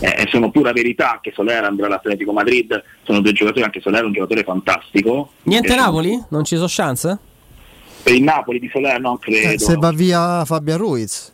eh, 0.00 0.26
sono 0.28 0.50
pura 0.50 0.72
verità 0.72 1.18
che 1.20 1.32
Soler 1.34 1.64
andrà 1.64 1.86
all'Atletico 1.86 2.32
Madrid, 2.32 2.82
sono 3.02 3.20
due 3.20 3.32
giocatori, 3.32 3.64
anche 3.64 3.80
Soler 3.80 4.02
è 4.02 4.04
un 4.04 4.12
giocatore 4.12 4.42
fantastico. 4.44 5.32
Niente 5.44 5.72
Eh, 5.72 5.76
Napoli? 5.76 6.22
Non 6.30 6.44
ci 6.44 6.56
sono 6.56 6.68
chance? 6.68 7.18
Per 8.02 8.14
il 8.14 8.22
Napoli 8.22 8.60
di 8.60 8.68
Soler 8.72 9.00
non 9.00 9.18
credo. 9.18 9.54
Eh, 9.54 9.58
se 9.58 9.74
va 9.76 9.90
via 9.90 10.44
Fabian 10.44 10.78
Ruiz. 10.78 11.32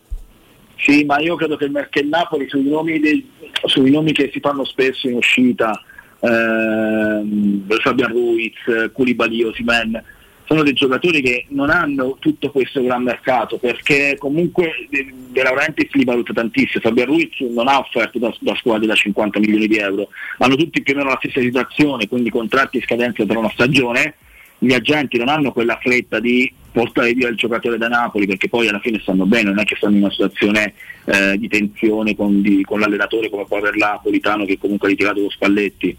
Sì, 0.79 1.05
ma 1.05 1.21
io 1.21 1.37
credo 1.37 1.57
che 1.57 1.67
il, 1.67 1.89
che 1.91 2.01
il 2.01 2.09
Napoli 2.09 2.49
sui 2.49 2.69
nomi, 2.69 2.99
dei- 2.99 3.31
sui 3.67 3.91
nomi 3.91 4.13
che 4.13 4.31
si 4.33 4.41
fanno 4.41 4.65
spesso 4.65 5.09
in 5.09 5.17
uscita, 5.17 5.81
ehm, 6.23 7.67
Fabian 7.81 8.11
Ruiz, 8.11 8.91
Koulibaly, 8.93 9.43
Osimen, 9.43 10.03
sono 10.45 10.63
dei 10.63 10.73
giocatori 10.75 11.23
che 11.23 11.47
non 11.49 11.71
hanno 11.71 12.17
tutto 12.19 12.51
questo 12.51 12.83
gran 12.83 13.03
mercato 13.03 13.57
perché 13.57 14.17
comunque 14.19 14.87
De, 14.91 15.13
De 15.31 15.43
Laurentiis 15.43 15.93
li 15.93 16.05
valuta 16.05 16.33
tantissimo, 16.33 16.83
Fabian 16.83 17.07
Ruiz 17.07 17.39
non 17.41 17.69
ha 17.69 17.79
offerte 17.79 18.19
da, 18.19 18.35
da 18.41 18.55
squadre 18.57 18.87
da 18.87 18.95
50 18.95 19.39
milioni 19.39 19.67
di 19.67 19.77
euro, 19.77 20.09
hanno 20.39 20.57
tutti 20.57 20.83
più 20.83 20.95
o 20.95 20.97
meno 20.99 21.11
la 21.11 21.19
stessa 21.23 21.41
situazione, 21.41 22.09
quindi 22.09 22.31
contratti 22.31 22.77
in 22.77 22.83
scadenza 22.83 23.25
per 23.25 23.37
una 23.37 23.51
stagione, 23.51 24.15
gli 24.59 24.75
agenti 24.75 25.19
non 25.19 25.29
hanno 25.29 25.53
quella 25.53 25.79
fretta 25.81 26.21
di 26.21 26.53
portare 26.71 27.13
via 27.15 27.29
il 27.29 27.37
giocatore 27.37 27.79
da 27.79 27.89
Napoli 27.89 28.27
perché 28.27 28.49
poi 28.49 28.69
alla 28.69 28.79
fine 28.81 29.01
stanno 29.01 29.27
bene, 29.27 29.51
non 29.51 29.59
è 29.59 29.65
che 29.65 29.77
stanno 29.77 29.97
in 29.97 30.03
una 30.03 30.11
situazione 30.11 30.75
eh, 31.05 31.37
di 31.39 31.49
tensione 31.49 32.15
con, 32.15 32.41
di- 32.41 32.63
con 32.63 32.81
l'allenatore 32.81 33.29
come 33.29 33.45
può 33.47 33.59
aver 33.59 33.77
Napolitano 33.77 34.45
che 34.45 34.59
comunque 34.59 34.89
ha 34.89 34.91
ritirato 34.91 35.21
lo 35.21 35.31
Spalletti. 35.31 35.97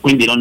Quindi 0.00 0.24
non, 0.26 0.40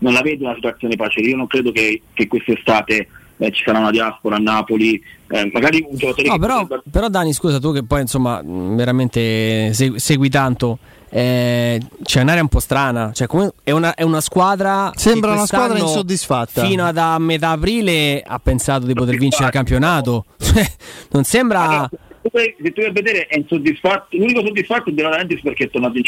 non 0.00 0.12
la 0.12 0.20
vedo 0.20 0.44
una 0.44 0.54
situazione 0.54 0.96
facile, 0.96 1.28
io 1.28 1.36
non 1.36 1.46
credo 1.46 1.72
che, 1.72 2.02
che 2.12 2.26
quest'estate 2.26 3.08
eh, 3.38 3.50
ci 3.52 3.62
sarà 3.64 3.78
una 3.78 3.90
diaspora 3.90 4.36
a 4.36 4.40
Napoli, 4.40 5.00
eh, 5.28 5.50
magari 5.52 5.84
un 5.88 5.96
giocatore 5.96 6.28
No, 6.28 6.38
però, 6.38 6.60
potrebbe- 6.60 6.82
però 6.90 7.08
Dani, 7.08 7.32
scusa, 7.32 7.58
tu 7.58 7.72
che 7.72 7.84
poi 7.84 8.02
insomma 8.02 8.42
veramente 8.44 9.72
segui, 9.72 9.98
segui 9.98 10.28
tanto, 10.28 10.78
eh, 11.10 11.80
c'è 12.02 12.20
un'area 12.20 12.42
un 12.42 12.48
po' 12.48 12.60
strana, 12.60 13.12
cioè, 13.12 13.26
come- 13.26 13.52
è, 13.62 13.70
una, 13.70 13.94
è 13.94 14.02
una 14.02 14.20
squadra... 14.20 14.90
Sembra 14.94 15.32
una 15.32 15.46
squadra 15.46 15.78
insoddisfatta. 15.78 16.64
Fino 16.64 16.84
ad 16.84 16.98
a 16.98 17.18
metà 17.18 17.50
aprile 17.50 18.22
ha 18.26 18.38
pensato 18.38 18.86
di 18.86 18.92
poter 18.92 19.16
vincere 19.16 19.46
il 19.46 19.52
campionato. 19.52 20.24
Cioè, 20.48 20.66
non 21.10 21.24
sembra... 21.24 21.88
se 21.90 21.98
tu 22.28 22.36
vai- 22.36 22.54
se 22.60 22.72
tu 22.72 22.80
vai 22.80 22.90
a 22.90 22.92
vedere 22.92 23.26
è 23.26 23.36
insoddisfatto, 23.36 24.16
l'unico 24.16 24.44
soddisfatto 24.44 24.90
è 24.90 24.92
De 24.92 25.02
Laurentiis 25.02 25.40
perché 25.40 25.64
è 25.64 25.70
tornato 25.70 25.96
in, 25.96 26.02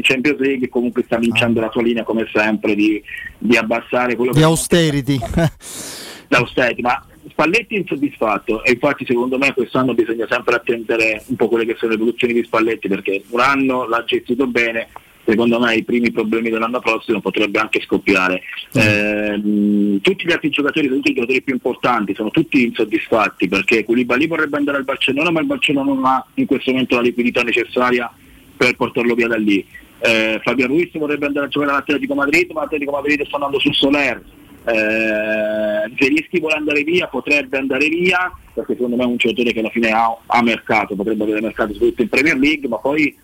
Champions 0.00 0.38
League 0.38 0.66
e 0.66 0.68
comunque 0.68 1.02
sta 1.04 1.18
vincendo 1.18 1.60
la 1.60 1.70
sua 1.70 1.82
linea 1.82 2.04
come 2.04 2.28
sempre 2.32 2.74
di, 2.74 3.02
di 3.38 3.56
abbassare 3.56 4.16
quello 4.16 4.32
Di 4.32 4.38
che 4.38 4.44
austerity. 4.44 5.18
l'austerity, 6.28 6.82
ma 6.82 7.04
Spalletti 7.28 7.74
è 7.74 7.78
insoddisfatto 7.78 8.64
e 8.64 8.72
infatti 8.72 9.04
secondo 9.04 9.38
me 9.38 9.52
quest'anno 9.52 9.94
bisogna 9.94 10.26
sempre 10.28 10.56
attendere 10.56 11.22
un 11.26 11.36
po' 11.36 11.48
quelle 11.48 11.66
che 11.66 11.74
sono 11.76 11.90
le 11.90 11.96
evoluzioni 11.96 12.32
di 12.32 12.44
Spalletti 12.44 12.88
perché 12.88 13.22
un 13.28 13.40
anno 13.40 13.86
l'ha 13.86 14.04
gestito 14.04 14.46
bene, 14.46 14.88
secondo 15.26 15.58
me 15.58 15.74
i 15.74 15.82
primi 15.82 16.10
problemi 16.12 16.50
dell'anno 16.50 16.80
prossimo 16.80 17.20
potrebbe 17.20 17.58
anche 17.58 17.82
scoppiare. 17.82 18.42
Ehm, 18.72 20.00
tutti 20.00 20.24
gli 20.26 20.32
altri 20.32 20.50
giocatori, 20.50 20.88
tutti 20.88 21.10
i 21.10 21.14
giocatori 21.14 21.42
più 21.42 21.54
importanti 21.54 22.14
sono 22.14 22.30
tutti 22.30 22.64
insoddisfatti 22.64 23.48
perché 23.48 23.84
Koulibaly 23.84 24.26
vorrebbe 24.26 24.56
andare 24.56 24.78
al 24.78 24.84
Barcellona 24.84 25.30
ma 25.30 25.40
il 25.40 25.46
Barcellona 25.46 25.92
non 25.92 26.04
ha 26.04 26.24
in 26.34 26.46
questo 26.46 26.70
momento 26.70 26.94
la 26.96 27.02
liquidità 27.02 27.42
necessaria 27.42 28.10
per 28.56 28.74
portarlo 28.76 29.14
via 29.14 29.28
da 29.28 29.36
lì. 29.36 29.64
Eh, 29.98 30.40
Fabio 30.42 30.66
Ruiz 30.66 30.96
vorrebbe 30.96 31.26
andare 31.26 31.46
a 31.46 31.48
giocare 31.48 31.72
all'Atletico 31.72 32.14
Madrid 32.14 32.50
ma 32.52 32.62
l'Atletico 32.62 32.92
Madrid 32.92 33.24
sta 33.26 33.34
andando 33.36 33.58
sul 33.58 33.74
Soler 33.74 34.22
eh, 34.66 35.92
Zelischi 35.96 36.40
vuole 36.40 36.56
andare 36.56 36.82
via, 36.82 37.06
potrebbe 37.06 37.56
andare 37.56 37.88
via, 37.88 38.32
perché 38.52 38.74
secondo 38.74 38.96
me 38.96 39.04
è 39.04 39.06
un 39.06 39.16
giocatore 39.16 39.52
che 39.52 39.60
alla 39.60 39.70
fine 39.70 39.90
ha, 39.90 40.16
ha 40.26 40.42
mercato, 40.42 40.96
potrebbe 40.96 41.22
avere 41.22 41.40
mercato 41.40 41.72
soprattutto 41.72 42.02
in 42.02 42.08
Premier 42.08 42.36
League, 42.36 42.68
ma 42.68 42.78
poi 42.78 43.16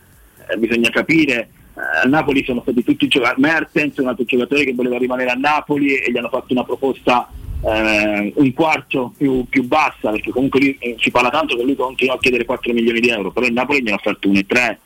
eh, 0.48 0.56
bisogna 0.56 0.90
capire, 0.90 1.38
eh, 1.40 1.48
a 1.74 2.06
Napoli 2.06 2.44
sono 2.44 2.60
stati 2.60 2.82
tutti 2.84 3.08
giocatori, 3.08 3.40
Mertens 3.40 3.96
è 3.96 4.00
un 4.00 4.08
altro 4.08 4.24
giocatore 4.24 4.64
che 4.64 4.74
voleva 4.74 4.98
rimanere 4.98 5.30
a 5.30 5.34
Napoli 5.34 5.96
e 5.96 6.10
gli 6.10 6.18
hanno 6.18 6.28
fatto 6.28 6.52
una 6.52 6.64
proposta 6.64 7.28
eh, 7.64 8.32
un 8.34 8.52
quarto 8.52 9.12
più, 9.16 9.46
più 9.48 9.64
bassa, 9.64 10.10
perché 10.10 10.30
comunque 10.30 10.60
lui, 10.60 10.76
eh, 10.80 10.96
si 10.98 11.10
parla 11.10 11.30
tanto 11.30 11.56
che 11.56 11.62
lui 11.62 11.76
continua 11.76 12.14
a 12.14 12.18
chiedere 12.18 12.44
4 12.44 12.72
milioni 12.72 13.00
di 13.00 13.08
euro, 13.08 13.30
però 13.30 13.46
il 13.46 13.52
Napoli 13.52 13.82
gli 13.82 13.90
ha 13.90 13.94
offerto 13.94 14.28
1,3 14.28 14.76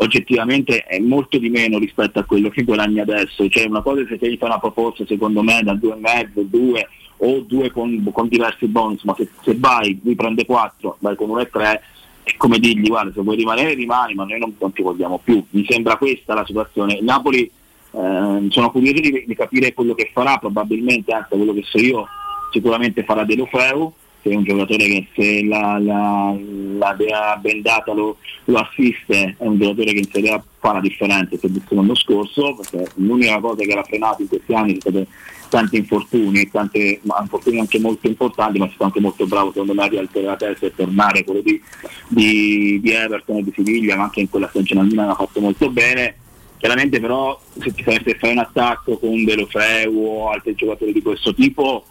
oggettivamente 0.00 0.84
è 0.84 1.00
molto 1.00 1.38
di 1.38 1.48
meno 1.48 1.78
rispetto 1.78 2.20
a 2.20 2.24
quello 2.24 2.50
che 2.50 2.62
guadagni 2.62 3.00
adesso, 3.00 3.48
cioè 3.48 3.66
una 3.66 3.82
cosa 3.82 4.02
è 4.02 4.06
se 4.08 4.18
ti 4.18 4.36
fa 4.36 4.46
una 4.46 4.60
proposta 4.60 5.04
secondo 5.06 5.42
me 5.42 5.60
da 5.62 5.74
2,5, 5.74 6.42
2 6.42 6.88
o 7.20 7.40
2 7.40 7.70
con, 7.72 8.08
con 8.12 8.28
diversi 8.28 8.66
bonus, 8.66 9.02
ma 9.02 9.14
se, 9.16 9.28
se 9.42 9.56
vai, 9.56 9.98
lui 10.04 10.14
prende 10.14 10.44
4, 10.44 10.98
vai 11.00 11.16
con 11.16 11.30
1,3 11.30 11.80
è 12.28 12.36
come 12.36 12.58
dirgli 12.58 12.88
guarda 12.88 13.12
se 13.12 13.22
vuoi 13.22 13.36
rimanere 13.36 13.74
rimani 13.74 14.14
ma 14.14 14.24
noi 14.24 14.38
non, 14.38 14.54
non 14.58 14.72
ti 14.72 14.82
vogliamo 14.82 15.20
più, 15.22 15.42
mi 15.50 15.64
sembra 15.68 15.96
questa 15.96 16.34
la 16.34 16.44
situazione. 16.44 17.00
Napoli 17.00 17.50
ehm, 17.92 18.48
sono 18.50 18.70
curioso 18.70 19.00
di, 19.00 19.24
di 19.26 19.34
capire 19.34 19.72
quello 19.72 19.94
che 19.94 20.10
farà, 20.12 20.36
probabilmente 20.36 21.12
anche 21.12 21.36
quello 21.36 21.54
che 21.54 21.62
so 21.64 21.78
io, 21.78 22.06
sicuramente 22.52 23.04
farà 23.04 23.24
De 23.24 23.36
Lofeu, 23.36 23.92
che 24.20 24.30
è 24.30 24.34
un 24.34 24.42
giocatore 24.42 24.84
che 24.84 25.06
se 25.14 25.44
la, 25.44 25.78
la, 25.78 26.36
la 26.76 26.94
Dea 26.94 27.36
Bendata 27.36 27.92
lo, 27.92 28.16
lo 28.44 28.58
assiste 28.58 29.36
è 29.38 29.46
un 29.46 29.58
giocatore 29.58 29.92
che 29.92 29.98
in 29.98 30.10
Serie 30.10 30.32
A 30.32 30.42
fa 30.58 30.72
la 30.74 30.80
differenza 30.80 31.36
per 31.36 31.50
il 31.50 31.62
l'anno 31.68 31.94
scorso, 31.94 32.56
perché 32.56 32.90
l'unica 32.96 33.38
cosa 33.38 33.62
che 33.62 33.74
l'ha 33.74 33.84
frenato 33.84 34.22
in 34.22 34.28
questi 34.28 34.52
anni 34.52 34.78
sono 34.80 34.94
stati 34.96 35.06
tanti 35.48 35.76
infortuni, 35.76 36.50
tanti 36.50 37.00
infortuni 37.02 37.60
anche 37.60 37.78
molto 37.78 38.06
importanti, 38.06 38.58
ma 38.58 38.66
è 38.66 38.68
stato 38.68 38.84
anche 38.84 39.00
molto 39.00 39.26
bravo 39.26 39.50
secondo 39.52 39.74
me 39.74 39.82
a 39.84 39.88
rialzare 39.88 40.24
la 40.24 40.36
testa 40.36 40.66
e 40.66 40.74
tornare 40.74 41.24
quello 41.24 41.40
di, 41.40 41.60
di, 42.08 42.78
di 42.80 42.90
Everton 42.92 43.38
e 43.38 43.44
di 43.44 43.52
Siviglia, 43.54 43.96
ma 43.96 44.04
anche 44.04 44.20
in 44.20 44.30
quella 44.30 44.48
stagione 44.48 44.80
al 44.82 44.86
Milan 44.86 45.10
ha 45.10 45.14
fatto 45.14 45.40
molto 45.40 45.70
bene. 45.70 46.16
Chiaramente 46.58 46.98
però 47.00 47.40
se 47.60 47.72
ti 47.72 47.82
fai, 47.82 48.00
se 48.04 48.16
fai 48.18 48.32
un 48.32 48.38
attacco 48.38 48.98
con 48.98 49.24
Delofeu 49.24 49.96
o 49.96 50.30
altri 50.30 50.54
giocatori 50.54 50.92
di 50.92 51.02
questo 51.02 51.32
tipo 51.32 51.84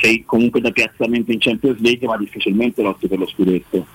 sei 0.00 0.22
comunque 0.24 0.60
da 0.60 0.70
piazzamento 0.70 1.32
in 1.32 1.38
Champions 1.40 1.80
League 1.80 2.06
ma 2.06 2.16
difficilmente 2.16 2.82
lotti 2.82 3.08
per 3.08 3.18
lo 3.18 3.26
scudetto. 3.26 3.86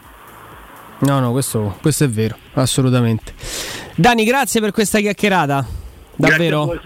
No, 0.99 1.19
no, 1.19 1.31
questo, 1.31 1.77
questo 1.81 2.05
è 2.05 2.09
vero, 2.09 2.38
assolutamente. 2.53 3.34
Dani, 3.95 4.23
grazie 4.23 4.61
per 4.61 4.71
questa 4.71 4.99
chiacchierata. 4.99 5.65
Davvero. 6.15 6.80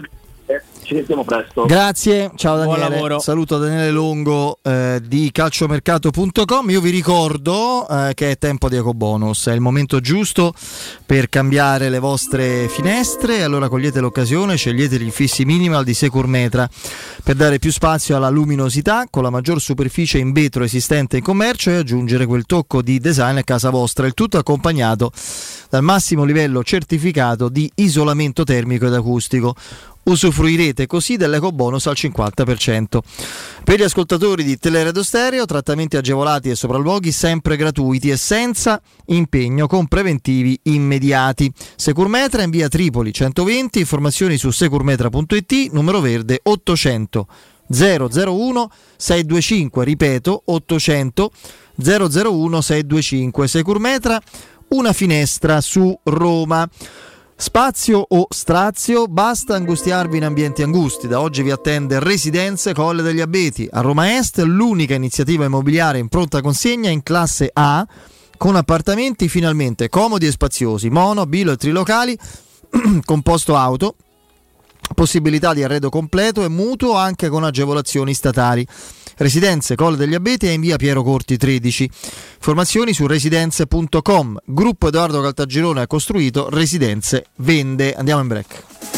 Ci 0.88 0.94
sentiamo 0.94 1.22
presto. 1.22 1.66
Grazie, 1.66 2.30
ciao 2.34 2.54
Buon 2.62 2.78
Daniele. 2.78 2.94
lavoro. 2.94 3.18
Saluto 3.18 3.58
Daniele 3.58 3.90
Longo 3.90 4.58
eh, 4.62 5.02
di 5.04 5.30
calciomercato.com. 5.30 6.70
Io 6.70 6.80
vi 6.80 6.88
ricordo 6.88 7.86
eh, 7.86 8.12
che 8.14 8.30
è 8.30 8.38
tempo 8.38 8.70
di 8.70 8.76
ecobonus, 8.76 9.48
è 9.48 9.52
il 9.52 9.60
momento 9.60 10.00
giusto 10.00 10.54
per 11.04 11.28
cambiare 11.28 11.90
le 11.90 11.98
vostre 11.98 12.68
finestre. 12.68 13.42
Allora 13.42 13.68
cogliete 13.68 14.00
l'occasione, 14.00 14.56
scegliete 14.56 14.98
gli 14.98 15.02
infissi 15.02 15.44
minimal 15.44 15.84
di 15.84 15.92
Securmetra 15.92 16.66
per 17.22 17.36
dare 17.36 17.58
più 17.58 17.70
spazio 17.70 18.16
alla 18.16 18.30
luminosità 18.30 19.04
con 19.10 19.22
la 19.22 19.30
maggior 19.30 19.60
superficie 19.60 20.16
in 20.16 20.32
vetro 20.32 20.64
esistente 20.64 21.18
in 21.18 21.22
commercio 21.22 21.68
e 21.68 21.76
aggiungere 21.76 22.24
quel 22.24 22.46
tocco 22.46 22.80
di 22.80 22.98
design 22.98 23.36
a 23.36 23.44
casa 23.44 23.68
vostra. 23.68 24.06
Il 24.06 24.14
tutto 24.14 24.38
accompagnato 24.38 25.12
dal 25.68 25.82
massimo 25.82 26.24
livello 26.24 26.64
certificato 26.64 27.50
di 27.50 27.70
isolamento 27.74 28.42
termico 28.44 28.86
ed 28.86 28.94
acustico 28.94 29.54
Usufruirete 30.08 30.86
così 30.86 31.16
dell'eco 31.16 31.52
bonus 31.52 31.86
al 31.86 31.94
50%. 31.94 32.98
Per 33.62 33.78
gli 33.78 33.82
ascoltatori 33.82 34.42
di 34.42 34.56
Teleradio 34.56 35.02
Stereo, 35.02 35.44
trattamenti 35.44 35.98
agevolati 35.98 36.48
e 36.48 36.54
sopralluoghi 36.54 37.12
sempre 37.12 37.56
gratuiti 37.56 38.08
e 38.08 38.16
senza 38.16 38.80
impegno 39.08 39.66
con 39.66 39.86
preventivi 39.86 40.58
immediati. 40.62 41.52
Securmetra 41.76 42.42
in 42.42 42.48
via 42.48 42.68
Tripoli 42.68 43.12
120, 43.12 43.80
informazioni 43.80 44.38
su 44.38 44.50
securmetra.it, 44.50 45.72
numero 45.72 46.00
verde 46.00 46.40
800 46.42 47.26
001 47.68 48.70
625, 48.96 49.84
ripeto 49.84 50.42
800 50.46 51.30
001 51.76 52.60
625. 52.62 53.46
Securmetra, 53.46 54.18
una 54.68 54.94
finestra 54.94 55.60
su 55.60 55.98
Roma. 56.04 56.66
Spazio 57.40 58.04
o 58.08 58.26
strazio, 58.30 59.06
basta 59.06 59.54
angustiarvi 59.54 60.16
in 60.16 60.24
ambienti 60.24 60.64
angusti. 60.64 61.06
Da 61.06 61.20
oggi 61.20 61.44
vi 61.44 61.52
attende 61.52 62.00
Residenze 62.00 62.74
Colle 62.74 63.00
degli 63.00 63.20
Abeti. 63.20 63.68
A 63.70 63.80
Roma 63.80 64.16
Est, 64.16 64.38
l'unica 64.38 64.96
iniziativa 64.96 65.44
immobiliare 65.44 66.00
in 66.00 66.08
pronta 66.08 66.40
consegna 66.40 66.90
in 66.90 67.04
classe 67.04 67.48
A, 67.52 67.86
con 68.36 68.56
appartamenti 68.56 69.28
finalmente 69.28 69.88
comodi 69.88 70.26
e 70.26 70.32
spaziosi, 70.32 70.90
mono, 70.90 71.26
bilo 71.26 71.52
e 71.52 71.56
trilocali, 71.56 72.18
composto 73.04 73.54
auto, 73.54 73.94
possibilità 74.92 75.54
di 75.54 75.62
arredo 75.62 75.90
completo 75.90 76.42
e 76.42 76.48
mutuo 76.48 76.96
anche 76.96 77.28
con 77.28 77.44
agevolazioni 77.44 78.14
statali. 78.14 78.66
Residenze 79.18 79.74
Colle 79.74 79.96
degli 79.96 80.14
Abeti 80.14 80.46
è 80.46 80.50
in 80.50 80.60
via 80.60 80.76
Piero 80.76 81.02
Corti 81.02 81.36
13. 81.36 81.90
Informazioni 82.36 82.92
su 82.94 83.06
residenze.com. 83.06 84.38
Gruppo 84.44 84.88
Edoardo 84.88 85.20
Caltagirone 85.20 85.80
ha 85.80 85.86
costruito 85.88 86.48
Residenze 86.50 87.26
Vende. 87.36 87.94
Andiamo 87.94 88.20
in 88.22 88.28
break. 88.28 88.97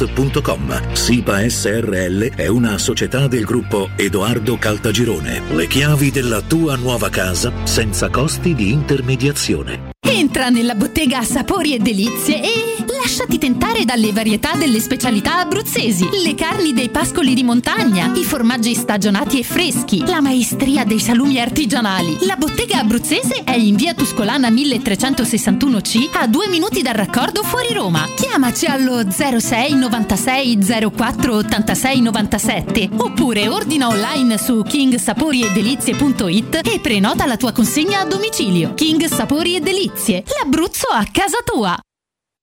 www.kcult.com. 0.00 0.94
SIPA 0.94 1.48
SRL 1.48 2.34
è 2.34 2.46
una 2.46 2.78
società 2.78 3.26
del 3.26 3.44
gruppo 3.44 3.90
Edoardo 3.96 4.56
Caltagirone. 4.56 5.42
Le 5.50 5.66
chiavi 5.66 6.10
della 6.10 6.40
tua 6.40 6.76
nuova 6.76 7.10
casa 7.10 7.52
senza 7.64 8.08
costi 8.08 8.54
di 8.54 8.70
intermediazione. 8.70 9.88
Entra 10.00 10.48
nella 10.48 10.74
bottega 10.74 11.22
Sapori 11.22 11.74
e 11.74 11.78
Delizie 11.78 12.42
e 12.42 12.70
lasciati 13.00 13.38
tentare 13.38 13.84
dalle 13.84 14.12
varietà 14.12 14.54
delle 14.54 14.78
specialità 14.78 15.38
abruzzesi, 15.38 16.08
le 16.22 16.34
carni 16.34 16.72
dei 16.72 16.90
pascoli 16.90 17.34
di 17.34 17.42
montagna, 17.42 18.12
i 18.14 18.24
formaggi 18.24 18.74
stagionati 18.74 19.40
e 19.40 19.42
freschi, 19.42 20.04
la 20.06 20.20
maestria 20.20 20.84
dei 20.84 21.00
salumi 21.00 21.40
artigianali. 21.40 22.18
La 22.26 22.36
bottega 22.36 22.78
abruzzese 22.78 23.42
è 23.44 23.56
in 23.56 23.76
via 23.76 23.94
Tuscolana 23.94 24.50
1361C 24.50 26.10
a 26.12 26.26
due 26.26 26.48
minuti 26.48 26.82
dal 26.82 26.94
raccordo 26.94 27.42
fuori 27.42 27.72
Roma. 27.72 28.06
Chiamaci 28.14 28.66
allo 28.66 29.10
06 29.10 29.74
96 29.90 30.58
04 30.94 31.34
86 31.34 32.00
97 32.00 32.90
oppure 32.96 33.48
ordina 33.48 33.88
online 33.88 34.38
su 34.38 34.62
kingsaporiedelizie.it 34.62 36.60
e 36.62 36.78
prenota 36.80 37.26
la 37.26 37.36
tua 37.36 37.52
consegna 37.52 38.00
a 38.00 38.04
domicilio. 38.04 38.74
King 38.74 39.04
Sapori 39.06 39.56
e 39.56 39.60
Delizie, 39.60 40.22
l'Abruzzo 40.38 40.86
a 40.88 41.04
casa 41.10 41.38
tua. 41.44 41.76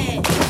Yeah. 0.00 0.49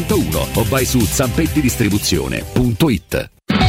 701 0.00 0.56
o 0.56 0.64
vai 0.64 0.86
su 0.86 1.00
zampettidistribuzione.it. 1.00 3.39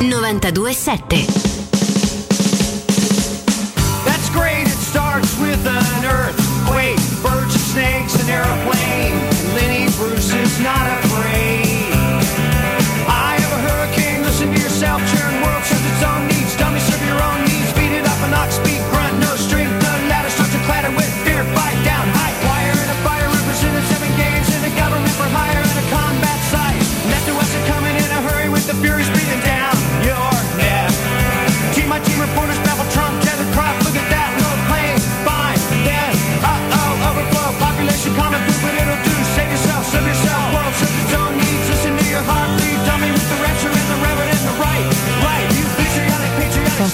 92.7. 0.00 1.26
That's 4.04 4.30
great, 4.30 4.66
it 4.66 4.70
starts 4.70 5.38
with 5.38 5.66
an 5.66 6.04
earthquake, 6.04 6.98
birds 7.22 7.54
and 7.54 7.62
snakes, 7.62 8.14
an 8.22 8.30
airplane. 8.30 9.23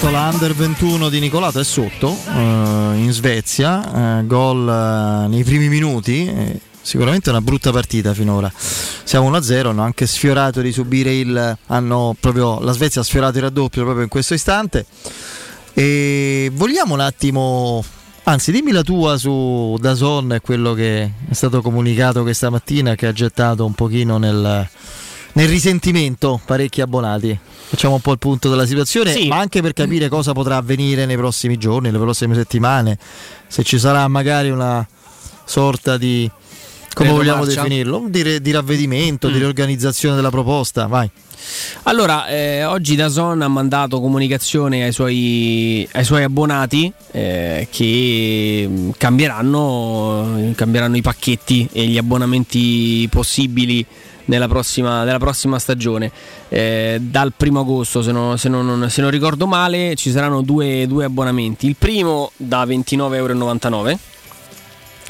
Tanto 0.01 0.17
la 0.17 0.29
under 0.33 0.55
21 0.55 1.09
di 1.09 1.19
Nicolato 1.19 1.59
è 1.59 1.63
sotto 1.63 2.17
eh, 2.27 2.31
in 2.95 3.11
Svezia, 3.11 4.17
eh, 4.17 4.25
gol 4.25 4.67
eh, 4.67 5.27
nei 5.27 5.43
primi 5.43 5.69
minuti. 5.69 6.25
eh, 6.25 6.59
Sicuramente 6.81 7.29
una 7.29 7.39
brutta 7.39 7.71
partita 7.71 8.11
finora. 8.15 8.51
Siamo 8.55 9.29
1-0, 9.29 9.67
hanno 9.67 9.83
anche 9.83 10.07
sfiorato 10.07 10.61
di 10.61 10.71
subire 10.71 11.13
il. 11.13 11.57
Hanno 11.67 12.15
proprio, 12.19 12.59
la 12.61 12.71
Svezia 12.71 13.01
ha 13.01 13.03
sfiorato 13.03 13.37
il 13.37 13.43
raddoppio 13.43 13.83
proprio 13.83 14.01
in 14.01 14.09
questo 14.09 14.33
istante. 14.33 14.87
E 15.75 16.49
vogliamo 16.51 16.95
un 16.95 17.01
attimo. 17.01 17.85
Anzi, 18.23 18.51
dimmi 18.51 18.71
la 18.71 18.81
tua 18.81 19.17
su 19.17 19.77
Dazon 19.79 20.33
e 20.33 20.39
quello 20.39 20.73
che 20.73 21.11
è 21.29 21.33
stato 21.33 21.61
comunicato 21.61 22.23
questa 22.23 22.49
mattina 22.49 22.95
che 22.95 23.05
ha 23.05 23.13
gettato 23.13 23.67
un 23.67 23.73
pochino 23.73 24.17
nel, 24.17 24.67
nel 25.33 25.47
risentimento 25.47 26.39
parecchi 26.45 26.81
abbonati. 26.81 27.37
Facciamo 27.71 27.95
un 27.95 28.01
po' 28.01 28.11
il 28.11 28.19
punto 28.19 28.49
della 28.49 28.65
situazione, 28.65 29.13
Sì. 29.13 29.27
ma 29.27 29.37
anche 29.37 29.61
per 29.61 29.73
capire 29.73 30.09
cosa 30.09 30.33
potrà 30.33 30.57
avvenire 30.57 31.05
nei 31.05 31.15
prossimi 31.15 31.57
giorni, 31.57 31.87
nelle 31.89 31.99
prossime 32.03 32.35
settimane, 32.35 32.97
se 33.47 33.63
ci 33.63 33.79
sarà 33.79 34.07
magari 34.07 34.49
una 34.49 34.85
sorta 35.45 35.97
di 35.97 36.29
come 36.93 37.09
vogliamo 37.11 37.45
Retromarcia? 37.45 37.61
definirlo? 37.63 38.05
Di, 38.09 38.41
di 38.41 38.51
ravvedimento, 38.51 39.27
di 39.29 39.35
Mm. 39.35 39.39
riorganizzazione 39.39 40.15
della 40.15 40.29
proposta. 40.29 40.87
Vai. 40.87 41.09
Allora, 41.83 42.27
eh, 42.27 42.65
oggi 42.65 42.95
Dazon 42.95 43.41
ha 43.41 43.47
mandato 43.47 43.99
comunicazione 44.01 44.83
ai 44.83 44.91
suoi, 44.91 45.87
ai 45.93 46.03
suoi 46.03 46.23
abbonati 46.23 46.91
eh, 47.11 47.67
che 47.71 48.67
mh, 48.69 48.89
cambieranno, 48.97 50.51
cambieranno 50.55 50.97
i 50.97 51.01
pacchetti 51.01 51.69
e 51.71 51.85
gli 51.87 51.97
abbonamenti 51.97 53.07
possibili 53.09 53.83
nella 54.31 54.47
prossima, 54.47 55.03
nella 55.03 55.19
prossima 55.19 55.59
stagione. 55.59 56.09
Eh, 56.47 56.97
dal 57.01 57.33
primo 57.35 57.59
agosto, 57.59 58.01
se 58.01 58.13
non, 58.13 58.37
se 58.37 58.47
non- 58.47 58.87
se 58.89 59.01
non 59.01 59.09
ricordo 59.11 59.45
male, 59.45 59.95
ci 59.95 60.09
saranno 60.09 60.41
due, 60.41 60.87
due 60.87 61.03
abbonamenti. 61.03 61.67
Il 61.67 61.75
primo 61.77 62.31
da 62.37 62.63
29,99 62.65 63.89
euro 63.89 63.99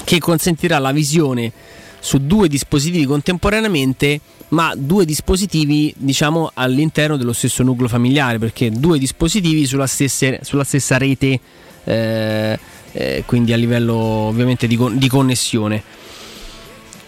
che 0.03 0.19
consentirà 0.19 0.79
la 0.79 0.91
visione 0.91 1.51
su 1.99 2.17
due 2.25 2.47
dispositivi 2.47 3.05
contemporaneamente, 3.05 4.19
ma 4.49 4.73
due 4.75 5.05
dispositivi 5.05 5.93
diciamo 5.95 6.49
all'interno 6.55 7.15
dello 7.15 7.33
stesso 7.33 7.61
nucleo 7.61 7.87
familiare, 7.87 8.39
perché 8.39 8.71
due 8.71 8.97
dispositivi 8.97 9.67
sulla 9.67 9.85
stessa, 9.85 10.35
sulla 10.41 10.63
stessa 10.63 10.97
rete, 10.97 11.39
eh, 11.83 12.59
eh, 12.93 13.23
quindi 13.27 13.53
a 13.53 13.55
livello 13.57 13.93
ovviamente 13.95 14.65
di, 14.65 14.75
con- 14.75 14.97
di 14.97 15.07
connessione. 15.07 15.83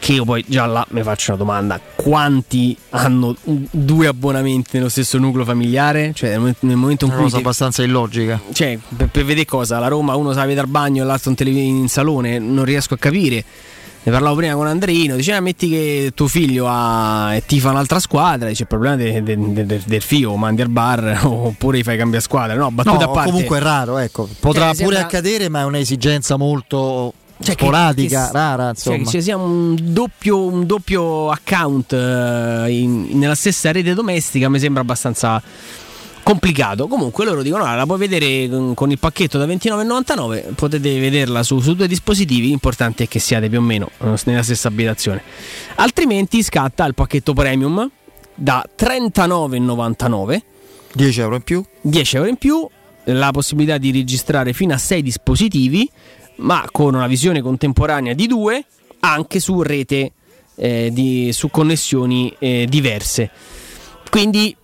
Che 0.03 0.11
io 0.11 0.25
poi 0.25 0.43
già 0.45 0.65
là 0.65 0.85
mi 0.89 1.01
faccio 1.01 1.31
una 1.31 1.39
domanda: 1.39 1.79
quanti 1.95 2.75
hanno 2.89 3.33
due 3.45 4.07
abbonamenti 4.07 4.71
nello 4.73 4.89
stesso 4.89 5.17
nucleo 5.17 5.45
familiare? 5.45 6.11
Cioè, 6.13 6.37
nel 6.37 6.75
momento- 6.75 7.05
in 7.05 7.11
Una 7.11 7.13
cui. 7.21 7.23
cosa 7.23 7.35
te- 7.37 7.41
abbastanza 7.41 7.83
illogica. 7.83 8.37
cioè, 8.51 8.77
per, 8.97 9.07
per 9.07 9.23
vedere 9.23 9.45
cosa? 9.45 9.79
La 9.79 9.87
Roma 9.87 10.15
uno 10.17 10.33
sa 10.33 10.41
vedere 10.41 10.59
al 10.61 10.67
bagno 10.67 11.03
e 11.03 11.05
l'altro 11.05 11.29
in, 11.29 11.37
tele- 11.37 11.51
in 11.51 11.87
salone, 11.87 12.37
non 12.37 12.65
riesco 12.65 12.95
a 12.95 12.97
capire. 12.97 13.45
Ne 14.05 14.11
parlavo 14.11 14.35
prima 14.35 14.53
con 14.55 14.67
Andreino, 14.67 15.15
diceva 15.15 15.39
metti 15.39 15.69
che 15.69 16.11
tuo 16.13 16.27
figlio 16.27 16.65
ha, 16.67 17.39
tifa 17.45 17.69
un'altra 17.69 17.99
squadra, 17.99 18.49
dice 18.49 18.63
il 18.63 18.67
problema 18.67 18.97
de- 18.97 19.23
de- 19.23 19.37
de- 19.53 19.65
de- 19.65 19.81
del 19.85 20.01
figlio, 20.01 20.31
o 20.31 20.35
mandi 20.35 20.61
al 20.61 20.67
bar 20.67 21.21
oppure 21.23 21.77
gli 21.77 21.83
fai 21.83 21.95
cambiare 21.95 22.21
squadra. 22.21 22.55
No, 22.55 22.63
No, 22.63 22.71
battuta 22.71 23.05
a 23.05 23.07
parte. 23.07 23.31
comunque 23.31 23.57
è 23.59 23.61
raro, 23.61 23.97
ecco. 23.99 24.27
Potrà 24.41 24.73
Cioè, 24.73 24.83
pure 24.83 24.95
sembra- 24.97 24.99
accadere, 25.05 25.47
ma 25.47 25.61
è 25.61 25.63
un'esigenza 25.63 26.35
molto 26.35 27.13
Cioè, 27.43 27.55
sporadica, 27.55 28.27
che- 28.27 28.31
rara, 28.31 28.63
cioè, 28.73 28.93
insomma. 28.93 28.97
che 28.97 29.05
ci 29.05 29.21
sia 29.21 29.35
un 29.37 29.75
doppio, 29.81 30.45
un 30.45 30.65
doppio 30.65 31.29
account 31.29 31.91
eh, 31.93 32.65
in- 32.69 33.09
nella 33.19 33.35
stessa 33.35 33.71
rete 33.71 33.93
domestica 33.93 34.47
mi 34.49 34.59
sembra 34.59 34.81
abbastanza 34.81 35.41
complicato. 36.23 36.87
Comunque 36.87 37.25
loro 37.25 37.41
dicono: 37.41 37.63
"Ah, 37.65 37.75
la 37.75 37.85
puoi 37.85 37.97
vedere 37.97 38.47
con, 38.49 38.73
con 38.73 38.91
il 38.91 38.97
pacchetto 38.99 39.37
da 39.37 39.45
29,99. 39.45 40.53
Potete 40.55 40.97
vederla 40.99 41.43
su, 41.43 41.59
su 41.59 41.75
due 41.75 41.87
dispositivi. 41.87 42.47
L'importante 42.47 43.03
è 43.03 43.07
che 43.09 43.19
siate 43.19 43.49
più 43.49 43.59
o 43.59 43.61
meno 43.61 43.89
eh, 43.99 44.15
nella 44.25 44.43
stessa 44.43 44.69
abitazione. 44.69 45.21
Altrimenti 45.75 46.41
scatta 46.43 46.85
il 46.85 46.93
pacchetto 46.93 47.33
premium. 47.33 47.89
da 48.35 48.63
39,99 48.77 50.39
10 50.95 51.19
euro 51.21 51.35
in 51.35 51.41
più 51.41 51.63
10 51.81 52.15
euro 52.17 52.29
in 52.29 52.37
più 52.37 52.67
la 53.05 53.31
possibilità 53.31 53.77
di 53.77 53.91
registrare 53.91 54.53
fino 54.53 54.73
a 54.73 54.77
6 54.77 55.01
dispositivi 55.01 55.89
ma 56.37 56.67
con 56.71 56.95
una 56.95 57.07
visione 57.07 57.41
contemporanea 57.41 58.13
di 58.13 58.27
due 58.27 58.65
anche 58.99 59.39
su 59.39 59.61
rete 59.61 60.11
eh, 60.55 60.89
di, 60.91 61.31
su 61.33 61.49
connessioni 61.49 62.33
eh, 62.39 62.65
diverse 62.69 63.29
quindi 64.09 64.55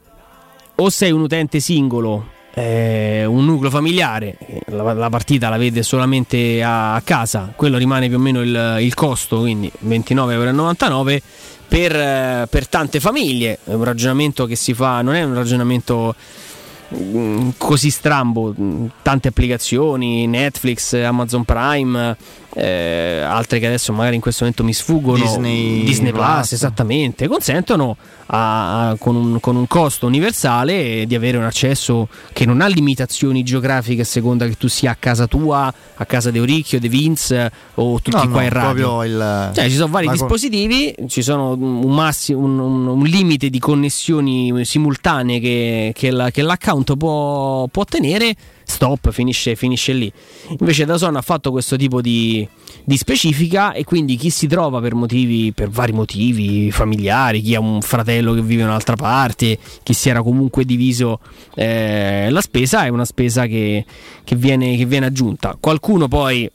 o 0.76 0.90
sei 0.90 1.12
un 1.12 1.22
utente 1.22 1.60
singolo 1.60 2.38
eh, 2.60 3.26
un 3.26 3.46
nucleo 3.46 3.70
familiare, 3.70 4.38
la, 4.66 4.94
la, 4.94 5.10
partita 5.10 5.50
la 5.50 5.58
vede 5.58 5.82
solamente 5.84 6.62
a, 6.62 6.96
a, 6.96 7.02
casa, 7.02 7.54
quello 7.56 7.78
rimane 7.78 8.08
più 8.08 8.18
o 8.18 8.20
meno 8.20 8.41
il, 8.41 8.78
il 8.82 8.94
costo, 8.96 9.40
quindi 9.40 9.72
29,99 9.86 10.32
euro 10.32 11.22
per, 11.68 11.96
eh, 11.96 12.48
per 12.50 12.68
tante 12.68 13.00
famiglie. 13.00 13.60
È 13.64 13.74
un 13.74 13.84
ragionamento 13.84 14.46
che 14.46 14.56
si 14.56 14.74
fa, 14.74 15.02
non 15.02 15.14
è 15.16 15.24
un 15.24 15.36
ragionamento 15.36 16.16
così 17.57 17.90
strambo, 17.90 18.53
tante 19.02 19.28
applicazioni, 19.28 20.26
Netflix, 20.28 20.94
Amazon 20.94 21.44
Prime, 21.44 22.18
eh, 22.54 23.22
altre 23.24 23.60
che 23.60 23.68
adesso 23.68 23.94
magari 23.94 24.16
in 24.16 24.22
questo 24.22 24.44
momento 24.44 24.64
mi 24.64 24.74
sfuggono, 24.74 25.24
Disney, 25.24 25.84
Disney 25.84 26.12
Plus, 26.12 26.26
Plus, 26.26 26.52
esattamente, 26.54 27.28
consentono 27.28 27.96
a, 28.28 28.90
a, 28.90 28.96
con, 28.98 29.16
un, 29.16 29.40
con, 29.40 29.56
un, 29.56 29.68
costo 29.68 30.08
universale 30.08 31.06
di 31.06 31.16
avere 31.16 31.38
un 31.38 31.44
accesso 31.44 32.08
che 32.34 32.46
non 32.46 32.62
ha 32.62 32.68
limitazioni 32.68 33.44
geografiche 33.44 34.02
a 34.02 34.06
seconda 34.06 34.48
che 34.48 34.58
tu 34.58 34.68
sia 34.68 34.92
a 34.92 34.98
casa 34.98 35.28
tua, 35.28 35.72
a 35.96 36.06
casa 36.06 36.32
di 36.32 36.40
Oricchio, 36.40 36.80
De 36.80 36.90
Vince 36.90 37.52
o 37.76 38.00
tutti 38.02 38.26
no, 38.26 38.30
qua 38.30 38.40
no, 38.40 38.46
in 38.46 38.50
radio. 38.50 39.04
Il, 39.04 39.52
cioè, 39.54 39.70
ci 39.70 39.76
sono 39.76 39.92
vari 39.92 40.08
dispositivi, 40.10 40.96
ci 41.08 41.22
sono 41.22 41.52
un, 41.52 41.94
massimo, 41.94 42.40
un, 42.40 42.60
un, 42.60 43.04
limite 43.04 43.50
di 43.50 43.60
connessioni 43.60 44.66
simultanee 44.66 45.40
che, 45.40 45.92
che, 45.96 46.12
la, 46.12 46.32
che 46.32 46.42
l'account 46.42 46.98
può, 46.98 47.68
può 47.68 47.84
tenere 47.86 48.36
stop, 48.70 49.12
finisce, 49.12 49.56
finisce 49.56 49.94
lì. 49.94 50.12
Invece 50.60 50.86
Dazon 50.86 51.16
ha 51.16 51.22
fatto 51.22 51.52
questo 51.52 51.76
tipo 51.76 52.02
di, 52.02 52.48
di, 52.84 52.98
specifica 52.98 53.74
e 53.74 53.84
quindi 53.84 54.16
chi 54.16 54.30
si 54.30 54.48
trova 54.48 54.80
per 54.80 54.94
motivi, 54.94 55.52
per 55.52 55.70
vari 55.70 55.91
motivi 55.91 56.72
familiari, 56.72 57.41
chi 57.41 57.56
ha 57.56 57.60
un 57.60 57.82
fratello 57.82 58.34
che 58.34 58.41
vive 58.41 58.62
in 58.62 58.68
un'altra 58.68 58.96
parte, 58.96 59.58
chi 59.84 59.94
si 59.94 60.10
era 60.10 60.22
comunque 60.22 60.66
diviso 60.66 61.20
eh, 61.56 62.30
la 62.30 62.41
spesa, 62.41 62.86
è 62.86 62.90
una 62.90 63.06
spesa 63.06 63.48
che, 63.48 63.84
che, 64.24 64.36
viene, 64.36 64.78
che 64.78 64.86
viene 64.86 65.08
aggiunta. 65.08 65.58
Qualcuno 65.60 66.08
poi 66.08 66.50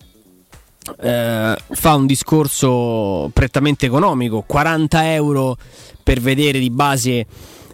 eh, 1.00 1.56
fa 1.68 1.94
un 1.94 2.06
discorso 2.06 3.28
prettamente 3.32 3.86
economico, 3.86 4.44
40 4.46 5.12
euro 5.12 5.56
per 6.02 6.20
vedere 6.20 6.58
di 6.58 6.70
base 6.70 7.26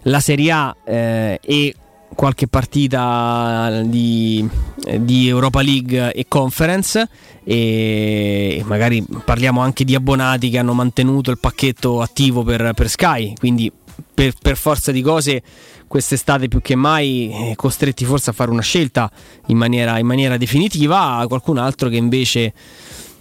la 0.04 0.20
Serie 0.20 0.50
A 0.50 0.76
eh, 0.84 1.38
e 1.42 1.74
qualche 2.20 2.48
partita 2.48 3.80
di, 3.82 4.46
di, 4.98 5.26
Europa 5.26 5.62
League 5.62 6.12
e 6.12 6.26
Conference 6.28 7.08
e 7.42 8.62
magari 8.66 9.02
parliamo 9.24 9.62
anche 9.62 9.84
di 9.84 9.94
abbonati 9.94 10.50
che 10.50 10.58
hanno 10.58 10.74
mantenuto 10.74 11.30
il 11.30 11.38
pacchetto 11.38 12.02
attivo 12.02 12.42
per, 12.42 12.72
per 12.74 12.90
Sky, 12.90 13.32
quindi 13.38 13.72
per, 14.12 14.34
per, 14.38 14.58
forza 14.58 14.92
di 14.92 15.00
cose 15.00 15.42
quest'estate 15.86 16.48
più 16.48 16.60
che 16.60 16.74
mai 16.74 17.30
eh, 17.32 17.56
costretti 17.56 18.04
forse 18.04 18.28
a 18.28 18.32
fare 18.34 18.50
una 18.50 18.60
scelta 18.60 19.10
in 19.46 19.56
maniera, 19.56 19.98
in 19.98 20.06
maniera 20.06 20.36
definitiva, 20.36 21.24
qualcun 21.26 21.56
altro 21.56 21.88
che 21.88 21.96
invece 21.96 22.52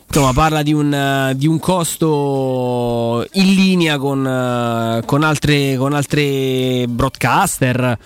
insomma, 0.06 0.34
parla 0.34 0.62
di 0.62 0.74
un, 0.74 1.32
di 1.38 1.48
un, 1.48 1.58
costo 1.60 3.26
in 3.32 3.54
linea 3.54 3.98
con, 3.98 5.02
con, 5.06 5.24
altre, 5.24 5.78
con 5.78 5.94
altre 5.94 6.86
broadcaster 6.90 7.98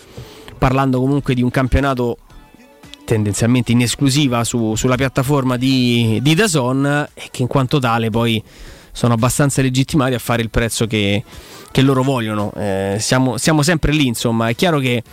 parlando 0.63 1.01
comunque 1.01 1.33
di 1.33 1.41
un 1.41 1.49
campionato 1.49 2.19
tendenzialmente 3.03 3.73
in 3.73 3.81
esclusiva 3.81 4.45
su, 4.45 4.75
sulla 4.75 4.95
piattaforma 4.95 5.57
di, 5.57 6.19
di 6.21 6.33
Dazon 6.35 6.85
e 7.13 7.27
che 7.31 7.41
in 7.41 7.49
quanto 7.49 7.79
tale 7.79 8.09
poi 8.09 8.41
sono 8.93 9.13
abbastanza 9.13 9.61
legittimati 9.61 10.13
a 10.13 10.19
fare 10.19 10.41
il 10.41 10.49
prezzo 10.49 10.87
che, 10.87 11.21
che 11.69 11.81
loro 11.81 12.01
vogliono. 12.01 12.53
Eh, 12.55 12.95
siamo, 12.97 13.35
siamo, 13.35 13.61
sempre 13.61 13.91
lì, 13.91 14.07
insomma, 14.07 14.47
è 14.47 14.55
chiaro 14.55 14.79
che 14.79 15.03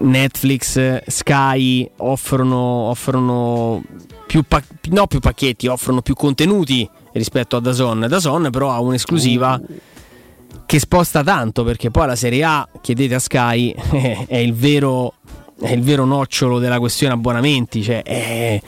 Netflix, 0.00 1.04
Sky 1.06 1.88
offrono, 1.98 2.56
offrono 2.56 3.84
più, 4.26 4.42
pa- 4.42 4.64
no, 4.88 5.06
più 5.06 5.20
pacchetti, 5.20 5.68
offrono 5.68 6.02
più 6.02 6.14
contenuti 6.14 6.90
rispetto 7.12 7.54
a 7.54 7.60
Dazon. 7.60 8.06
Dazon 8.08 8.48
però 8.50 8.72
ha 8.72 8.80
un'esclusiva. 8.80 9.60
Che 10.66 10.78
sposta 10.78 11.22
tanto 11.22 11.64
perché 11.64 11.90
poi 11.90 12.06
la 12.06 12.16
Serie 12.16 12.44
A, 12.44 12.68
chiedete 12.80 13.14
a 13.14 13.18
Sky, 13.18 13.74
è 14.26 14.36
il 14.36 14.54
vero, 14.54 15.14
è 15.60 15.72
il 15.72 15.82
vero 15.82 16.04
nocciolo 16.04 16.58
della 16.58 16.78
questione 16.78 17.14
abbonamenti, 17.14 17.82
cioè 17.82 18.02
è, 18.02 18.60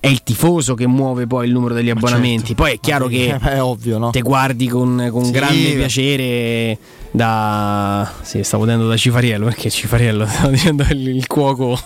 è, 0.00 0.06
il 0.06 0.22
tifoso 0.22 0.74
che 0.74 0.86
muove 0.86 1.26
poi 1.26 1.46
il 1.46 1.52
numero 1.52 1.74
degli 1.74 1.90
abbonamenti. 1.90 2.48
Certo. 2.48 2.62
Poi 2.62 2.72
è 2.72 2.80
chiaro 2.80 3.06
che 3.06 3.34
è 3.40 3.62
ovvio, 3.62 3.98
no? 3.98 4.10
te 4.10 4.20
guardi 4.20 4.68
con, 4.68 5.08
con 5.10 5.24
sì, 5.24 5.30
grande 5.30 5.72
piacere 5.72 6.78
da... 7.10 8.10
Sì, 8.22 8.42
stavo 8.42 8.64
vedendo 8.64 8.88
da 8.88 8.96
Cifariello 8.96 9.46
perché 9.46 9.70
Cifariello 9.70 10.26
stavo 10.28 10.50
dicendo 10.50 10.84
il, 10.90 11.08
il 11.08 11.26
cuoco 11.26 11.78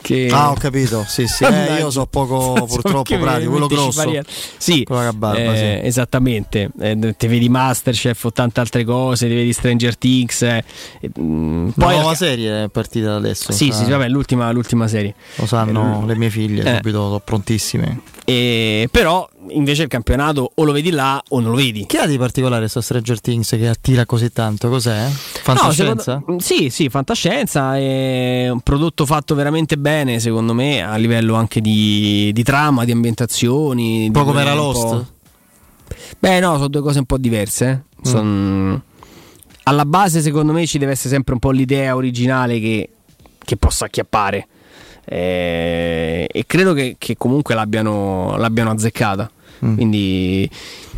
che... 0.00 0.28
Ah, 0.30 0.50
ho 0.50 0.54
capito. 0.54 1.04
Sì, 1.06 1.26
sì. 1.26 1.44
Eh, 1.44 1.78
io 1.78 1.90
so 1.90 2.06
poco 2.06 2.52
purtroppo 2.66 3.18
pratico, 3.18 3.50
quello 3.50 3.66
grosso. 3.66 4.10
Sì, 4.56 4.84
barba, 4.84 5.34
eh, 5.34 5.80
sì. 5.80 5.86
esattamente. 5.86 6.70
Eh, 6.78 7.14
te 7.16 7.28
vedi 7.28 7.48
Masterchef 7.48 8.24
o 8.24 8.32
tante 8.32 8.60
altre 8.60 8.84
cose, 8.84 9.28
ti 9.28 9.34
vedi 9.34 9.52
Stranger 9.52 9.96
Things. 9.96 10.42
Eh. 10.42 10.64
Mm, 11.20 11.68
poi 11.70 11.88
la 11.88 11.94
nuova 11.94 12.10
la... 12.10 12.16
serie 12.16 12.64
è 12.64 12.68
partita 12.68 13.14
adesso. 13.14 13.52
Sì, 13.52 13.72
sì, 13.72 13.84
vabbè, 13.84 14.08
l'ultima, 14.08 14.50
l'ultima 14.50 14.86
serie. 14.88 15.14
Lo 15.36 15.46
sanno 15.46 16.04
le 16.06 16.16
mie 16.16 16.30
figlie, 16.30 16.62
Eh. 16.62 16.76
subito 16.76 16.98
sono 16.98 17.20
prontissime. 17.20 18.14
E, 18.28 18.88
però 18.90 19.28
invece 19.50 19.82
il 19.82 19.88
campionato 19.88 20.50
o 20.52 20.64
lo 20.64 20.72
vedi 20.72 20.90
là 20.90 21.22
o 21.28 21.38
non 21.38 21.52
lo 21.52 21.56
vedi. 21.56 21.86
Che 21.86 21.98
ha 21.98 22.06
di 22.06 22.18
particolare 22.18 22.66
sto 22.66 22.80
Stranger 22.80 23.20
Things 23.20 23.50
che 23.50 23.68
attira 23.68 24.04
così 24.04 24.32
tanto? 24.32 24.68
Cos'è? 24.68 25.06
Fantascienza? 25.08 26.14
No, 26.14 26.18
secondo, 26.18 26.42
sì, 26.42 26.68
sì, 26.68 26.88
fantascienza. 26.88 27.76
È 27.76 28.48
un 28.50 28.60
prodotto 28.62 29.06
fatto 29.06 29.35
veramente 29.36 29.76
bene, 29.78 30.18
secondo 30.18 30.52
me, 30.54 30.82
a 30.82 30.96
livello 30.96 31.34
anche 31.34 31.60
di, 31.60 32.30
di 32.32 32.42
trama, 32.42 32.84
di 32.84 32.90
ambientazioni. 32.90 34.06
Un 34.06 34.12
po' 34.12 34.24
come 34.24 34.40
era 34.40 34.54
Lost? 34.54 35.04
Beh, 36.18 36.40
no, 36.40 36.54
sono 36.54 36.68
due 36.68 36.80
cose 36.82 36.98
un 36.98 37.04
po' 37.04 37.18
diverse. 37.18 37.84
eh. 38.02 38.08
Son- 38.08 38.82
Alla 39.64 39.84
base, 39.84 40.20
secondo 40.20 40.52
me, 40.52 40.66
ci 40.66 40.78
deve 40.78 40.92
essere 40.92 41.10
sempre 41.10 41.34
un 41.34 41.38
po' 41.38 41.50
l'idea 41.50 41.94
originale 41.94 42.58
che, 42.58 42.88
che 43.38 43.56
possa 43.56 43.84
acchiappare. 43.84 44.48
Eh, 45.04 46.26
e 46.30 46.44
credo 46.46 46.72
che, 46.72 46.96
che 46.98 47.16
comunque 47.16 47.54
l'abbiano, 47.54 48.36
l'abbiano 48.36 48.70
azzeccata. 48.70 49.30
Mm. 49.64 49.74
Quindi 49.74 50.50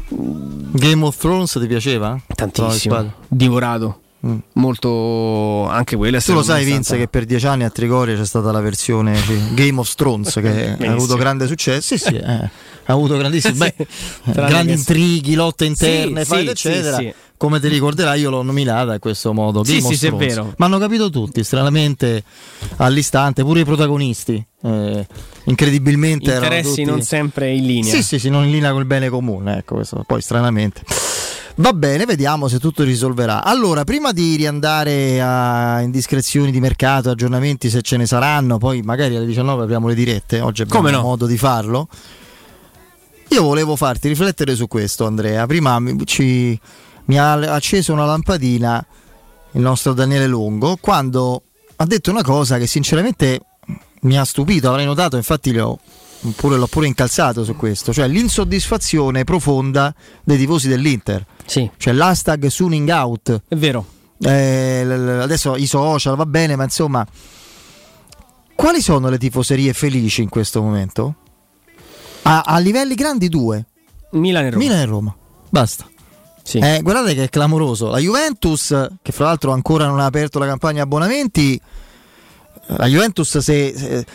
Game 0.09 1.05
of 1.05 1.17
Thrones 1.17 1.53
ti 1.61 1.67
piaceva? 1.67 2.19
tantissimo. 2.35 3.13
Divorato. 3.29 4.01
Mm. 4.27 4.39
Molto 4.55 5.67
anche 5.69 5.95
quella. 5.97 6.21
Tu 6.21 6.33
lo 6.33 6.43
sai, 6.43 6.65
Vince, 6.65 6.83
stata- 6.83 6.99
che 7.01 7.07
per 7.09 7.25
dieci 7.25 7.47
anni 7.47 7.63
a 7.63 7.71
Trigoria 7.71 8.17
c'è 8.17 8.25
stata 8.27 8.51
la 8.51 8.61
versione 8.61 9.15
sì, 9.17 9.55
Game 9.55 9.79
of 9.79 9.95
Thrones 9.95 10.33
che 10.35 10.77
ha 10.79 10.91
avuto 10.93 11.15
grande 11.17 11.47
successo. 11.47 11.97
Sì, 11.97 11.99
sì, 11.99 12.15
eh, 12.17 12.33
ha 12.33 12.51
avuto 12.93 13.17
grandissimo. 13.17 13.55
Beh, 13.55 13.75
Sì. 13.77 14.31
eh, 14.31 14.33
grandi 14.33 14.73
intrighi, 14.73 15.35
lotte 15.35 15.67
interne, 15.67 16.25
Sì, 16.25 16.31
fight, 16.35 16.43
sì, 16.57 16.69
eccetera. 16.69 16.97
sì, 16.97 17.03
sì. 17.05 17.15
Come 17.37 17.61
ti 17.61 17.69
ricorderai, 17.69 18.21
io 18.21 18.31
l'ho 18.31 18.43
nominata 18.43 18.95
in 18.95 18.99
questo 18.99 19.33
modo. 19.33 19.63
Sì, 19.63 19.79
Game 19.79 19.87
sì, 19.87 19.97
sì, 19.97 20.11
vero. 20.11 20.53
Ma 20.57 20.67
hanno 20.67 20.79
capito 20.79 21.09
tutti, 21.11 21.45
stranamente 21.45 22.25
all'istante, 22.79 23.45
pure 23.45 23.61
i 23.61 23.65
protagonisti. 23.65 24.45
eh, 24.65 25.07
incredibilmente 25.45 26.31
erano 26.33 26.47
Interessi 26.47 26.69
tutti- 26.83 26.85
non 26.85 27.03
sempre 27.03 27.53
in 27.53 27.65
linea. 27.65 27.95
Sì, 27.95 28.03
sì, 28.03 28.19
sì, 28.19 28.29
non 28.29 28.45
in 28.45 28.51
linea 28.51 28.73
col 28.73 28.87
bene 28.87 29.09
comune, 29.09 29.59
ecco 29.59 29.77
questo, 29.77 30.03
poi 30.05 30.21
stranamente. 30.21 30.83
Va 31.61 31.73
bene, 31.73 32.05
vediamo 32.05 32.47
se 32.47 32.61
tutto 32.61 32.85
risolverà. 32.85 33.43
Allora, 33.43 33.83
prima 33.83 34.13
di 34.13 34.37
riandare 34.37 35.21
a 35.21 35.81
indiscrezioni 35.81 36.53
di 36.53 36.61
mercato, 36.61 37.11
aggiornamenti 37.11 37.69
se 37.69 37.83
ce 37.83 37.97
ne 37.97 38.07
saranno, 38.07 38.59
poi 38.59 38.81
magari 38.83 39.17
alle 39.17 39.27
19 39.27 39.65
apriamo 39.65 39.89
le 39.89 39.95
dirette, 39.95 40.41
oggi 40.41 40.63
abbiamo 40.63 40.89
no? 40.91 41.03
modo 41.03 41.27
di 41.27 41.37
farlo. 41.37 41.89
Io 43.31 43.43
volevo 43.43 43.75
farti 43.75 44.07
riflettere 44.07 44.55
su 44.55 44.69
questo, 44.69 45.05
Andrea. 45.05 45.47
Prima 45.47 45.81
mi, 45.81 46.07
ci- 46.07 46.59
mi 47.07 47.19
ha 47.19 47.33
acceso 47.33 47.93
una 47.93 48.05
lampadina 48.05 48.85
il 49.53 49.61
nostro 49.61 49.95
Daniele 49.95 50.29
Longo 50.29 50.77
quando 50.81 51.43
ha 51.75 51.85
detto 51.87 52.11
una 52.13 52.23
cosa 52.23 52.57
che 52.59 52.69
sinceramente 52.69 53.41
mi 54.03 54.17
ha 54.17 54.25
stupito, 54.25 54.69
avrei 54.69 54.85
notato, 54.87 55.17
infatti 55.17 55.51
le 55.51 55.61
ho- 55.61 55.79
pure- 56.35 56.57
l'ho 56.57 56.67
pure 56.67 56.87
incalzato 56.87 57.45
su 57.45 57.57
questo, 57.57 57.93
cioè 57.93 58.09
l'insoddisfazione 58.09 59.25
profonda 59.25 59.95
dei 60.25 60.37
tifosi 60.37 60.69
dell'Inter. 60.69 61.25
Sì. 61.45 61.71
Cioè 61.77 61.93
l'hashtag 61.93 62.47
Suning 62.47 62.89
Out. 62.89 63.43
È 63.49 63.57
vero. 63.57 63.87
Eh, 64.21 64.81
adesso 65.21 65.55
i 65.57 65.67
social 65.67 66.17
va 66.17 66.27
bene, 66.27 66.57
ma 66.57 66.65
insomma, 66.65 67.07
quali 68.55 68.83
sono 68.83 69.09
le 69.09 69.19
tifoserie 69.19 69.73
felici 69.73 70.23
in 70.23 70.29
questo 70.29 70.61
momento? 70.61 71.15
A, 72.23 72.43
a 72.45 72.59
livelli 72.59 72.95
grandi 72.95 73.29
due. 73.29 73.65
Milan 74.11 74.47
e 74.47 74.51
Roma. 74.51 74.63
Milan 74.63 74.79
e 74.79 74.85
Roma. 74.85 75.17
Basta. 75.49 75.89
Sì. 76.43 76.59
Eh, 76.59 76.81
guardate 76.83 77.15
che 77.15 77.25
è 77.25 77.29
clamoroso. 77.29 77.89
La 77.89 77.99
Juventus, 77.99 78.69
che 79.03 79.13
fra 79.13 79.27
l'altro 79.27 79.53
ancora 79.53 79.87
non 79.87 80.01
ha 80.01 80.07
aperto 80.07 80.39
la 80.39 80.47
campagna 80.47 80.83
abbonamenti, 80.83 81.61
la 82.69 82.87
Juventus 82.87 83.39
se, 83.39 83.75
se, 83.77 84.07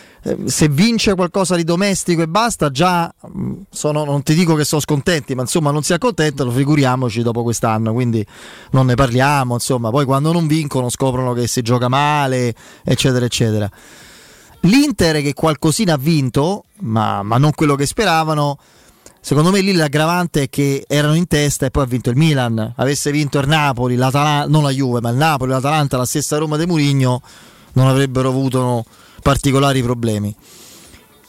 se 0.46 0.70
vince 0.70 1.16
qualcosa 1.16 1.56
di 1.56 1.66
domestico 1.66 2.22
e 2.22 2.28
basta, 2.28 2.72
già 2.72 3.14
mh, 3.20 3.54
sono, 3.70 4.06
non 4.06 4.24
ti 4.24 4.34
dico 4.34 4.56
che 4.56 4.64
sono 4.64 4.80
scontenti, 4.80 5.36
ma 5.36 5.42
insomma 5.42 5.72
non 5.72 5.84
si 5.84 5.92
accontentano, 5.92 6.50
figuriamoci 6.50 7.22
dopo 7.22 7.44
quest'anno, 7.44 7.92
quindi 7.92 8.26
non 8.72 8.86
ne 8.86 8.96
parliamo, 8.96 9.56
insomma, 9.56 9.90
poi 9.90 10.06
quando 10.06 10.32
non 10.32 10.48
vincono 10.48 10.90
scoprono 10.90 11.34
che 11.34 11.48
si 11.48 11.62
gioca 11.62 11.90
male, 11.90 12.56
eccetera, 12.84 13.26
eccetera. 13.26 13.70
L'Inter 14.62 15.22
che 15.22 15.34
qualcosina 15.34 15.94
ha 15.94 15.98
vinto, 15.98 16.64
ma, 16.80 17.22
ma 17.22 17.38
non 17.38 17.52
quello 17.52 17.76
che 17.76 17.86
speravano, 17.86 18.58
Secondo 19.26 19.52
me 19.52 19.62
lì 19.62 19.72
l'aggravante 19.72 20.42
è 20.42 20.50
che 20.50 20.84
erano 20.86 21.14
in 21.14 21.28
testa 21.28 21.66
e 21.66 21.72
poi 21.72 21.84
ha 21.84 21.86
vinto 21.86 22.10
il 22.10 22.18
Milan. 22.18 22.74
Avesse 22.76 23.10
vinto 23.10 23.40
il 23.40 23.48
Napoli, 23.48 23.96
non 23.96 24.64
la 24.64 24.70
Juve, 24.70 25.00
ma 25.00 25.12
il 25.12 25.16
Napoli, 25.16 25.52
l'Atalanta, 25.52 25.96
la 25.96 26.04
stessa 26.04 26.36
Roma 26.36 26.58
di 26.58 26.66
Murigno, 26.66 27.22
non 27.72 27.88
avrebbero 27.88 28.28
avuto 28.28 28.84
particolari 29.24 29.82
problemi. 29.82 30.36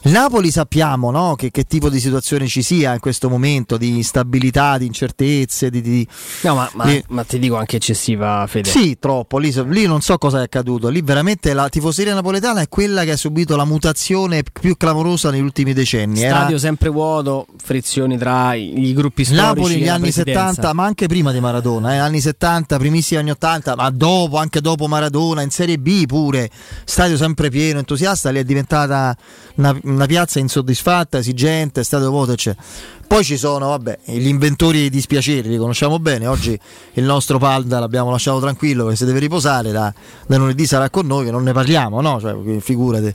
Il 0.05 0.11
Napoli 0.11 0.51
sappiamo 0.51 1.09
no? 1.09 1.33
che, 1.33 1.49
che, 1.49 1.63
tipo 1.63 1.89
di 1.89 1.99
situazione 1.99 2.45
ci 2.45 2.61
sia 2.61 2.93
in 2.93 2.99
questo 2.99 3.27
momento 3.27 3.75
di 3.75 3.95
instabilità, 3.95 4.77
di 4.77 4.85
incertezze. 4.85 5.71
Di, 5.71 5.81
di... 5.81 6.07
No, 6.41 6.53
ma, 6.53 6.69
ma, 6.75 6.85
di... 6.85 7.03
ma, 7.07 7.23
ti 7.23 7.39
dico 7.39 7.55
anche 7.55 7.77
eccessiva 7.77 8.45
fede. 8.47 8.69
Sì, 8.69 8.97
troppo. 8.99 9.39
Lì, 9.39 9.51
lì, 9.69 9.87
non 9.87 10.01
so 10.01 10.19
cosa 10.19 10.41
è 10.41 10.43
accaduto. 10.43 10.89
Lì 10.89 11.01
veramente 11.01 11.53
la 11.53 11.69
tifoseria 11.69 12.13
napoletana 12.13 12.61
è 12.61 12.69
quella 12.69 13.03
che 13.03 13.13
ha 13.13 13.17
subito 13.17 13.55
la 13.55 13.65
mutazione 13.65 14.43
più 14.43 14.77
clamorosa 14.77 15.31
negli 15.31 15.41
ultimi 15.41 15.73
decenni. 15.73 16.17
Stadio 16.17 16.49
Era... 16.49 16.57
sempre 16.59 16.89
vuoto, 16.89 17.47
frizioni 17.57 18.15
tra 18.15 18.53
i 18.53 18.93
gruppi 18.93 19.23
storici. 19.23 19.43
Napoli 19.43 19.73
negli 19.73 19.89
anni 19.89 20.11
70, 20.11 20.71
ma 20.73 20.85
anche 20.85 21.07
prima 21.07 21.31
di 21.31 21.39
Maradona, 21.39 21.95
eh, 21.95 21.97
anni 21.97 22.21
70, 22.21 22.77
primissimi 22.77 23.21
anni 23.21 23.31
80, 23.31 23.75
ma 23.75 23.89
dopo, 23.89 24.37
anche 24.37 24.61
dopo 24.61 24.85
Maradona, 24.85 25.41
in 25.41 25.49
Serie 25.49 25.79
B 25.79 26.05
pure. 26.05 26.47
Stadio 26.83 27.17
sempre 27.17 27.49
pieno, 27.49 27.79
entusiasta, 27.79 28.29
lì 28.29 28.37
è 28.37 28.43
diventata 28.43 29.17
una, 29.55 29.75
una 29.95 30.05
piazza 30.05 30.39
insoddisfatta, 30.39 31.17
esigente, 31.17 31.83
stato 31.83 32.09
vuoto, 32.09 32.33
eccetera. 32.33 32.63
Poi 33.07 33.23
ci 33.23 33.37
sono, 33.37 33.69
vabbè, 33.69 33.99
gli 34.05 34.27
inventori 34.27 34.81
di 34.81 34.89
dispiaceri, 34.89 35.49
li 35.49 35.57
conosciamo 35.57 35.99
bene. 35.99 36.27
Oggi 36.27 36.59
il 36.93 37.03
nostro 37.03 37.37
Palda 37.37 37.79
l'abbiamo 37.79 38.11
lasciato 38.11 38.39
tranquillo 38.39 38.87
che 38.87 38.95
si 38.95 39.05
deve 39.05 39.19
riposare, 39.19 39.71
da, 39.71 39.93
da 40.27 40.37
lunedì 40.37 40.65
sarà 40.65 40.89
con 40.89 41.05
noi, 41.05 41.25
che 41.25 41.31
non 41.31 41.43
ne 41.43 41.53
parliamo, 41.53 42.01
no? 42.01 42.19
Cioè, 42.19 42.59
figurati. 42.59 43.13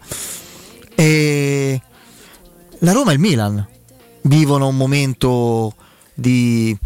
E 0.95 1.81
la 2.79 2.93
Roma 2.93 3.11
e 3.11 3.15
il 3.15 3.21
Milan 3.21 3.67
vivono 4.23 4.69
un 4.69 4.77
momento 4.77 5.75
di, 6.15 6.77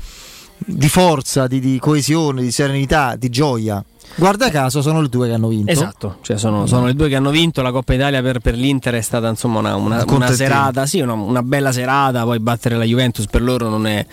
di 0.59 0.89
forza, 0.89 1.47
di, 1.47 1.61
di 1.61 1.79
coesione, 1.79 2.43
di 2.43 2.51
serenità, 2.51 3.16
di 3.16 3.29
gioia. 3.29 3.85
Guarda 4.16 4.49
caso 4.51 4.81
sono 4.81 5.01
le 5.01 5.09
due 5.09 5.27
che 5.27 5.35
hanno 5.35 5.49
vinto. 5.49 5.70
Esatto, 5.70 6.16
cioè 6.20 6.39
sono, 6.39 6.66
sono, 6.66 6.86
le 6.86 6.95
due 6.95 7.09
che 7.09 7.16
hanno 7.16 7.31
vinto. 7.31 7.62
La 7.62 7.73
Coppa 7.73 7.95
Italia 7.95 8.23
per, 8.23 8.39
per 8.39 8.55
l'Inter 8.55 8.95
è 8.95 9.01
stata 9.01 9.28
insomma 9.28 9.59
una, 9.59 9.74
una, 9.74 10.05
una 10.07 10.32
serata, 10.32 10.86
sì, 10.86 11.01
una, 11.01 11.15
una, 11.15 11.43
bella 11.43 11.73
serata. 11.73 12.23
Poi 12.23 12.39
battere 12.39 12.77
la 12.77 12.85
Juventus 12.85 13.27
per 13.27 13.43
loro 13.43 13.69
non 13.69 13.86
è, 13.89 14.07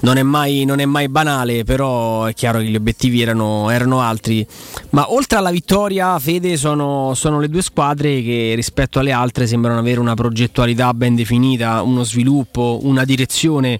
non 0.00 0.16
è, 0.16 0.22
mai, 0.24 0.64
non 0.64 0.80
è 0.80 0.84
mai, 0.84 1.08
banale, 1.08 1.62
però 1.62 2.24
è 2.24 2.34
chiaro 2.34 2.58
che 2.58 2.64
gli 2.64 2.74
obiettivi 2.74 3.22
erano, 3.22 3.70
erano 3.70 4.00
altri. 4.00 4.44
Ma 4.90 5.12
oltre 5.12 5.38
alla 5.38 5.50
vittoria, 5.50 6.18
Fede, 6.18 6.56
sono, 6.56 7.12
sono, 7.14 7.38
le 7.38 7.48
due 7.48 7.62
squadre 7.62 8.22
che 8.22 8.54
rispetto 8.56 8.98
alle 8.98 9.12
altre 9.12 9.46
sembrano 9.46 9.78
avere 9.78 10.00
una 10.00 10.14
progettualità 10.14 10.92
ben 10.92 11.14
definita, 11.14 11.82
uno 11.82 12.02
sviluppo, 12.02 12.80
una 12.82 13.04
direzione 13.04 13.78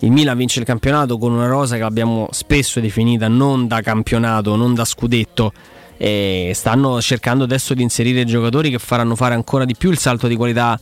il 0.00 0.10
Milan 0.10 0.36
vince 0.36 0.60
il 0.60 0.66
campionato 0.66 1.16
con 1.16 1.32
una 1.32 1.46
rosa 1.46 1.76
che 1.76 1.82
abbiamo 1.82 2.28
spesso 2.30 2.80
definita 2.80 3.28
non 3.28 3.66
da 3.66 3.80
campionato, 3.80 4.54
non 4.56 4.74
da 4.74 4.84
scudetto. 4.84 5.52
E 5.96 6.52
stanno 6.54 7.00
cercando 7.00 7.44
adesso 7.44 7.72
di 7.72 7.82
inserire 7.82 8.26
giocatori 8.26 8.70
che 8.70 8.78
faranno 8.78 9.16
fare 9.16 9.34
ancora 9.34 9.64
di 9.64 9.74
più 9.74 9.90
il 9.90 9.98
salto 9.98 10.26
di 10.26 10.36
qualità 10.36 10.78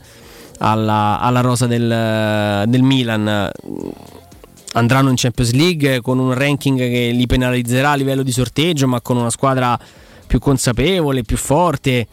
alla, 0.57 1.19
alla 1.21 1.39
rosa 1.39 1.67
del, 1.67 2.63
del 2.67 2.81
Milan. 2.81 3.49
Andranno 4.73 5.09
in 5.09 5.15
Champions 5.15 5.53
League 5.53 6.01
con 6.01 6.19
un 6.19 6.33
ranking 6.33 6.77
che 6.77 7.11
li 7.13 7.25
penalizzerà 7.27 7.91
a 7.91 7.95
livello 7.95 8.23
di 8.23 8.31
sorteggio, 8.33 8.87
ma 8.87 8.99
con 8.99 9.15
una 9.15 9.29
squadra 9.29 9.79
più 10.27 10.39
consapevole, 10.39 11.23
più 11.23 11.37
forte 11.37 12.07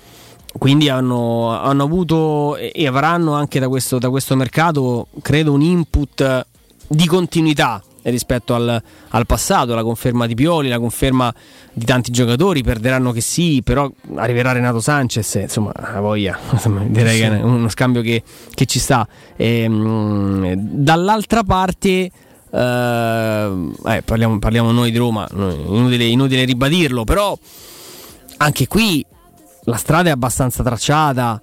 quindi 0.58 0.90
hanno, 0.90 1.48
hanno, 1.58 1.82
avuto 1.82 2.56
e 2.56 2.86
avranno 2.86 3.32
anche 3.32 3.58
da 3.58 3.68
questo, 3.68 3.98
da 3.98 4.10
questo, 4.10 4.36
mercato 4.36 5.06
credo 5.22 5.52
un 5.52 5.62
input 5.62 6.46
di 6.92 7.06
continuità 7.06 7.82
rispetto 8.02 8.54
al, 8.54 8.82
al, 9.08 9.26
passato, 9.26 9.74
la 9.74 9.82
conferma 9.82 10.26
di 10.26 10.34
Pioli, 10.34 10.68
la 10.68 10.78
conferma 10.78 11.32
di 11.72 11.84
tanti 11.84 12.10
giocatori, 12.10 12.62
perderanno 12.62 13.12
che 13.12 13.20
sì, 13.20 13.62
però 13.62 13.90
arriverà 14.16 14.52
Renato 14.52 14.80
Sanchez, 14.80 15.34
insomma, 15.34 15.72
a 15.72 16.00
voglia, 16.00 16.38
direi 16.86 17.20
che 17.20 17.26
è 17.26 17.42
uno 17.42 17.68
scambio 17.68 18.02
che, 18.02 18.22
che 18.52 18.66
ci 18.66 18.78
sta. 18.78 19.06
E, 19.36 19.68
mh, 19.68 20.54
dall'altra 20.56 21.42
parte... 21.42 22.10
Uh, 22.52 23.72
eh, 23.88 24.02
parliamo, 24.04 24.38
parliamo, 24.38 24.72
noi 24.72 24.90
di 24.90 24.98
Roma, 24.98 25.26
inutile, 25.32 26.04
inutile 26.04 26.44
ribadirlo, 26.44 27.02
però 27.02 27.34
anche 28.36 28.66
qui 28.66 29.02
la 29.62 29.76
strada 29.76 30.10
è 30.10 30.12
abbastanza 30.12 30.62
tracciata, 30.62 31.40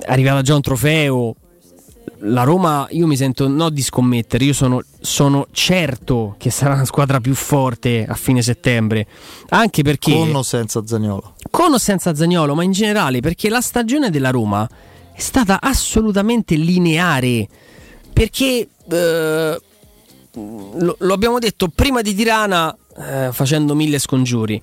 è 0.00 0.10
arrivato 0.10 0.40
già 0.40 0.54
un 0.54 0.62
trofeo, 0.62 1.34
la 2.26 2.42
Roma 2.42 2.86
io 2.90 3.06
mi 3.06 3.16
sento 3.16 3.48
no 3.48 3.70
di 3.70 3.82
scommettere, 3.82 4.44
io 4.44 4.52
sono, 4.52 4.82
sono, 5.00 5.46
certo 5.52 6.34
che 6.38 6.50
sarà 6.50 6.74
una 6.74 6.84
squadra 6.84 7.20
più 7.20 7.34
forte 7.34 8.04
a 8.08 8.14
fine 8.14 8.42
settembre, 8.42 9.06
anche 9.50 9.82
perché... 9.82 10.12
Con 10.12 10.34
o 10.34 10.42
senza 10.42 10.82
Zagnolo? 10.84 11.34
Con 11.50 11.72
o 11.72 11.78
senza 11.78 12.14
Zagnolo, 12.14 12.54
ma 12.54 12.62
in 12.62 12.72
generale 12.72 13.20
perché 13.20 13.48
la 13.48 13.60
stagione 13.60 14.10
della 14.10 14.30
Roma 14.30 14.68
è 15.12 15.20
stata 15.20 15.60
assolutamente 15.60 16.56
lineare, 16.56 17.46
perché 18.12 18.68
eh, 18.90 19.60
lo, 20.32 20.96
lo, 20.98 21.12
abbiamo 21.12 21.38
detto 21.38 21.68
prima 21.68 22.02
di 22.02 22.14
Tirana 22.14 22.76
eh, 22.98 23.30
facendo 23.32 23.74
mille 23.74 23.98
scongiuri, 23.98 24.60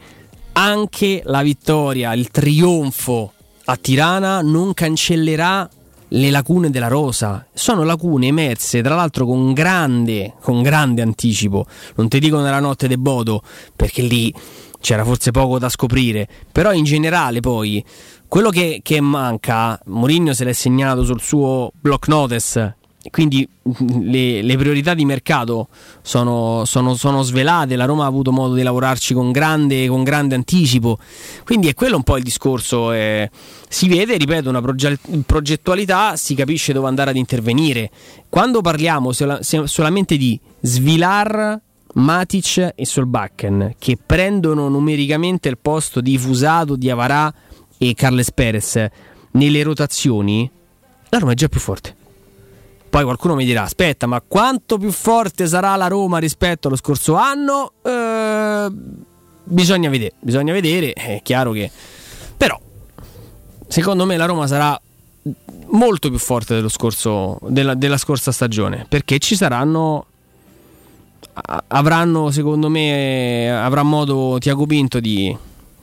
anche 0.54 1.22
la 1.26 1.42
vittoria, 1.42 2.14
il 2.14 2.30
trionfo 2.30 3.34
a 3.66 3.78
Tirana 3.78 4.42
non 4.42 4.74
cancellerà 4.74 5.68
le 6.14 6.30
lacune 6.30 6.70
della 6.70 6.88
rosa. 6.88 7.46
Sono 7.54 7.84
lacune 7.84 8.28
emerse, 8.28 8.82
tra 8.82 8.96
l'altro, 8.96 9.26
con 9.26 9.54
grande, 9.54 10.34
con 10.42 10.62
grande 10.62 11.02
anticipo. 11.02 11.66
Non 11.96 12.08
ti 12.08 12.20
dico 12.20 12.40
nella 12.40 12.60
notte 12.60 12.88
de 12.88 12.98
Bodo, 12.98 13.42
perché 13.76 14.02
lì 14.02 14.34
c'era 14.80 15.04
forse 15.04 15.32
poco 15.32 15.60
da 15.60 15.70
scoprire. 15.70 16.28
Però 16.52 16.74
in 16.74 16.84
generale, 16.84 17.40
poi, 17.40 17.84
quello 18.28 18.50
che, 18.50 18.80
che 18.84 19.00
manca, 19.02 19.80
Mourinho 19.86 20.34
se 20.34 20.44
l'è 20.44 20.54
segnato 20.54 21.04
sul 21.04 21.22
suo 21.22 21.72
block 21.80 22.08
notice 22.08 22.78
quindi 23.10 23.48
le, 24.02 24.42
le, 24.42 24.58
priorità 24.58 24.94
di 24.94 25.06
mercato 25.06 25.68
sono, 26.02 26.64
sono, 26.66 26.96
sono, 26.96 27.22
svelate, 27.22 27.76
la 27.76 27.86
Roma 27.86 28.06
ha 28.06 28.08
avuto 28.08 28.32
modo 28.32 28.54
di 28.54 28.64
lavorarci 28.64 29.14
con 29.14 29.32
grande, 29.32 29.88
con 29.88 30.04
grande 30.04 30.36
anticipo, 30.36 30.98
quindi 31.44 31.68
è 31.68 31.74
quello 31.74 31.98
un 31.98 32.04
po' 32.04 32.18
il 32.18 32.24
discorso, 32.24 32.92
eh, 32.92 33.30
si 33.68 33.88
vede, 33.88 34.18
ripeto, 34.18 34.50
una 34.50 34.62
progettualità, 35.26 36.16
si 36.16 36.36
capisce 36.36 36.74
dove 36.74 36.88
andare 36.88 37.10
ad 37.10 37.18
intervenire. 37.18 37.90
Quando 38.30 38.62
parliamo 38.62 39.12
sola, 39.12 39.40
solamente 39.42 40.18
di 40.18 40.40
Svilar, 40.62 41.60
Matic 41.96 42.74
e 42.76 42.86
Solbakken, 42.86 43.76
che 43.78 43.98
prendono 44.04 44.68
numericamente 44.70 45.50
il 45.50 45.58
posto 45.58 46.02
di 46.02 46.18
Fusato, 46.18 46.76
di 46.76 46.90
Avarà 46.90 47.32
e 47.78 47.94
Carles 47.94 48.32
Perez 48.32 48.88
nelle 49.32 49.64
rotazioni, 49.64 50.50
la 51.10 51.20
Roma 51.20 51.34
è 51.34 51.36
già 51.36 51.48
più 51.48 51.60
forte 51.60 52.02
poi 52.94 53.06
qualcuno 53.06 53.34
mi 53.34 53.44
dirà: 53.44 53.64
aspetta, 53.64 54.06
ma 54.06 54.22
quanto 54.22 54.78
più 54.78 54.92
forte 54.92 55.48
sarà 55.48 55.76
la 55.76 55.88
Roma 55.88 56.20
rispetto 56.20 56.68
allo 56.68 56.78
scorso 56.78 57.16
anno? 57.16 57.72
Eh, 57.82 58.68
bisogna 59.46 59.90
vedere, 59.90 60.14
bisogna 60.20 60.54
vedere. 60.54 60.94
È 60.94 61.20
chiaro 61.24 61.54
che, 61.54 61.72
però, 62.38 62.56
secondo 63.68 64.06
me 64.06 64.16
la 64.16 64.26
Roma 64.26 64.46
sarà 64.46 64.80
molto 65.70 66.10
più 66.10 66.20
forte 66.20 66.70
scorso, 66.70 67.40
della, 67.48 67.74
della 67.74 67.98
scorsa 67.98 68.32
stagione 68.32 68.86
perché 68.88 69.18
ci 69.18 69.36
saranno 69.36 70.06
avranno 71.70 72.30
secondo 72.30 72.70
me 72.70 73.52
avrà 73.52 73.82
modo 73.82 74.38
Tiago 74.40 74.68
Pinto 74.68 75.00
di, 75.00 75.36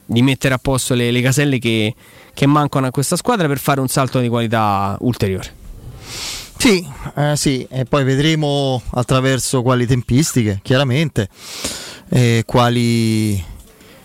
di 0.05 0.23
mettere 0.23 0.55
a 0.55 0.59
posto 0.59 0.95
le, 0.95 1.11
le 1.11 1.21
caselle 1.23 1.59
che, 1.59 1.93
che, 2.33 2.47
mancano 2.47 2.87
a 2.87 2.93
questa 2.93 3.17
squadra 3.17 3.49
per 3.49 3.59
fare 3.59 3.81
un 3.81 3.89
salto 3.89 4.21
di 4.21 4.29
qualità 4.29 4.97
ulteriore 5.01 5.59
sì, 6.61 6.87
eh, 7.17 7.37
sì, 7.37 7.67
e 7.71 7.87
poi 7.87 8.05
vedremo 8.05 8.83
attraverso 8.91 9.63
quali 9.63 9.87
tempistiche, 9.87 10.61
chiaramente, 10.63 11.27
e 12.11 12.43
quali, 12.45 13.43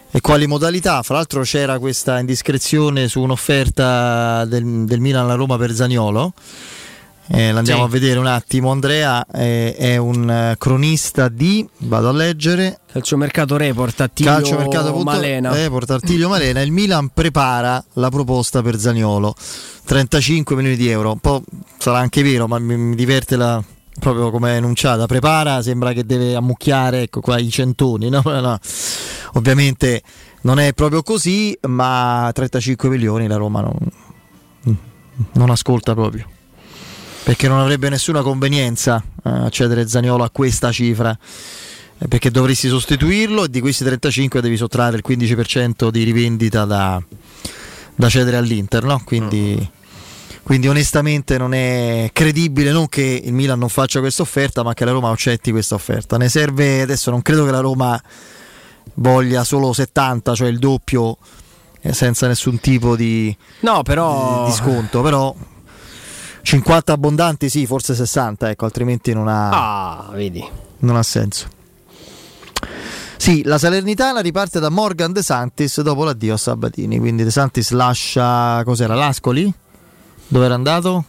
e 0.10 0.22
quali 0.22 0.48
modalità. 0.48 1.04
Fra 1.04 1.16
l'altro 1.16 1.42
c'era 1.42 1.80
questa 1.80 2.18
indiscrezione 2.18 3.10
su 3.10 3.20
un'offerta 3.20 4.46
del, 4.46 4.86
del 4.86 5.02
Milan 5.02 5.26
alla 5.26 5.34
Roma 5.34 5.58
per 5.58 5.74
Zagnolo. 5.74 6.32
Eh, 7.28 7.52
l'andiamo 7.52 7.82
Sì. 7.82 7.88
a 7.88 7.92
vedere 7.92 8.20
un 8.20 8.28
attimo. 8.28 8.72
Andrea 8.72 9.26
eh, 9.26 9.76
è 9.76 9.98
un 9.98 10.30
eh, 10.30 10.56
cronista 10.58 11.28
di, 11.28 11.68
vado 11.80 12.10
a 12.10 12.12
leggere, 12.12 12.80
Calciomercato 12.92 13.58
Report, 13.58 14.00
Attilio 14.02 14.32
Calciomercato 14.32 14.96
Malena. 15.04 15.52
Report, 15.54 15.90
Artiglio 15.92 16.30
Malena. 16.30 16.62
Il 16.62 16.72
Milan 16.72 17.10
prepara 17.10 17.84
la 17.94 18.10
proposta 18.10 18.62
per 18.62 18.78
Zaniolo, 18.78 19.36
35 19.86 20.56
milioni 20.56 20.78
di 20.78 20.88
euro. 20.90 21.12
Un 21.14 21.20
po' 21.20 21.44
sarà 21.78 21.98
anche 22.00 22.22
vero, 22.24 22.48
ma 22.48 22.60
mi, 22.60 22.78
mi 22.78 22.96
diverte 22.96 23.36
la, 23.36 23.62
proprio 24.00 24.30
come 24.32 24.54
è 24.54 24.56
enunciata. 24.58 25.06
Prepara, 25.08 25.62
sembra 25.62 25.94
che 25.94 26.06
deve 26.06 26.36
ammucchiare 26.36 27.02
ecco 27.04 27.22
qua 27.22 27.38
i 27.40 27.50
centoni. 27.50 28.10
No? 28.10 28.22
No. 28.26 28.60
Ovviamente 29.34 30.02
non 30.42 30.60
è 30.60 30.74
proprio 30.74 31.02
così, 31.04 31.58
ma 31.68 32.30
35 32.34 32.88
milioni 32.88 33.28
la 33.28 33.36
Roma 33.36 33.62
non, 33.62 33.76
non 35.34 35.50
ascolta 35.50 35.94
proprio. 35.94 36.26
Perché 37.26 37.48
non 37.48 37.58
avrebbe 37.58 37.90
nessuna 37.90 38.22
convenienza 38.22 39.04
eh, 39.04 39.30
accedere 39.30 39.88
Zaniolo 39.88 40.24
a 40.24 40.30
questa 40.30 40.72
cifra. 40.72 41.18
Eh, 41.98 42.08
Perché 42.08 42.30
dovresti 42.30 42.68
sostituirlo 42.68 43.46
e 43.46 43.50
di 43.50 43.62
questi 43.62 43.84
35 43.84 44.42
devi 44.42 44.56
sottrarre 44.56 44.98
il 44.98 45.04
15% 45.04 45.90
di 45.90 46.04
rivendita 46.04 46.66
da, 46.66 47.02
da 47.96 48.10
cedere 48.10 48.38
all'Inter. 48.38 48.84
No? 48.84 49.02
Quindi, 49.04 49.68
quindi 50.44 50.68
onestamente 50.68 51.40
non 51.40 51.56
è 51.56 52.12
credibile 52.14 52.72
non 52.72 52.88
che 52.88 53.24
il 53.26 53.34
Milan 53.34 53.58
non 53.58 53.70
faccia 53.70 54.02
questa 54.02 54.22
offerta, 54.22 54.62
ma 54.62 54.76
che 54.76 54.86
la 54.86 54.92
Roma 54.92 55.10
accetti 55.10 55.50
questa 55.50 55.74
offerta. 55.74 56.18
Ne 56.18 56.30
serve 56.30 56.82
adesso, 56.82 57.10
non 57.10 57.24
credo 57.24 57.44
che 57.44 57.52
la 57.52 57.60
Roma 57.60 58.00
voglia 58.94 59.44
solo 59.44 59.74
70, 59.74 60.36
cioè 60.36 60.48
il 60.48 60.60
doppio, 60.60 61.18
eh, 61.82 61.92
senza 61.92 62.28
nessun 62.28 62.60
tipo 62.60 62.96
di, 62.96 63.36
No, 63.62 63.82
però 63.82 64.46
di 64.46 64.52
sconto. 64.52 65.02
Però 65.02 65.36
50 66.46 66.94
abbondanti, 66.94 67.50
sì, 67.50 67.66
forse 67.66 67.96
60, 67.96 68.52
ecco, 68.52 68.66
altrimenti 68.66 69.14
non 69.14 69.28
ha, 69.28 69.50
Ah, 69.50 70.10
vedi. 70.14 70.48
non 70.80 70.96
ha 70.96 71.02
senso. 71.02 71.48
Sì, 73.18 73.44
la 73.44 73.58
Salernitana 73.58 74.20
riparte 74.20 74.60
da 74.60 74.70
Morgan 74.70 75.12
De 75.12 75.24
Santis 75.24 75.82
dopo 75.82 76.04
l'addio 76.04 76.36
a 76.36 76.38
Sabatini. 76.38 77.00
Quindi 77.00 77.24
De 77.24 77.32
Santis 77.32 77.72
lascia. 77.72 78.62
Cos'era? 78.64 78.94
L'Ascoli? 78.94 79.52
Dove 80.28 80.46
era 80.46 80.54
andato? 80.54 81.04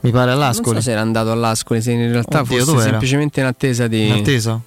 Mi 0.00 0.10
pare 0.10 0.32
Non 0.34 0.42
all'Ascoli. 0.42 0.76
so 0.76 0.82
se 0.82 0.90
era 0.90 1.00
andato 1.00 1.30
all'Ascoli, 1.32 1.80
se 1.80 1.92
in 1.92 2.10
realtà 2.12 2.40
Oddio, 2.40 2.58
fosse 2.58 2.64
dov'era? 2.72 2.90
semplicemente 2.90 3.40
in 3.40 3.46
attesa 3.46 3.86
di. 3.86 4.06
In 4.08 4.12
attesa? 4.12 4.60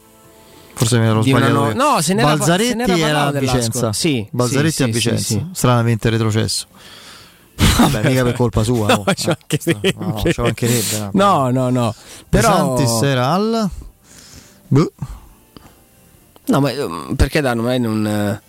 Forse 0.74 0.98
mi 0.98 1.06
ero 1.06 1.22
sbagliato. 1.22 1.54
no- 1.54 1.74
no, 1.74 2.02
se 2.02 2.14
ne 2.16 2.22
era- 2.22 2.36
Balzaretti 2.36 2.70
se 2.70 2.76
ne 2.76 3.00
era 3.00 3.26
a 3.28 3.32
Vicenza. 3.32 3.94
Sì, 3.94 4.28
Balzaretti 4.32 4.74
sì, 4.76 4.84
a 4.84 4.88
Vicenza. 4.88 5.24
sì, 5.24 5.34
sì. 5.34 5.46
Stranamente 5.52 6.10
retrocesso. 6.10 6.66
Vabbè, 7.56 8.08
mica 8.08 8.24
per 8.24 8.34
colpa 8.34 8.64
sua. 8.64 8.88
No, 8.88 9.04
oh. 9.06 9.14
ci 9.14 9.28
mancherebbe. 9.28 9.94
No, 9.98 10.24
ci 10.26 10.42
mancherebbe, 10.42 10.98
no. 10.98 11.10
No, 11.14 11.50
no, 11.50 11.70
no. 11.70 11.96
Però. 12.30 12.50
Santis 12.50 13.02
era 13.02 13.32
al. 13.32 13.70
Boh. 14.68 14.92
No, 16.48 16.60
ma 16.60 16.70
eh, 16.72 16.88
perché 17.16 17.42
danno? 17.42 17.62
Ma 17.62 17.78
non. 17.78 18.42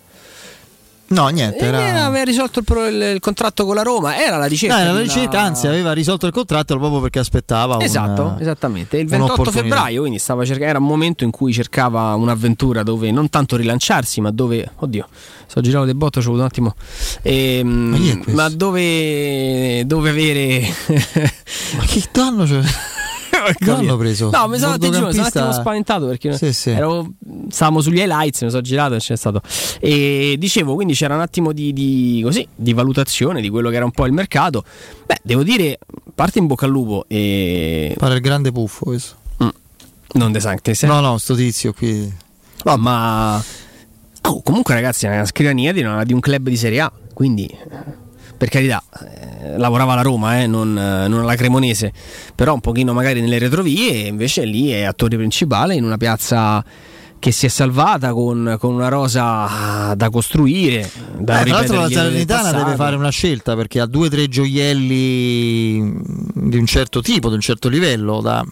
Eh, 1.09 1.13
No, 1.13 1.27
niente. 1.29 1.57
eh, 1.59 1.65
Era... 1.65 2.05
aveva 2.05 2.23
risolto 2.23 2.59
il, 2.59 2.65
pro- 2.65 2.87
il- 2.87 3.01
il 3.15 3.19
contratto 3.19 3.65
con 3.65 3.75
la 3.75 3.81
Roma. 3.83 4.17
Era 4.21 4.37
la 4.37 4.45
ricerca. 4.45 4.75
No, 4.75 4.81
era 4.81 4.91
la 4.91 4.97
di 4.99 5.03
una- 5.05 5.13
ricerca, 5.13 5.41
anzi 5.41 5.67
aveva 5.67 5.93
risolto 5.93 6.25
il 6.27 6.33
contratto 6.33 6.77
proprio 6.77 6.99
perché 7.01 7.19
aspettava 7.19 7.79
Esatto, 7.79 8.35
esattamente. 8.39 8.97
Il 8.97 9.07
28 9.07 9.33
un'opportunità. 9.33 9.75
febbraio, 9.75 10.01
quindi 10.01 10.19
stava 10.19 10.43
cercando, 10.43 10.69
era 10.69 10.79
un 10.79 10.85
momento 10.85 11.23
in 11.23 11.31
cui 11.31 11.53
cercava 11.53 12.13
un'avventura 12.15 12.83
dove 12.83 13.11
non 13.11 13.29
tanto 13.29 13.55
rilanciarsi, 13.55 14.19
ma 14.21 14.31
dove, 14.31 14.69
oddio, 14.75 15.07
sono 15.47 15.63
girato 15.65 15.85
del 15.85 15.95
botto, 15.95 16.19
ci 16.21 16.27
ho 16.27 16.31
avuto 16.31 16.43
un 16.43 16.49
attimo, 16.49 16.75
Ehm, 17.21 18.23
Ma 18.27 18.33
ma 18.43 18.49
dove, 18.49 19.83
dove 19.85 20.09
avere... 20.09 20.67
Ma 21.77 21.83
che 21.85 22.03
danno 22.11 22.43
c'è? 22.45 22.59
L'hanno 23.59 23.97
preso. 23.97 24.29
No, 24.29 24.47
mi 24.47 24.57
sono, 24.57 24.77
ti 24.77 24.89
giuro, 24.89 25.07
mi 25.07 25.11
sono 25.13 25.21
un 25.23 25.27
attimo 25.27 25.51
spaventato 25.51 26.05
perché 26.07 26.33
Sì, 26.37 26.53
sì. 26.53 26.69
ero- 26.71 27.11
stavamo 27.49 27.81
sugli 27.81 27.99
highlights, 27.99 28.41
mi 28.43 28.49
sono 28.49 28.61
girato 28.61 28.95
e 28.95 28.99
c'è 28.99 29.15
stato. 29.15 29.41
E 29.79 30.35
dicevo, 30.37 30.75
quindi 30.75 30.93
c'era 30.93 31.15
un 31.15 31.21
attimo 31.21 31.51
di, 31.53 31.73
di- 31.73 32.21
così, 32.23 32.47
di 32.53 32.73
valutazione 32.73 33.41
di 33.41 33.49
quello 33.49 33.69
che 33.69 33.75
era 33.75 33.85
un 33.85 33.91
po' 33.91 34.05
il 34.05 34.13
mercato. 34.13 34.63
Beh, 35.05 35.19
devo 35.21 35.43
dire, 35.43 35.79
parte 36.13 36.39
in 36.39 36.47
bocca 36.47 36.65
al 36.65 36.71
lupo 36.71 37.05
e... 37.07 37.93
Pare 37.97 38.15
il 38.15 38.21
grande 38.21 38.51
puffo 38.51 38.85
questo. 38.85 39.15
Non 40.13 40.31
De 40.31 40.39
Sanctis, 40.39 40.83
eh? 40.83 40.87
No, 40.87 41.01
no, 41.01 41.17
sto 41.17 41.35
tizio 41.35 41.73
qui. 41.73 42.11
No, 42.63 42.77
ma 42.77 43.43
oh, 44.21 44.41
comunque 44.41 44.73
ragazzi 44.73 45.05
è 45.05 45.09
una 45.09 45.25
scrivania 45.25 45.73
di, 45.73 45.81
una- 45.81 46.03
di 46.05 46.13
un 46.13 46.19
club 46.21 46.47
di 46.47 46.55
Serie 46.57 46.79
A, 46.79 46.91
quindi 47.13 47.47
per 48.37 48.49
carità 48.49 48.81
eh, 49.01 49.57
lavorava 49.57 49.93
alla 49.93 50.01
Roma, 50.01 50.41
eh, 50.41 50.47
non, 50.47 50.77
eh, 50.77 51.07
non 51.07 51.21
alla 51.21 51.35
Cremonese, 51.35 51.91
però 52.35 52.53
un 52.53 52.61
pochino 52.61 52.93
magari 52.93 53.21
nelle 53.21 53.39
retrovie 53.39 54.05
e 54.05 54.07
invece 54.07 54.45
lì 54.45 54.69
è 54.69 54.83
attore 54.83 55.17
principale 55.17 55.75
in 55.75 55.83
una 55.83 55.97
piazza 55.97 56.63
che 57.19 57.31
si 57.31 57.47
è 57.47 57.49
salvata 57.49 58.13
con, 58.13 58.57
con 58.59 58.73
una 58.73 58.89
rosa 58.89 59.93
da 59.95 60.09
costruire. 60.09 60.89
Da 61.17 61.41
Eh, 61.41 61.45
tra 61.45 61.53
l'altro 61.53 61.81
la 61.81 61.89
Salernitana 61.89 62.51
deve 62.51 62.75
fare 62.75 62.95
una 62.95 63.09
scelta 63.09 63.55
perché 63.55 63.79
ha 63.79 63.85
due 63.85 64.07
o 64.07 64.09
tre 64.09 64.27
gioielli 64.27 65.99
di 66.33 66.57
un 66.57 66.65
certo 66.65 67.01
tipo, 67.01 67.29
di 67.29 67.35
un 67.35 67.41
certo 67.41 67.69
livello. 67.69 68.21
Da... 68.21 68.45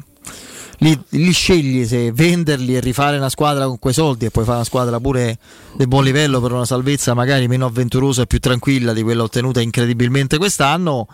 Lì, 0.86 1.04
lì 1.10 1.32
scegli 1.32 1.84
se 1.84 2.12
venderli 2.12 2.76
e 2.76 2.80
rifare 2.80 3.18
una 3.18 3.30
squadra 3.30 3.66
con 3.66 3.80
quei 3.80 3.92
soldi 3.96 4.26
e 4.26 4.30
poi 4.30 4.44
fare 4.44 4.58
una 4.58 4.66
squadra 4.66 5.00
pure 5.00 5.40
di 5.76 5.88
buon 5.88 6.04
livello 6.04 6.40
per 6.40 6.52
una 6.52 6.64
salvezza 6.64 7.16
magari 7.16 7.48
meno 7.48 7.66
avventurosa 7.66 8.22
e 8.22 8.28
più 8.28 8.38
tranquilla 8.38 8.94
di 8.94 9.02
quella 9.02 9.24
ottenuta 9.24 9.62
incredibilmente 9.62 10.38
quest'anno 10.38 11.08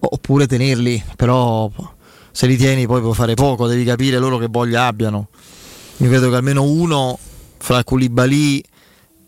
oppure 0.00 0.46
tenerli 0.46 1.02
però 1.16 1.70
se 2.30 2.46
li 2.46 2.58
tieni 2.58 2.86
poi 2.86 3.00
puoi 3.00 3.14
fare 3.14 3.32
poco 3.32 3.66
devi 3.66 3.84
capire 3.84 4.18
loro 4.18 4.36
che 4.36 4.48
voglia 4.50 4.84
abbiano 4.84 5.28
io 5.96 6.08
credo 6.10 6.28
che 6.28 6.36
almeno 6.36 6.64
uno 6.64 7.18
fra 7.56 7.82
Koulibaly 7.84 8.62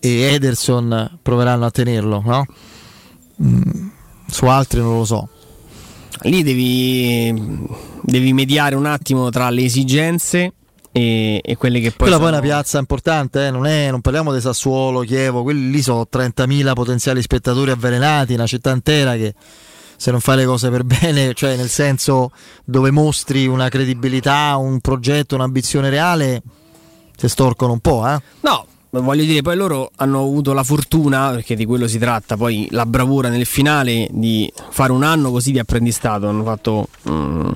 e 0.00 0.34
Ederson 0.34 1.18
proveranno 1.22 1.64
a 1.64 1.70
tenerlo 1.70 2.22
no? 2.22 2.46
Mm, 3.42 3.88
su 4.26 4.44
altri 4.44 4.80
non 4.80 4.98
lo 4.98 5.04
so 5.06 5.30
Lì 6.22 6.43
devi, 6.43 7.32
devi 8.02 8.32
mediare 8.32 8.74
un 8.74 8.86
attimo 8.86 9.30
tra 9.30 9.51
le 9.51 9.64
esigenze 9.64 10.52
e, 10.93 11.40
e 11.44 11.56
quelle 11.56 11.78
che 11.80 11.90
poi 11.90 12.09
quella 12.09 12.16
poi 12.16 12.26
è 12.26 12.30
sono- 12.30 12.40
una 12.43 12.55
piazza 12.55 12.78
importante 12.78 13.47
eh, 13.47 13.51
non, 13.51 13.66
è- 13.66 13.90
non 13.90 14.01
parliamo 14.01 14.32
di 14.32 14.40
Sassuolo, 14.40 15.01
Chievo 15.01 15.43
quelli 15.43 15.70
lì 15.70 15.82
sono 15.82 16.06
30.000 16.10 16.72
potenziali 16.72 17.20
spettatori 17.20 17.70
avvelenati 17.70 18.32
una 18.34 18.47
città 18.47 18.70
intera 18.70 19.14
che 19.14 19.34
se 19.98 20.10
non 20.10 20.20
fai 20.20 20.36
le 20.36 20.44
cose 20.47 20.70
per 20.70 20.84
bene 20.88 21.34
cioè 21.34 21.56
nel 21.56 21.68
senso 21.68 22.30
dove 22.64 22.90
mostri 22.90 23.47
una 23.47 23.68
credibilità 23.68 24.56
un 24.56 24.80
progetto, 24.80 25.34
un'ambizione 25.34 25.90
reale 25.90 26.43
si 27.16 27.28
storcono 27.28 27.72
un 27.72 27.80
po' 27.80 28.06
eh. 28.09 28.18
No, 28.40 28.66
voglio 29.01 29.24
dire, 29.24 29.43
poi 29.43 29.56
loro 29.56 29.90
hanno 29.97 30.20
avuto 30.20 30.52
la 30.52 30.62
fortuna, 30.62 31.31
perché 31.31 31.55
di 31.55 31.64
quello 31.64 31.86
si 31.86 31.98
tratta, 31.98 32.36
poi 32.36 32.68
la 32.70 32.86
bravura 32.86 33.28
nel 33.28 33.47
finale 33.47 34.09
di 34.10 34.51
fare 34.70 34.93
un 34.93 35.02
anno 35.02 35.31
così 35.31 35.52
di 35.52 35.59
apprendistato. 35.59 36.28
Hanno 36.28 36.44
fatto 36.44 36.89
mm, 37.09 37.51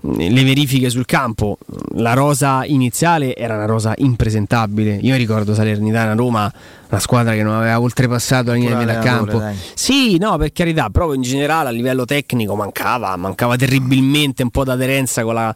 le 0.00 0.44
verifiche 0.44 0.90
sul 0.90 1.04
campo. 1.06 1.58
La 1.94 2.14
rosa 2.14 2.64
iniziale 2.64 3.34
era 3.34 3.54
una 3.54 3.66
rosa 3.66 3.94
impresentabile. 3.96 4.98
Io 5.02 5.16
ricordo 5.16 5.54
Salernitana 5.54 6.14
Roma, 6.14 6.50
una 6.88 7.00
squadra 7.00 7.34
che 7.34 7.42
non 7.42 7.54
aveva 7.54 7.80
oltrepassato 7.80 8.50
la 8.50 8.54
linea 8.54 8.78
di 8.78 8.84
metà 8.84 8.98
campo. 9.00 9.38
dai. 9.38 9.56
Sì, 9.74 10.18
no, 10.18 10.36
per 10.36 10.52
carità, 10.52 10.88
proprio 10.90 11.14
in 11.14 11.22
generale 11.22 11.68
a 11.68 11.72
livello 11.72 12.04
tecnico 12.04 12.54
mancava, 12.54 13.14
mancava 13.16 13.56
terribilmente 13.56 14.42
un 14.42 14.50
po' 14.50 14.64
d'aderenza 14.64 15.22
con 15.24 15.34
la, 15.34 15.54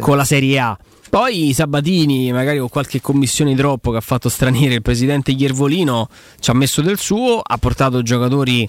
con 0.00 0.16
la 0.16 0.24
Serie 0.24 0.58
A. 0.58 0.78
Poi 1.08 1.52
Sabatini, 1.52 2.32
magari 2.32 2.58
con 2.58 2.68
qualche 2.68 3.00
commissione 3.00 3.54
troppo 3.54 3.90
che 3.90 3.98
ha 3.98 4.02
fatto 4.02 4.28
stranire 4.28 4.74
il 4.74 4.82
presidente 4.82 5.30
Iervolino, 5.30 6.08
ci 6.40 6.50
ha 6.50 6.54
messo 6.54 6.82
del 6.82 6.98
suo, 6.98 7.40
ha 7.42 7.56
portato 7.58 8.02
giocatori 8.02 8.68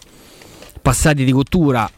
passati 0.81 1.25
di 1.25 1.31
cottura 1.31 1.89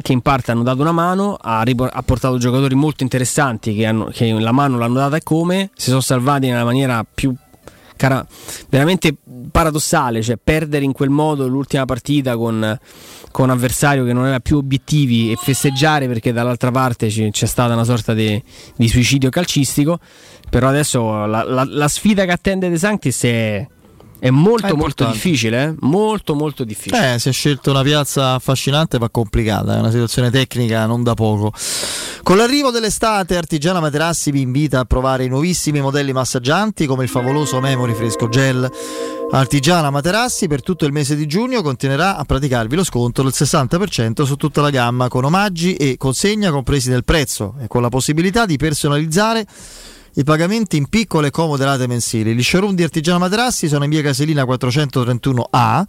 che 0.00 0.12
in 0.12 0.20
parte 0.20 0.52
hanno 0.52 0.62
dato 0.62 0.80
una 0.82 0.92
mano, 0.92 1.36
ha, 1.40 1.62
ripor- 1.62 1.90
ha 1.92 2.02
portato 2.02 2.38
giocatori 2.38 2.74
molto 2.76 3.02
interessanti 3.02 3.74
che, 3.74 3.86
hanno- 3.86 4.10
che 4.12 4.30
la 4.30 4.52
mano 4.52 4.78
l'hanno 4.78 4.94
data 4.94 5.16
e 5.16 5.22
come, 5.22 5.70
si 5.74 5.88
sono 5.88 6.00
salvati 6.00 6.46
nella 6.46 6.64
maniera 6.64 7.04
più 7.12 7.34
cara- 7.96 8.24
veramente 8.68 9.16
paradossale, 9.50 10.22
cioè 10.22 10.38
perdere 10.42 10.84
in 10.84 10.92
quel 10.92 11.10
modo 11.10 11.48
l'ultima 11.48 11.84
partita 11.84 12.36
con, 12.36 12.78
con 13.30 13.44
un 13.46 13.50
avversario 13.50 14.04
che 14.04 14.12
non 14.12 14.22
aveva 14.24 14.40
più 14.40 14.56
obiettivi 14.56 15.30
e 15.32 15.36
festeggiare 15.36 16.06
perché 16.08 16.32
dall'altra 16.32 16.70
parte 16.70 17.10
ci- 17.10 17.30
c'è 17.30 17.46
stata 17.46 17.72
una 17.74 17.84
sorta 17.84 18.14
di, 18.14 18.42
di 18.76 18.88
suicidio 18.88 19.30
calcistico, 19.30 19.98
però 20.50 20.68
adesso 20.68 21.26
la, 21.26 21.42
la- 21.44 21.66
la 21.68 21.88
sfida 21.88 22.24
che 22.24 22.32
attende 22.32 22.68
De 22.68 22.78
Sanctis 22.78 23.22
è, 23.24 23.66
è 24.18 24.30
molto 24.30 24.66
È 24.66 24.72
molto 24.72 25.06
difficile, 25.06 25.64
eh? 25.64 25.74
molto 25.80 26.34
molto 26.34 26.64
difficile. 26.64 27.14
Eh, 27.14 27.18
si 27.18 27.28
è 27.28 27.32
scelto 27.32 27.70
una 27.70 27.82
piazza 27.82 28.34
affascinante 28.34 28.98
ma 28.98 29.08
complicata, 29.10 29.76
è 29.76 29.78
una 29.78 29.90
situazione 29.90 30.30
tecnica 30.30 30.86
non 30.86 31.02
da 31.02 31.14
poco. 31.14 31.52
Con 32.22 32.36
l'arrivo 32.36 32.70
dell'estate 32.70 33.36
Artigiana 33.36 33.80
Materassi 33.80 34.30
vi 34.30 34.40
invita 34.40 34.80
a 34.80 34.84
provare 34.84 35.24
i 35.24 35.28
nuovissimi 35.28 35.80
modelli 35.80 36.12
massaggianti 36.12 36.86
come 36.86 37.04
il 37.04 37.08
favoloso 37.08 37.60
Memory 37.60 37.94
Fresco 37.94 38.28
Gel. 38.28 38.70
Artigiana 39.30 39.90
Materassi 39.90 40.48
per 40.48 40.62
tutto 40.62 40.84
il 40.84 40.92
mese 40.92 41.14
di 41.14 41.26
giugno 41.26 41.62
continuerà 41.62 42.16
a 42.16 42.24
praticarvi 42.24 42.74
lo 42.74 42.84
sconto 42.84 43.22
del 43.22 43.32
60% 43.34 44.24
su 44.24 44.36
tutta 44.36 44.62
la 44.62 44.70
gamma 44.70 45.08
con 45.08 45.24
omaggi 45.24 45.74
e 45.74 45.96
consegna 45.96 46.50
compresi 46.50 46.88
nel 46.88 47.04
prezzo 47.04 47.54
e 47.60 47.66
con 47.66 47.82
la 47.82 47.88
possibilità 47.88 48.46
di 48.46 48.56
personalizzare 48.56 49.46
i 50.14 50.24
pagamenti 50.24 50.76
in 50.76 50.88
piccole 50.88 51.28
e 51.28 51.30
comode 51.30 51.64
rate 51.64 51.86
mensili. 51.86 52.34
Gli 52.34 52.42
showroom 52.42 52.74
di 52.74 52.82
Artigiana 52.82 53.18
Materassi 53.18 53.68
sono 53.68 53.84
in 53.84 53.90
via 53.90 54.02
Caselina 54.02 54.44
431A 54.44 55.84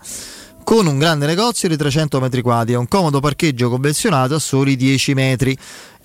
con 0.64 0.88
un 0.88 1.00
grande 1.00 1.26
negozio 1.26 1.68
di 1.68 1.78
300 1.78 2.20
metri 2.20 2.42
quadri 2.42 2.74
e 2.74 2.78
un 2.78 2.88
comodo 2.88 3.20
parcheggio 3.20 3.70
convenzionato 3.70 4.36
a 4.36 4.40
soli 4.40 4.76
10 4.76 5.14
metri 5.14 5.58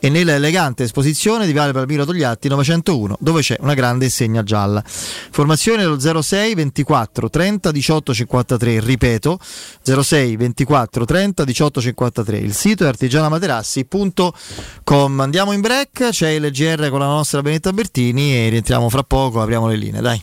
e 0.05 0.11
nella 0.11 0.35
elegante 0.35 0.83
esposizione 0.83 1.47
di 1.47 1.53
Viale 1.53 1.73
Palmiro 1.73 2.05
Togliatti 2.05 2.49
901 2.49 3.17
dove 3.21 3.41
c'è 3.41 3.57
una 3.61 3.73
grande 3.73 4.05
insegna 4.05 4.43
gialla. 4.43 4.85
Formazione 4.85 5.83
allo 5.83 5.99
06 5.99 6.55
24 6.55 7.31
30 7.31 7.71
18 7.71 8.13
53, 8.13 8.81
ripeto 8.81 9.39
06 9.83 10.37
24 10.37 11.07
30 11.07 11.45
18 11.45 11.81
53. 11.81 12.37
Il 12.37 12.53
sito 12.53 12.85
è 12.85 12.89
artigianamaterassi.com. 12.89 15.21
Andiamo 15.21 15.53
in 15.53 15.63
break, 15.63 16.11
c'è 16.11 16.29
il 16.29 16.51
GR 16.51 16.91
con 16.91 16.99
la 16.99 17.07
nostra 17.07 17.41
Benetta 17.41 17.73
Bertini 17.73 18.37
e 18.37 18.51
rientriamo 18.51 18.91
fra 18.91 19.05
poco, 19.05 19.41
apriamo 19.41 19.69
le 19.69 19.77
linee, 19.77 20.03
dai. 20.03 20.23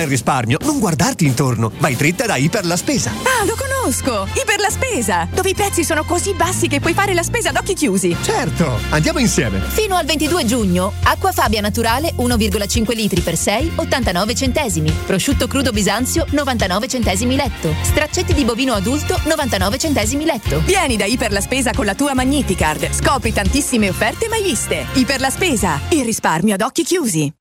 e 0.01 0.05
risparmio, 0.05 0.57
non 0.63 0.79
guardarti 0.79 1.25
intorno. 1.25 1.71
Vai 1.77 1.95
dritta 1.95 2.25
da 2.25 2.35
Iper 2.35 2.65
la 2.65 2.75
Spesa. 2.75 3.11
Ah, 3.11 3.45
lo 3.45 3.55
conosco! 3.55 4.27
Iper 4.33 4.59
la 4.59 4.69
Spesa! 4.69 5.27
Dove 5.33 5.49
i 5.49 5.55
prezzi 5.55 5.83
sono 5.83 6.03
così 6.03 6.33
bassi 6.33 6.67
che 6.67 6.79
puoi 6.79 6.93
fare 6.93 7.13
la 7.13 7.23
spesa 7.23 7.49
ad 7.49 7.57
occhi 7.57 7.73
chiusi. 7.73 8.15
Certo, 8.21 8.79
andiamo 8.89 9.19
insieme. 9.19 9.59
Fino 9.59 9.95
al 9.95 10.05
22 10.05 10.45
giugno, 10.45 10.93
acqua 11.03 11.31
Fabbia 11.31 11.61
naturale 11.61 12.13
1,5 12.17 12.95
litri 12.95 13.21
per 13.21 13.37
6, 13.37 13.73
89 13.75 14.35
centesimi. 14.35 14.91
Prosciutto 15.05 15.47
crudo 15.47 15.71
Bisanzio 15.71 16.25
99 16.29 16.87
centesimi 16.87 17.35
letto. 17.35 17.73
Straccetti 17.81 18.33
di 18.33 18.43
bovino 18.43 18.73
adulto 18.73 19.19
99 19.25 19.77
centesimi 19.77 20.25
letto. 20.25 20.61
Vieni 20.61 20.97
da 20.97 21.05
Iper 21.05 21.31
la 21.31 21.41
Spesa 21.41 21.71
con 21.73 21.85
la 21.85 21.95
tua 21.95 22.13
Magnificard. 22.13 22.91
Scopri 22.91 23.33
tantissime 23.33 23.89
offerte 23.89 24.27
mai 24.27 24.41
viste. 24.41 24.85
Iper 24.93 25.19
la 25.19 25.29
Spesa. 25.29 25.79
Il 25.89 26.03
risparmio 26.03 26.53
ad 26.53 26.61
occhi 26.61 26.83
chiusi. 26.83 27.31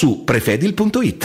su 0.00 0.24
prefedil.it. 0.24 1.24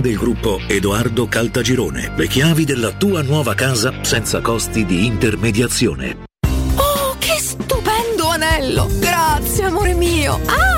del 0.00 0.16
gruppo 0.16 0.60
Edoardo 0.66 1.26
Caltagirone. 1.26 2.12
Le 2.16 2.26
chiavi 2.26 2.64
della 2.64 2.92
tua 2.92 3.22
nuova 3.22 3.54
casa 3.54 3.92
senza 4.02 4.40
costi 4.40 4.84
di 4.84 5.06
intermediazione. 5.06 6.24
Oh, 6.76 7.16
che 7.18 7.36
stupendo 7.38 8.28
anello! 8.28 8.88
Grazie, 8.98 9.64
amore 9.64 9.94
mio! 9.94 10.40
Ah! 10.46 10.77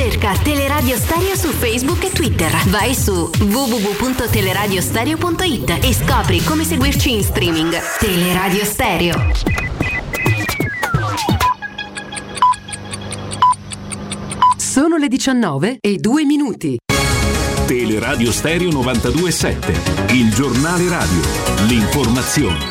Cerca 0.00 0.32
Teleradio 0.32 0.96
Stereo 0.96 1.36
su 1.36 1.48
Facebook 1.48 2.02
e 2.04 2.10
Twitter. 2.10 2.50
Vai 2.68 2.94
su 2.94 3.30
www.teleradiostereo.it 3.38 5.78
e 5.82 5.92
scopri 5.92 6.42
come 6.42 6.64
seguirci 6.64 7.12
in 7.12 7.22
streaming. 7.22 7.78
Teleradio 7.98 8.64
Stereo. 8.64 9.30
Sono 14.56 14.96
le 14.96 15.08
19 15.08 15.76
e 15.82 15.98
2 15.98 16.24
minuti. 16.24 16.78
Teleradio 17.66 18.32
Stereo 18.32 18.70
927, 18.70 20.14
il 20.14 20.32
giornale 20.32 20.88
radio, 20.88 21.20
l'informazione. 21.66 22.69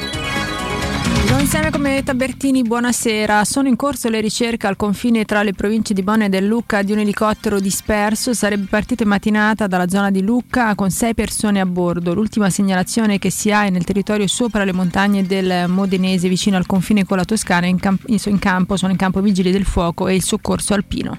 Noi 1.29 1.41
insieme 1.41 1.69
come 1.69 2.03
Tabertini, 2.03 2.63
buonasera. 2.63 3.45
Sono 3.45 3.67
in 3.67 3.75
corso 3.75 4.09
le 4.09 4.19
ricerche 4.19 4.67
al 4.67 4.75
confine 4.75 5.25
tra 5.25 5.43
le 5.43 5.53
province 5.53 5.93
di 5.93 6.01
Bonn 6.01 6.23
e 6.23 6.29
del 6.29 6.45
Lucca 6.45 6.81
di 6.81 6.91
un 6.91 6.99
elicottero 6.99 7.59
disperso. 7.59 8.33
Sarebbe 8.33 8.65
partito 8.69 9.03
in 9.03 9.09
mattinata 9.09 9.67
dalla 9.67 9.87
zona 9.87 10.11
di 10.11 10.21
Lucca 10.21 10.75
con 10.75 10.89
sei 10.89 11.13
persone 11.13 11.59
a 11.59 11.65
bordo. 11.65 12.13
L'ultima 12.13 12.49
segnalazione 12.49 13.19
che 13.19 13.29
si 13.29 13.51
ha 13.51 13.65
è 13.65 13.69
nel 13.69 13.83
territorio 13.83 14.27
sopra 14.27 14.63
le 14.63 14.73
montagne 14.73 15.25
del 15.25 15.69
Modenese, 15.69 16.27
vicino 16.27 16.57
al 16.57 16.65
confine 16.65 17.05
con 17.05 17.17
la 17.17 17.25
Toscana. 17.25 17.67
In, 17.67 17.79
camp- 17.79 18.07
in 18.07 18.39
campo 18.39 18.75
sono 18.75 18.91
in 18.91 18.97
campo 18.97 19.21
vigili 19.21 19.51
del 19.51 19.65
fuoco 19.65 20.07
e 20.07 20.15
il 20.15 20.23
soccorso 20.23 20.73
alpino. 20.73 21.17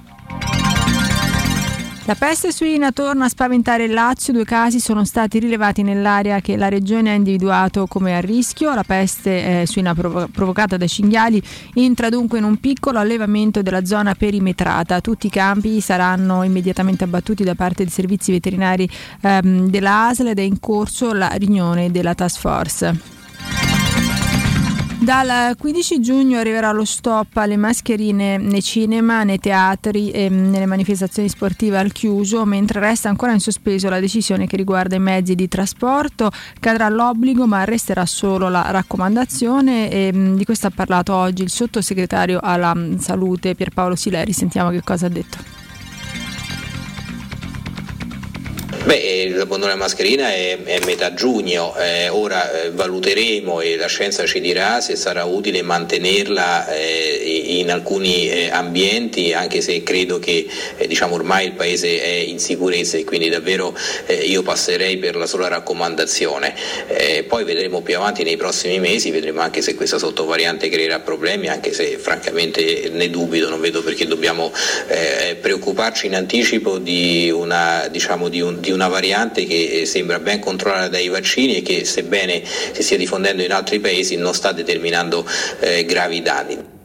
La 2.06 2.14
peste 2.14 2.50
suina 2.50 2.92
torna 2.92 3.26
a 3.26 3.28
spaventare 3.28 3.84
il 3.84 3.92
Lazio, 3.92 4.32
due 4.32 4.44
casi 4.44 4.80
sono 4.80 5.04
stati 5.04 5.38
rilevati 5.38 5.82
nell'area 5.82 6.40
che 6.40 6.56
la 6.56 6.68
regione 6.68 7.10
ha 7.10 7.14
individuato 7.14 7.86
come 7.86 8.16
a 8.16 8.20
rischio. 8.20 8.74
La 8.74 8.82
peste 8.82 9.60
eh, 9.60 9.66
suina 9.66 9.94
provo- 9.94 10.26
provocata 10.32 10.76
dai 10.76 10.88
cinghiali 10.88 11.40
entra 11.74 12.08
dunque 12.08 12.38
in 12.38 12.44
un 12.44 12.56
piccolo 12.56 12.98
allevamento 12.98 13.60
della 13.62 13.84
zona 13.84 14.14
perimetrata. 14.14 15.00
Tutti 15.00 15.26
i 15.26 15.30
campi 15.30 15.80
saranno 15.80 16.42
immediatamente 16.42 17.04
abbattuti 17.04 17.44
da 17.44 17.54
parte 17.54 17.84
dei 17.84 17.92
servizi 17.92 18.32
veterinari 18.32 18.88
ehm, 19.20 19.68
della 19.68 20.08
ASL 20.08 20.28
ed 20.28 20.38
è 20.38 20.42
in 20.42 20.58
corso 20.58 21.12
la 21.12 21.28
riunione 21.34 21.90
della 21.90 22.14
task 22.14 22.40
force. 22.40 23.19
Dal 25.10 25.56
15 25.56 26.00
giugno 26.00 26.38
arriverà 26.38 26.70
lo 26.70 26.84
stop 26.84 27.36
alle 27.38 27.56
mascherine 27.56 28.36
nei 28.36 28.62
cinema, 28.62 29.24
nei 29.24 29.40
teatri 29.40 30.12
e 30.12 30.28
nelle 30.28 30.66
manifestazioni 30.66 31.28
sportive 31.28 31.78
al 31.78 31.90
chiuso, 31.90 32.44
mentre 32.44 32.78
resta 32.78 33.08
ancora 33.08 33.32
in 33.32 33.40
sospeso 33.40 33.88
la 33.88 33.98
decisione 33.98 34.46
che 34.46 34.56
riguarda 34.56 34.94
i 34.94 35.00
mezzi 35.00 35.34
di 35.34 35.48
trasporto. 35.48 36.30
Cadrà 36.60 36.88
l'obbligo 36.88 37.48
ma 37.48 37.64
resterà 37.64 38.06
solo 38.06 38.48
la 38.48 38.70
raccomandazione 38.70 39.90
e 39.90 40.12
di 40.36 40.44
questo 40.44 40.68
ha 40.68 40.72
parlato 40.72 41.12
oggi 41.12 41.42
il 41.42 41.50
sottosegretario 41.50 42.38
alla 42.40 42.72
salute 42.98 43.56
Pierpaolo 43.56 43.96
Sileri. 43.96 44.32
Sentiamo 44.32 44.70
che 44.70 44.82
cosa 44.84 45.06
ha 45.06 45.10
detto. 45.10 45.59
Beh, 48.82 49.28
l'abbandone 49.28 49.72
della 49.72 49.84
mascherina 49.84 50.32
è, 50.32 50.58
è 50.64 50.78
metà 50.86 51.12
giugno, 51.12 51.76
eh, 51.76 52.08
ora 52.08 52.50
eh, 52.50 52.70
valuteremo 52.70 53.60
e 53.60 53.76
la 53.76 53.86
scienza 53.88 54.24
ci 54.24 54.40
dirà 54.40 54.80
se 54.80 54.96
sarà 54.96 55.24
utile 55.24 55.60
mantenerla 55.60 56.66
eh, 56.72 57.56
in 57.58 57.70
alcuni 57.70 58.30
eh, 58.30 58.50
ambienti, 58.50 59.34
anche 59.34 59.60
se 59.60 59.82
credo 59.82 60.18
che 60.18 60.46
eh, 60.78 60.86
diciamo, 60.86 61.14
ormai 61.14 61.46
il 61.46 61.52
Paese 61.52 62.02
è 62.02 62.08
in 62.08 62.38
sicurezza 62.38 62.96
e 62.96 63.04
quindi 63.04 63.28
davvero 63.28 63.76
eh, 64.06 64.14
io 64.14 64.42
passerei 64.42 64.96
per 64.96 65.14
la 65.14 65.26
sola 65.26 65.48
raccomandazione. 65.48 66.54
poi 67.28 67.44
vedremo 67.44 67.82
più 67.82 67.96
avanti 67.96 68.22
nei 68.22 68.38
prossimi 68.38 68.78
mesi, 68.80 69.10
vedremo 69.10 69.40
anche 69.40 69.60
se 69.60 69.74
questa 69.74 69.98
sottovariante 69.98 70.70
creerà 70.70 71.00
problemi, 71.00 71.48
anche 71.48 71.74
se 71.74 71.98
francamente 71.98 72.88
ne 72.92 73.10
dubito, 73.10 73.50
non 73.50 73.60
vedo 73.60 73.82
perché 73.82 74.06
dobbiamo 74.06 74.50
preoccuparci 75.40 76.06
in 76.06 76.14
anticipo 76.14 76.78
di 76.78 77.30
una, 77.30 77.86
diciamo, 77.90 78.28
di 78.28 78.40
un, 78.40 78.58
di 78.60 78.69
una 78.70 78.88
variante 78.88 79.44
che 79.44 79.84
sembra 79.86 80.18
ben 80.18 80.40
controllata 80.40 80.88
dai 80.88 81.08
vaccini 81.08 81.56
e 81.56 81.62
che 81.62 81.84
sebbene 81.84 82.42
si 82.44 82.82
stia 82.82 82.96
diffondendo 82.96 83.42
in 83.42 83.52
altri 83.52 83.80
paesi 83.80 84.16
non 84.16 84.34
sta 84.34 84.52
determinando 84.52 85.26
eh, 85.60 85.84
gravi 85.84 86.22
danni. 86.22 86.78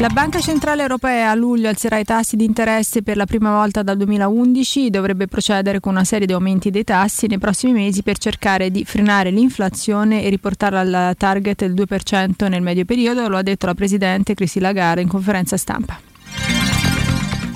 La 0.00 0.08
Banca 0.08 0.40
Centrale 0.40 0.80
Europea 0.80 1.30
a 1.30 1.34
luglio 1.34 1.68
alzerà 1.68 1.98
i 1.98 2.04
tassi 2.04 2.34
di 2.34 2.46
interesse 2.46 3.02
per 3.02 3.18
la 3.18 3.26
prima 3.26 3.52
volta 3.52 3.82
dal 3.82 3.98
2011, 3.98 4.88
dovrebbe 4.88 5.26
procedere 5.26 5.78
con 5.78 5.92
una 5.92 6.04
serie 6.04 6.26
di 6.26 6.32
aumenti 6.32 6.70
dei 6.70 6.84
tassi 6.84 7.26
nei 7.26 7.36
prossimi 7.36 7.72
mesi 7.72 8.02
per 8.02 8.16
cercare 8.16 8.70
di 8.70 8.82
frenare 8.86 9.28
l'inflazione 9.28 10.22
e 10.22 10.30
riportarla 10.30 11.08
al 11.08 11.14
target 11.18 11.66
del 11.66 11.74
2% 11.74 12.48
nel 12.48 12.62
medio 12.62 12.86
periodo, 12.86 13.28
lo 13.28 13.36
ha 13.36 13.42
detto 13.42 13.66
la 13.66 13.74
Presidente 13.74 14.32
Cristi 14.32 14.58
Lagarde 14.58 15.02
in 15.02 15.08
conferenza 15.08 15.58
stampa. 15.58 16.09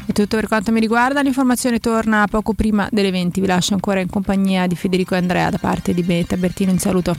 È 0.07 0.13
tutto 0.13 0.37
per 0.37 0.49
quanto 0.49 0.71
mi 0.71 0.81
riguarda, 0.81 1.23
l'informazione 1.23 1.79
torna 1.79 2.27
poco 2.31 2.53
prima 2.53 2.89
delle 2.91 3.11
20. 3.11 3.41
Vi 3.41 3.47
lascio 3.47 3.75
ancora 3.75 4.01
in 4.01 4.11
compagnia 4.11 4.67
di 4.67 4.77
Federico 4.77 5.15
e 5.15 5.19
Andrea 5.19 5.51
da 5.51 5.59
parte 5.59 5.95
di 5.95 6.03
Beta 6.03 6.37
Bertino. 6.37 6.73
Un 6.73 6.79
saluto. 6.79 7.17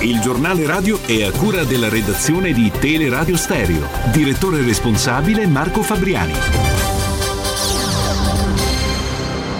Il 0.00 0.20
giornale 0.20 0.66
radio 0.66 1.00
è 1.06 1.22
a 1.22 1.30
cura 1.30 1.64
della 1.64 1.88
redazione 1.88 2.52
di 2.52 2.70
Teleradio 2.70 3.36
Stereo. 3.36 3.86
Direttore 4.12 4.62
responsabile 4.62 5.46
Marco 5.46 5.82
Fabriani. 5.82 6.32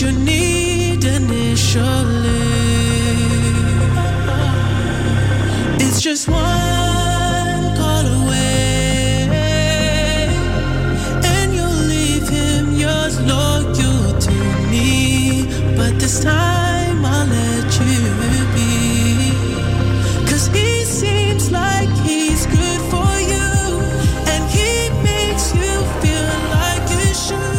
you 0.01 0.11
need 0.11 1.03
initially. 1.03 2.43
It's 5.79 6.01
just 6.01 6.27
one 6.27 7.75
call 7.75 8.05
away, 8.05 9.27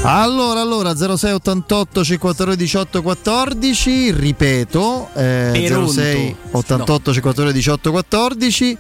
Allora, 0.03 0.61
allora 0.61 0.95
0688 0.95 2.05
52 2.05 2.57
18 2.57 3.03
14, 3.03 4.12
ripeto, 4.12 5.09
eh, 5.15 5.51
Peronto. 5.53 5.93
06 5.93 6.37
88 6.53 7.12
52 7.12 7.53
18 7.53 7.91
14. 7.91 8.79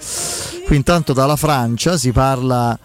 Qui 0.66 0.76
intanto 0.76 1.12
dalla 1.12 1.36
Francia 1.36 1.96
si 1.96 2.12
parla 2.12 2.78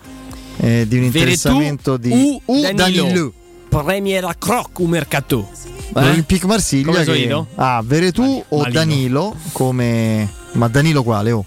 eh, 0.58 0.86
di 0.88 0.98
un 0.98 1.04
interessamento 1.04 1.98
di 1.98 2.42
U, 2.46 2.62
Danilo. 2.62 2.74
Danilo. 2.74 3.34
Premier 3.70 4.36
Croc 4.38 4.80
un 4.80 4.90
mercato. 4.90 5.50
L'Olympique 5.94 6.48
Marsiglia 6.48 7.04
Come 7.04 7.04
che 7.04 7.46
ah, 7.56 7.82
Veretù 7.86 8.44
o 8.48 8.58
Malino. 8.58 8.74
Danilo 8.74 9.36
come 9.52 10.30
ma 10.54 10.68
Danilo 10.68 11.04
quale? 11.04 11.32
Oh. 11.32 11.46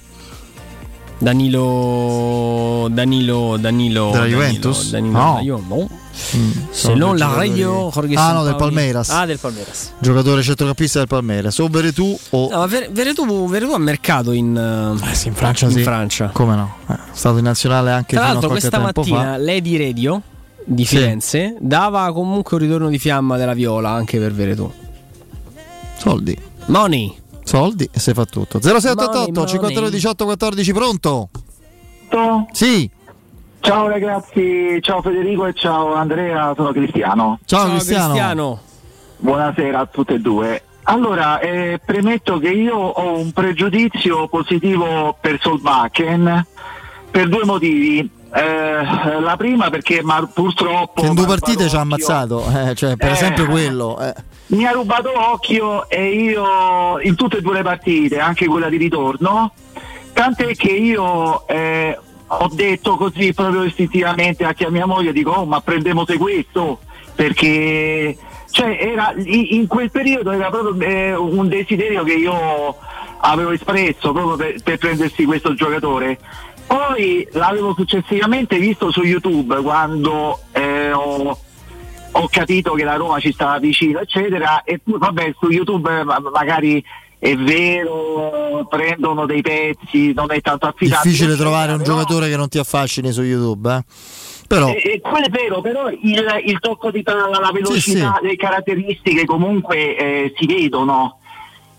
Danilo 1.18 2.88
Danilo 2.90 3.56
Danilo 3.58 4.10
Della 4.12 4.26
Juventus? 4.26 4.90
Danilo, 4.90 5.18
No. 5.18 5.40
Io, 5.42 5.62
no. 5.66 5.88
Mm, 6.36 6.50
Se 6.70 6.94
non 6.94 7.16
la 7.16 7.32
radio 7.34 7.90
Jorge 7.90 8.14
Ah 8.16 8.32
no, 8.32 8.42
del. 8.44 8.54
Palmeiras. 8.56 9.10
Ah, 9.10 9.26
del 9.26 9.38
Palmeiras. 9.38 9.92
Giocatore 9.98 10.42
centrocampista 10.42 10.98
del 10.98 11.08
Palmeiras. 11.08 11.58
O 11.58 11.68
Veretù 11.68 12.18
o 12.30 12.48
No, 12.50 12.66
Ver- 12.66 12.90
Veretù, 12.90 13.46
Veretù 13.48 13.72
ha 13.72 13.78
mercato 13.78 14.32
in, 14.32 14.46
in 15.24 15.34
Francia 15.34 15.66
in 15.66 15.72
sì. 15.72 15.82
Francia. 15.82 16.30
Come 16.32 16.54
no? 16.56 16.74
Eh, 16.88 16.94
È 16.94 16.98
stato 17.12 17.38
in 17.38 17.44
nazionale 17.44 17.90
anche 17.92 18.16
Tra 18.16 18.26
l'altro 18.28 18.48
questa 18.48 18.78
mattina 18.78 19.22
fa. 19.32 19.36
Lady 19.38 19.76
Radio 19.78 20.22
di 20.64 20.84
Sì. 20.84 20.96
Firenze 20.96 21.56
dava 21.60 22.10
comunque 22.12 22.56
un 22.56 22.62
ritorno 22.62 22.88
di 22.88 22.98
fiamma 22.98 23.36
della 23.36 23.54
viola 23.54 23.90
anche 23.90 24.18
per 24.18 24.32
Veretù. 24.32 24.70
Soldi. 25.98 26.36
Money. 26.66 27.14
Soldi 27.46 27.88
e 27.92 28.00
si 28.00 28.12
fa 28.12 28.24
tutto. 28.24 28.58
0688 28.60 29.30
Money, 29.32 29.48
52 29.48 29.74
money. 29.74 29.90
18 29.90 30.24
14 30.24 30.72
pronto? 30.72 31.28
Sì. 32.50 32.90
Ciao 33.60 33.88
ragazzi, 33.88 34.78
ciao 34.80 35.00
Federico 35.00 35.46
e 35.46 35.52
ciao 35.54 35.94
Andrea, 35.94 36.52
sono 36.56 36.72
Cristiano. 36.72 37.38
Ciao, 37.44 37.68
Cristiano. 37.70 38.60
Buonasera 39.18 39.78
a 39.78 39.86
tutte 39.86 40.14
e 40.14 40.18
due. 40.20 40.62
Allora, 40.84 41.38
eh, 41.40 41.80
premetto 41.84 42.38
che 42.38 42.50
io 42.50 42.76
ho 42.76 43.18
un 43.18 43.32
pregiudizio 43.32 44.28
positivo 44.28 45.16
per 45.20 45.38
Solbakken 45.40 46.46
per 47.10 47.28
due 47.28 47.44
motivi. 47.44 48.08
Eh, 48.36 49.20
la 49.20 49.34
prima 49.38 49.70
perché 49.70 50.02
ma 50.02 50.28
purtroppo 50.30 51.00
Che 51.00 51.06
in 51.06 51.14
due 51.14 51.24
partite 51.26 51.68
ci 51.70 51.76
ha 51.76 51.80
ammazzato. 51.80 52.44
eh, 52.54 52.74
cioè, 52.74 52.94
per 52.96 53.08
Eh. 53.08 53.12
esempio 53.12 53.46
quello. 53.46 53.98
eh. 53.98 54.12
Mi 54.48 54.66
ha 54.66 54.72
rubato 54.72 55.10
occhio 55.14 55.88
e 55.88 56.10
io 56.10 57.00
in 57.00 57.14
tutte 57.14 57.38
e 57.38 57.40
due 57.40 57.54
le 57.54 57.62
partite, 57.62 58.18
anche 58.18 58.46
quella 58.46 58.68
di 58.68 58.76
ritorno, 58.76 59.52
tant'è 60.12 60.54
che 60.54 60.68
io 60.70 61.48
eh, 61.48 61.98
ho 62.26 62.48
detto 62.52 62.96
così 62.96 63.32
proprio 63.32 63.64
istintivamente 63.64 64.44
anche 64.44 64.66
a 64.66 64.70
mia 64.70 64.84
moglie, 64.86 65.12
dico 65.12 65.30
oh 65.30 65.46
ma 65.46 65.60
prendiamo 65.62 66.04
se 66.04 66.18
questo, 66.18 66.80
perché 67.14 68.16
cioè, 68.50 68.76
era, 68.80 69.12
in 69.16 69.46
in 69.50 69.66
quel 69.66 69.90
periodo 69.90 70.30
era 70.30 70.50
proprio 70.50 70.78
eh, 70.86 71.14
un 71.14 71.48
desiderio 71.48 72.04
che 72.04 72.14
io 72.14 72.76
avevo 73.20 73.50
espresso 73.50 74.12
proprio 74.12 74.36
per, 74.36 74.62
per 74.62 74.76
prendersi 74.78 75.24
questo 75.24 75.54
giocatore. 75.54 76.18
Poi 76.66 77.26
l'avevo 77.32 77.74
successivamente 77.74 78.58
visto 78.58 78.90
su 78.90 79.02
YouTube 79.02 79.56
quando 79.62 80.40
eh, 80.52 80.92
ho, 80.92 81.38
ho 82.12 82.28
capito 82.30 82.72
che 82.72 82.84
la 82.84 82.96
Roma 82.96 83.20
ci 83.20 83.32
stava 83.32 83.58
vicino, 83.58 84.00
eccetera, 84.00 84.62
e 84.64 84.80
poi 84.82 84.98
vabbè 84.98 85.34
su 85.38 85.48
YouTube 85.50 86.00
eh, 86.00 86.04
ma- 86.04 86.20
magari 86.32 86.82
è 87.18 87.34
vero, 87.36 88.66
prendono 88.68 89.26
dei 89.26 89.42
pezzi, 89.42 90.12
non 90.12 90.30
è 90.32 90.40
tanto 90.40 90.66
affidabile. 90.66 91.10
Difficile 91.10 91.36
trovare 91.36 91.72
un 91.72 91.78
però- 91.78 91.94
giocatore 91.94 92.28
che 92.28 92.36
non 92.36 92.48
ti 92.48 92.58
affascini 92.58 93.10
su 93.12 93.22
YouTube. 93.22 93.72
eh. 93.74 93.84
Però 94.48 94.68
e, 94.68 94.80
e 94.84 95.00
quello 95.00 95.26
è 95.26 95.30
vero, 95.30 95.60
però 95.60 95.88
il, 95.88 96.42
il 96.44 96.58
tocco 96.60 96.90
di 96.90 97.02
palla, 97.02 97.38
la 97.40 97.50
velocità, 97.52 98.18
Sì, 98.20 98.26
le 98.26 98.36
caratteristiche 98.36 99.24
comunque 99.24 99.96
eh, 99.96 100.34
si 100.36 100.46
vedono. 100.46 101.18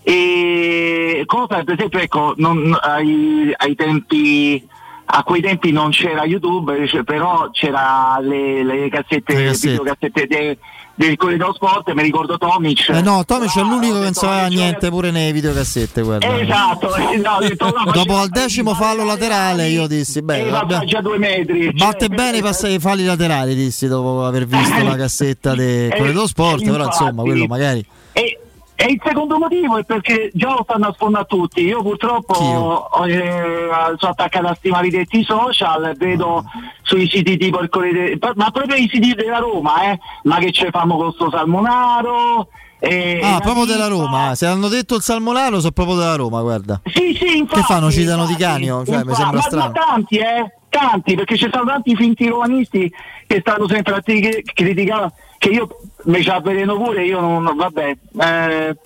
E 0.02 1.22
cosa 1.26 1.62
per 1.64 1.74
esempio 1.74 1.98
ecco, 1.98 2.32
non- 2.36 2.76
ai, 2.80 3.52
ai 3.56 3.74
tempi 3.74 4.66
a 5.10 5.22
quei 5.22 5.40
tempi 5.40 5.72
non 5.72 5.90
c'era 5.90 6.24
YouTube, 6.24 6.86
cioè, 6.86 7.02
però 7.02 7.48
c'era 7.50 8.18
le, 8.20 8.62
le 8.62 8.88
cassette, 8.90 9.34
Le 9.34 9.44
cassette. 9.46 9.68
videocassette 9.70 10.26
de- 10.26 10.58
del 10.98 11.16
Corridoio 11.16 11.54
Sport, 11.54 11.92
mi 11.92 12.02
ricordo 12.02 12.36
Tomic. 12.38 12.88
Eh 12.88 13.00
no, 13.02 13.24
Tomic 13.24 13.56
è 13.56 13.62
l'unico 13.62 13.94
che 13.98 14.00
non 14.04 14.12
sapeva 14.14 14.48
niente 14.48 14.90
pure 14.90 15.12
nei 15.12 15.30
videocassette, 15.30 16.02
guarda. 16.02 16.40
Esatto, 16.40 16.88
ho 16.92 17.38
detto, 17.40 17.70
no, 17.84 17.90
Dopo 17.92 18.16
al 18.16 18.28
decimo 18.30 18.74
fallo 18.74 19.04
laterale 19.04 19.68
io 19.68 19.86
dissi, 19.86 20.22
beh, 20.22 20.46
Eh, 20.46 20.50
vabbè, 20.50 20.74
va 20.78 20.84
già 20.84 21.00
due 21.00 21.16
metri. 21.18 21.70
batte 21.72 22.06
Cioè, 22.08 22.14
bene 22.16 22.40
passati 22.40 22.74
i 22.74 22.78
falli 22.80 23.04
laterali, 23.04 23.54
dissi 23.54 23.86
dopo 23.86 24.24
aver 24.26 24.44
visto 24.46 24.82
la 24.82 24.96
cassetta 24.98 25.54
del 25.54 25.92
Eh, 25.92 25.96
Corridoio 25.96 26.26
Sport, 26.26 26.64
però 26.64 26.84
infatti. 26.84 27.02
insomma, 27.04 27.22
quello 27.22 27.46
magari 27.46 27.86
E, 28.12 28.40
e 28.80 28.92
il 28.92 29.00
secondo 29.04 29.38
motivo 29.38 29.76
è 29.76 29.82
perché 29.82 30.30
già 30.32 30.50
lo 30.50 30.62
stanno 30.62 31.18
a 31.18 31.24
tutti. 31.24 31.62
Io 31.62 31.82
purtroppo 31.82 32.88
eh, 33.04 33.68
sono 33.96 34.12
attaccato 34.12 34.46
a 34.46 34.54
sti 34.54 34.68
maledetti 34.68 35.24
social, 35.24 35.96
vedo 35.96 36.44
sui 36.82 37.08
siti 37.08 37.36
tipo 37.36 37.58
il 37.58 37.70
Corriere, 37.70 38.16
ma 38.36 38.52
proprio 38.52 38.76
i 38.76 38.88
siti 38.88 39.14
della 39.14 39.38
Roma, 39.38 39.90
eh, 39.90 39.98
ma 40.22 40.38
che 40.38 40.52
ce 40.52 40.70
famo 40.70 40.96
con 40.96 41.12
sto 41.12 41.28
Salmonaro. 41.28 42.50
Eh, 42.80 43.20
Ah, 43.22 43.40
proprio 43.40 43.64
della. 43.64 43.88
Roma, 43.88 44.34
se 44.34 44.46
hanno 44.46 44.68
detto 44.68 44.94
il 44.96 45.02
Salmonaro 45.02 45.58
sono 45.58 45.72
proprio 45.72 45.96
della 45.96 46.16
Roma, 46.16 46.40
guarda. 46.42 46.80
Sì, 46.84 47.16
sì, 47.18 47.38
infatti, 47.38 47.60
Che 47.60 47.66
fanno? 47.66 47.90
Citano 47.90 48.26
Di 48.26 48.32
infatti, 48.32 48.52
Canio? 48.52 48.84
Cioè, 48.84 49.04
mi 49.04 49.14
sembra 49.14 49.36
ma, 49.36 49.40
strano. 49.42 49.72
Ma 49.74 49.84
tanti, 49.86 50.16
eh? 50.16 50.52
Tanti, 50.68 51.14
perché 51.14 51.36
ci 51.36 51.48
sono 51.50 51.64
tanti 51.64 51.96
finti 51.96 52.28
romanisti 52.28 52.92
che 53.26 53.38
stanno 53.40 53.66
sempre 53.68 53.94
a 53.94 54.00
ti- 54.00 54.42
criticare, 54.54 55.12
che 55.38 55.48
io 55.48 55.68
mi 56.04 56.22
ci 56.22 56.28
avveleno 56.28 56.76
pure, 56.76 57.04
io 57.04 57.20
non, 57.20 57.42
vabbè, 57.56 57.96
eh, 58.20 58.76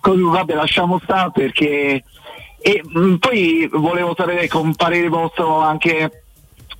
così, 0.00 0.20
vabbè, 0.22 0.54
lasciamo 0.54 1.00
stare 1.02 1.30
perché... 1.32 2.04
E 2.62 2.82
mh, 2.84 3.14
poi 3.14 3.66
volevo 3.72 4.14
sapere 4.14 4.46
con 4.46 4.74
parere 4.74 5.08
vostro 5.08 5.60
anche 5.60 6.24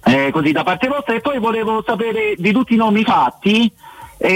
eh, 0.05 0.29
così 0.31 0.53
da 0.53 0.63
parte 0.63 0.89
vostra 0.89 1.15
e 1.15 1.21
poi 1.21 1.39
volevo 1.39 1.83
sapere 1.87 2.35
di 2.37 2.53
tutti 2.53 2.75
i 2.75 2.77
nomi 2.77 3.03
fatti 3.03 3.73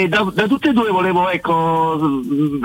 da, 0.08 0.30
da 0.32 0.46
tutte 0.46 0.70
e 0.70 0.72
due 0.72 0.90
volevo 0.90 1.28
ecco 1.28 1.98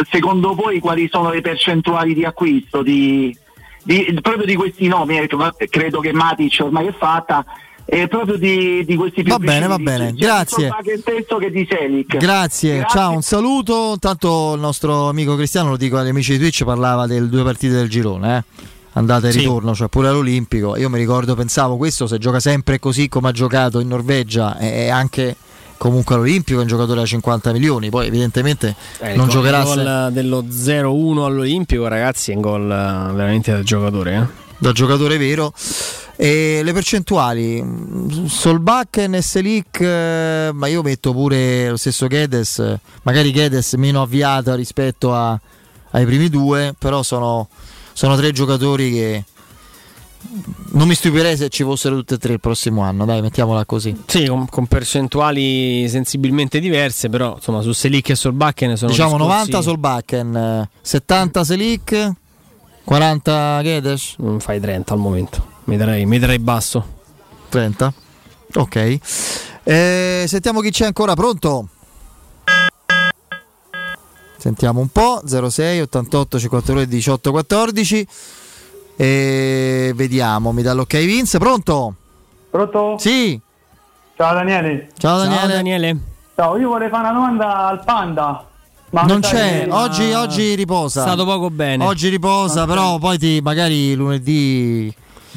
secondo 0.10 0.56
voi 0.56 0.80
quali 0.80 1.10
sono 1.12 1.32
le 1.32 1.42
percentuali 1.42 2.14
di 2.14 2.24
acquisto 2.24 2.82
di, 2.82 3.36
di- 3.84 4.18
proprio 4.22 4.46
di 4.46 4.56
questi 4.56 4.88
nomi 4.88 5.18
ecco, 5.18 5.38
credo 5.70 6.00
che 6.00 6.14
Matic 6.14 6.60
ormai 6.62 6.88
è 6.88 6.94
fatta 6.98 7.44
e 7.92 8.08
proprio 8.08 8.38
di, 8.38 8.86
di 8.86 8.96
questi 8.96 9.24
più 9.24 9.32
Va 9.32 9.40
bene, 9.40 9.66
va 9.66 9.80
bene, 9.80 10.14
grazie. 10.14 10.70
Selic 11.68 12.18
Grazie, 12.18 12.86
ciao, 12.88 13.14
un 13.14 13.24
saluto. 13.24 13.94
Intanto 13.94 14.54
il 14.54 14.62
nostro 14.62 15.10
amico 15.10 15.36
Cristiano, 15.36 15.72
lo 15.72 15.78
dico 15.78 15.98
agli 15.98 16.10
amici 16.10 16.34
di 16.34 16.38
Twitch, 16.38 16.64
parlava 16.66 17.08
delle 17.08 17.28
due 17.28 17.42
partite 17.44 17.74
del 17.74 17.90
girone, 17.90 18.38
eh. 18.38 18.64
andata 18.94 19.28
e 19.30 19.32
Sì. 19.32 19.40
ritorno, 19.40 19.74
cioè 19.74 19.88
pure 19.88 20.10
all'Olimpico. 20.10 20.78
Io 20.78 20.88
mi 20.88 21.00
ricordo, 21.00 21.34
pensavo, 21.34 21.78
questo 21.78 22.06
se 22.06 22.20
gioca 22.20 22.40
sempre 22.40 22.78
così 22.78 23.10
come 23.10 23.30
ha 23.30 23.32
giocato 23.32 23.80
in 23.80 23.88
Norvegia 23.88 24.56
e 24.60 24.90
anche 24.90 25.36
comunque 25.80 26.14
all'Olimpico 26.14 26.60
è 26.60 26.62
un 26.62 26.68
giocatore 26.68 27.00
da 27.00 27.06
50 27.08 27.52
milioni, 27.54 27.90
poi 27.90 28.06
evidentemente 28.06 28.76
Eh, 29.00 29.16
non 29.16 29.28
giocherà 29.30 29.62
il 29.62 29.68
se- 29.68 29.74
gol 29.76 30.10
dello 30.12 30.46
0-1 30.48 31.24
all'Olimpico, 31.26 31.88
ragazzi, 31.88 32.32
è 32.32 32.36
un 32.36 32.42
gol 32.42 32.64
eh, 32.70 33.14
veramente 33.16 33.52
da 33.52 33.64
giocatore. 33.64 34.14
Eh? 34.16 34.48
da 34.62 34.74
giocatore 34.74 35.18
vero. 35.18 35.54
E 36.18 36.60
le 36.64 36.74
percentuali, 36.74 37.64
Solbakken 38.28 39.16
e 39.16 39.22
eh, 39.80 40.50
ma 40.54 40.68
io 40.68 40.82
metto 40.82 41.14
pure 41.14 41.70
lo 41.70 41.78
stesso 41.78 42.08
Gedes, 42.08 42.78
magari 43.04 43.32
Gedes 43.32 43.74
meno 43.76 44.02
avviata 44.02 44.56
rispetto 44.56 45.14
a- 45.16 45.40
ai 45.92 46.06
primi 46.06 46.28
due, 46.30 46.76
però 46.78 47.04
sono, 47.04 47.48
sono 47.94 48.18
tre 48.18 48.34
giocatori 48.34 48.92
che 48.92 49.24
non 50.72 50.88
mi 50.88 50.94
stupirei 50.96 51.36
se 51.38 51.50
ci 51.50 51.64
fossero 51.64 51.96
tutte 51.96 52.16
e 52.16 52.18
tre 52.18 52.34
il 52.34 52.40
prossimo 52.40 52.82
anno, 52.82 53.06
dai, 53.06 53.22
mettiamola 53.22 53.66
così. 53.66 53.96
Sì, 54.06 54.26
con, 54.28 54.48
con 54.50 54.68
percentuali 54.68 55.88
sensibilmente 55.90 56.60
diverse, 56.60 57.10
però 57.10 57.36
insomma 57.36 57.62
su 57.62 57.72
Selic 57.72 58.10
e 58.10 58.16
Solbakken 58.16 58.76
sono 58.78 58.92
diciamo 58.92 59.18
discorsi- 59.18 59.52
90 59.52 59.62
Solbakken, 59.62 60.36
eh, 60.36 60.70
70 60.82 61.44
Selic, 61.44 62.12
40 62.84 63.60
Gedes. 63.64 64.16
Non 64.18 64.40
fai 64.40 64.60
30 64.60 64.94
al 64.94 65.00
momento, 65.00 65.46
mi 65.66 65.78
darei, 65.78 66.06
mi 66.06 66.20
darei 66.20 66.40
basso. 66.40 66.98
30. 67.50 67.94
Ok. 68.56 68.98
Eh, 69.64 70.26
sentiamo 70.28 70.60
chi 70.62 70.70
c'è 70.72 70.86
ancora 70.86 71.14
pronto. 71.16 71.70
Sentiamo 74.38 74.80
un 74.80 74.88
po'. 74.88 75.22
06 75.26 75.82
88 75.82 76.40
52 76.40 76.88
18 76.88 77.32
14. 77.32 78.08
E 79.02 79.94
vediamo, 79.96 80.52
mi 80.52 80.62
dà 80.62 80.74
l'ok 80.74 80.98
Vince. 80.98 81.38
Pronto? 81.38 81.96
Pronto? 82.50 82.98
Sì. 83.00 83.40
Ciao 84.18 84.34
Daniele. 84.34 84.90
Ciao 84.98 85.20
Daniele. 85.20 85.54
Daniele. 85.54 85.98
Ciao, 86.36 86.58
io 86.58 86.68
vorrei 86.68 86.90
fare 86.90 87.04
una 87.08 87.14
domanda 87.14 87.68
al 87.68 87.82
Panda. 87.86 88.46
Ma 88.90 89.04
non 89.04 89.22
c'è, 89.22 89.64
che- 89.64 89.72
oggi, 89.72 90.12
oggi 90.12 90.54
riposa. 90.56 91.00
È 91.00 91.06
stato 91.06 91.24
poco 91.24 91.50
bene. 91.50 91.86
Oggi 91.86 92.10
riposa, 92.10 92.66
però 92.66 92.98
poi 92.98 93.18
ti 93.18 93.40
magari 93.42 93.96
lunedì. 93.96 94.94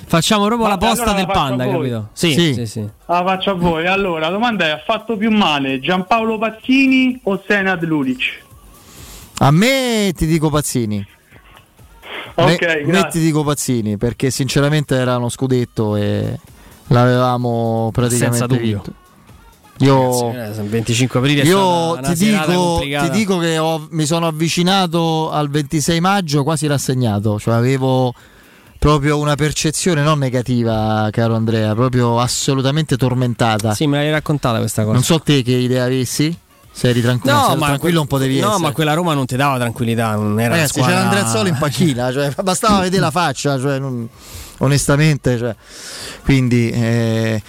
Facciamo 0.07 0.47
proprio 0.47 0.67
Vabbè, 0.69 0.81
la 0.85 0.89
posta 0.89 1.05
allora 1.11 1.17
del 1.25 1.27
panda, 1.33 1.65
capito? 1.69 2.09
Sì, 2.15 2.33
Sì. 2.33 2.55
sì, 2.55 2.67
sì. 2.67 2.89
La 3.07 3.23
faccio 3.25 3.51
a 3.51 3.55
voi. 3.55 3.87
Allora, 3.87 4.19
la 4.27 4.31
domanda 4.31 4.67
è: 4.67 4.71
ha 4.71 4.83
fatto 4.85 5.17
più 5.17 5.31
male 5.31 5.79
Giampaolo 5.79 6.37
Pazzini 6.37 7.21
o 7.23 7.41
Senad 7.47 7.85
Lulic? 7.85 8.43
A 9.39 9.53
me 9.53 10.13
ti 10.17 10.27
dico 10.27 10.51
Pazzini. 10.51 11.07
Ok, 12.35 12.47
Me- 12.47 12.57
grazie. 12.57 12.85
me 12.87 13.09
ti 13.11 13.21
dico 13.21 13.45
Pazzini 13.45 13.97
perché 13.97 14.31
sinceramente 14.31 14.95
era 14.97 15.17
uno 15.17 15.29
scudetto 15.29 15.97
e 15.97 16.39
l'avevamo 16.89 17.91
praticamente 17.93 18.39
Senza 18.39 18.47
dubbio. 18.47 18.83
vinto. 18.83 18.93
Io, 19.79 20.31
Ragazzi, 20.33 20.61
eh, 20.61 20.63
il 20.63 20.69
25 20.69 21.19
aprile 21.19 21.43
è 21.43 21.45
io 21.45 21.99
ti, 22.03 22.15
dico, 22.15 22.79
ti 22.81 23.11
dico 23.11 23.39
che 23.39 23.59
ho- 23.59 23.89
mi 23.91 24.07
sono 24.07 24.27
avvicinato 24.29 25.31
al 25.31 25.49
26 25.51 25.99
maggio 26.01 26.45
quasi 26.45 26.67
rassegnato, 26.69 27.39
cioè 27.41 27.55
avevo 27.55 28.15
proprio 28.79 29.19
una 29.19 29.35
percezione 29.35 30.03
non 30.03 30.19
negativa, 30.19 31.09
caro 31.11 31.35
Andrea, 31.35 31.75
proprio 31.75 32.21
assolutamente 32.21 32.97
tormentata. 32.97 33.75
Sì, 33.75 33.87
me 33.87 33.97
l'hai 33.99 34.11
raccontata 34.11 34.59
questa 34.59 34.83
cosa. 34.83 34.95
Non 34.95 35.03
so 35.03 35.19
te 35.21 35.43
che 35.43 35.53
idea 35.53 35.85
avessi, 35.85 36.37
se 36.73 36.89
eri 36.89 37.01
tranquillo, 37.03 37.45
se 37.45 37.51
eri 37.53 37.61
tranquillo 37.61 38.01
un 38.01 38.07
po' 38.07 38.19
devi 38.19 38.41
no, 38.41 38.49
essere. 38.49 38.63
ma 38.63 38.73
quella 38.73 38.95
Roma 38.95 39.15
non 39.15 39.27
ti 39.27 39.37
dava 39.37 39.57
tranquillità, 39.59 40.15
non 40.15 40.41
era 40.41 40.55
Ragazzi, 40.55 40.73
squadra... 40.81 40.95
c'era 40.95 41.05
Andreazzolo 41.09 41.49
in 41.49 41.57
panchina, 41.59 42.13
cioè, 42.13 42.31
bastava 42.43 42.81
vedere 42.81 43.03
la 43.03 43.11
faccia, 43.11 43.59
cioè, 43.61 43.79
non- 43.79 44.09
onestamente. 44.59 45.39
cioè. 45.39 45.55
Quindi, 46.25 46.71
eh, 46.71 47.43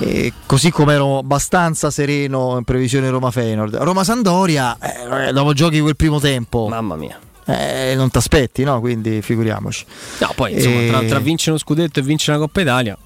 eh, 0.00 0.32
così 0.46 0.70
come 0.70 0.94
ero 0.94 1.18
abbastanza 1.18 1.90
sereno 1.90 2.56
in 2.58 2.64
previsione 2.64 3.08
Roma-Feyenoord. 3.10 3.76
Roma-Sandoria, 3.76 4.76
eh, 4.80 5.32
dopo 5.32 5.52
giochi 5.52 5.80
quel 5.80 5.96
primo 5.96 6.18
tempo, 6.18 6.66
Mamma 6.68 6.96
mia. 6.96 7.18
eh, 7.46 7.94
non 7.96 8.10
ti 8.10 8.18
aspetti, 8.18 8.64
no? 8.64 8.80
Quindi 8.80 9.22
figuriamoci. 9.22 9.84
No, 10.18 10.32
poi 10.34 10.54
insomma, 10.54 10.86
tra, 10.88 11.00
Eh, 11.00 11.06
tra 11.06 11.18
vincere 11.18 11.50
uno 11.50 11.58
scudetto 11.60 12.00
e 12.00 12.02
vincere 12.02 12.36
una 12.36 12.46
Coppa 12.46 12.60
Italia. 12.62 12.96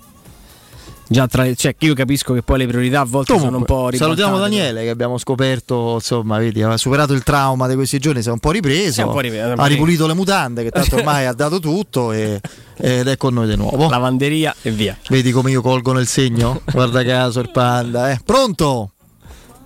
Già 1.13 1.27
tra, 1.27 1.53
cioè, 1.55 1.75
io 1.81 1.95
capisco 1.95 2.35
che 2.35 2.43
poi 2.43 2.59
le 2.59 2.69
priorità 2.69 3.01
a 3.01 3.05
volte 3.05 3.37
sono 3.37 3.57
un 3.57 3.65
po' 3.65 3.75
Comunque, 3.75 3.91
ribaltate. 3.91 4.21
salutiamo 4.21 4.39
Daniele 4.39 4.83
che 4.85 4.91
abbiamo 4.91 5.19
scoperto, 5.19 5.95
insomma, 5.95 6.39
vedi, 6.39 6.63
ha 6.63 6.77
superato 6.77 7.15
il 7.15 7.25
trauma 7.25 7.67
di 7.67 7.75
questi 7.75 7.99
giorni, 7.99 8.23
si 8.23 8.29
è 8.29 8.31
un 8.31 8.39
po' 8.39 8.53
ripreso, 8.53 9.05
un 9.05 9.13
po' 9.13 9.19
ripreso, 9.19 9.55
ha 9.57 9.67
ripulito 9.67 10.07
le 10.07 10.15
mutande, 10.15 10.63
che 10.63 10.71
tanto 10.71 10.95
ormai 10.95 11.27
ha 11.27 11.33
dato 11.33 11.59
tutto 11.59 12.13
e- 12.13 12.41
ed 12.77 13.09
è 13.09 13.17
con 13.17 13.35
noi 13.35 13.49
di 13.49 13.57
nuovo. 13.57 13.89
Lavanderia 13.89 14.55
e 14.63 14.71
via. 14.71 14.97
Vedi 15.09 15.33
come 15.33 15.51
io 15.51 15.63
colgo 15.63 15.93
nel 15.93 16.07
segno? 16.07 16.61
Guarda 16.71 17.03
caso 17.03 17.41
il 17.41 17.51
panda, 17.51 18.13
eh. 18.13 18.21
Pronto? 18.25 18.93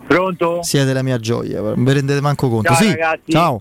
Pronto? 0.07 0.63
Siete 0.63 0.95
la 0.95 1.03
mia 1.03 1.19
gioia, 1.19 1.61
non 1.61 1.85
vi 1.85 1.93
rendete 1.93 2.23
manco 2.23 2.49
conto. 2.49 2.73
Ciao, 2.73 2.83
sì. 2.83 2.89
ragazzi. 2.89 3.31
Ciao. 3.33 3.61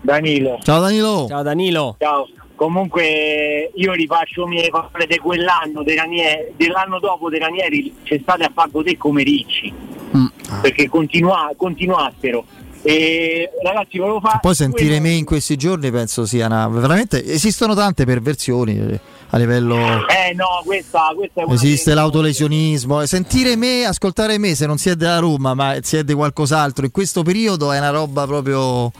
Danilo. 0.00 0.58
Ciao 0.60 0.80
Danilo. 0.80 1.26
Ciao 1.28 1.42
Danilo. 1.44 1.94
Ciao. 2.00 2.26
Comunque 2.60 3.70
io 3.74 3.92
rifaccio 3.94 4.46
mie 4.46 4.68
parole 4.68 5.06
di 5.06 5.16
quell'anno 5.16 5.82
dei 5.82 5.96
Ranieri- 5.96 6.52
dell'anno 6.56 7.00
dopo 7.00 7.30
dei 7.30 7.38
Ranieri 7.38 7.94
c'è 8.02 8.18
state 8.20 8.44
a 8.44 8.50
far 8.54 8.68
godere 8.70 8.98
come 8.98 9.22
ricci 9.22 9.72
Mm. 10.14 10.26
perché 10.60 10.88
continua, 10.88 11.52
continuassero 11.56 12.44
e 12.82 13.48
ragazzi 13.62 13.96
volevo 13.96 14.20
fare 14.20 14.40
Poi 14.42 14.54
sentire 14.54 14.98
me 15.00 15.10
in 15.10 15.24
questi 15.24 15.56
giorni 15.56 15.90
penso 15.90 16.26
sia 16.26 16.46
una... 16.46 16.68
veramente 16.68 17.24
esistono 17.24 17.74
tante 17.74 18.04
perversioni 18.04 18.76
eh, 18.76 19.00
a 19.30 19.38
livello 19.38 19.76
eh 19.76 20.34
no 20.34 20.60
questa, 20.64 21.12
questa 21.14 21.42
è 21.42 21.52
Esiste 21.52 21.94
l'autolesionismo. 21.94 23.06
Sentire 23.06 23.56
me, 23.56 23.84
ascoltare 23.84 24.36
me, 24.36 24.54
se 24.54 24.66
non 24.66 24.76
si 24.76 24.90
è 24.90 24.96
della 24.96 25.18
Roma, 25.18 25.54
ma 25.54 25.76
si 25.80 25.96
è 25.96 26.04
di 26.04 26.12
qualcos'altro, 26.12 26.84
in 26.84 26.90
questo 26.90 27.22
periodo 27.22 27.72
è 27.72 27.78
una 27.78 27.90
roba 27.90 28.26
proprio 28.26 28.90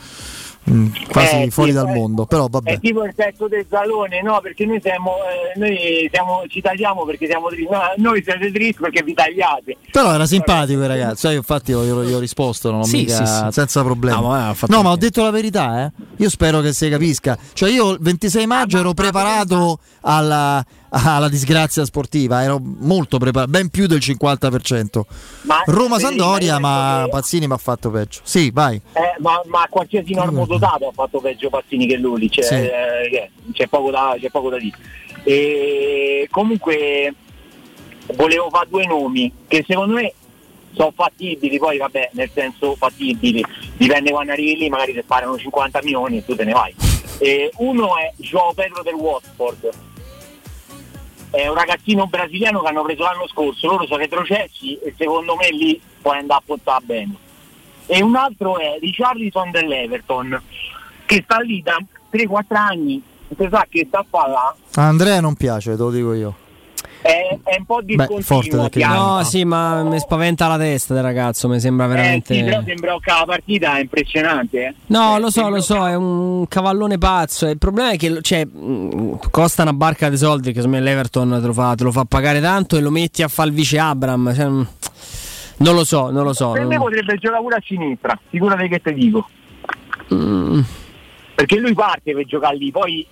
mm, 0.69 0.87
quasi 1.11 1.37
Eh, 1.37 1.43
sì, 1.45 1.51
fuori 1.51 1.73
dal 1.73 1.89
eh, 1.89 1.93
mondo. 1.95 2.27
Però 2.27 2.47
vabbè. 2.49 2.73
è 2.73 2.81
tipo 2.81 3.05
il 3.05 3.15
pezzo 3.15 3.47
del 3.49 3.65
salone 3.69 4.23
no 4.23 4.41
perché 4.43 4.67
noi 4.67 4.81
siamo, 4.83 5.13
eh, 5.55 5.59
noi 5.59 6.09
siamo 6.13 6.43
ci 6.49 6.61
tagliamo 6.61 7.05
perché 7.05 7.27
siamo 7.27 7.49
tristi 7.49 7.73
no, 7.73 7.81
noi 7.97 8.23
siete 8.23 8.51
tristi 8.53 8.81
perché 8.81 9.03
vi 9.03 9.15
tagliate 9.15 9.77
Però 9.91 10.13
era 10.13 10.27
simpatico 10.27 10.81
il 10.81 10.87
ragazzo, 10.89 11.29
eh, 11.29 11.35
infatti 11.35 11.71
io, 11.71 11.85
io- 11.85 12.03
io 12.03 12.17
ho 12.17 12.21
risposto, 12.21 12.71
non 12.71 12.81
ho 12.81 12.85
Sì, 12.85 12.97
mica- 12.99 13.25
sì, 13.25 13.33
sì. 13.47 13.47
senza 13.53 13.83
problemi. 13.83 14.21
No, 14.21 14.29
ma 14.29 14.55
No, 14.69 14.83
ma 14.83 14.91
ho 14.91 14.97
detto 14.97 15.23
la 15.23 15.31
verità, 15.31 15.85
eh. 15.85 15.93
Io 16.19 16.29
spero 16.29 16.61
che 16.61 16.73
si 16.73 16.89
capisca. 16.89 17.37
Cioè 17.53 17.71
io 17.71 17.91
il 17.93 17.99
26 18.01 18.47
maggio 18.47 18.79
ero 18.79 18.93
preparato 18.93 19.79
alla, 20.03 20.65
alla 20.91 21.29
disgrazia 21.29 21.85
sportiva, 21.85 22.43
ero 22.43 22.61
molto 22.61 23.19
preparato, 23.19 23.51
ben 23.51 23.69
più 23.69 23.87
del 23.87 23.99
50%. 24.01 25.05
Ma- 25.43 25.63
Roma-Sandoria, 25.67 26.53
vedi, 26.53 26.63
ma 26.63 27.03
che- 27.05 27.11
Pazzini 27.11 27.47
mi 27.47 27.53
ha 27.53 27.57
fatto 27.59 27.91
peggio. 27.91 28.21
Sì, 28.23 28.51
vai. 28.51 28.81
Eh, 28.93 29.15
ma, 29.21 29.41
ma 29.47 29.67
qualsiasi 29.71 30.15
normodotato 30.15 30.89
ha 30.89 30.93
fatto 30.93 31.21
peggio 31.21 31.49
Pazzini 31.49 31.87
che 31.87 31.97
lui, 31.97 32.29
c'è, 32.29 32.43
Sì. 32.43 32.55
eh, 32.55 33.31
c'è, 33.53 33.67
poco 33.69 33.91
da, 33.91 34.17
c'è 34.21 34.31
poco 34.31 34.51
da 34.51 34.59
dire. 34.59 34.77
E 35.23 36.27
comunque 36.31 37.15
volevo 38.15 38.49
fare 38.51 38.69
due 38.69 38.87
nomi 38.87 39.33
che 39.47 39.65
secondo 39.67 39.95
me 39.95 40.13
sono 40.73 40.93
fattibili, 40.95 41.59
poi 41.59 41.79
vabbè, 41.79 42.11
nel 42.13 42.31
senso 42.33 42.75
fattibili, 42.77 43.45
dipende 43.77 44.11
quando 44.11 44.33
arrivi 44.33 44.57
lì, 44.57 44.69
magari 44.69 44.93
se 44.95 45.03
sparano 45.03 45.37
50 45.37 45.81
milioni 45.83 46.19
e 46.19 46.25
tu 46.25 46.35
te 46.35 46.45
ne 46.45 46.53
vai. 46.53 46.75
E 47.23 47.51
uno 47.57 47.99
è 47.99 48.11
Joao 48.17 48.55
Pedro 48.55 48.83
del 48.83 48.95
Watford, 48.95 49.69
è 51.31 51.47
un 51.47 51.55
ragazzino 51.55 52.07
brasiliano 52.07 52.61
che 52.61 52.69
hanno 52.69 52.83
preso 52.83 53.03
l'anno 53.03 53.29
scorso, 53.29 53.67
loro 53.67 53.87
sono 53.87 53.99
retrocessi 53.99 54.79
e 54.79 54.95
secondo 54.97 55.37
me 55.37 55.51
lì 55.51 55.81
puoi 56.01 56.19
andare 56.19 56.41
a 56.41 56.43
portare 56.45 56.85
bene. 56.85 57.15
E 57.87 58.03
un 58.03 58.15
altro 58.17 58.59
è 58.59 58.79
Richarlison 58.81 59.51
dell'Everton, 59.51 60.41
che 61.07 61.23
sta 61.25 61.39
lì 61.39 61.63
da 61.63 61.77
3-4 62.13 62.45
anni, 62.55 63.03
si 63.37 63.49
sa 63.51 63.67
che 63.69 63.85
sta 63.87 64.05
a 64.09 64.29
là, 64.29 64.55
Andrea 64.75 65.21
non 65.21 65.35
piace, 65.35 65.73
te 65.73 65.83
lo 65.83 65.91
dico 65.91 66.13
io. 66.13 66.35
È, 67.03 67.39
è 67.43 67.57
un 67.59 67.65
po' 67.65 67.81
discontinuo. 67.83 68.23
forte 68.23 68.57
da 68.57 68.69
piano. 68.69 69.17
No, 69.17 69.25
sì, 69.25 69.45
ma 69.45 69.83
mi 69.83 69.99
spaventa 69.99 70.47
la 70.49 70.59
testa 70.59 70.95
del 70.95 71.03
ragazzo, 71.03 71.49
mi 71.49 71.59
sembra 71.61 71.87
veramente. 71.87 72.35
Eh, 72.35 72.37
sì, 72.37 72.45
però 72.45 72.63
sembra 72.65 72.99
che 73.01 73.11
la 73.11 73.25
partita 73.27 73.77
è 73.77 73.81
impressionante. 73.81 74.67
eh. 74.67 74.75
No, 74.87 75.19
lo 75.19 75.31
so, 75.31 75.49
lo 75.49 75.61
so, 75.61 75.87
è 75.87 75.95
un 75.95 76.47
cavallone 76.49 76.99
pazzo. 76.99 77.47
Il 77.47 77.59
problema 77.59 77.91
è 77.93 77.97
che 77.97 78.21
cioè, 78.21 78.47
costa 79.31 79.63
una 79.63 79.73
barca 79.73 80.09
di 80.09 80.17
soldi, 80.17 80.53
che 80.53 80.61
secondo 80.61 80.77
me 80.77 80.83
l'Everton 80.83 81.39
te 81.41 81.47
lo, 81.47 81.53
fa, 81.53 81.75
te 81.75 81.85
lo 81.85 81.93
fa 81.93 82.05
pagare 82.05 82.41
tanto 82.41 82.77
e 82.77 82.81
lo 82.81 82.91
metti 82.91 83.23
a 83.23 83.29
fare 83.29 83.49
il 83.49 83.55
vice 83.55 83.79
Abram. 83.79 84.35
cioè, 84.35 84.45
non 84.45 85.75
lo 85.75 85.85
so, 85.85 86.11
non 86.11 86.25
lo 86.25 86.33
so. 86.33 86.53
Per 86.53 86.67
me 86.67 86.79
potrebbe 86.79 87.17
giocare 87.17 87.43
pure 87.43 87.57
a 87.57 87.63
sinistra, 87.65 88.19
figurati 88.29 88.69
che 88.69 88.81
te 88.81 88.93
dico. 88.93 89.29
Mm. 90.13 90.61
Perché 91.35 91.59
lui 91.59 91.73
parte 91.75 92.13
per 92.13 92.25
giocare 92.27 92.57
lì, 92.57 92.71
poi 92.71 93.07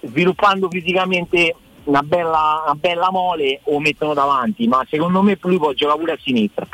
sviluppando 0.00 0.68
fisicamente 0.68 1.54
una 1.84 2.02
bella, 2.02 2.62
una 2.64 2.74
bella 2.78 3.10
mole 3.10 3.60
o 3.64 3.80
mettono 3.80 4.14
davanti, 4.14 4.66
ma 4.66 4.84
secondo 4.88 5.22
me 5.22 5.36
lui 5.42 5.58
può 5.58 5.72
giocare 5.72 5.98
pure 5.98 6.12
a 6.12 6.18
sinistra. 6.22 6.66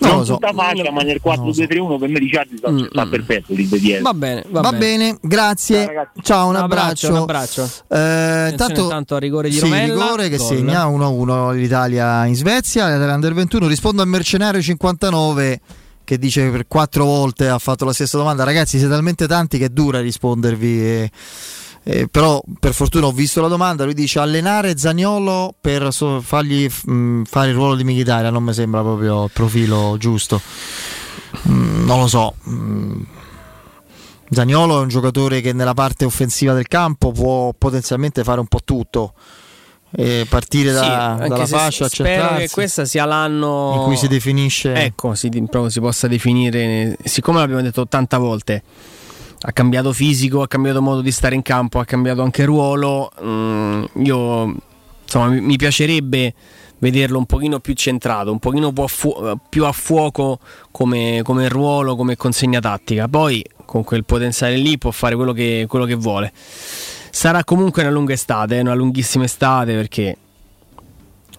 Non 0.00 0.10
Non 0.10 0.18
lo 0.20 0.24
so. 0.24 0.32
tutta 0.34 0.52
faccia, 0.52 0.90
ma 0.92 1.02
nel 1.02 1.20
4-2-3-1 1.22 1.98
per 1.98 2.08
me 2.08 2.18
Ricciardi 2.20 2.56
sta, 2.56 2.70
Mm, 2.70 2.84
sta 2.88 3.06
perfetto 3.06 3.52
lì 3.52 3.66
di. 3.68 3.98
Va 4.00 4.14
bene, 4.14 4.44
va, 4.48 4.60
Va, 4.60 4.72
bene. 4.72 5.18
grazie. 5.20 6.10
Ciao, 6.22 6.44
un 6.48 6.54
Un 6.54 6.62
abbraccio. 6.62 7.08
abbraccio, 7.08 7.12
un 7.12 7.16
abbraccio. 7.16 7.68
Eh, 7.88 8.48
intanto 8.82 9.14
a 9.16 9.18
rigore 9.18 9.48
di 9.48 9.56
sì, 9.56 9.60
Romella, 9.62 9.94
rigore 10.04 10.28
che 10.28 10.36
gol. 10.36 10.46
segna 10.46 10.86
1-1 10.86 11.50
l'Italia 11.52 12.24
in 12.26 12.36
Svezia, 12.36 12.96
l'Under 12.96 13.34
21. 13.34 13.66
Rispondo 13.66 14.00
al 14.02 14.08
mercenario 14.08 14.62
59 14.62 15.60
che 16.04 16.16
dice 16.16 16.48
per 16.48 16.66
quattro 16.68 17.04
volte 17.04 17.48
ha 17.48 17.58
fatto 17.58 17.84
la 17.84 17.92
stessa 17.92 18.16
domanda. 18.16 18.44
Ragazzi, 18.44 18.78
siete 18.78 18.92
talmente 18.94 19.26
tanti 19.26 19.58
che 19.58 19.64
è 19.66 19.68
dura 19.68 20.00
rispondervi. 20.00 20.80
e- 20.80 21.10
e 21.82 22.08
però 22.08 22.42
per 22.60 22.74
fortuna 22.74 23.06
ho 23.06 23.12
visto 23.12 23.40
la 23.40 23.48
domanda. 23.48 23.84
Lui 23.84 23.94
dice 23.94 24.18
allenare 24.18 24.76
Zagnolo 24.76 25.54
per 25.60 25.92
so- 25.92 26.20
fargli 26.20 26.68
mh, 26.84 27.22
fare 27.24 27.48
il 27.48 27.54
ruolo 27.54 27.74
di 27.76 27.84
Militaria. 27.84 28.30
Non 28.30 28.42
mi 28.42 28.52
sembra 28.52 28.82
proprio 28.82 29.24
il 29.24 29.30
profilo 29.32 29.96
giusto. 29.98 30.40
Mm, 31.48 31.84
non 31.86 32.00
lo 32.00 32.06
so. 32.06 32.34
Mm. 32.48 33.00
Zaniolo 34.30 34.78
è 34.78 34.82
un 34.82 34.88
giocatore 34.88 35.40
che 35.40 35.52
nella 35.54 35.72
parte 35.74 36.04
offensiva 36.04 36.52
del 36.52 36.68
campo 36.68 37.12
può 37.12 37.52
potenzialmente 37.56 38.24
fare 38.24 38.40
un 38.40 38.46
po' 38.46 38.60
tutto. 38.62 39.14
E 39.90 40.26
partire 40.28 40.70
da- 40.72 41.16
Sì, 41.22 41.28
dalla 41.28 41.46
fascia, 41.46 41.88
spero 41.88 42.36
che 42.36 42.50
questo 42.50 42.84
sia 42.84 43.06
l'anno 43.06 43.72
in 43.76 43.82
cui 43.84 43.96
si 43.96 44.06
definisce. 44.06 44.74
Ecco, 44.74 45.14
si, 45.14 45.30
proprio 45.30 45.70
si 45.70 45.80
possa 45.80 46.06
definire, 46.08 46.98
siccome 47.04 47.38
l'abbiamo 47.38 47.62
detto 47.62 47.80
80 47.82 48.18
volte, 48.18 48.62
ha 49.40 49.52
cambiato 49.52 49.92
fisico, 49.92 50.42
ha 50.42 50.48
cambiato 50.48 50.82
modo 50.82 51.00
di 51.00 51.12
stare 51.12 51.34
in 51.34 51.42
campo, 51.42 51.78
ha 51.78 51.84
cambiato 51.84 52.22
anche 52.22 52.44
ruolo. 52.44 53.10
mm, 53.22 53.84
io 54.02 54.54
insomma 55.02 55.28
mi, 55.28 55.56
piacerebbe 55.56 56.34
vederlo 56.78 57.18
un 57.18 57.26
pochino 57.26 57.60
più 57.60 57.74
centrato, 57.74 58.32
un 58.32 58.38
pochino 58.38 58.72
più 58.72 58.82
a, 58.82 58.88
fu- 58.88 59.38
più 59.48 59.64
a 59.64 59.72
fuoco 59.72 60.38
come, 60.70 61.20
come 61.22 61.48
ruolo, 61.48 61.96
come 61.96 62.16
consegna 62.16 62.60
tattica. 62.60 63.06
Poi 63.08 63.44
con 63.64 63.84
quel 63.84 64.04
potenziale 64.04 64.56
lì 64.56 64.78
può 64.78 64.90
fare 64.90 65.14
quello 65.14 65.32
che, 65.32 65.66
quello 65.68 65.84
che 65.84 65.94
vuole. 65.94 66.32
Sarà 66.34 67.44
comunque 67.44 67.82
una 67.82 67.90
lunga 67.90 68.12
estate, 68.12 68.56
eh, 68.56 68.60
una 68.60 68.74
lunghissima 68.74 69.24
estate 69.24 69.74
perché 69.74 70.16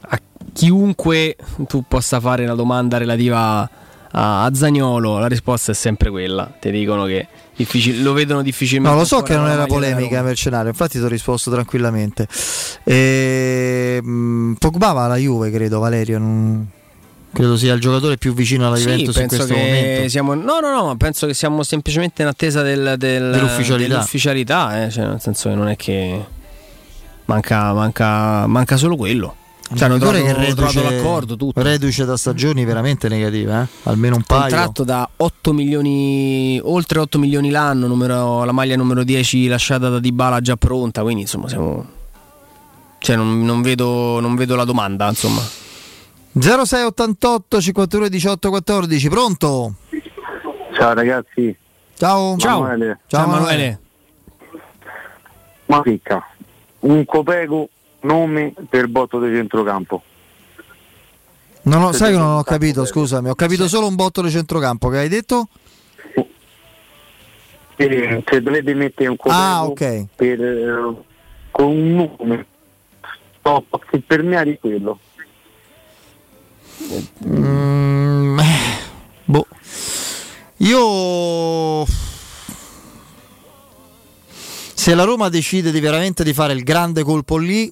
a 0.01 0.19
chiunque 0.53 1.35
tu 1.67 1.83
possa 1.87 2.19
fare 2.19 2.43
una 2.43 2.55
domanda 2.55 2.97
relativa 2.97 3.69
a 4.11 4.49
Zagnolo, 4.51 5.19
la 5.19 5.27
risposta 5.27 5.71
è 5.71 5.75
sempre 5.75 6.09
quella. 6.09 6.51
Ti 6.59 6.71
dicono 6.71 7.05
che 7.05 7.27
difficil- 7.63 8.01
lo 8.01 8.13
vedono 8.13 8.41
difficilmente. 8.41 8.95
No, 8.95 9.01
lo 9.01 9.05
so 9.07 9.21
che 9.21 9.35
non 9.35 9.49
era 9.49 9.65
polemica 9.65 10.17
Roma. 10.17 10.27
mercenario, 10.29 10.69
infatti 10.69 10.97
ti 10.97 11.03
ho 11.03 11.07
risposto 11.07 11.51
tranquillamente. 11.51 12.27
E, 12.83 13.99
mh, 14.01 14.53
Pogba 14.59 14.91
va 14.93 15.05
alla 15.05 15.17
Juve, 15.17 15.51
credo, 15.51 15.79
Valerio. 15.79 16.17
non- 16.19 16.67
Credo 17.31 17.57
sia 17.57 17.75
il 17.75 17.79
giocatore 17.79 18.17
più 18.17 18.33
vicino 18.33 18.65
alla 18.65 18.75
Sì, 18.75 18.83
Juventus 18.85 19.15
in 19.15 19.21
penso 19.27 19.35
questo 19.35 19.53
che 19.53 19.61
momento. 19.61 20.09
siamo. 20.09 20.33
No, 20.33 20.59
no, 20.59 20.71
no, 20.87 20.95
penso 20.97 21.27
che 21.27 21.35
siamo 21.35 21.61
semplicemente 21.61 22.23
in 22.23 22.27
attesa 22.27 22.63
del- 22.63 22.95
del- 22.97 23.29
Dell'ufficialità. 23.31 23.93
dell'ufficialità, 23.93 24.83
eh, 24.85 24.89
cioè, 24.89 25.05
nel 25.05 25.21
senso 25.21 25.49
che 25.49 25.55
non 25.55 25.67
è 25.69 25.75
che 25.75 26.25
manca, 27.25 27.71
manca, 27.73 28.47
manca 28.47 28.77
solo 28.77 28.95
quello. 28.95 29.35
Cioè, 29.75 29.83
hanno 29.87 29.97
giocatore 29.99 30.23
trovato, 30.23 30.45
che 30.45 30.53
trovato 30.55 30.79
reduce- 30.79 30.95
l'accordo, 30.95 31.35
tutto. 31.35 31.61
reduce 31.61 32.05
da 32.05 32.17
stagioni 32.17 32.65
veramente 32.65 33.07
negative, 33.07 33.61
eh? 33.61 33.67
almeno 33.89 34.15
un 34.15 34.23
paio. 34.23 34.41
contratto 34.41 34.83
da 34.83 35.07
8 35.15 35.53
milioni, 35.53 36.59
oltre 36.63 36.99
8 36.99 37.19
milioni 37.19 37.49
l'anno, 37.51 37.85
numero- 37.85 38.43
la 38.43 38.51
maglia 38.51 38.75
numero 38.75 39.03
10 39.03 39.47
lasciata 39.47 39.89
da 39.89 39.99
Dybala 39.99 40.41
già 40.41 40.55
pronta, 40.55 41.01
quindi 41.03 41.21
insomma 41.21 41.47
siamo... 41.47 41.85
Cioè 42.97 43.15
non, 43.15 43.45
non 43.45 43.61
vedo, 43.61 44.19
non 44.19 44.35
vedo 44.35 44.55
la 44.55 44.65
domanda, 44.65 45.07
insomma. 45.07 45.41
0688 46.33 47.61
51 47.61 48.07
18 48.09 48.49
14, 48.49 49.09
pronto? 49.09 49.73
Ciao 50.75 50.93
ragazzi. 50.93 51.55
Ciao. 51.97 52.35
Ciao. 52.37 52.57
Emanuele. 52.65 52.99
Ciao, 53.07 53.25
Emanuele. 53.25 53.79
Ma 55.67 55.81
picca. 55.81 56.25
Un 56.81 57.05
Copeco 57.05 57.69
nome 58.01 58.53
per 58.69 58.87
botto 58.87 59.19
di 59.19 59.33
centrocampo. 59.35 60.03
Non 61.63 61.83
ho- 61.83 61.91
sai 61.91 62.11
che 62.13 62.17
non 62.17 62.37
ho 62.37 62.43
capito, 62.43 62.85
scusami, 62.85 63.29
ho 63.29 63.35
capito 63.35 63.67
solo 63.67 63.87
un 63.87 63.95
botto 63.95 64.21
di 64.21 64.29
centrocampo 64.31 64.89
che 64.89 64.97
hai 64.97 65.09
detto? 65.09 65.47
Se 67.75 68.41
dovete 68.41 68.73
mettere 68.73 69.09
un 69.09 69.15
Copeco 69.15 69.39
Ah, 69.41 69.65
ok. 69.65 70.05
per, 70.15 70.41
eh, 70.41 70.93
con 71.51 71.65
un 71.67 71.93
nome 72.17 72.45
top 73.41 73.79
che 73.89 73.99
per 74.05 74.21
me 74.23 74.41
è 74.41 74.43
di 74.43 74.57
quello. 74.59 74.99
Mm, 77.25 78.39
eh, 78.39 78.43
boh. 79.25 79.47
Io 80.57 81.85
se 84.73 84.93
la 84.95 85.03
Roma 85.03 85.29
decide 85.29 85.71
di 85.71 85.79
veramente 85.79 86.23
di 86.25 86.33
fare 86.33 86.51
il 86.53 86.63
grande 86.63 87.03
colpo 87.03 87.37
lì, 87.37 87.71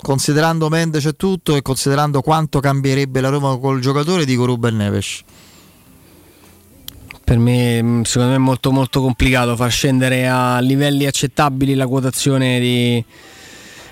considerando 0.00 0.68
Mendes 0.68 1.04
e 1.06 1.14
tutto 1.14 1.56
e 1.56 1.62
considerando 1.62 2.20
quanto 2.22 2.60
cambierebbe 2.60 3.20
la 3.20 3.28
Roma 3.28 3.56
col 3.58 3.80
giocatore, 3.80 4.24
dico 4.24 4.44
Ruben 4.44 4.76
Neves. 4.76 5.22
Per 7.24 7.38
me, 7.38 7.82
mh, 7.82 8.02
secondo 8.02 8.30
me, 8.30 8.36
è 8.36 8.40
molto, 8.40 8.70
molto 8.70 9.00
complicato 9.02 9.54
far 9.54 9.70
scendere 9.70 10.26
a 10.28 10.60
livelli 10.60 11.06
accettabili 11.06 11.74
la 11.74 11.86
quotazione 11.86 12.58
di, 12.58 13.04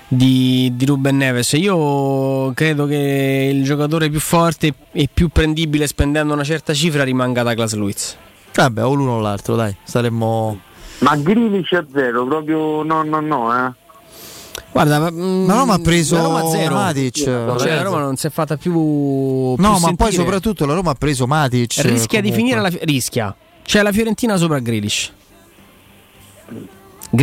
di, 0.09 0.73
di 0.75 0.85
Ruben 0.87 1.19
Neves. 1.19 1.53
Io 1.53 2.53
credo 2.55 2.87
che 2.87 3.51
il 3.53 3.63
giocatore 3.63 4.09
più 4.09 4.21
forte 4.21 4.73
e 4.93 5.09
più 5.13 5.29
prendibile 5.29 5.87
spendendo 5.87 6.33
una 6.33 6.45
certa 6.45 6.73
cifra 6.73 7.05
rimanga 7.05 7.43
Douglas 7.43 7.75
Luiz. 7.75 8.17
Vabbè, 8.55 8.85
o 8.85 8.95
l'uno 8.95 9.17
o 9.17 9.21
l'altro, 9.21 9.55
dai, 9.55 9.77
saremmo 9.85 10.59
Ma 11.01 11.15
Grilic 11.17 11.73
a 11.75 11.85
zero, 11.93 12.25
proprio 12.25 12.83
no, 12.83 13.03
no, 13.03 13.21
no, 13.21 13.55
eh. 13.55 13.73
Guarda, 14.73 14.99
ma, 14.99 15.11
mm, 15.11 15.47
La 15.47 15.55
Roma 15.55 15.75
ha 15.75 15.79
preso 15.79 16.17
la 16.17 16.23
Roma 16.23 16.49
zero. 16.49 16.75
Matic. 16.75 17.13
Cioè, 17.25 17.75
la 17.75 17.83
Roma 17.83 18.01
non 18.01 18.17
si 18.17 18.27
è 18.27 18.31
fatta 18.31 18.57
più. 18.57 18.73
No, 18.73 19.55
più 19.57 19.65
ma 19.65 19.79
poi 19.79 19.97
sentire. 19.97 20.23
soprattutto 20.23 20.67
la 20.67 20.75
Roma 20.75 20.91
ha 20.93 20.95
preso 20.95 21.27
Matic. 21.27 21.77
rischia 21.83 22.21
di 22.21 22.31
comunque. 22.31 22.33
finire 22.33 22.61
la 22.61 22.71
rischia. 22.85 23.35
C'è 23.65 23.83
la 23.83 23.93
Fiorentina 23.93 24.37
sopra 24.37 24.59
Grealish 24.61 25.13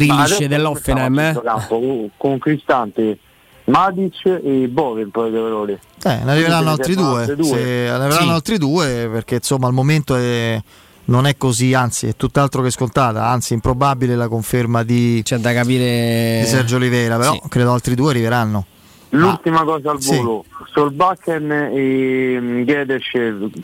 adesso 0.09 0.47
dell'Offenheim, 0.47 1.19
eh? 1.19 1.23
centrocampo? 1.33 2.09
Con- 2.17 2.37
Cristante, 2.39 3.17
Matic 3.65 4.25
e 4.43 4.67
Bove 4.69 5.07
poi 5.07 5.29
di 5.31 5.37
valore. 5.37 5.79
Eh, 6.03 6.19
ne 6.23 6.31
arriveranno 6.31 6.69
altri 6.71 6.95
due, 6.95 7.19
altri 7.21 7.35
due. 7.35 7.45
Se- 7.47 7.63
ne 7.63 7.89
arriveranno 7.89 8.27
Sì. 8.29 8.33
altri 8.33 8.57
due 8.57 9.09
perché 9.11 9.35
insomma 9.35 9.67
al 9.67 9.73
momento 9.73 10.15
è, 10.15 10.61
non 11.05 11.25
è 11.25 11.35
così, 11.37 11.73
anzi 11.73 12.07
è 12.07 12.15
tutt'altro 12.15 12.61
che 12.61 12.69
scontata, 12.69 13.27
anzi 13.27 13.53
improbabile 13.53 14.15
la 14.15 14.27
conferma 14.27 14.83
di, 14.83 15.21
C'è 15.23 15.37
da 15.37 15.53
capire 15.53 16.41
di 16.41 16.47
Sergio 16.47 16.77
Oliveira, 16.77 17.17
però 17.17 17.33
Sì. 17.33 17.41
credo 17.49 17.71
altri 17.73 17.95
due 17.95 18.11
arriveranno. 18.11 18.65
L'ultima 19.09 19.63
cosa 19.63 19.91
al 19.91 20.01
sì. 20.01 20.15
volo, 20.17 20.43
Solbakken 20.71 21.51
e 21.51 22.37
mm, 22.41 22.63
Gedes 22.63 23.03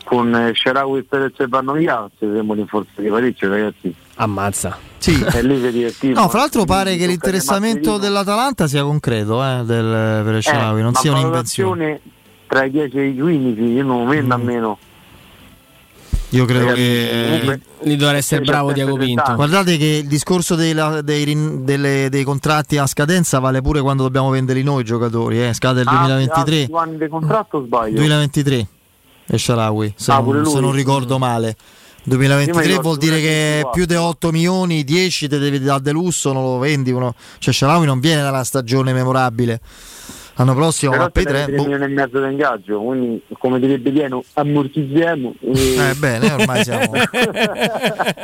con 0.04 0.32
eh, 0.32 0.52
Sharawi 0.54 1.00
e 1.00 1.02
Perez 1.02 1.48
vanno 1.48 1.72
via, 1.72 2.08
se 2.20 2.30
siamo 2.32 2.54
rinforzati 2.54 3.08
parecchio 3.08 3.48
ragazzi. 3.48 3.92
Ammazza. 4.14 4.78
Sì. 4.98 5.18
E 5.32 5.42
lì 5.42 5.60
si 5.60 5.72
divertiva. 5.72 6.20
No, 6.20 6.28
fra 6.28 6.40
l'altro 6.40 6.64
pare 6.66 6.96
che 6.96 7.06
l'interessamento 7.06 7.98
dell'Atalanta 7.98 8.68
sia 8.68 8.84
concreto 8.84 9.42
eh, 9.42 9.64
del, 9.64 10.22
per 10.24 10.34
il 10.36 10.42
Sharawi, 10.42 10.82
non 10.82 10.92
ma 10.92 11.00
sia 11.00 11.12
un'invenzione. 11.12 12.00
tra 12.46 12.64
i 12.64 12.70
10 12.70 12.96
e 12.98 13.06
i 13.08 13.18
15, 13.18 13.60
io 13.62 13.82
non 13.82 14.06
vendo 14.06 14.34
a 14.34 14.38
meno. 14.38 14.78
Io 16.32 16.44
credo 16.44 16.64
Ragazzi, 16.66 16.80
che 16.80 17.22
comunque- 17.26 17.60
Lì 17.82 17.96
dovrà 17.96 18.16
essere 18.16 18.42
bravo 18.44 18.72
17, 18.72 18.74
Diago 18.84 19.04
Pinto. 19.04 19.22
30. 19.24 19.34
Guardate 19.34 19.76
che 19.76 20.00
il 20.02 20.06
discorso 20.06 20.54
dei, 20.54 20.72
la- 20.72 21.00
dei 21.02 21.24
rin- 21.24 21.64
delle- 21.64 22.08
dei 22.08 22.22
contratti 22.24 22.76
a 22.78 22.86
scadenza 22.86 23.38
vale 23.40 23.60
pure 23.62 23.80
quando 23.80 24.02
dobbiamo 24.04 24.30
venderli 24.30 24.62
noi 24.62 24.82
i 24.82 24.84
giocatori, 24.84 25.42
eh. 25.44 25.52
scade 25.54 25.80
il 25.80 25.88
Ah, 25.88 25.92
2023. 25.92 26.60
altri 26.60 26.74
anni 26.76 26.98
di 26.98 27.08
contratto 27.08 27.56
o 27.56 27.64
sbaglio? 27.64 27.96
2023 27.96 28.66
e 29.26 29.38
Sharawi, 29.38 29.94
se, 29.96 30.12
Ah, 30.12 30.20
non, 30.20 30.46
se 30.46 30.60
non 30.60 30.72
ricordo 30.72 31.18
male. 31.18 31.56
2023 32.02 32.64
Io 32.66 32.76
mi 32.76 32.82
vuol 32.82 32.96
dire 32.96 33.16
che 33.16 33.60
2024. 33.62 33.70
più 33.72 33.84
di 33.86 33.94
8 33.94 34.30
milioni, 34.30 34.84
10 34.84 35.26
te 35.28 35.38
devi 35.38 35.58
dare 35.60 35.82
de 35.82 35.90
lusso, 35.92 36.32
non 36.32 36.42
lo 36.44 36.58
vendi. 36.58 36.90
Uno. 36.92 37.14
Cioè 37.38 37.52
Sharawi 37.52 37.86
non 37.86 37.98
viene 38.00 38.22
dalla 38.22 38.44
stagione 38.44 38.92
memorabile. 38.92 39.60
L'anno 40.40 40.54
prossimo 40.54 40.92
Però 40.92 41.02
va 41.02 41.10
per 41.10 41.24
te 41.24 41.32
ne 41.32 41.44
3. 41.44 41.52
tre 41.52 41.62
milioni 41.62 41.84
e 41.84 41.88
mezzo 41.88 42.18
di 42.18 42.32
ingaggio, 42.32 42.80
quindi 42.80 43.22
come 43.38 43.60
direbbe 43.60 43.90
Pieno, 43.90 44.24
ammortizziamo. 44.32 45.34
E... 45.38 45.74
Eh 45.74 45.94
bene, 45.96 46.32
ormai 46.32 46.64
siamo 46.64 46.92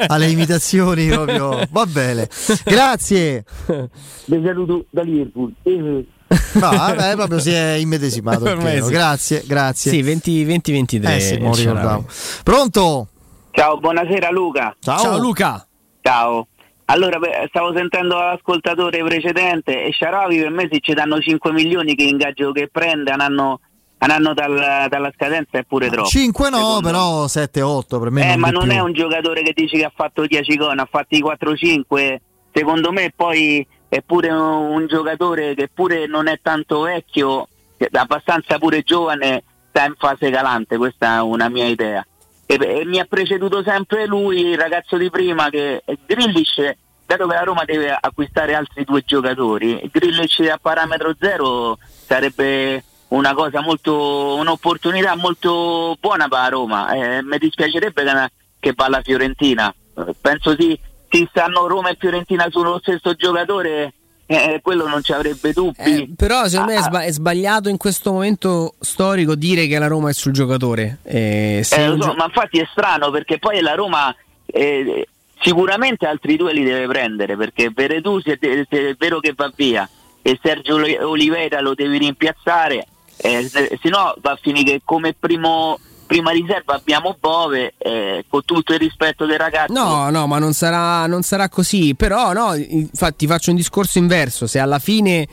alle 0.09 0.31
imitazioni 0.31 1.09
proprio. 1.09 1.61
Va 1.69 1.85
bene. 1.85 2.27
Grazie. 2.65 3.45
Vi 3.67 4.43
saluto 4.43 4.87
da 4.89 5.03
Liverpool. 5.03 5.53
Eh. 5.63 6.07
No, 6.55 6.71
vabbè, 6.71 7.17
proprio 7.17 7.39
si 7.39 7.51
è 7.51 7.73
immedesimato. 7.73 8.45
pieno. 8.57 8.87
sì. 8.87 8.93
Grazie, 8.93 9.43
grazie. 9.47 9.91
Sì, 9.91 10.01
20, 10.01 10.45
2023. 10.45 11.17
Eh 11.17 11.21
sì. 11.21 12.43
Pronto? 12.43 13.09
Ciao, 13.51 13.79
buonasera 13.79 14.31
Luca. 14.31 14.75
Ciao. 14.81 14.99
Ciao 15.01 15.19
Luca. 15.19 15.67
Ciao. 16.01 16.47
Allora, 16.89 17.19
stavo 17.49 17.75
sentendo 17.75 18.17
l'ascoltatore 18.17 19.03
precedente 19.03 19.85
e 19.85 19.93
Sharawi 19.93 20.39
per 20.39 20.51
me 20.51 20.69
se 20.71 20.79
ci 20.81 20.95
danno 20.95 21.19
5 21.19 21.53
milioni 21.53 21.97
che 21.97 22.05
ingaggio 22.05 22.53
che 22.53 22.69
prende 22.71 23.13
un 23.13 23.21
anno, 23.21 23.61
un 23.99 24.11
anno 24.11 24.35
dal- 24.35 24.87
dalla 24.89 25.11
scadenza 25.13 25.59
è 25.59 25.65
pure 25.65 25.89
troppo. 25.89 26.09
5 26.09 26.49
no, 26.51 26.79
però 26.83 27.25
7-8 27.25 27.99
per 27.99 28.11
me. 28.11 28.23
Eh, 28.23 28.31
non 28.31 28.39
ma 28.39 28.51
non 28.51 28.69
più. 28.69 28.73
è 28.73 28.81
un 28.81 28.93
giocatore 28.93 29.43
che 29.43 29.53
dici 29.53 29.77
che 29.79 29.85
ha 29.85 29.93
fatto 29.95 30.27
10 30.27 30.57
gol, 30.57 30.79
ha 30.79 30.89
fatti 30.89 31.21
4-5. 31.21 32.19
Secondo 32.53 32.93
me 32.93 33.13
poi 33.15 33.67
è 33.89 34.01
pure 34.03 34.31
un, 34.31 34.87
giocatore 34.87 35.55
che 35.55 35.69
pure 35.73 36.07
non 36.07 36.29
è 36.29 36.39
tanto 36.41 36.83
vecchio, 36.83 37.49
abbastanza 37.93 38.59
pure 38.59 38.83
giovane, 38.83 39.43
sta 39.71 39.85
in 39.85 39.95
fase 39.99 40.31
calante, 40.31 40.77
questa 40.77 41.17
è 41.17 41.21
una 41.21 41.49
mia 41.49 41.67
idea. 41.67 42.07
E, 42.47 42.55
e 42.55 42.85
mi 42.85 43.01
ha 43.01 43.05
preceduto 43.05 43.63
sempre 43.63 44.07
lui, 44.07 44.51
il 44.51 44.59
ragazzo 44.59 44.97
di 44.97 45.11
prima, 45.11 45.49
che 45.51 45.83
Grillish, 46.07 46.75
dato 47.05 47.27
che 47.27 47.35
la 47.35 47.43
Roma 47.43 47.65
deve 47.65 47.97
acquistare 47.99 48.55
altri 48.55 48.85
due 48.85 49.03
giocatori, 49.05 49.89
Grillish 49.93 50.41
a 50.51 50.59
parametro 50.61 51.15
zero 51.19 51.79
sarebbe 51.81 52.83
una 53.09 53.35
cosa 53.35 53.61
molto 53.61 54.35
un'opportunità 54.37 55.15
molto 55.17 55.97
buona 56.01 56.29
per 56.29 56.39
la 56.39 56.49
Roma. 56.49 56.93
Eh, 56.93 57.23
mi 57.23 57.39
dispiacerebbe 57.39 58.03
che, 58.03 58.31
che 58.59 58.73
va 58.75 58.87
alla 58.87 59.03
Fiorentina. 59.03 59.73
Eh, 59.97 60.15
penso 60.21 60.55
sì, 60.59 60.79
se 61.09 61.27
stanno 61.31 61.67
Roma 61.67 61.91
e 61.91 61.97
Fiorentina 61.99 62.47
sullo 62.51 62.79
stesso 62.79 63.15
giocatore, 63.15 63.93
eh, 64.27 64.61
quello 64.63 64.87
non 64.89 65.03
ci 65.03 65.13
avrebbe 65.13 65.53
dubbi. 65.53 65.77
Eh, 66.03 66.09
però 66.17 66.47
secondo 66.49 66.73
me 66.73 66.79
è, 66.79 66.83
Ah, 66.83 67.03
è 67.05 67.13
sbagliato 67.13 67.69
in 67.69 67.77
questo 67.77 68.13
momento 68.13 68.75
storico 68.81 69.35
dire 69.35 69.67
che 69.67 69.79
la 69.79 69.87
Roma 69.87 70.11
è 70.11 70.13
sul 70.13 70.33
giocatore. 70.33 70.99
Eh, 71.05 71.59
Eh, 71.59 71.65
so, 71.65 71.97
gio- 71.97 72.15
ma 72.15 72.25
infatti 72.27 72.59
è 72.59 72.67
strano 72.71 73.11
perché 73.11 73.39
poi 73.39 73.61
la 73.61 73.75
Roma 73.75 74.15
eh, 74.47 75.07
sicuramente 75.41 76.07
altri 76.07 76.37
due 76.37 76.53
li 76.53 76.65
deve 76.65 76.87
prendere 76.87 77.37
perché 77.37 77.71
Veredù 77.75 78.21
se, 78.21 78.39
se 78.41 78.67
è 78.69 78.95
vero 78.99 79.21
che 79.21 79.33
va 79.37 79.51
via 79.55 79.89
e 80.23 80.39
Sergio 80.43 80.75
Oli- 80.75 80.97
Oliveira 80.97 81.61
lo 81.61 81.75
devi 81.75 81.99
rimpiazzare, 81.99 82.87
eh, 83.19 83.49
se 83.49 83.79
no 83.89 84.15
va 84.21 84.33
a 84.33 84.39
finire 84.41 84.81
come 84.85 85.15
primo, 85.19 85.79
prima 86.07 86.31
riserva 86.31 86.75
abbiamo 86.75 87.17
Bove 87.19 87.75
eh, 87.79 88.25
con 88.29 88.45
tutto 88.45 88.73
il 88.73 88.79
rispetto 88.79 89.27
dei 89.27 89.37
ragazzi. 89.37 89.73
No, 89.73 90.09
no, 90.11 90.27
ma 90.27 90.39
non 90.39 90.53
sarà, 90.53 91.07
non 91.07 91.23
sarà 91.23 91.49
così. 91.49 91.95
Però, 91.95 92.33
no, 92.33 92.55
infatti, 92.55 93.27
faccio 93.27 93.51
un 93.51 93.57
discorso 93.57 93.99
inverso. 93.99 94.47
Se 94.47 94.59
alla 94.59 94.79
fine 94.79 95.27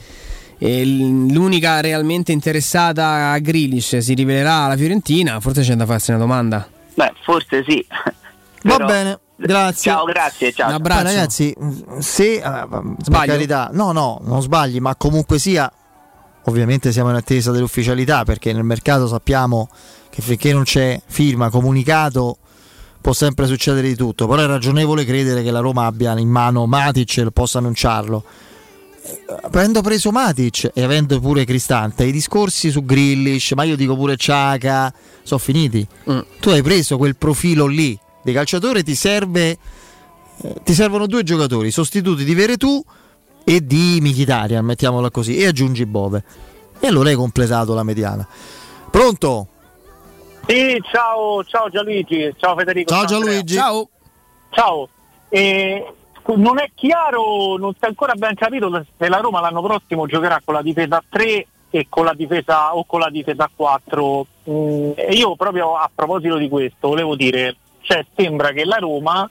eh, 0.58 0.86
l'unica 0.86 1.80
realmente 1.82 2.32
interessata 2.32 3.32
a 3.32 3.40
Grealish 3.40 3.98
si 3.98 4.14
rivelerà 4.14 4.68
la 4.68 4.76
Fiorentina, 4.78 5.40
forse 5.40 5.62
c'è 5.62 5.76
da 5.76 5.86
farsi 5.86 6.12
una 6.12 6.20
domanda. 6.20 6.68
Beh, 6.96 7.14
forse 7.24 7.64
sì. 7.68 7.86
Va 8.64 8.78
Però- 8.78 8.86
bene, 8.86 9.20
grazie. 9.36 9.92
Ciao, 9.92 10.06
grazie, 10.06 10.54
ciao. 10.54 10.70
Un 10.70 10.76
abbraccio. 10.76 11.04
Ma 11.04 11.10
ragazzi, 11.10 11.54
se 12.00 12.40
per 12.42 12.96
Sbaglio? 13.00 13.32
carità, 13.34 13.70
no, 13.74 13.92
no, 13.92 14.22
non 14.24 14.42
sbagli, 14.42 14.80
ma 14.80 14.96
comunque 14.96 15.38
sia, 15.38 15.70
ovviamente 16.46 16.92
siamo 16.92 17.10
in 17.10 17.16
attesa 17.16 17.52
dell'ufficialità 17.52 18.24
perché 18.24 18.54
nel 18.54 18.64
mercato 18.64 19.08
sappiamo 19.08 19.70
che 20.10 20.22
finché 20.22 20.54
non 20.54 20.64
c'è 20.64 21.02
firma, 21.06 21.50
comunicato, 21.50 22.38
può 23.02 23.14
sempre 23.14 23.48
succedere 23.48 23.88
di 23.88 23.96
tutto. 23.96 24.28
Però 24.28 24.42
è 24.42 24.46
ragionevole 24.46 25.06
credere 25.06 25.44
che 25.44 25.52
la 25.52 25.60
Roma 25.60 25.86
abbia 25.86 26.18
in 26.18 26.30
mano 26.30 26.66
Matic 26.66 27.18
e 27.18 27.32
possa 27.32 27.58
annunciarlo. 27.58 28.24
Eh, 29.06 29.24
Avendo 29.42 29.82
preso 29.82 30.12
Matic 30.12 30.72
e 30.74 30.84
avendo 30.84 31.20
pure 31.20 31.46
Cristante, 31.46 32.06
i 32.06 32.12
discorsi 32.12 32.72
su 32.72 32.86
Grillish, 32.86 33.52
ma 33.52 33.64
io 33.64 33.76
dico 33.76 33.96
pure 33.96 34.16
Ciaca, 34.16 34.94
sono 35.24 35.40
finiti. 35.40 35.86
Mm. 36.10 36.20
Tu 36.40 36.50
hai 36.50 36.62
preso 36.62 36.98
quel 36.98 37.16
profilo 37.16 37.66
lì 37.66 37.98
di 38.24 38.32
calciatore, 38.32 38.84
ti 38.84 38.96
serve 38.96 39.58
eh, 40.42 40.56
ti 40.64 40.74
servono 40.74 41.06
due 41.08 41.24
giocatori 41.24 41.72
sostituti 41.72 42.24
di 42.24 42.34
Veretù 42.34 42.84
e 43.44 43.66
di 43.66 44.00
Michitarian, 44.02 44.64
mettiamola 44.64 45.10
così, 45.10 45.38
e 45.38 45.48
aggiungi 45.48 45.86
Bove. 45.86 46.24
E 46.80 46.88
allora 46.88 47.10
hai 47.10 47.16
completato 47.16 47.74
la 47.74 47.84
mediana. 47.84 48.28
Pronto? 48.90 49.48
Sì, 50.46 50.82
ciao, 50.92 51.44
ciao 51.46 51.70
Gianluigi, 51.70 52.34
ciao 52.38 52.56
Federico. 52.56 52.94
Ciao. 52.94 53.06
Gianluigi. 53.06 53.56
Ciao. 53.56 53.90
Ciao. 54.50 54.90
Eh, 55.30 55.94
non 56.36 56.60
è 56.60 56.72
chiaro, 56.76 57.58
non 57.58 57.74
si 57.74 57.80
è 57.82 57.88
ancora 57.88 58.14
ben 58.14 58.36
capito 58.36 58.86
se 58.98 59.10
la 59.10 59.18
Roma 59.18 59.40
l'anno 59.40 59.62
prossimo 59.62 60.06
giocherà 60.06 60.42
con 60.44 60.54
la 60.54 60.62
difesa 60.62 60.98
a 60.98 61.04
3 61.08 61.48
e 61.70 61.88
con 61.90 62.06
la 62.06 62.14
difesa 62.14 62.76
o 62.76 62.86
con 62.86 63.00
la 63.00 63.10
difesa 63.10 63.46
a 63.46 63.50
4. 63.54 64.28
Mm, 64.50 64.92
e 64.96 65.14
io 65.14 65.36
proprio 65.36 65.76
a 65.76 65.90
proposito 65.94 66.38
di 66.38 66.50
questo 66.50 66.90
volevo 66.90 67.16
dire, 67.16 67.56
cioè 67.82 68.06
sembra 68.16 68.52
che 68.52 68.66
la 68.66 68.78
Roma 68.78 69.30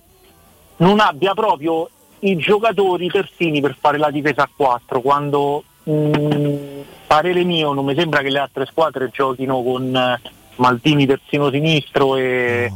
non 0.79 0.99
abbia 0.99 1.35
proprio 1.35 1.89
i 2.25 2.37
giocatori 2.37 3.09
terzini 3.09 3.61
per 3.61 3.77
fare 3.79 3.99
la 3.99 4.11
difesa 4.11 4.43
a 4.43 4.51
4 4.55 5.01
quando 5.01 5.65
mm, 5.89 6.81
parere 7.07 7.45
mio 7.45 7.73
non 7.73 7.85
mi 7.85 7.95
sembra 7.95 8.21
che 8.21 8.31
le 8.31 8.39
altre 8.39 8.67
squadre 8.67 9.11
giochino 9.11 9.63
con 9.63 9.95
eh, 9.95 10.21
Maldini 10.57 11.07
terzino 11.07 11.51
sinistro 11.51 12.17
e 12.17 12.73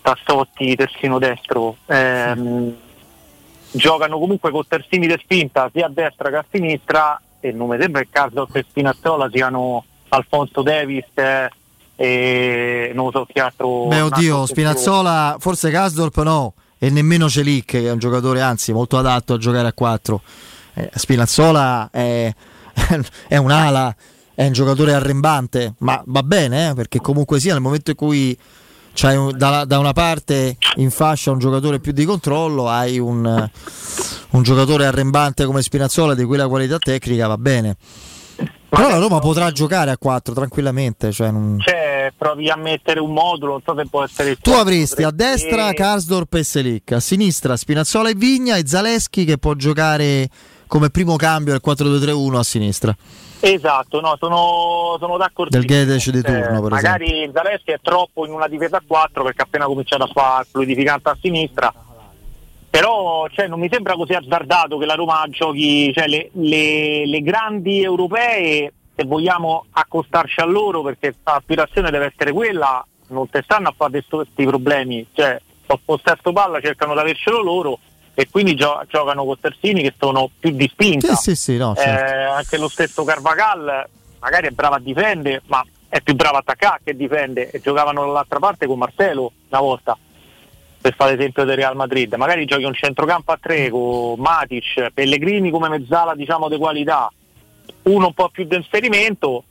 Tassotti 0.00 0.74
terzino 0.76 1.18
destro. 1.18 1.76
Ehm, 1.86 2.74
giocano 3.70 4.18
comunque 4.18 4.50
con 4.50 4.62
terzini 4.66 5.06
di 5.06 5.16
spinta 5.20 5.70
sia 5.72 5.86
a 5.86 5.88
destra 5.88 6.30
che 6.30 6.36
a 6.36 6.44
sinistra 6.50 7.20
e 7.40 7.52
non 7.52 7.68
mi 7.68 7.78
sembra 7.80 8.02
che 8.02 8.08
Carlos 8.10 8.48
e 8.52 8.64
Spinazzola 8.68 9.28
siano 9.32 9.84
Alfonso 10.08 10.62
Davis 10.62 11.06
eh, 11.14 11.50
e 11.96 12.92
non 12.94 13.10
so 13.10 13.26
che 13.30 13.40
altro 13.40 13.86
Beh, 13.86 14.00
oddio, 14.00 14.46
Spinazzola, 14.46 15.36
forse 15.38 15.70
Kasdorp 15.70 16.22
no, 16.22 16.54
e 16.84 16.90
nemmeno 16.90 17.30
Celic, 17.30 17.64
che 17.64 17.86
è 17.86 17.90
un 17.90 17.98
giocatore 17.98 18.42
anzi 18.42 18.72
molto 18.72 18.98
adatto 18.98 19.32
a 19.34 19.38
giocare 19.38 19.68
a 19.68 19.72
4. 19.72 20.20
Eh, 20.74 20.90
Spinazzola 20.94 21.88
è, 21.90 22.30
è 23.28 23.36
un'ala, 23.38 23.94
è 24.34 24.44
un 24.46 24.52
giocatore 24.52 24.92
arrembante, 24.92 25.74
ma 25.78 26.02
va 26.06 26.22
bene, 26.22 26.68
eh, 26.70 26.74
perché 26.74 27.00
comunque 27.00 27.40
sia 27.40 27.54
nel 27.54 27.62
momento 27.62 27.90
in 27.90 27.96
cui 27.96 28.36
c'hai 28.92 29.16
un- 29.16 29.32
da, 29.36 29.64
da 29.64 29.78
una 29.78 29.92
parte 29.92 30.58
in 30.76 30.90
fascia 30.90 31.30
un 31.30 31.38
giocatore 31.38 31.80
più 31.80 31.92
di 31.92 32.04
controllo, 32.04 32.68
hai 32.68 32.98
un, 32.98 33.48
un 34.30 34.42
giocatore 34.42 34.84
arrembante 34.84 35.46
come 35.46 35.62
Spinazzola 35.62 36.14
di 36.14 36.24
quella 36.24 36.48
qualità 36.48 36.76
tecnica, 36.78 37.26
va 37.28 37.38
bene. 37.38 37.76
Però 38.68 38.88
la 38.90 38.98
Roma 38.98 39.20
potrà 39.20 39.52
giocare 39.52 39.92
a 39.92 39.96
4 39.96 40.34
tranquillamente. 40.34 41.12
Cioè 41.12 41.30
non- 41.30 41.58
Provi 42.16 42.48
a 42.50 42.56
mettere 42.56 43.00
un 43.00 43.12
modulo, 43.12 43.52
non 43.52 43.62
so 43.64 43.74
se 43.76 43.86
può 43.88 44.02
essere 44.04 44.30
il 44.30 44.38
Tu 44.38 44.50
avresti 44.50 45.02
a 45.02 45.10
destra 45.10 45.72
Karsdorp 45.72 46.34
e 46.34 46.42
Selic, 46.42 46.92
a 46.92 47.00
sinistra 47.00 47.56
Spinazzola 47.56 48.10
e 48.10 48.14
Vigna 48.14 48.56
e 48.56 48.66
Zaleschi 48.66 49.24
che 49.24 49.38
può 49.38 49.54
giocare 49.54 50.28
come 50.66 50.90
primo 50.90 51.16
cambio 51.16 51.54
al 51.54 51.60
4-2-3-1 51.64 52.36
a 52.36 52.42
sinistra. 52.42 52.96
Esatto, 53.40 54.00
no, 54.00 54.16
sono, 54.18 54.96
sono 54.98 55.16
d'accordo. 55.16 55.56
Del 55.56 55.66
Gedes 55.66 56.10
di 56.10 56.22
turno, 56.22 56.62
per 56.62 56.70
magari 56.70 57.30
Zaleschi 57.32 57.72
è 57.72 57.78
troppo 57.82 58.24
in 58.24 58.32
una 58.32 58.48
difesa 58.48 58.78
a 58.78 58.82
4 58.86 59.22
perché 59.22 59.42
ha 59.42 59.44
appena 59.44 59.66
cominciato 59.66 60.04
a 60.04 60.06
fare 60.06 60.46
fluidificante 60.50 61.10
a 61.10 61.18
sinistra. 61.20 61.72
Però 62.70 63.28
cioè, 63.30 63.46
non 63.46 63.60
mi 63.60 63.68
sembra 63.70 63.94
così 63.94 64.14
azzardato 64.14 64.78
che 64.78 64.86
la 64.86 64.94
Roma 64.94 65.24
giochi 65.28 65.92
cioè, 65.92 66.08
le, 66.08 66.30
le- 66.32 67.06
le 67.06 67.20
grandi 67.20 67.82
europee, 67.82 68.72
se 68.94 69.04
vogliamo 69.04 69.66
accostarci 69.70 70.40
a 70.40 70.44
loro, 70.44 70.82
perché 70.82 71.14
l'aspirazione 71.22 71.90
deve 71.90 72.12
essere 72.12 72.32
quella, 72.32 72.84
non 73.08 73.28
te 73.28 73.42
stanno 73.42 73.68
a 73.68 73.74
fare 73.76 74.04
questi 74.08 74.44
problemi. 74.44 75.06
Cioè, 75.12 75.40
possesso 75.84 76.32
palla 76.32 76.60
cercano 76.60 76.92
di 76.92 77.00
avercelo 77.00 77.42
loro 77.42 77.78
e 78.14 78.28
quindi 78.30 78.54
gio- 78.54 78.82
giocano 78.88 79.24
con 79.24 79.38
terzini 79.40 79.82
che 79.82 79.94
sono 79.98 80.30
più 80.38 80.50
di 80.50 80.68
spinta. 80.68 81.14
Sì, 81.14 81.34
sì, 81.34 81.52
sì, 81.52 81.56
no, 81.56 81.74
certo. 81.74 82.14
Eh, 82.14 82.22
anche 82.22 82.58
lo 82.58 82.68
stesso 82.68 83.04
Carvacal 83.04 83.88
magari 84.20 84.46
è 84.46 84.50
bravo 84.50 84.76
a 84.76 84.80
difendere, 84.80 85.42
ma 85.46 85.64
è 85.88 86.00
più 86.00 86.14
bravo 86.14 86.36
a 86.36 86.40
attaccare 86.40 86.80
che 86.84 86.96
difende 86.96 87.50
e 87.50 87.60
giocavano 87.60 88.06
dall'altra 88.06 88.38
parte 88.38 88.66
con 88.66 88.78
Marcelo 88.78 89.32
una 89.48 89.60
volta 89.60 89.98
per 90.80 90.94
fare 90.94 91.16
l'esempio 91.16 91.44
del 91.44 91.56
Real 91.56 91.76
Madrid, 91.76 92.12
magari 92.14 92.44
giochi 92.44 92.64
un 92.64 92.74
centrocampo 92.74 93.32
a 93.32 93.38
tre 93.40 93.70
con 93.70 94.18
Matic, 94.18 94.90
Pellegrini 94.92 95.50
come 95.50 95.70
mezzala 95.70 96.14
diciamo 96.14 96.48
di 96.50 96.58
qualità, 96.58 97.10
uno 97.82 98.06
un 98.06 98.14
po' 98.14 98.28
più 98.30 98.44
di 98.44 98.56
inserimento, 98.56 99.44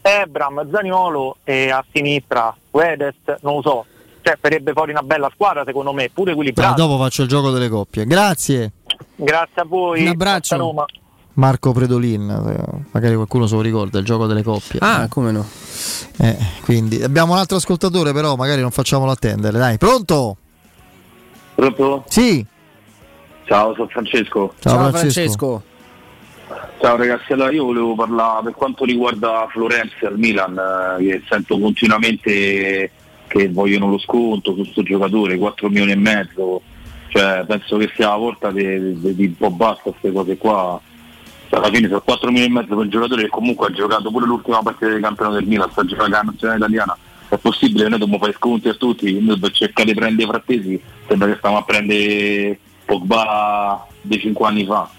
Ebram, 0.00 0.70
Zaniolo 0.70 1.36
e 1.44 1.70
a 1.70 1.84
sinistra 1.92 2.54
Guedes, 2.70 3.16
non 3.40 3.56
lo 3.56 3.62
so, 3.62 3.84
cioè 4.22 4.36
farebbe 4.40 4.72
fuori 4.72 4.90
una 4.90 5.02
bella 5.02 5.30
squadra 5.32 5.64
secondo 5.64 5.92
me, 5.92 6.10
pure 6.10 6.32
equilibrata. 6.32 6.74
dopo 6.74 6.98
faccio 6.98 7.22
il 7.22 7.28
gioco 7.28 7.50
delle 7.50 7.68
coppie. 7.68 8.04
Grazie 8.06 8.72
Grazie 9.16 9.62
a 9.62 9.64
voi. 9.64 10.02
Un 10.02 10.08
abbraccio. 10.08 10.86
Marco 11.34 11.72
Predolin, 11.72 12.28
eh, 12.28 12.82
magari 12.90 13.14
qualcuno 13.14 13.46
se 13.46 13.54
lo 13.54 13.62
ricorda, 13.62 13.98
il 13.98 14.04
gioco 14.04 14.26
delle 14.26 14.42
coppie. 14.42 14.78
Ah, 14.82 15.08
come 15.08 15.30
no? 15.30 15.46
Eh, 16.18 16.36
quindi 16.62 17.02
abbiamo 17.02 17.32
un 17.32 17.38
altro 17.38 17.56
ascoltatore, 17.56 18.12
però 18.12 18.36
magari 18.36 18.60
non 18.60 18.70
facciamolo 18.70 19.10
attendere. 19.10 19.56
Dai, 19.56 19.78
pronto? 19.78 20.36
Pronto? 21.54 22.04
Sì. 22.08 22.44
Ciao, 23.44 23.74
sono 23.74 23.88
Francesco. 23.88 24.52
Ciao, 24.60 24.90
Francesco. 24.90 25.62
Ciao 26.80 26.96
ragazzi, 26.96 27.32
allora 27.32 27.52
io 27.52 27.64
volevo 27.64 27.94
parlare 27.94 28.42
per 28.44 28.54
quanto 28.54 28.84
riguarda 28.84 29.46
Florenzi 29.50 30.04
al 30.04 30.18
Milan, 30.18 30.58
eh, 30.98 31.04
che 31.04 31.22
sento 31.28 31.58
continuamente 31.58 32.90
che 33.28 33.48
vogliono 33.50 33.88
lo 33.88 33.98
sconto 33.98 34.50
su 34.50 34.62
questo 34.62 34.82
giocatore, 34.82 35.38
4 35.38 35.68
milioni 35.68 35.92
e 35.92 35.96
mezzo, 35.96 36.60
cioè 37.08 37.44
penso 37.46 37.76
che 37.76 37.90
sia 37.94 38.08
la 38.08 38.16
volta 38.16 38.50
di, 38.50 38.64
un 38.64 39.36
po' 39.36 39.50
basta 39.50 39.90
queste 39.90 40.12
cose 40.12 40.36
qua. 40.36 40.80
Cioè, 41.48 41.60
alla 41.60 41.72
fine 41.72 41.88
sono 41.88 42.00
4 42.00 42.30
milioni 42.30 42.50
e 42.50 42.52
mezzo 42.52 42.68
per 42.68 42.78
un 42.78 42.90
giocatore 42.90 43.22
che 43.22 43.28
comunque 43.28 43.68
ha 43.68 43.72
giocato 43.72 44.10
pure 44.10 44.26
l'ultima 44.26 44.62
partita 44.62 44.90
del 44.90 45.00
campionato 45.00 45.36
del 45.36 45.46
Milan, 45.46 45.70
sta 45.70 45.84
giocando 45.84 46.16
la 46.16 46.22
nazionale 46.22 46.58
italiana. 46.58 46.96
È 47.28 47.36
possibile 47.38 47.84
che 47.84 47.90
noi 47.90 47.98
dobbiamo 48.00 48.22
fare 48.22 48.36
sconti 48.36 48.68
a 48.68 48.74
tutti, 48.74 49.20
noi 49.20 49.38
per 49.38 49.52
cercare 49.52 49.88
di 49.88 49.94
prendere 49.94 50.28
i 50.28 50.30
frattesi, 50.30 50.82
sembra 51.06 51.28
che 51.28 51.36
stiamo 51.36 51.56
a 51.58 51.62
prendere 51.62 52.58
Pogba 52.84 53.86
di 54.00 54.18
5 54.18 54.46
anni 54.46 54.64
fa. 54.66 54.90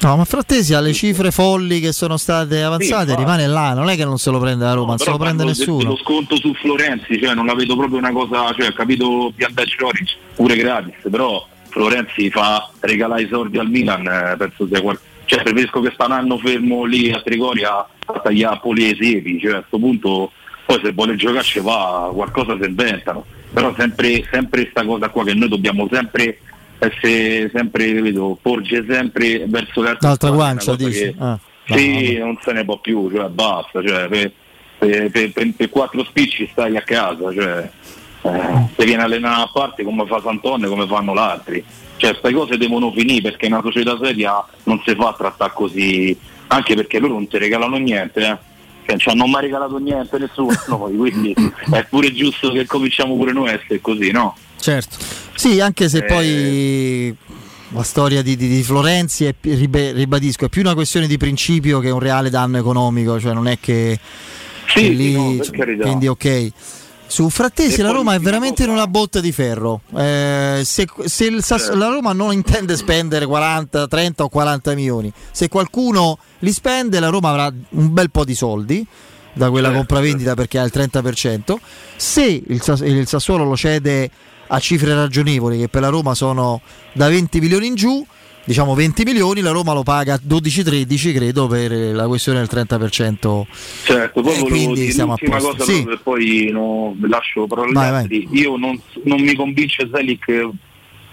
No, 0.00 0.16
ma 0.16 0.24
Frattesi 0.24 0.74
ha 0.74 0.80
le 0.80 0.92
cifre 0.92 1.30
folli 1.30 1.80
che 1.80 1.92
sono 1.92 2.16
state 2.16 2.62
avanzate, 2.62 3.02
infatti. 3.10 3.20
rimane 3.20 3.46
là, 3.46 3.72
non 3.72 3.88
è 3.88 3.96
che 3.96 4.04
non 4.04 4.18
se 4.18 4.30
lo 4.30 4.38
prende 4.38 4.64
la 4.64 4.74
Roma, 4.74 4.88
non 4.90 4.98
se 4.98 5.10
lo 5.10 5.16
prende 5.16 5.44
nessuno. 5.44 5.78
dello 5.78 5.96
sconto 5.96 6.36
su 6.36 6.52
Florenzi, 6.54 7.20
cioè 7.20 7.34
non 7.34 7.46
la 7.46 7.54
vedo 7.54 7.76
proprio 7.76 7.98
una 7.98 8.12
cosa, 8.12 8.52
cioè 8.52 8.68
ho 8.68 8.72
capito 8.72 9.32
Piandac 9.34 9.66
Joric 9.66 10.16
pure 10.34 10.54
gratis, 10.56 10.94
però 11.10 11.44
Florenzi 11.70 12.30
fa 12.30 12.70
regalare 12.80 13.22
i 13.22 13.28
soldi 13.28 13.58
al 13.58 13.68
Milan, 13.68 14.06
eh, 14.06 14.36
penso 14.36 14.66
sia 14.66 14.80
qual- 14.80 14.98
cioè 15.24 15.42
preferisco 15.42 15.80
che 15.80 15.90
sta 15.94 16.04
un 16.04 16.12
anno 16.12 16.38
fermo 16.38 16.84
lì 16.84 17.10
a 17.10 17.20
Trigoria 17.20 17.76
a 17.78 18.20
tagliare 18.22 18.60
poli 18.62 18.90
e 18.90 18.96
siepi, 19.00 19.40
cioè 19.40 19.52
a 19.52 19.56
questo 19.56 19.78
punto 19.78 20.30
poi 20.66 20.80
se 20.82 20.92
vuole 20.92 21.16
giocarci 21.16 21.60
va, 21.60 22.10
qualcosa 22.12 22.56
si 22.60 22.68
inventano, 22.68 23.24
però 23.52 23.74
sempre 23.76 24.24
sempre 24.30 24.62
questa 24.62 24.84
cosa 24.84 25.08
qua 25.08 25.24
che 25.24 25.34
noi 25.34 25.48
dobbiamo 25.48 25.88
sempre 25.90 26.38
essere 26.78 27.50
sempre, 27.52 27.92
vedo, 28.00 28.38
porge 28.40 28.84
sempre 28.88 29.44
verso 29.46 29.82
l'altra 29.82 30.08
L'altra 30.08 30.30
guancia, 30.30 30.74
dici? 30.76 30.90
che- 31.00 31.14
Ah, 31.18 31.38
sì, 31.64 32.16
non 32.18 32.38
se 32.42 32.52
ne 32.52 32.64
può 32.64 32.78
più, 32.78 33.10
cioè 33.12 33.28
basta, 33.28 33.82
cioè, 33.84 34.06
per, 34.08 34.32
per- 34.78 35.10
per- 35.32 35.52
per- 35.56 35.68
quattro 35.70 36.04
spicci 36.04 36.48
stai 36.52 36.76
a 36.76 36.82
casa, 36.82 37.32
cioè, 37.32 37.70
eh, 38.22 38.66
se 38.76 38.84
viene 38.84 39.02
allenato 39.02 39.42
a 39.42 39.50
parte 39.52 39.82
come 39.82 40.06
fa 40.06 40.20
Sant'Onne, 40.22 40.68
come 40.68 40.86
fanno 40.86 41.12
gli 41.14 41.18
altri. 41.18 41.64
Cioè, 41.96 42.10
queste 42.10 42.32
cose 42.32 42.56
devono 42.58 42.92
finire 42.92 43.22
perché 43.22 43.46
una 43.46 43.62
società 43.62 43.96
seria 44.00 44.44
non 44.64 44.80
si 44.84 44.94
fa 44.94 45.14
trattare 45.16 45.52
così, 45.54 46.16
anche 46.48 46.74
perché 46.74 46.98
loro 46.98 47.14
non 47.14 47.26
ti 47.26 47.38
regalano 47.38 47.76
niente, 47.78 48.20
eh. 48.20 48.36
Cioè, 48.86 48.94
non 48.94 48.98
ci 48.98 49.08
hanno 49.08 49.26
mai 49.26 49.42
regalato 49.42 49.78
niente 49.78 50.18
nessuno, 50.18 50.52
noi, 50.68 50.94
quindi 50.96 51.34
è 51.72 51.84
pure 51.88 52.12
giusto 52.12 52.52
che 52.52 52.66
cominciamo 52.66 53.16
pure 53.16 53.32
noi 53.32 53.48
a 53.48 53.52
essere 53.54 53.80
così, 53.80 54.10
no? 54.12 54.36
Certo. 54.60 54.96
Sì, 55.36 55.60
anche 55.60 55.88
se 55.88 55.98
Eh. 55.98 56.04
poi 56.04 57.16
la 57.70 57.82
storia 57.82 58.22
di, 58.22 58.36
di- 58.36 58.48
di 58.48 58.62
Florenzi 58.62 59.24
è, 59.26 59.34
ribadisco, 59.40 60.46
è 60.46 60.48
più 60.48 60.62
una 60.62 60.74
questione 60.74 61.06
di 61.06 61.16
principio 61.16 61.78
che 61.80 61.90
un 61.90 61.98
reale 62.00 62.30
danno 62.30 62.58
economico, 62.58 63.20
cioè 63.20 63.32
non 63.34 63.46
è 63.48 63.58
che, 63.60 63.98
che 64.72 64.80
Sì, 64.80 64.96
lì, 64.96 65.10
sì, 65.12 65.16
no, 65.16 65.42
cioè, 65.44 65.76
quindi 65.78 66.06
ok. 66.08 66.50
Su 67.08 67.28
Frattesi 67.30 67.78
E 67.80 67.82
la 67.84 67.92
Roma 67.92 68.14
è 68.14 68.18
veramente 68.18 68.64
in 68.64 68.70
una 68.70 68.88
botta 68.88 69.20
di 69.20 69.30
ferro. 69.30 69.80
Eh, 69.96 70.62
se 70.64 70.86
se 71.04 71.40
Sass- 71.40 71.70
la 71.72 71.86
Roma 71.86 72.12
non 72.12 72.32
intende 72.32 72.76
spendere 72.76 73.26
40, 73.26 73.86
30 73.86 74.24
o 74.24 74.28
40 74.28 74.74
milioni, 74.74 75.12
se 75.30 75.48
qualcuno 75.48 76.18
li 76.40 76.50
spende 76.50 76.98
la 76.98 77.08
Roma 77.08 77.28
avrà 77.30 77.52
un 77.70 77.92
bel 77.92 78.10
po' 78.10 78.24
di 78.24 78.34
soldi 78.34 78.84
da 79.32 79.50
quella 79.50 79.68
Certo, 79.68 79.78
compravendita 79.84 80.34
perché 80.34 80.58
ha 80.58 80.64
il 80.64 80.72
30%. 80.74 81.54
Se 81.94 82.24
il, 82.24 82.62
il 82.84 83.06
Sassuolo 83.06 83.44
lo 83.44 83.56
cede 83.56 84.10
a 84.48 84.58
cifre 84.58 84.94
ragionevoli 84.94 85.58
che 85.58 85.68
per 85.68 85.82
la 85.82 85.88
Roma 85.88 86.14
sono 86.14 86.60
da 86.92 87.08
20 87.08 87.40
milioni 87.40 87.66
in 87.66 87.74
giù, 87.74 88.04
diciamo 88.44 88.74
20 88.74 89.02
milioni, 89.04 89.40
la 89.40 89.50
Roma 89.50 89.72
lo 89.72 89.82
paga 89.82 90.18
12-13 90.24 91.12
credo 91.14 91.46
per 91.48 91.70
la 91.72 92.06
questione 92.06 92.38
del 92.38 92.48
30%. 92.50 93.42
Certo, 93.84 94.20
poi 94.22 94.32
Eh, 94.32 94.38
volevo 94.38 94.44
quindi 94.46 94.80
dire 94.80 94.92
siamo 94.92 95.12
a 95.14 95.16
l'ultima 95.18 95.36
posto. 95.38 95.56
cosa 95.56 95.72
Sì. 95.72 95.86
e 95.88 95.98
poi 96.02 96.48
no, 96.52 96.96
lascio 97.08 97.46
parola 97.46 97.72
Vai, 97.72 97.90
vai. 98.06 98.28
Io 98.32 98.56
non, 98.56 98.80
non 99.04 99.20
mi 99.20 99.34
convince 99.34 99.88
Selic 99.92 100.28
eh, 100.28 100.48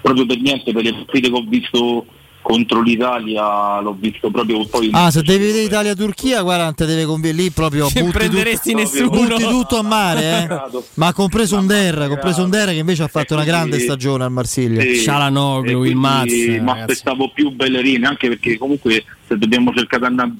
proprio 0.01 0.25
per 0.25 0.39
niente 0.41 0.71
per 0.73 0.83
le 0.83 0.91
partite 0.93 1.29
che 1.29 1.35
ho 1.35 1.45
visto 1.47 2.05
contro 2.43 2.81
l'Italia, 2.83 3.79
l'ho 3.81 3.95
visto 3.97 4.29
proprio 4.29 4.63
poi 4.67 4.89
Ah, 4.91 5.09
se 5.09 5.23
devi 5.23 5.45
vedere 5.45 5.63
Italia-Turchia, 5.63 6.41
guarda, 6.43 6.71
te 6.73 6.85
deve 6.85 7.05
convenire 7.05 7.41
lì 7.43 7.49
proprio 7.49 7.87
Non 7.95 8.11
prenderesti 8.11 8.71
tutto, 8.73 8.81
nessuno. 8.83 9.09
butti 9.09 9.43
tutto 9.43 9.77
a 9.79 9.81
mare, 9.81 10.21
eh. 10.43 10.47
Ma 10.95 11.07
ha 11.07 11.13
compreso 11.13 11.57
un 11.57 11.65
Der, 11.65 12.07
compreso 12.09 12.43
un 12.43 12.49
Der 12.51 12.67
che 12.67 12.73
invece 12.75 13.03
ha 13.03 13.07
fatto 13.07 13.33
una 13.33 13.43
grande 13.45 13.79
stagione 13.79 14.25
al 14.25 14.31
Marsiglia. 14.31 14.81
Sì, 14.81 14.99
Cialanoglu, 14.99 15.69
il 15.69 15.77
quindi 15.77 15.95
Maz, 15.95 16.31
Mi 16.31 16.57
ragazzi. 16.57 16.91
aspettavo 16.91 17.31
più 17.33 17.49
Bellerini, 17.51 18.05
anche 18.05 18.27
perché 18.27 18.57
comunque 18.57 19.03
se 19.25 19.37
dobbiamo 19.37 19.73
cercare 19.73 20.01
di 20.01 20.19
andare, 20.19 20.31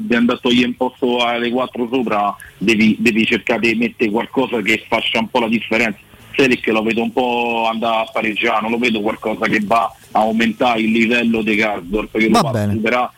di 0.00 0.14
andare 0.14 0.38
a 0.38 0.40
togliere 0.40 0.66
un 0.66 0.74
posto 0.76 1.18
alle 1.24 1.50
4 1.50 1.88
sopra, 1.92 2.34
devi, 2.56 2.96
devi 2.98 3.26
cercare 3.26 3.60
di 3.60 3.74
mettere 3.74 4.10
qualcosa 4.10 4.60
che 4.62 4.82
faccia 4.88 5.18
un 5.20 5.28
po' 5.28 5.40
la 5.40 5.48
differenza. 5.48 5.98
Selic 6.40 6.66
lo 6.68 6.82
vedo 6.82 7.02
un 7.02 7.12
po' 7.12 7.68
andare 7.70 8.02
a 8.06 8.10
pareggiare, 8.10 8.62
non 8.62 8.70
lo 8.70 8.78
vedo 8.78 9.00
qualcosa 9.02 9.46
che 9.46 9.60
va 9.62 9.92
a 10.12 10.20
aumentare 10.20 10.80
il 10.80 10.90
livello 10.90 11.42
di 11.42 11.54
Garsdorp, 11.54 12.16
che 12.16 12.28
Va 12.30 12.40
lo 12.40 12.50
va 12.50 12.60
a 12.60 12.70
superare. 12.70 13.10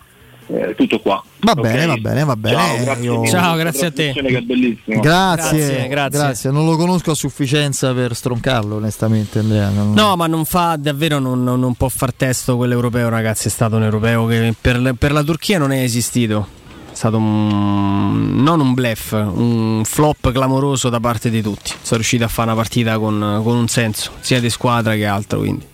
Eh, 0.49 0.75
tutto 0.75 0.99
qua. 0.99 1.23
Va 1.39 1.53
Ok? 1.53 1.61
bene, 1.61 1.87
va 1.87 1.97
bene, 1.97 2.25
va 2.25 2.37
bene. 2.37 2.57
Ciao, 2.57 2.77
grazie 2.83 3.05
Io- 3.05 3.27
Ciao, 3.27 3.57
grazie 3.57 3.87
a 3.87 3.91
te. 3.93 3.95
trasmissione 4.13 4.29
Che 4.29 4.37
è 4.37 4.41
bellissimo. 4.41 5.01
Grazie, 5.01 5.59
Grazie, 5.59 5.89
grazie, 5.89 6.19
grazie. 6.19 6.51
Non 6.51 6.67
lo 6.67 6.77
conosco 6.77 7.13
a 7.13 7.15
sufficienza 7.15 7.95
per 7.95 8.15
stroncarlo, 8.15 8.75
onestamente, 8.75 9.39
Andrea. 9.39 9.69
non- 9.71 9.93
No, 9.93 10.17
ma 10.17 10.27
non 10.27 10.45
fa 10.45 10.77
davvero, 10.77 11.21
non, 11.21 11.45
non- 11.45 11.61
non 11.61 11.75
può 11.75 11.89
far 11.89 12.13
testo 12.13 12.57
quell'europeo, 12.57 13.09
ragazzi. 13.09 13.47
È 13.47 13.51
stato 13.51 13.77
un 13.77 13.85
europeo 13.85 14.27
che 14.27 14.53
per, 14.61 14.95
per 14.99 15.13
la 15.13 15.23
Turchia 15.23 15.59
non 15.59 15.71
è 15.73 15.81
esistito. 15.81 16.61
Stato 17.03 17.17
un, 17.17 18.45
non 18.45 18.61
un 18.61 18.75
blef, 18.75 19.11
un 19.11 19.83
flop 19.85 20.31
clamoroso 20.31 20.89
da 20.89 21.01
parte 21.01 21.31
di 21.31 21.43
tutti. 21.43 21.73
Sono 21.83 21.97
riusciti 21.97 22.23
a 22.23 22.29
fare 22.29 22.53
una 22.53 22.57
partita 22.61 22.97
con, 23.01 23.41
con 23.43 23.57
un 23.57 23.67
senso, 23.67 24.13
sia 24.21 24.39
di 24.39 24.49
squadra 24.49 24.95
che 24.95 25.05
altro. 25.05 25.41
Quindi. 25.41 25.67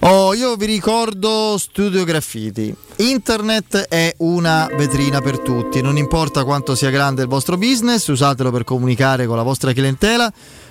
Oh, 0.00 0.34
io 0.34 0.56
vi 0.56 0.66
ricordo 0.66 1.54
Studio 1.58 2.02
Graffiti. 2.02 2.74
Internet 2.96 3.86
è 3.88 4.12
una 4.18 4.68
vetrina 4.76 5.20
per 5.20 5.38
tutti, 5.38 5.80
non 5.80 5.96
importa 5.96 6.42
quanto 6.42 6.74
sia 6.74 6.90
grande 6.90 7.22
il 7.22 7.28
vostro 7.28 7.56
business, 7.56 8.08
usatelo 8.08 8.50
per 8.50 8.64
comunicare 8.64 9.26
con 9.26 9.36
la 9.36 9.44
vostra 9.44 9.72
clientela 9.72 10.28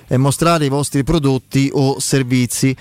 e 0.08 0.16
mostrare 0.16 0.64
i 0.64 0.68
vostri 0.68 1.04
prodotti 1.04 1.70
o 1.72 2.00
servizi. 2.00 2.74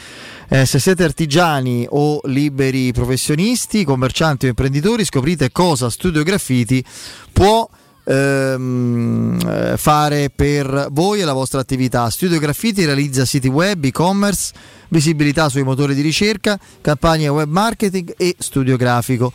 Eh, 0.48 0.66
se 0.66 0.80
siete 0.80 1.04
artigiani 1.04 1.86
o 1.90 2.22
liberi 2.24 2.92
professionisti, 2.94 3.84
commercianti 3.84 4.46
o 4.46 4.50
imprenditori, 4.50 5.06
scoprite 5.06 5.52
cosa 5.52 5.90
Studio 5.90 6.24
Graffiti 6.24 6.84
può 7.32 7.70
ehm, 8.08 9.38
eh, 9.46 9.78
fare 9.78 10.30
per 10.34 10.88
voi 10.92 11.22
e 11.22 11.26
la 11.26 11.34
vostra 11.34 11.60
attività. 11.60 12.10
Studio 12.10 12.40
Graffiti 12.40 12.86
realizza 12.86 13.26
siti 13.26 13.50
web, 13.50 13.84
e-commerce, 13.84 14.54
visibilità 14.88 15.50
sui 15.50 15.64
motori 15.64 15.94
di 15.94 16.02
ricerca, 16.02 16.58
campagne 16.82 17.28
web 17.28 17.50
marketing 17.50 18.14
e 18.18 18.36
studio 18.40 18.78
grafico. 18.78 19.32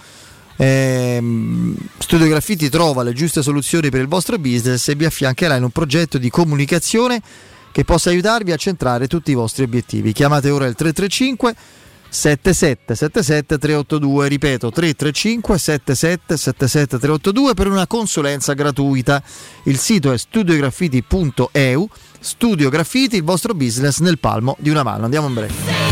Ehm, 0.57 1.75
studio 1.99 2.27
Graffiti 2.27 2.69
trova 2.69 3.03
le 3.03 3.13
giuste 3.13 3.43
soluzioni 3.43 3.91
per 3.91 4.01
il 4.01 4.09
vostro 4.09 4.39
business 4.39 4.89
e 4.89 4.95
vi 4.95 5.05
affiancherà 5.05 5.57
in 5.57 5.65
un 5.65 5.71
progetto 5.71 6.19
di 6.19 6.31
comunicazione 6.31 7.21
che 7.73 7.85
possa 7.85 8.11
aiutarvi 8.11 8.53
a 8.53 8.57
centrare 8.57 9.09
tutti 9.09 9.33
i 9.33 9.35
vostri 9.35 9.65
obiettivi. 9.65 10.13
Chiamate 10.13 10.51
ora 10.51 10.67
il 10.67 10.75
335 10.75 11.55
77 12.09 12.95
77 12.95 13.59
382 13.59 14.29
ripeto 14.29 14.71
335 14.71 15.59
77 15.59 16.37
77 16.37 16.99
382 16.99 17.55
per 17.55 17.67
una 17.69 17.87
consulenza 17.87 18.53
gratuita. 18.53 19.23
Il 19.65 19.79
sito 19.79 20.13
è 20.13 20.19
studiograffiti.eu 20.19 21.89
Studio 22.21 22.69
Graffiti 22.69 23.17
il 23.17 23.25
vostro 23.25 23.55
business 23.55 23.99
nel 24.01 24.19
palmo 24.19 24.57
di 24.61 24.69
una 24.69 24.83
mano. 24.83 25.05
Andiamo 25.05 25.27
in 25.27 25.35
break 25.35 25.92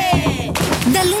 The. 0.93 1.20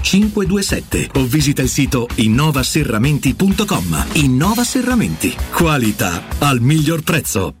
527 0.01 1.11
o 1.15 1.25
visita 1.25 1.61
il 1.61 1.69
sito 1.69 2.07
innovaserramenti.com. 2.15 4.05
Innova 4.13 4.63
Serramenti. 4.63 5.35
Qualità 5.51 6.23
al 6.39 6.59
miglior 6.59 7.01
prezzo. 7.03 7.60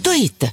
gratuite 0.00 0.52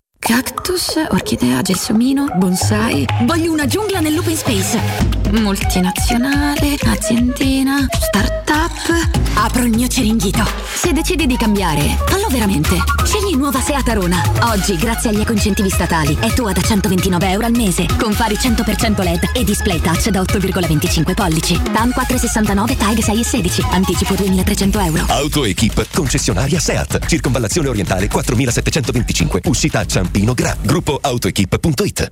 Cactus, 0.21 0.93
orchidea, 1.09 1.63
gelsomino, 1.63 2.27
bonsai. 2.35 3.07
Voglio 3.25 3.51
una 3.51 3.65
giungla 3.65 3.99
nell'open 3.99 4.35
space. 4.35 4.79
Multinazionale, 5.31 6.77
aziendina, 6.85 7.87
startup. 7.89 9.20
Apro 9.35 9.63
il 9.63 9.75
mio 9.75 9.87
ceringhito. 9.87 10.43
Se 10.73 10.91
decidi 10.93 11.25
di 11.25 11.37
cambiare, 11.37 11.97
fallo 12.07 12.27
veramente. 12.29 12.77
Scegli 13.03 13.35
nuova 13.35 13.59
Seat 13.59 13.87
Arona. 13.87 14.21
Oggi, 14.51 14.75
grazie 14.75 15.09
agli 15.09 15.19
ecoincentivi 15.19 15.69
statali, 15.69 16.17
è 16.19 16.31
tua 16.33 16.51
da 16.51 16.61
129 16.61 17.29
euro 17.29 17.45
al 17.45 17.51
mese. 17.51 17.85
Con 17.99 18.13
fari 18.13 18.35
100% 18.35 19.03
LED 19.03 19.31
e 19.33 19.43
display 19.43 19.79
touch 19.79 20.09
da 20.09 20.21
8,25 20.21 21.13
pollici. 21.13 21.61
TAN 21.61 21.91
469 21.91 22.77
TAG 22.77 22.99
6 22.99 23.19
e 23.19 23.23
16. 23.23 23.65
Anticipo 23.71 24.13
2300 24.15 24.79
euro. 24.79 25.05
AutoEquip, 25.07 25.87
concessionaria 25.93 26.59
SEAT. 26.59 27.05
Circonvallazione 27.05 27.69
orientale 27.69 28.07
4725. 28.07 29.41
Uscita 29.45 29.79
a 29.79 29.85
Ciampino 29.85 30.33
Gra. 30.33 30.55
Gruppo 30.61 30.99
AutoEquip.it. 31.01 32.11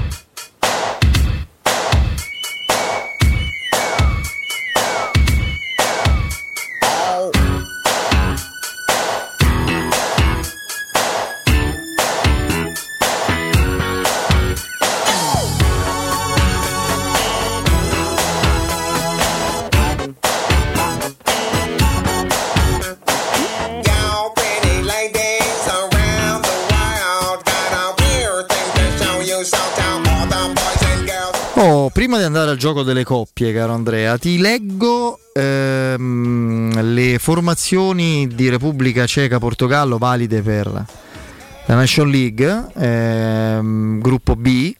prima 32.01 32.17
di 32.17 32.23
andare 32.23 32.49
al 32.49 32.57
gioco 32.57 32.81
delle 32.81 33.03
coppie, 33.03 33.53
caro 33.53 33.73
Andrea, 33.73 34.17
ti 34.17 34.39
leggo 34.39 35.19
ehm, 35.33 36.81
le 36.81 37.19
formazioni 37.19 38.27
di 38.27 38.49
Repubblica 38.49 39.05
Ceca 39.05 39.37
Portogallo 39.37 39.99
valide 39.99 40.41
per 40.41 40.65
la 40.65 41.75
Nation 41.75 42.09
League, 42.09 42.69
ehm, 42.73 43.99
gruppo 43.99 44.35
B. 44.35 44.73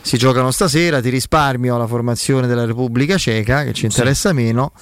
Si 0.00 0.16
giocano 0.16 0.50
stasera, 0.50 1.02
ti 1.02 1.10
risparmio 1.10 1.76
la 1.76 1.86
formazione 1.86 2.46
della 2.46 2.64
Repubblica 2.64 3.18
Ceca 3.18 3.62
che 3.62 3.74
ci 3.74 3.84
interessa 3.84 4.32
meno. 4.32 4.72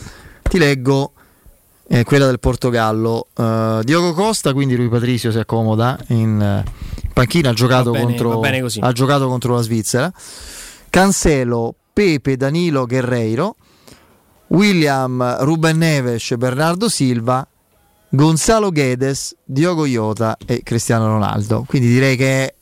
Ti 0.42 0.58
leggo 0.58 1.10
eh, 1.88 2.04
quella 2.04 2.26
del 2.26 2.38
Portogallo. 2.38 3.26
Eh, 3.36 3.80
Diogo 3.82 4.12
Costa, 4.12 4.52
quindi 4.52 4.76
lui 4.76 4.88
Patrizio 4.88 5.32
si 5.32 5.40
accomoda 5.40 5.98
in 6.10 6.40
eh, 6.40 7.02
panchina, 7.12 7.50
ha 7.50 7.52
giocato, 7.52 7.90
bene, 7.90 8.04
contro, 8.04 8.40
ha 8.78 8.92
giocato 8.92 9.26
contro 9.26 9.56
la 9.56 9.62
Svizzera. 9.62 10.12
Cancelo, 10.94 11.74
Pepe, 11.92 12.36
Danilo, 12.36 12.86
Guerreiro, 12.86 13.56
William, 14.46 15.38
Ruben 15.40 15.76
Neves, 15.78 16.36
Bernardo 16.36 16.88
Silva, 16.88 17.44
Gonzalo 18.10 18.70
Guedes, 18.70 19.34
Diogo 19.42 19.86
Iota 19.86 20.36
e 20.46 20.62
Cristiano 20.62 21.08
Ronaldo. 21.08 21.64
Quindi 21.66 21.88
direi 21.88 22.16
che 22.16 22.54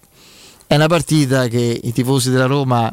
è- 0.66 0.74
una 0.74 0.86
partita 0.86 1.46
che 1.48 1.78
i 1.82 1.92
tifosi 1.92 2.30
della 2.30 2.46
Roma 2.46 2.90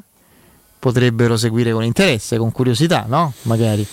potrebbero 0.77 1.37
seguire 1.37 1.71
con 1.71 1.85
interesse, 1.85 2.37
con 2.37 2.51
curiosità, 2.51 3.05
no? 3.07 3.31
Magari. 3.43 3.87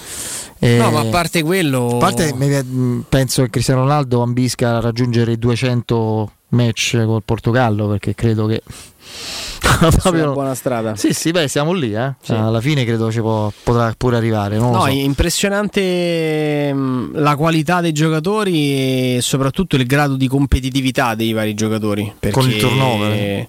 Eh, 0.58 0.78
No, 0.78 0.91
ma 0.91 0.99
a 0.99 1.05
parte 1.05 1.44
quello. 1.44 1.91
a 1.94 1.99
parte, 1.99 2.33
mh, 2.34 3.05
penso 3.08 3.42
che 3.42 3.50
Cristiano 3.50 3.83
Ronaldo 3.83 4.20
ambisca 4.20 4.78
a 4.78 4.81
raggiungere 4.81 5.31
i 5.31 5.39
200 5.39 6.33
match 6.49 7.05
col 7.05 7.23
Portogallo 7.25 7.86
perché 7.86 8.16
credo 8.16 8.47
che 8.47 8.62
Sulla 10.01 10.31
buona 10.31 10.55
strada. 10.55 10.97
Sì, 10.97 11.12
sì, 11.12 11.31
beh, 11.33 11.49
siamo 11.49 11.73
lì, 11.73 11.93
eh. 11.94 12.15
Sì. 12.23 12.33
Alla 12.33 12.60
fine 12.60 12.85
credo 12.85 13.10
ci 13.10 13.20
può- 13.20 13.52
potrà 13.62 13.93
pure 13.97 14.17
arrivare, 14.17 14.59
No, 14.59 14.81
so. 14.81 14.86
è 14.86 14.91
impressionante 14.93 16.73
mh, 16.73 17.10
la 17.20 17.36
qualità 17.36 17.81
dei 17.81 17.93
giocatori 17.93 19.17
e 19.17 19.18
soprattutto 19.20 19.76
il 19.76 19.86
grado 19.86 20.17
di 20.17 20.28
competitività 20.28 21.15
dei 21.15 21.33
vari 21.33 21.55
giocatori. 21.55 22.12
Perché 22.18 22.39
Con 22.39 22.49
il 22.51 22.57
turnover. 22.59 23.49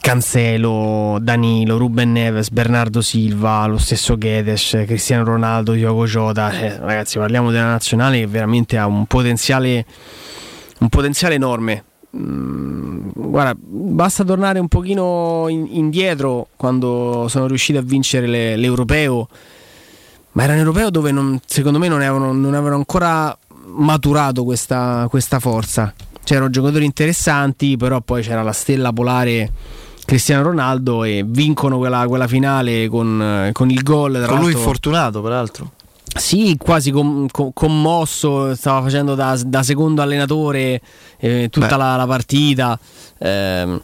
Cancelo, 0.00 1.18
Danilo, 1.20 1.76
Ruben 1.76 2.12
Neves, 2.12 2.50
Bernardo 2.50 3.00
Silva, 3.02 3.66
lo 3.66 3.78
stesso 3.78 4.16
Guedes, 4.16 4.82
Cristiano 4.86 5.24
Ronaldo, 5.24 5.72
Diogo 5.72 6.06
Jota. 6.06 6.50
Eh, 6.52 6.78
ragazzi, 6.78 7.18
parliamo 7.18 7.50
della 7.50 7.66
nazionale 7.66 8.20
che 8.20 8.26
veramente 8.26 8.78
ha 8.78 8.86
un 8.86 9.04
potenziale, 9.06 9.84
un 10.78 10.88
potenziale 10.88 11.34
enorme. 11.34 11.84
Mm, 12.16 13.08
guarda, 13.14 13.54
basta 13.60 14.24
tornare 14.24 14.58
un 14.58 14.68
pochino 14.68 15.46
in- 15.48 15.66
indietro 15.70 16.48
quando 16.56 17.26
sono 17.28 17.46
riusciti 17.46 17.78
a 17.78 17.82
vincere 17.82 18.26
le- 18.26 18.56
l'europeo. 18.56 19.28
Ma 20.32 20.44
era 20.44 20.52
un 20.52 20.58
europeo 20.60 20.90
dove 20.90 21.10
non- 21.10 21.38
secondo 21.44 21.78
me 21.78 21.88
non 21.88 21.98
avevano, 22.00 22.32
non 22.32 22.54
avevano 22.54 22.76
ancora 22.76 23.36
maturato 23.66 24.44
questa, 24.44 25.06
questa 25.10 25.38
forza. 25.38 25.92
C'erano 26.24 26.50
giocatori 26.50 26.84
interessanti, 26.84 27.76
però 27.76 28.00
poi 28.00 28.22
c'era 28.22 28.42
la 28.42 28.52
stella 28.52 28.92
polare 28.92 29.50
Cristiano 30.04 30.42
Ronaldo 30.42 31.04
e 31.04 31.24
vincono 31.26 31.76
quella, 31.78 32.06
quella 32.06 32.26
finale 32.26 32.88
con, 32.88 33.50
con 33.52 33.70
il 33.70 33.82
gol. 33.82 34.12
Con 34.26 34.38
lui 34.40 34.52
infortunato, 34.60 35.20
peraltro. 35.20 35.72
Sì, 36.18 36.56
quasi 36.58 36.90
com- 36.90 37.26
com- 37.30 37.50
commosso, 37.52 38.54
stava 38.54 38.82
facendo 38.82 39.14
da, 39.14 39.38
da 39.44 39.62
secondo 39.62 40.02
allenatore 40.02 40.80
eh, 41.18 41.48
tutta 41.50 41.76
la, 41.76 41.96
la 41.96 42.06
partita, 42.06 42.78
ehm, 43.18 43.80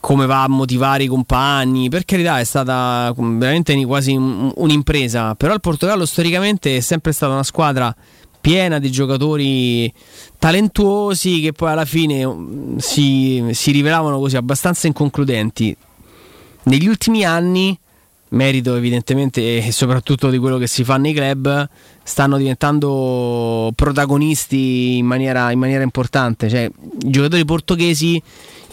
come 0.00 0.26
va 0.26 0.42
a 0.42 0.48
motivare 0.48 1.04
i 1.04 1.06
compagni, 1.06 1.88
per 1.88 2.04
carità 2.04 2.38
è 2.38 2.44
stata 2.44 3.12
veramente 3.16 3.74
quasi 3.86 4.14
un- 4.14 4.52
un'impresa, 4.54 5.34
però 5.34 5.54
il 5.54 5.60
Portogallo 5.60 6.06
storicamente 6.06 6.76
è 6.76 6.80
sempre 6.80 7.12
stata 7.12 7.32
una 7.32 7.42
squadra 7.42 7.94
piena 8.40 8.78
di 8.80 8.90
giocatori 8.90 9.92
talentuosi 10.38 11.40
che 11.40 11.52
poi 11.52 11.70
alla 11.70 11.84
fine 11.84 12.26
mm, 12.26 12.76
si, 12.78 13.48
si 13.52 13.70
rivelavano 13.70 14.18
così 14.18 14.36
abbastanza 14.36 14.88
inconcludenti. 14.88 15.74
Negli 16.64 16.86
ultimi 16.88 17.24
anni 17.24 17.78
merito 18.32 18.76
evidentemente 18.76 19.56
e 19.56 19.72
soprattutto 19.72 20.30
di 20.30 20.38
quello 20.38 20.58
che 20.58 20.66
si 20.66 20.84
fa 20.84 20.96
nei 20.96 21.12
club, 21.12 21.68
stanno 22.02 22.36
diventando 22.36 23.72
protagonisti 23.74 24.98
in 24.98 25.06
maniera, 25.06 25.50
in 25.50 25.58
maniera 25.58 25.82
importante. 25.82 26.48
Cioè, 26.48 26.70
i 27.04 27.10
giocatori 27.10 27.44
portoghesi 27.44 28.22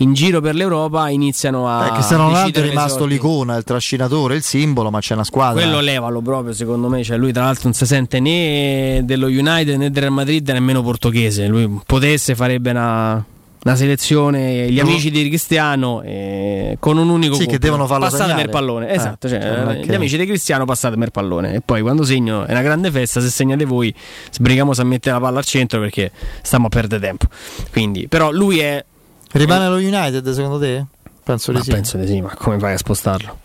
in 0.02 0.14
giro 0.14 0.40
per 0.42 0.56
l'Europa 0.56 1.10
iniziano 1.10 1.68
a. 1.68 1.88
Eh, 1.88 1.92
Cristiano 1.92 2.24
Ronaldo 2.24 2.40
è 2.40 2.52
decidere 2.52 2.66
le 2.68 2.72
rimasto 2.72 3.06
l'icona, 3.06 3.58
il 3.58 3.64
trascinatore, 3.64 4.36
il 4.36 4.44
simbolo, 4.44 4.90
ma 4.90 5.00
c'è 5.00 5.14
una 5.14 5.24
squadra. 5.24 5.62
Quello 5.62 5.80
levalo 5.82 6.22
proprio 6.22 6.54
secondo 6.54 6.88
me, 6.88 7.04
cioè 7.04 7.18
lui 7.18 7.34
tra 7.34 7.44
l'altro 7.44 7.64
non 7.66 7.74
si 7.74 7.86
sente 7.86 8.20
né 8.20 9.02
dello 9.04 9.28
United 9.28 9.78
né 9.78 9.92
del 9.92 10.02
Real 10.02 10.14
Madrid 10.14 10.48
nemmeno 10.50 10.82
portoghese, 10.82 11.48
lui 11.48 11.82
potesse 11.86 12.36
farebbe 12.36 12.70
una, 12.70 13.24
una 13.62 13.76
selezione, 13.76 14.72
gli 14.72 14.80
amici 14.80 15.12
di 15.12 15.28
Cristiano 15.28 16.02
eh, 16.02 16.78
con 16.80 16.98
un 16.98 17.10
unico 17.10 17.34
Sì, 17.34 17.42
che 17.42 17.46
compito. 17.46 17.66
devono 17.66 17.88
farlo 17.88 18.06
il 18.42 18.50
pallone. 18.50 18.90
Eh, 18.90 18.96
Esatto, 18.96 19.28
cioè, 19.28 19.42
cioè, 19.42 19.58
non 19.58 19.70
è 19.72 19.80
gli 19.82 19.86
che- 19.86 19.96
amici 19.96 20.18
di 20.18 20.26
Cristiano 20.26 20.66
passate 20.66 20.96
il 20.98 21.12
pallone 21.12 21.56
e 21.56 21.62
poi 21.62 21.82
quando 21.82 22.04
segno 22.04 22.46
è 22.46 22.52
una 22.52 22.62
grande 22.62 22.90
festa, 22.90 23.20
se 23.20 23.30
segnate 23.30 23.66
voi 23.66 23.94
sbrighiamo 24.32 24.72
a 24.76 24.84
mettere 24.84 25.16
la 25.16 25.22
palla 25.22 25.40
al 25.40 25.46
centro 25.46 25.80
perché 25.80 26.12
stiamo 26.42 26.68
a 26.68 26.70
perdere 26.70 27.02
tempo. 27.02 27.26
Quindi, 27.72 28.08
però 28.08 28.32
lui 28.32 28.60
è 28.60 28.84
Rimane 29.32 29.68
lo 29.68 29.76
United 29.76 30.32
secondo 30.32 30.58
te? 30.60 30.86
Penso 31.24 31.52
di 31.52 31.62
sì. 31.62 31.70
penso 31.72 31.98
di 31.98 32.08
sì, 32.08 32.22
ma 32.22 32.34
come 32.36 32.58
fai 32.58 32.74
a 32.74 32.78
spostarlo? 32.78 33.38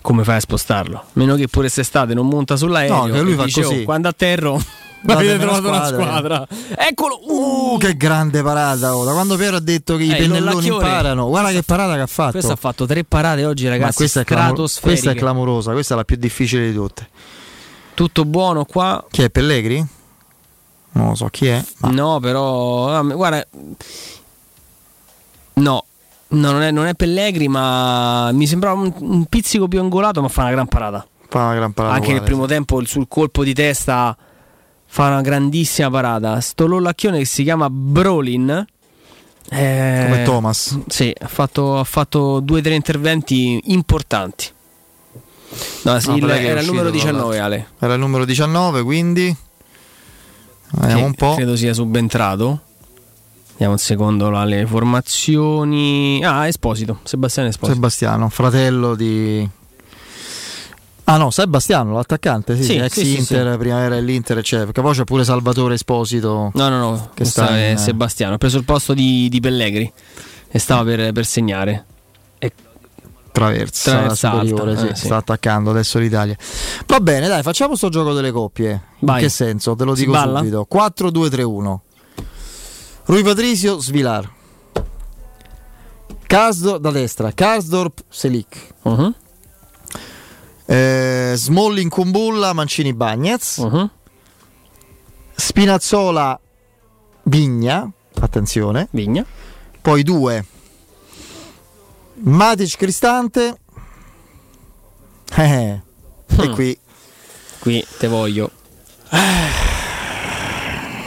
Come 0.00 0.24
fai 0.24 0.36
a 0.36 0.40
spostarlo? 0.40 1.04
Meno 1.14 1.34
che 1.34 1.48
pure 1.48 1.62
quest'estate 1.62 2.14
non 2.14 2.26
monta 2.28 2.56
sull'aereo. 2.56 3.06
No, 3.06 3.12
che 3.12 3.20
lui 3.20 3.34
fa 3.34 3.44
dice, 3.44 3.62
così. 3.62 3.80
"Oh, 3.80 3.84
quando 3.84 4.08
atterro 4.08 4.58
Datemi 5.00 5.28
avete 5.28 5.44
trovato 5.44 5.68
una 5.68 5.84
squadra, 5.86 6.46
squadra. 6.46 6.46
Eccolo! 6.76 7.20
Uh, 7.22 7.78
che 7.78 7.96
grande 7.96 8.42
parata! 8.42 8.96
oh. 8.96 9.04
Da 9.04 9.12
quando 9.12 9.36
Piero 9.36 9.56
ha 9.56 9.60
detto 9.60 9.96
che 9.96 10.02
i 10.04 10.10
Eh, 10.10 10.22
il 10.22 10.28
pennelloni 10.28 10.66
imparano, 10.66 11.28
guarda 11.28 11.50
che 11.50 11.62
parata 11.62 11.94
che 11.94 12.00
ha 12.00 12.06
fatto. 12.06 12.32
Questo 12.32 12.52
ha 12.52 12.56
fatto 12.56 12.84
tre 12.86 13.04
parate 13.04 13.44
oggi, 13.44 13.64
Ma 13.64 13.70
ragazzi. 13.70 13.96
questa 13.96 14.20
è, 14.20 14.24
clamor- 14.24 14.80
questa 14.80 15.10
è 15.12 15.14
clamorosa, 15.14 15.72
questa 15.72 15.94
è 15.94 15.96
la 15.96 16.04
più 16.04 16.16
difficile 16.16 16.66
di 16.68 16.74
tutte. 16.74 17.08
Tutto 17.94 18.24
buono 18.24 18.64
qua. 18.64 19.04
Chi 19.10 19.22
è 19.22 19.30
Pellegri? 19.30 19.84
Non 20.92 21.08
lo 21.08 21.14
so 21.14 21.26
chi 21.26 21.46
è. 21.46 21.64
No, 21.90 22.18
però. 22.20 22.96
ah, 22.96 23.02
Guarda. 23.02 23.46
No. 25.54 25.84
No, 26.30 26.50
non 26.50 26.60
è, 26.62 26.70
non 26.70 26.86
è 26.86 26.94
Pellegri, 26.94 27.48
ma 27.48 28.30
mi 28.32 28.46
sembrava 28.46 28.78
un, 28.80 28.92
un 28.98 29.24
pizzico 29.24 29.66
più 29.66 29.80
angolato, 29.80 30.20
ma 30.20 30.28
fa 30.28 30.42
una 30.42 30.50
gran 30.50 30.66
parata. 30.66 31.06
Fa 31.28 31.38
una 31.44 31.54
gran 31.54 31.72
parata. 31.72 31.94
Anche 31.94 32.08
nel 32.08 32.16
uguale, 32.16 32.30
primo 32.32 32.46
tempo 32.46 32.84
sul 32.84 33.06
colpo 33.08 33.44
di 33.44 33.54
testa 33.54 34.14
fa 34.90 35.06
una 35.08 35.20
grandissima 35.20 35.90
parata. 35.90 36.40
Sto 36.40 36.66
lollacchione 36.66 37.18
che 37.18 37.24
si 37.26 37.42
chiama 37.44 37.68
Brolin. 37.70 38.66
eh, 39.50 40.04
Come 40.08 40.22
Thomas. 40.24 40.78
Sì, 40.88 41.14
ha 41.18 41.28
fatto, 41.28 41.78
ha 41.78 41.84
fatto 41.84 42.40
due 42.40 42.58
o 42.58 42.62
tre 42.62 42.74
interventi 42.74 43.60
importanti. 43.66 44.46
No, 45.84 45.98
sì, 46.00 46.08
No, 46.08 46.16
il- 46.16 46.28
era 46.30 46.60
il 46.60 46.66
numero 46.66 46.88
tra 46.88 46.98
19, 46.98 47.36
l'altro. 47.38 47.44
Ale. 47.44 47.66
Era 47.78 47.94
il 47.94 48.00
numero 48.00 48.24
19, 48.24 48.82
quindi. 48.82 49.34
Vediamo 50.72 51.06
un 51.06 51.14
po'. 51.14 51.34
Credo 51.34 51.56
sia 51.56 51.72
subentrato. 51.72 52.60
Vediamo 53.52 53.72
un 53.72 53.78
secondo 53.78 54.28
là, 54.30 54.44
le 54.44 54.66
formazioni. 54.66 56.22
Ah, 56.22 56.46
Esposito, 56.46 57.00
Sebastiano 57.04 57.48
Esposito. 57.48 57.74
Sebastiano, 57.74 58.28
fratello 58.28 58.94
di. 58.94 59.48
Ah 61.10 61.16
no, 61.16 61.30
Sebastiano, 61.30 61.94
l'attaccante, 61.94 62.54
sì, 62.54 62.64
Sì, 62.64 62.76
ex 62.76 62.92
sì, 62.92 63.04
sì, 63.06 63.16
Inter, 63.16 63.56
prima 63.56 63.80
era 63.80 63.98
l'Inter, 63.98 64.36
eccetera. 64.36 64.66
Perché 64.66 64.82
poi 64.82 64.92
c'è 64.94 65.04
pure 65.04 65.24
Salvatore 65.24 65.72
Esposito. 65.72 66.50
No, 66.52 66.68
no, 66.68 66.78
no, 66.78 67.10
Che 67.14 67.24
sta 67.24 67.48
è 67.56 67.70
in- 67.70 67.78
Sebastiano. 67.78 68.34
Ha 68.34 68.38
preso 68.38 68.58
il 68.58 68.64
posto 68.64 68.92
di, 68.92 69.26
di 69.30 69.40
Pellegri 69.40 69.90
e 70.50 70.58
stava 70.58 70.84
per, 70.84 71.12
per 71.12 71.24
segnare. 71.24 71.86
Traversa, 73.32 73.90
Traversa 73.92 74.32
la 74.34 74.40
superiore, 74.40 74.70
alta, 74.72 74.82
sì, 74.82 74.88
eh, 74.88 74.94
sì. 74.96 75.04
sta 75.06 75.16
attaccando 75.16 75.70
adesso 75.70 75.98
l'Italia. 75.98 76.36
Va 76.86 77.00
bene, 77.00 77.28
dai, 77.28 77.42
facciamo 77.42 77.74
sto 77.74 77.88
gioco 77.88 78.12
delle 78.12 78.32
coppie. 78.32 78.82
Vai. 78.98 79.16
In 79.16 79.22
che 79.22 79.28
senso? 79.30 79.74
Te 79.76 79.84
lo 79.84 79.94
dico 79.94 80.14
subito. 80.14 80.66
4-2-3-1. 80.70 81.78
Rui 83.04 83.22
Patrizio, 83.22 83.78
Svilar. 83.80 84.30
Kasdorp 86.26 86.80
da 86.80 86.90
destra, 86.90 87.32
Karsdorp, 87.32 88.02
Selic. 88.08 88.74
Uh-huh. 88.82 89.14
Eh, 90.70 91.32
Smalling 91.34 91.88
Kumbulla, 91.88 92.52
Mancini 92.52 92.92
Bagnez. 92.92 93.56
Uh-huh. 93.58 93.88
Spinazzola 95.34 96.38
Vigna, 97.22 97.90
attenzione. 98.20 98.88
Vigna. 98.90 99.24
Poi 99.80 100.02
due. 100.02 100.44
Matic 102.14 102.76
Cristante. 102.76 103.56
Eh, 105.36 105.80
E 106.40 106.46
Mm. 106.48 106.52
qui 106.54 106.78
Qui 107.60 107.84
te 107.98 108.06
voglio. 108.06 108.50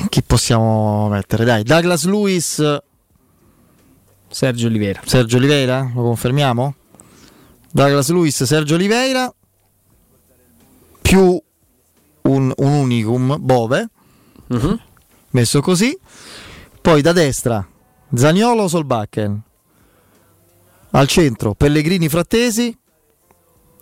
chi 0.09 0.21
possiamo 0.23 1.07
mettere? 1.09 1.45
Dai, 1.45 1.63
Douglas 1.63 2.03
Lewis, 2.05 2.79
Sergio 4.29 4.67
Oliveira. 4.67 5.01
Sergio 5.05 5.37
Oliveira, 5.37 5.89
lo 5.93 6.01
confermiamo? 6.03 6.73
Douglas 7.71 8.09
Lewis, 8.09 8.43
Sergio 8.43 8.75
Oliveira 8.75 9.31
più 11.11 11.41
un, 12.21 12.53
un 12.55 12.71
unicum 12.71 13.35
Bove 13.37 13.89
Mhm. 14.47 14.79
messo 15.31 15.59
così. 15.59 15.97
Poi 16.81 17.01
da 17.01 17.11
destra 17.11 17.67
Zaniolo 18.15 18.69
Solbakken. 18.69 19.41
Al 20.91 21.07
centro 21.07 21.53
Pellegrini 21.53 22.07
Frattesi. 22.07 22.77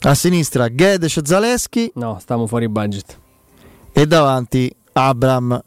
A 0.02 0.16
sinistra 0.16 0.74
Gedes 0.74 1.22
Zaleschi 1.24 1.92
No, 1.96 2.18
stiamo 2.20 2.48
fuori 2.48 2.68
budget. 2.68 3.20
e 3.92 4.08
davanti 4.08 4.74
Abram 4.94 5.62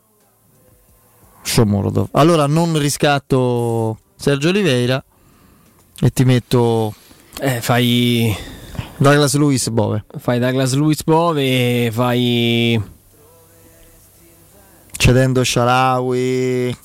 Shomurodov. 1.43 2.09
Allora 2.13 2.47
non 2.47 2.77
riscatto 2.77 3.99
Sergio 4.17 4.49
Oliveira 4.49 5.05
e 6.01 6.11
ti 6.11 6.25
metto 6.25 6.93
Eh, 7.39 7.61
fai. 7.61 8.35
Douglas 9.03 9.35
Lewis 9.35 9.69
Bove. 9.69 10.05
Fai 10.19 10.39
Douglas 10.39 10.75
Luis 10.75 11.03
Bove, 11.03 11.91
fai. 11.91 12.81
Cedendo 14.93 15.43
Sharawi, 15.43 16.77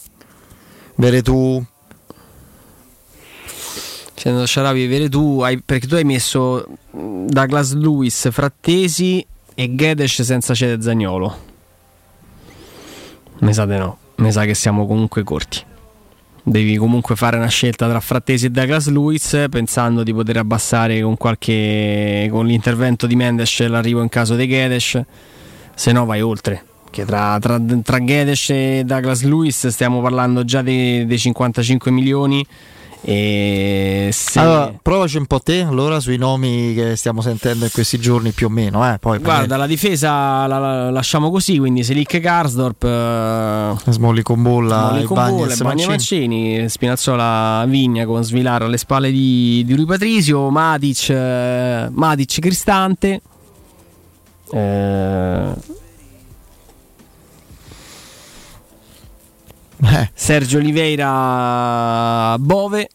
Veretù. 0.95 1.63
Cedendo 4.15 4.47
Sharawi 4.47 4.83
e 4.85 4.87
Veretù, 4.87 5.41
hai, 5.41 5.61
perché 5.61 5.85
tu 5.85 5.93
hai 5.93 6.03
messo 6.03 6.65
Douglas 6.89 7.73
Lewis, 7.73 8.29
Frattesi 8.31 9.23
e 9.53 9.75
Gedes 9.75 10.23
senza 10.23 10.55
cede 10.55 10.81
Zagnolo. 10.81 11.37
Mi 13.41 13.53
sa 13.53 13.65
di 13.67 13.77
no, 13.77 13.99
mi 14.15 14.31
sa 14.31 14.43
che 14.45 14.55
siamo 14.55 14.87
comunque 14.87 15.21
corti. 15.21 15.63
Devi 16.49 16.77
comunque 16.77 17.17
fare 17.17 17.35
una 17.35 17.49
scelta 17.49 17.89
tra 17.89 17.99
Frattesi 17.99 18.45
e 18.45 18.49
Douglas 18.49 18.87
Lewis 18.87 19.47
pensando 19.49 20.01
di 20.01 20.13
poter 20.13 20.37
abbassare 20.37 21.01
con 21.01 21.17
qualche 21.17 22.29
con 22.31 22.45
l'intervento 22.45 23.05
di 23.05 23.17
Mendes 23.17 23.67
l'arrivo 23.67 24.01
in 24.01 24.07
caso 24.07 24.33
di 24.37 24.47
Gedes, 24.47 25.01
se 25.75 25.91
no 25.91 26.05
vai 26.05 26.21
oltre. 26.21 26.63
Che 26.89 27.03
tra, 27.03 27.37
tra, 27.41 27.59
tra 27.83 28.01
Gedes 28.01 28.49
e 28.51 28.83
Douglas 28.85 29.23
Lewis 29.23 29.67
stiamo 29.67 29.99
parlando 29.99 30.45
già 30.45 30.61
dei 30.61 31.17
55 31.17 31.91
milioni. 31.91 32.47
E 33.09 34.09
se... 34.11 34.37
Allora, 34.37 34.73
provaci 34.81 35.15
un 35.15 35.27
po' 35.27 35.39
te 35.39 35.61
allora 35.61 36.01
sui 36.01 36.17
nomi 36.17 36.73
che 36.73 36.97
stiamo 36.97 37.21
sentendo 37.21 37.63
in 37.63 37.71
questi 37.71 37.97
giorni 37.99 38.31
più 38.31 38.47
o 38.47 38.49
meno. 38.49 38.85
Eh? 38.91 38.97
Poi 38.99 39.19
Guarda, 39.19 39.55
la 39.55 39.65
difesa 39.65 40.45
la, 40.45 40.57
la- 40.59 40.91
lasciamo 40.91 41.31
così, 41.31 41.57
quindi 41.57 41.85
Selic 41.85 42.19
Karsdorp, 42.19 42.83
eh, 42.83 43.91
Smolli 43.93 44.21
con 44.23 44.41
bolla, 44.41 44.87
Smolli 44.89 45.03
e 45.03 45.05
con 45.05 45.15
Bolle, 45.15 45.31
Bagnez, 45.31 45.61
Bagni 45.61 45.85
Mancini. 45.85 46.27
Mancini, 46.27 46.69
Spinazzola 46.69 47.63
Vigna 47.69 48.05
con 48.05 48.23
Svilar 48.25 48.63
alle 48.63 48.77
spalle 48.77 49.09
di, 49.09 49.63
di 49.65 49.73
Rui 49.73 49.85
Patrizio, 49.85 50.49
Matic, 50.49 51.09
eh, 51.09 51.87
Matic 51.89 52.39
Cristante. 52.41 53.21
eh, 54.51 55.75
Eh. 59.79 60.09
Sergio 60.13 60.57
Oliveira 60.57 62.35
Bove 62.39 62.89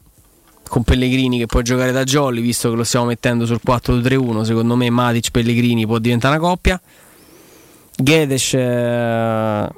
con 0.73 0.84
Pellegrini 0.84 1.36
che 1.36 1.44
può 1.44 1.60
giocare 1.60 1.92
da 1.92 2.02
Jolly 2.02 2.41
visto 2.41 2.70
che 2.70 2.76
lo 2.76 2.84
stiamo 2.84 3.05
mettendo 3.05 3.44
sul 3.44 3.60
4-2-3-1 3.62 4.41
secondo 4.41 4.75
me 4.75 4.89
Matic 4.89 5.31
Pellegrini 5.31 5.84
può 5.84 5.99
diventare 5.99 6.39
una 6.39 6.49
coppia 6.49 6.81
Gedes 7.94 8.55
eh, 8.55 9.68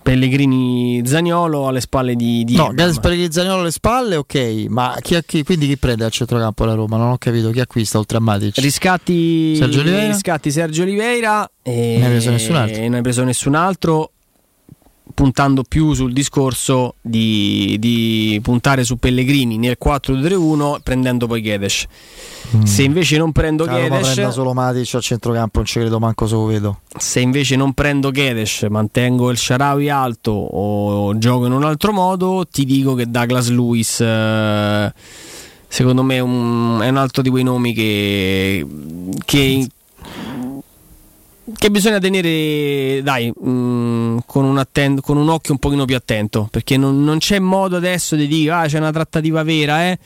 Pellegrini 0.00 1.02
Zagnolo 1.04 1.66
alle 1.66 1.80
spalle 1.80 2.14
di, 2.14 2.44
di 2.44 2.54
No. 2.54 2.70
Gades 2.72 3.00
per 3.00 3.16
Zaniolo 3.32 3.62
alle 3.62 3.72
spalle, 3.72 4.14
ok, 4.14 4.66
ma 4.68 4.96
chi, 5.00 5.18
chi- 5.26 5.42
quindi 5.42 5.66
chi 5.66 5.76
prende 5.76 6.04
al 6.04 6.12
centrocampo 6.12 6.64
la 6.64 6.74
Roma? 6.74 6.96
Non 6.96 7.10
ho 7.10 7.18
capito 7.18 7.50
chi 7.50 7.58
acquista 7.58 7.98
oltre 7.98 8.18
a 8.18 8.20
Matic. 8.20 8.58
riscatti 8.58 9.56
Sergio 9.56 9.80
Oliveira? 9.80 10.06
riscatti 10.06 10.50
Sergio 10.52 10.82
Oliveira 10.82 11.50
e 11.62 11.94
Non 11.98 12.04
hai 12.04 12.10
preso 12.10 12.30
nessun 12.30 12.54
altro. 12.54 12.76
e 12.80 12.84
non 12.84 12.94
hai 12.94 13.02
preso 13.02 13.24
nessun 13.24 13.54
altro 13.56 14.12
puntando 15.14 15.62
più 15.62 15.92
sul 15.92 16.12
discorso 16.12 16.94
di, 17.00 17.76
di 17.78 18.38
puntare 18.42 18.84
su 18.84 18.98
Pellegrini 18.98 19.58
nel 19.58 19.76
4-2-3-1 19.82 20.80
prendendo 20.82 21.26
poi 21.26 21.42
Gedes 21.42 21.86
se 22.64 22.82
invece 22.82 23.16
non 23.16 23.32
prendo 23.32 23.66
Gedes 23.66 24.12
prenda 24.12 24.30
solo 24.32 24.52
Matic 24.52 24.94
al 24.94 25.02
centrocampo, 25.02 25.58
non 25.58 25.66
ci 25.66 25.78
credo 25.78 25.98
manco 26.00 26.26
se 26.26 26.34
lo 26.34 26.44
vedo. 26.46 26.80
se 26.96 27.20
invece 27.20 27.56
non 27.56 27.72
prendo 27.74 28.10
Gedes 28.10 28.66
mantengo 28.68 29.30
il 29.30 29.36
Sharawi 29.36 29.88
alto 29.88 30.32
o 30.32 31.16
gioco 31.18 31.46
in 31.46 31.52
un 31.52 31.64
altro 31.64 31.92
modo 31.92 32.44
ti 32.50 32.64
dico 32.64 32.94
che 32.94 33.08
Douglas 33.08 33.50
Lewis 33.50 34.00
eh, 34.00 34.92
secondo 35.68 36.02
me 36.02 36.16
è 36.16 36.20
un, 36.20 36.80
è 36.82 36.88
un 36.88 36.96
altro 36.96 37.22
di 37.22 37.30
quei 37.30 37.44
nomi 37.44 37.72
che, 37.72 38.66
che 39.24 39.68
che 41.56 41.70
bisogna 41.70 41.98
tenere, 41.98 43.02
dai, 43.02 43.30
mh, 43.30 44.18
con, 44.26 44.44
un 44.44 44.58
atten- 44.58 45.00
con 45.00 45.16
un 45.16 45.28
occhio 45.28 45.52
un 45.52 45.58
pochino 45.58 45.84
più 45.84 45.96
attento, 45.96 46.48
perché 46.50 46.76
non, 46.76 47.02
non 47.02 47.18
c'è 47.18 47.38
modo 47.38 47.76
adesso 47.76 48.16
di 48.16 48.26
dire, 48.26 48.52
ah, 48.52 48.66
c'è 48.66 48.78
una 48.78 48.92
trattativa 48.92 49.42
vera, 49.42 49.88
eh. 49.90 49.98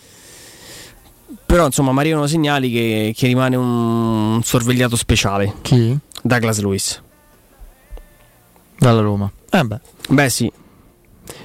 Però 1.47 1.67
insomma 1.67 1.93
mi 1.93 1.99
arrivano 2.01 2.27
segnali 2.27 2.71
che, 2.71 3.13
che 3.17 3.27
rimane 3.27 3.57
un, 3.57 4.35
un 4.35 4.43
sorvegliato 4.43 4.97
speciale. 4.97 5.55
Chi? 5.63 5.97
Douglas 6.23 6.61
Lewis. 6.61 7.03
Dalla 8.79 9.01
Roma. 9.01 9.31
Eh 9.51 9.63
beh. 9.63 9.81
Beh 10.09 10.29
sì. 10.31 10.51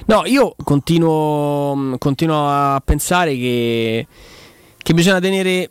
No, 0.06 0.22
io 0.26 0.54
continuo, 0.62 1.96
continuo 1.98 2.48
a 2.48 2.82
pensare 2.84 3.36
che, 3.36 4.06
che 4.76 4.94
bisogna 4.94 5.20
tenere 5.20 5.70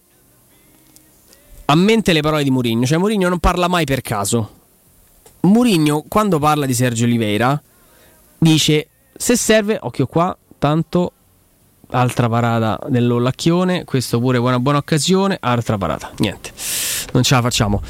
a 1.70 1.76
mente 1.76 2.14
le 2.14 2.22
parole 2.22 2.44
di 2.44 2.50
Mourinho. 2.50 2.86
Cioè 2.86 2.98
Mourinho 2.98 3.30
non 3.30 3.40
parla 3.40 3.68
mai 3.68 3.86
per 3.86 4.02
caso. 4.02 4.58
Mourinho 5.42 6.04
quando 6.08 6.40
parla 6.40 6.66
di 6.66 6.74
Sergio 6.74 7.06
Oliveira 7.06 7.62
dice 8.38 8.88
se 9.16 9.36
serve, 9.36 9.78
occhio 9.82 10.08
qua, 10.08 10.36
tanto 10.58 11.12
altra 11.92 12.28
parata 12.28 12.80
dell'Ollacchione, 12.88 13.84
questo 13.84 14.20
pure 14.20 14.40
buona 14.40 14.60
buona 14.60 14.80
occasione, 14.80 15.38
altra 15.40 15.78
parata. 15.78 16.12
Niente. 16.18 16.52
Non 17.14 17.24
ce 17.24 17.36
la 17.36 17.42
facciamo. 17.42 17.82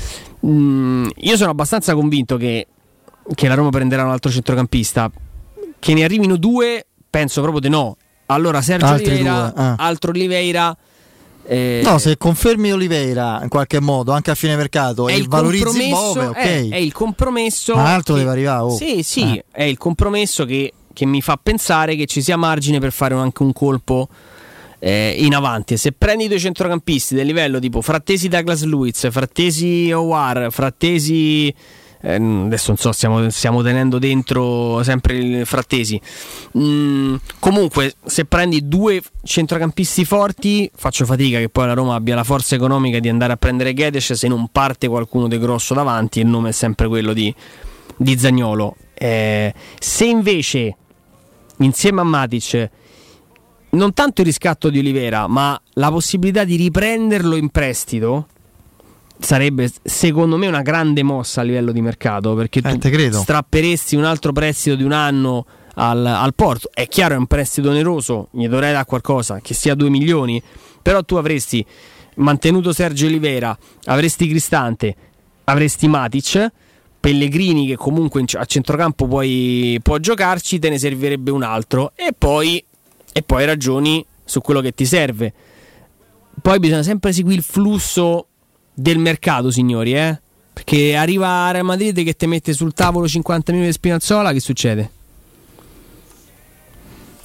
Mm, 0.45 1.08
io 1.16 1.38
sono 1.38 1.51
abbastanza 1.51 1.93
convinto 1.93 2.35
che, 2.38 2.67
che 3.33 3.48
la 3.48 3.53
Roma 3.53 3.69
prenderà 3.69 4.03
un 4.03 4.11
altro 4.11 4.30
centrocampista. 4.30 5.09
Che 5.80 5.93
ne 5.93 6.03
arrivino 6.03 6.35
due, 6.35 6.85
penso 7.09 7.41
proprio 7.41 7.61
di 7.61 7.69
no. 7.69 7.95
Allora 8.25 8.61
Sergio 8.61 8.88
Altri 8.88 9.14
Oliveira, 9.14 9.51
due, 9.53 9.64
ah. 9.64 9.75
altro 9.77 10.11
Oliveira 10.11 10.77
eh, 11.50 11.82
No, 11.84 11.98
se 11.98 12.16
confermi 12.18 12.72
Oliveira 12.72 13.40
in 13.42 13.50
qualche 13.50 13.80
modo, 13.80 14.11
anche 14.11 14.30
a 14.32 14.36
fine 14.36 14.56
mercato, 14.56 15.08
è 15.08 15.14
e 15.14 15.18
il 15.18 15.28
valorizzi 15.28 15.90
Bove, 15.90 16.26
ok. 16.28 16.36
è, 16.36 16.68
è 16.69 16.76
il 16.78 16.92
compromesso. 16.94 17.76
Ma 17.76 17.94
altro 17.94 18.14
che- 18.14 18.19
deve 18.19 18.32
arrivare, 18.32 18.61
oh. 18.61 18.76
Sì, 18.76 19.02
sì, 19.03 19.36
Eh. 19.36 19.45
è 19.52 19.64
il 19.64 19.78
compromesso 19.78 20.45
che, 20.45 20.72
che 20.94 21.06
mi 21.06 21.22
fa 21.22 21.40
pensare 21.42 21.95
che 21.95 22.06
ci 22.06 22.22
sia 22.22 22.38
margine 22.38 22.80
per 22.80 22.92
fare 22.92 23.16
anche 23.16 23.42
un 23.42 23.52
colpo 23.53 24.08
eh, 24.78 25.16
in 25.18 25.34
avanti. 25.34 25.76
Se 25.76 25.92
prendi 25.92 26.28
due 26.28 26.40
centrocampisti 26.40 27.16
del 27.16 27.26
livello 27.26 27.60
tipo 27.60 27.82
Frattesi 27.82 28.28
Douglas 28.28 28.64
Luiz, 28.64 29.10
Frattesi 29.11 29.92
Owar, 29.92 30.48
Frattesi. 30.52 31.53
Eh, 32.02 32.16
adesso 32.16 32.68
non 32.69 32.78
so, 32.78 32.92
stiamo, 32.92 33.30
stiamo 33.30 33.61
tenendo 33.61 34.00
dentro 34.00 34.82
sempre 34.84 35.18
il 35.18 35.45
Frattesi. 35.45 36.00
Mm, 36.58 37.16
comunque, 37.40 37.95
se 38.06 38.26
prendi 38.26 38.68
due 38.68 39.02
centrocampisti 39.24 40.06
forti, 40.06 40.69
faccio 40.74 41.06
fatica 41.06 41.40
che 41.40 41.50
poi 41.50 41.68
la 41.68 41.74
Roma 41.74 41.95
abbia 41.95 42.16
la 42.16 42.24
forza 42.24 42.56
economica 42.56 43.00
di 43.00 43.10
andare 43.10 43.34
a 43.34 43.38
prendere 43.38 43.74
Gedes 43.74 44.14
se 44.14 44.28
non 44.28 44.48
parte 44.52 44.88
qualcuno 44.88 45.28
di 45.28 45.38
grosso 45.38 45.74
davanti. 45.74 46.19
Il 46.19 46.28
nome 46.28 46.50
è 46.50 46.53
sempre 46.53 46.88
quello 46.88 47.14
di, 47.14 47.34
di 47.98 48.18
Zagnolo. 48.18 48.76
Eh, 48.94 49.53
se 49.80 50.06
invece 50.06 50.76
insieme 51.58 52.02
a 52.02 52.03
Matic 52.06 52.69
non 53.72 53.94
tanto 53.94 54.22
il 54.22 54.28
riscatto 54.28 54.69
di 54.69 54.80
Olivera, 54.80 55.28
ma 55.28 55.60
la 55.74 55.92
possibilità 55.92 56.44
di 56.44 56.56
riprenderlo 56.56 57.36
in 57.36 57.50
prestito 57.50 58.28
sarebbe 59.19 59.69
secondo 59.83 60.38
me 60.38 60.48
una 60.48 60.61
grande 60.61 61.03
mossa 61.03 61.41
a 61.41 61.43
livello 61.43 61.72
di 61.72 61.81
mercato 61.81 62.33
perché 62.35 62.61
tu 62.61 62.77
te 62.77 62.89
credo. 62.89 63.19
strapperesti 63.19 63.95
un 63.95 64.06
altro 64.06 64.31
prestito 64.31 64.75
di 64.75 64.83
un 64.83 64.93
anno 64.93 65.45
al, 65.75 66.06
al 66.06 66.33
Porto. 66.33 66.69
È 66.73 66.88
chiaro, 66.88 67.15
è 67.15 67.17
un 67.17 67.27
prestito 67.27 67.69
oneroso, 67.69 68.30
gli 68.31 68.48
dovrei 68.48 68.72
dare 68.72 68.85
qualcosa, 68.85 69.39
che 69.41 69.53
sia 69.53 69.75
2 69.75 69.89
milioni, 69.89 70.41
però 70.81 71.03
tu 71.03 71.15
avresti 71.15 71.65
mantenuto 72.15 72.73
Sergio 72.73 73.06
Olivera, 73.06 73.57
avresti 73.85 74.27
Cristante, 74.27 74.95
avresti 75.45 75.88
Matic, 75.88 76.51
Pellegrini 76.99 77.67
che 77.67 77.77
comunque 77.77 78.23
a 78.33 78.45
centrocampo 78.45 79.07
puoi, 79.07 79.80
può 79.81 79.98
giocarci, 79.98 80.59
te 80.59 80.69
ne 80.69 80.77
servirebbe 80.77 81.31
un 81.31 81.43
altro 81.43 81.93
e 81.95 82.14
poi, 82.17 82.64
e 83.14 83.22
poi 83.22 83.45
ragioni 83.45 84.06
su 84.23 84.41
quello 84.41 84.59
che 84.59 84.73
ti 84.73 84.85
serve. 84.85 85.33
Poi 86.41 86.59
bisogna 86.59 86.83
sempre 86.83 87.14
seguire 87.14 87.38
il 87.38 87.43
flusso 87.43 88.28
del 88.80 88.98
mercato, 88.98 89.51
signori, 89.51 89.93
eh? 89.93 90.19
Perché 90.53 90.95
arriva 90.95 91.51
Real 91.51 91.66
Madrid 91.66 92.03
che 92.03 92.16
ti 92.16 92.27
mette 92.27 92.53
sul 92.53 92.74
tavolo 92.74 93.08
50 93.08 93.51
milioni 93.51 93.72
di 93.72 93.77
Spinazzola, 93.77 94.32
che 94.32 94.40
succede? 94.40 94.91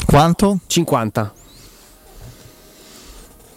Quanto? 0.05 0.61
50. 0.67 1.35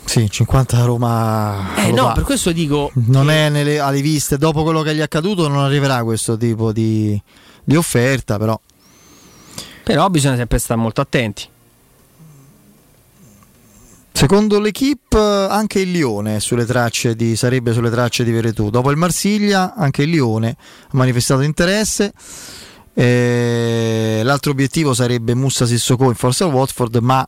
Sì, 0.06 0.30
50 0.30 0.78
a 0.78 0.86
Roma. 0.86 1.76
Eh 1.76 1.90
lo 1.90 2.08
no, 2.08 2.14
per 2.14 2.24
questo 2.24 2.52
dico 2.54 2.92
Non 2.94 3.30
è 3.30 3.50
nelle, 3.50 3.80
alle 3.80 4.02
viste, 4.02 4.38
dopo 4.38 4.64
quello 4.64 4.82
che 4.82 4.96
gli 4.96 5.00
è 5.00 5.04
accaduto 5.04 5.48
non 5.48 5.64
arriverà 5.64 6.04
questo 6.04 6.38
tipo 6.38 6.72
di, 6.72 7.22
di 7.64 7.76
offerta, 7.76 8.38
però. 8.38 8.60
Però 9.84 10.10
bisogna 10.10 10.38
sempre 10.38 10.60
stare 10.60 10.80
molto 10.80 11.02
attenti. 11.02 11.48
Secondo 14.18 14.60
l'equipe 14.60 15.16
anche 15.16 15.82
il 15.82 15.92
Lione 15.92 16.40
sulle 16.40 16.66
di, 17.16 17.36
sarebbe 17.36 17.72
sulle 17.72 17.92
tracce 17.92 18.24
di 18.24 18.32
Veretù. 18.32 18.72
Dopo 18.72 18.90
il 18.90 18.98
Marsiglia 18.98 19.76
anche 19.76 20.02
il 20.02 20.10
Lione 20.10 20.58
ha 20.86 20.90
manifestato 20.94 21.42
interesse. 21.42 22.12
Eh, 22.96 24.22
l'altro 24.24 24.50
obiettivo 24.50 24.96
sarebbe 24.96 25.36
Mussa 25.36 25.68
Sissoko 25.68 26.06
in 26.06 26.16
forza 26.16 26.46
al 26.46 26.52
Watford, 26.52 26.96
ma 26.96 27.28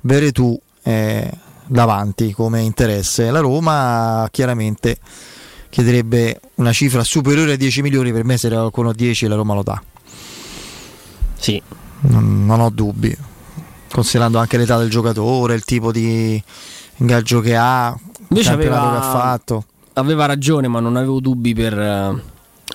Veretù 0.00 0.58
è 0.80 1.30
davanti 1.66 2.32
come 2.32 2.62
interesse. 2.62 3.30
La 3.30 3.40
Roma 3.40 4.26
chiaramente 4.30 4.96
chiederebbe 5.68 6.40
una 6.54 6.72
cifra 6.72 7.04
superiore 7.04 7.52
a 7.52 7.56
10 7.56 7.82
milioni, 7.82 8.12
per 8.12 8.24
me 8.24 8.38
se 8.38 8.46
era 8.46 8.60
qualcuno 8.60 8.88
a 8.88 8.94
10 8.94 9.26
la 9.26 9.34
Roma 9.34 9.52
lo 9.52 9.62
dà. 9.62 9.82
Sì. 11.38 11.62
Non, 12.02 12.46
non 12.46 12.60
ho 12.60 12.70
dubbi, 12.70 13.14
considerando 13.90 14.38
anche 14.38 14.56
l'età 14.56 14.78
del 14.78 14.90
giocatore, 14.90 15.54
il 15.54 15.64
tipo 15.64 15.92
di 15.92 16.42
ingaggio 16.98 17.40
che 17.40 17.56
ha, 17.56 17.94
il 17.96 18.26
Invece 18.28 18.50
campionato 18.50 18.86
aveva- 18.86 19.00
che 19.00 19.06
ha 19.06 19.10
fatto. 19.10 19.64
Aveva 19.94 20.26
ragione, 20.26 20.68
ma 20.68 20.80
non 20.80 20.96
avevo 20.96 21.20
dubbi 21.20 21.52
per, 21.52 21.74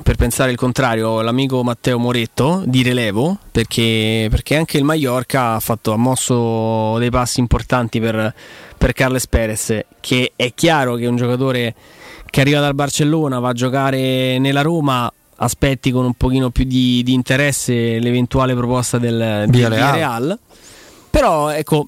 per 0.04 0.16
pensare 0.16 0.52
il 0.52 0.58
contrario. 0.58 1.22
L'amico 1.22 1.64
Matteo 1.64 1.98
Moretto 1.98 2.62
di 2.66 2.84
Relevo, 2.84 3.38
perché, 3.52 4.28
perché 4.30 4.58
anche 4.58 4.78
il 4.78 4.84
Mallorca 4.84 5.54
ha, 5.54 5.60
fatto, 5.60 5.94
ha 5.94 5.98
mosso 5.98 6.98
dei 7.00 7.10
passi 7.10 7.40
importanti 7.40 8.00
per, 8.00 8.34
per 8.78 8.94
Carles 8.94 9.28
Perez, 9.28 9.80
che 10.02 10.34
è 10.36 10.54
chiaro 10.54 10.96
che 10.96 11.08
un 11.08 11.16
giocatore 11.16 11.74
che 12.30 12.42
arriva 12.42 12.60
dal 12.60 12.76
Barcellona 12.76 13.40
va 13.40 13.50
a 13.50 13.54
giocare 13.54 14.38
nella 14.38 14.62
Roma. 14.62 15.12
Aspetti 15.38 15.92
con 15.92 16.06
un 16.06 16.14
pochino 16.14 16.50
più 16.50 16.64
di, 16.64 17.04
di 17.04 17.12
interesse 17.12 18.00
l'eventuale 18.00 18.56
proposta 18.56 18.98
del 18.98 19.46
Villarreal. 19.50 19.94
Villarreal. 19.94 20.40
Però 21.16 21.48
ecco, 21.48 21.88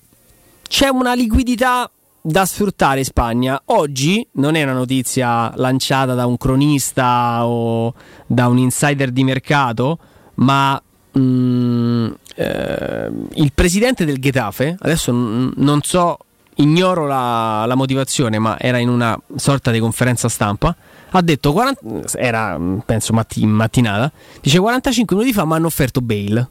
c'è 0.69 0.87
una 0.87 1.13
liquidità 1.13 1.91
da 2.21 2.45
sfruttare 2.45 2.99
in 2.99 3.03
Spagna. 3.03 3.61
Oggi 3.65 4.25
non 4.35 4.55
è 4.55 4.63
una 4.63 4.71
notizia 4.71 5.51
lanciata 5.57 6.13
da 6.13 6.25
un 6.25 6.37
cronista 6.37 7.45
o 7.45 7.93
da 8.25 8.47
un 8.47 8.57
insider 8.57 9.11
di 9.11 9.25
mercato, 9.25 9.99
ma 10.35 10.81
mm, 11.19 12.07
eh, 12.35 13.11
il 13.33 13.51
presidente 13.53 14.05
del 14.05 14.17
Getafe, 14.17 14.77
adesso 14.79 15.11
n- 15.11 15.51
non 15.57 15.81
so, 15.81 16.19
ignoro 16.55 17.05
la, 17.05 17.65
la 17.67 17.75
motivazione, 17.75 18.39
ma 18.39 18.57
era 18.57 18.77
in 18.77 18.87
una 18.87 19.19
sorta 19.35 19.71
di 19.71 19.79
conferenza 19.79 20.29
stampa. 20.29 20.73
Ha 21.09 21.21
detto 21.21 21.51
40, 21.51 22.17
era 22.17 22.57
penso 22.85 23.11
matti- 23.11 23.45
mattinata. 23.45 24.09
Dice 24.39 24.57
45 24.57 25.17
minuti 25.17 25.33
fa 25.33 25.43
mi 25.43 25.51
hanno 25.51 25.67
offerto 25.67 25.99
bail. 25.99 26.49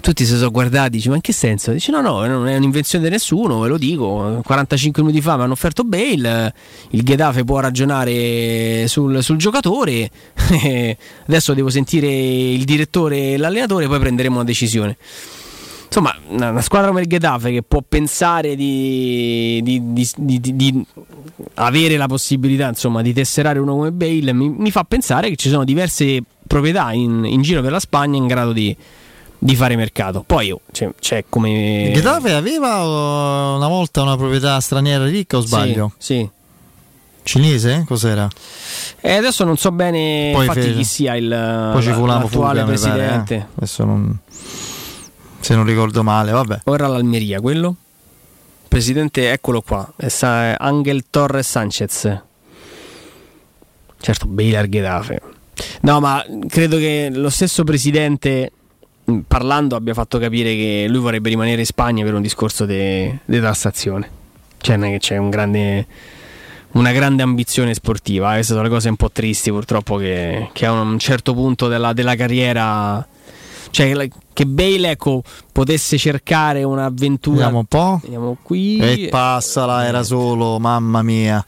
Tutti 0.00 0.24
si 0.24 0.36
sono 0.36 0.50
guardati, 0.50 0.90
dice, 0.90 1.08
ma 1.08 1.16
in 1.16 1.20
che 1.20 1.32
senso? 1.32 1.72
Dice 1.72 1.90
no, 1.90 2.00
no, 2.00 2.24
non 2.26 2.48
è 2.48 2.56
un'invenzione 2.56 3.04
di 3.04 3.10
nessuno, 3.10 3.60
ve 3.60 3.68
lo 3.68 3.78
dico. 3.78 4.40
45 4.44 5.02
minuti 5.02 5.20
fa 5.20 5.36
mi 5.36 5.42
hanno 5.42 5.52
offerto 5.52 5.84
bail, 5.84 6.52
il 6.90 7.02
Getafe 7.02 7.44
può 7.44 7.60
ragionare 7.60 8.86
sul, 8.88 9.22
sul 9.22 9.36
giocatore, 9.36 10.10
adesso 11.26 11.54
devo 11.54 11.70
sentire 11.70 12.08
il 12.08 12.64
direttore 12.64 13.32
e 13.32 13.36
l'allenatore, 13.36 13.86
poi 13.86 13.98
prenderemo 13.98 14.36
una 14.36 14.44
decisione. 14.44 14.96
Insomma, 15.86 16.14
una, 16.28 16.60
squadra 16.60 16.88
come 16.88 17.02
il 17.02 17.06
Getafe 17.06 17.52
che 17.52 17.62
può 17.62 17.82
pensare 17.86 18.54
di, 18.54 19.60
di- 19.62 19.80
di- 19.92 20.56
di- 20.56 20.86
avere 21.54 21.96
la 21.96 22.06
possibilità 22.06 22.68
insomma, 22.68 23.02
di 23.02 23.12
tesserare 23.12 23.58
uno 23.58 23.74
come 23.76 23.92
Bale 23.92 24.32
mi, 24.32 24.48
mi 24.48 24.70
fa 24.70 24.84
pensare 24.84 25.30
che 25.30 25.36
ci 25.36 25.48
sono 25.48 25.64
diverse 25.64 26.22
proprietà 26.46 26.92
in, 26.92 27.24
in 27.24 27.40
giro 27.40 27.62
per 27.62 27.70
la 27.70 27.80
Spagna 27.80 28.16
in 28.18 28.26
grado 28.26 28.52
di, 28.52 28.76
di 29.46 29.54
fare 29.54 29.76
mercato. 29.76 30.24
Poi 30.26 30.50
oh, 30.50 30.60
c'è, 30.72 30.90
c'è 30.98 31.24
come... 31.28 31.92
Getafe 31.94 32.32
aveva 32.32 32.82
uh, 32.82 33.56
una 33.56 33.68
volta 33.68 34.02
una 34.02 34.16
proprietà 34.16 34.58
straniera 34.60 35.04
ricca 35.04 35.36
o 35.36 35.40
sbaglio? 35.40 35.92
Sì. 35.98 36.28
Cinese? 37.22 37.84
Cos'era? 37.86 38.28
E 39.00 39.12
adesso 39.12 39.44
non 39.44 39.56
so 39.56 39.70
bene 39.70 40.30
Poi 40.32 40.46
infatti 40.46 40.60
fece- 40.60 40.74
chi 40.74 40.84
sia 40.84 41.16
il 41.16 41.28
Poi 41.72 41.82
fuga, 41.82 42.18
mi 42.18 42.28
pare, 42.28 42.60
eh. 42.60 42.64
presidente. 42.64 43.48
Adesso 43.54 43.84
non... 43.84 44.18
Se 45.38 45.54
non 45.54 45.64
ricordo 45.64 46.02
male, 46.02 46.32
vabbè. 46.32 46.62
Ora 46.64 46.88
l'Almeria, 46.88 47.40
quello? 47.40 47.76
Presidente, 48.66 49.30
eccolo 49.30 49.62
qua, 49.62 49.92
è 49.96 50.56
Angel 50.58 51.04
Torres 51.08 51.48
Sanchez. 51.48 52.20
Certo, 54.00 54.28
al 54.28 54.68
Getafe. 54.68 55.20
No, 55.82 56.00
ma 56.00 56.24
credo 56.48 56.76
che 56.78 57.10
lo 57.12 57.30
stesso 57.30 57.62
presidente 57.62 58.50
parlando 59.26 59.76
abbia 59.76 59.94
fatto 59.94 60.18
capire 60.18 60.54
che 60.54 60.86
lui 60.88 61.00
vorrebbe 61.00 61.28
rimanere 61.28 61.60
in 61.60 61.66
Spagna 61.66 62.04
per 62.04 62.14
un 62.14 62.22
discorso 62.22 62.66
di 62.66 63.18
tassazione. 63.26 64.10
Cioè, 64.58 64.76
non 64.76 64.88
è 64.88 64.92
che 64.92 64.98
c'è 64.98 65.16
un 65.16 65.30
grande, 65.30 65.86
una 66.72 66.92
grande 66.92 67.22
ambizione 67.22 67.72
sportiva. 67.74 68.32
Queste 68.32 68.52
sono 68.52 68.64
le 68.64 68.68
cose 68.68 68.88
un 68.88 68.96
po' 68.96 69.10
tristi, 69.10 69.50
purtroppo, 69.50 69.96
che, 69.96 70.50
che 70.52 70.66
a 70.66 70.72
un 70.72 70.98
certo 70.98 71.34
punto 71.34 71.68
della, 71.68 71.92
della 71.92 72.16
carriera. 72.16 73.06
Cioè, 73.70 74.08
che 74.32 74.46
Bale 74.46 74.90
ecco, 74.90 75.22
potesse 75.52 75.98
cercare 75.98 76.64
un'avventura. 76.64 77.36
Vediamo 77.36 77.58
un 77.58 77.66
po'. 77.66 78.00
Vediamo 78.02 78.36
qui. 78.42 78.78
E 78.78 79.08
passala, 79.08 79.86
era 79.86 80.02
solo, 80.02 80.58
mamma 80.58 81.02
mia. 81.02 81.44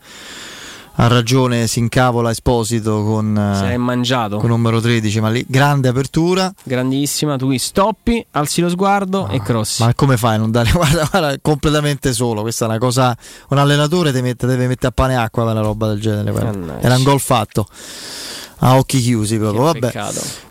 Ha 1.01 1.07
ragione, 1.07 1.69
si 1.69 1.79
incavola 1.79 2.31
Esposito 2.31 3.05
con, 3.05 3.33
Se 3.57 3.67
l'è 3.67 3.75
eh, 3.75 3.77
mangiato. 3.77 4.39
con 4.39 4.49
numero 4.49 4.81
13, 4.81 5.21
ma 5.21 5.31
lì 5.31 5.45
grande 5.47 5.87
apertura. 5.87 6.53
Grandissima, 6.65 7.37
tu 7.37 7.47
qui 7.47 7.59
stoppi, 7.59 8.27
alzi 8.33 8.61
lo 8.63 8.69
sguardo 8.69 9.29
e 9.29 9.41
crossi. 9.41 9.85
Ma 9.85 9.95
come 9.95 10.17
fai 10.17 10.35
a 10.35 10.39
non 10.39 10.51
dare? 10.51 10.71
Guarda, 10.75 11.07
guarda, 11.09 11.31
è 11.31 11.39
completamente 11.41 12.13
solo. 12.13 12.43
Questa 12.43 12.65
è 12.65 12.69
una 12.69 12.79
cosa. 12.79 13.17
Un 13.51 13.59
allenatore 13.59 14.11
mette- 14.21 14.49
deve 14.49 14.67
mettere 14.67 14.89
a 14.89 14.91
pane 14.91 15.13
e 15.13 15.17
acqua 15.17 15.45
per 15.45 15.53
una 15.53 15.63
roba 15.63 15.87
del 15.87 16.01
genere. 16.01 16.79
Era 16.81 16.97
un 16.97 17.03
gol 17.05 17.21
fatto. 17.21 17.69
A 18.61 18.77
occhi 18.77 19.01
chiusi 19.01 19.39
proprio. 19.39 19.63
Vabbè. 19.63 19.93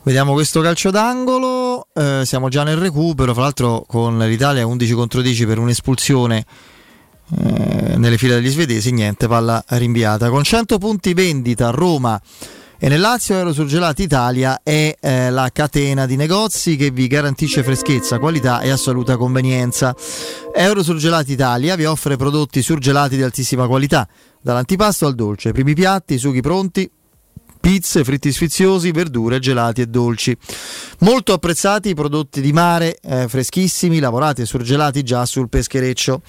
Vediamo 0.03 0.31
questo 0.31 0.61
calcio 0.61 0.91
d'angolo. 0.91 1.87
eh, 1.93 2.21
siamo 2.23 2.47
già 2.47 2.63
nel 2.63 2.77
recupero. 2.77 3.33
Fra 3.33 3.43
l'altro, 3.43 3.83
con 3.85 4.17
l'Italia 4.17 4.65
11 4.65 4.93
contro 4.93 5.19
10 5.21 5.45
per 5.45 5.59
un'espulsione 5.59 6.45
eh, 7.35 7.97
nelle 7.97 8.17
file 8.17 8.35
degli 8.35 8.49
svedesi. 8.49 8.91
Niente, 8.91 9.27
palla 9.27 9.63
rinviata. 9.67 10.29
Con 10.29 10.43
100 10.43 10.77
punti 10.77 11.13
vendita, 11.13 11.69
Roma. 11.69 12.21
E 12.79 12.89
nel 12.89 12.99
Lazio 12.99 13.33
Aerosurgelati 13.33 14.03
Italia 14.03 14.59
è 14.61 14.95
eh, 14.99 15.31
la 15.31 15.49
catena 15.51 16.05
di 16.05 16.15
negozi 16.15 16.75
che 16.75 16.91
vi 16.91 17.07
garantisce 17.07 17.63
freschezza, 17.63 18.19
qualità 18.19 18.61
e 18.61 18.69
assoluta 18.69 19.17
convenienza. 19.17 19.95
Eurosurgelati 20.53 21.31
Italia 21.31 21.75
vi 21.75 21.85
offre 21.85 22.17
prodotti 22.17 22.61
surgelati 22.61 23.15
di 23.15 23.23
altissima 23.23 23.65
qualità, 23.65 24.07
dall'antipasto 24.43 25.07
al 25.07 25.15
dolce, 25.15 25.53
primi 25.53 25.73
piatti, 25.73 26.19
sughi 26.19 26.41
pronti, 26.41 26.87
pizze, 27.59 28.03
fritti 28.03 28.31
sfiziosi, 28.31 28.91
verdure, 28.91 29.39
gelati 29.39 29.81
e 29.81 29.87
dolci. 29.87 30.37
Molto 30.99 31.33
apprezzati 31.33 31.89
i 31.89 31.95
prodotti 31.95 32.41
di 32.41 32.53
mare, 32.53 32.99
eh, 33.01 33.27
freschissimi, 33.27 33.97
lavorati 33.97 34.43
e 34.43 34.45
surgelati 34.45 35.01
già 35.01 35.25
sul 35.25 35.49
peschereccio. 35.49 36.21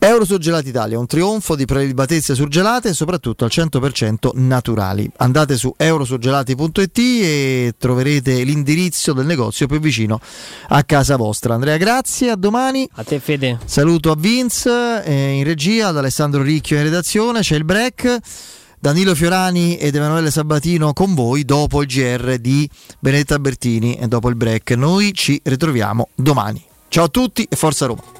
Eurosurgelati 0.00 0.68
Italia, 0.68 0.96
un 0.96 1.06
trionfo 1.06 1.56
di 1.56 1.64
prelibatezze 1.64 2.36
surgelate 2.36 2.90
e 2.90 2.94
soprattutto 2.94 3.44
al 3.44 3.50
100% 3.52 4.30
naturali. 4.34 5.10
Andate 5.16 5.56
su 5.56 5.74
eurosurgelati.it 5.76 6.98
e 6.98 7.74
troverete 7.76 8.44
l'indirizzo 8.44 9.12
del 9.12 9.26
negozio 9.26 9.66
più 9.66 9.80
vicino 9.80 10.20
a 10.68 10.84
casa 10.84 11.16
vostra. 11.16 11.54
Andrea, 11.54 11.76
grazie, 11.78 12.30
a 12.30 12.36
domani. 12.36 12.88
A 12.92 13.02
te 13.02 13.18
Fede. 13.18 13.58
Saluto 13.64 14.12
a 14.12 14.16
Vince 14.16 15.02
eh, 15.04 15.32
in 15.32 15.42
regia, 15.42 15.88
ad 15.88 15.96
Alessandro 15.96 16.42
Ricchio 16.42 16.76
in 16.76 16.84
redazione, 16.84 17.40
c'è 17.40 17.56
il 17.56 17.64
break. 17.64 18.18
Danilo 18.78 19.16
Fiorani 19.16 19.76
ed 19.78 19.96
Emanuele 19.96 20.30
Sabatino 20.30 20.92
con 20.92 21.14
voi 21.14 21.44
dopo 21.44 21.82
il 21.82 21.88
GR 21.88 22.36
di 22.38 22.70
Benedetta 23.00 23.40
Bertini 23.40 23.96
e 23.96 24.06
dopo 24.06 24.28
il 24.28 24.36
break. 24.36 24.70
Noi 24.70 25.12
ci 25.12 25.40
ritroviamo 25.42 26.10
domani. 26.14 26.64
Ciao 26.86 27.04
a 27.04 27.08
tutti 27.08 27.44
e 27.50 27.56
forza 27.56 27.86
Roma. 27.86 28.17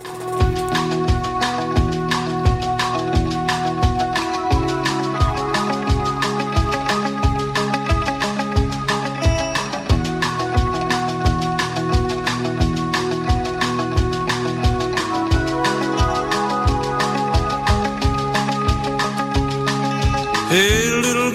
Hey, 20.50 20.90
little 21.02 21.27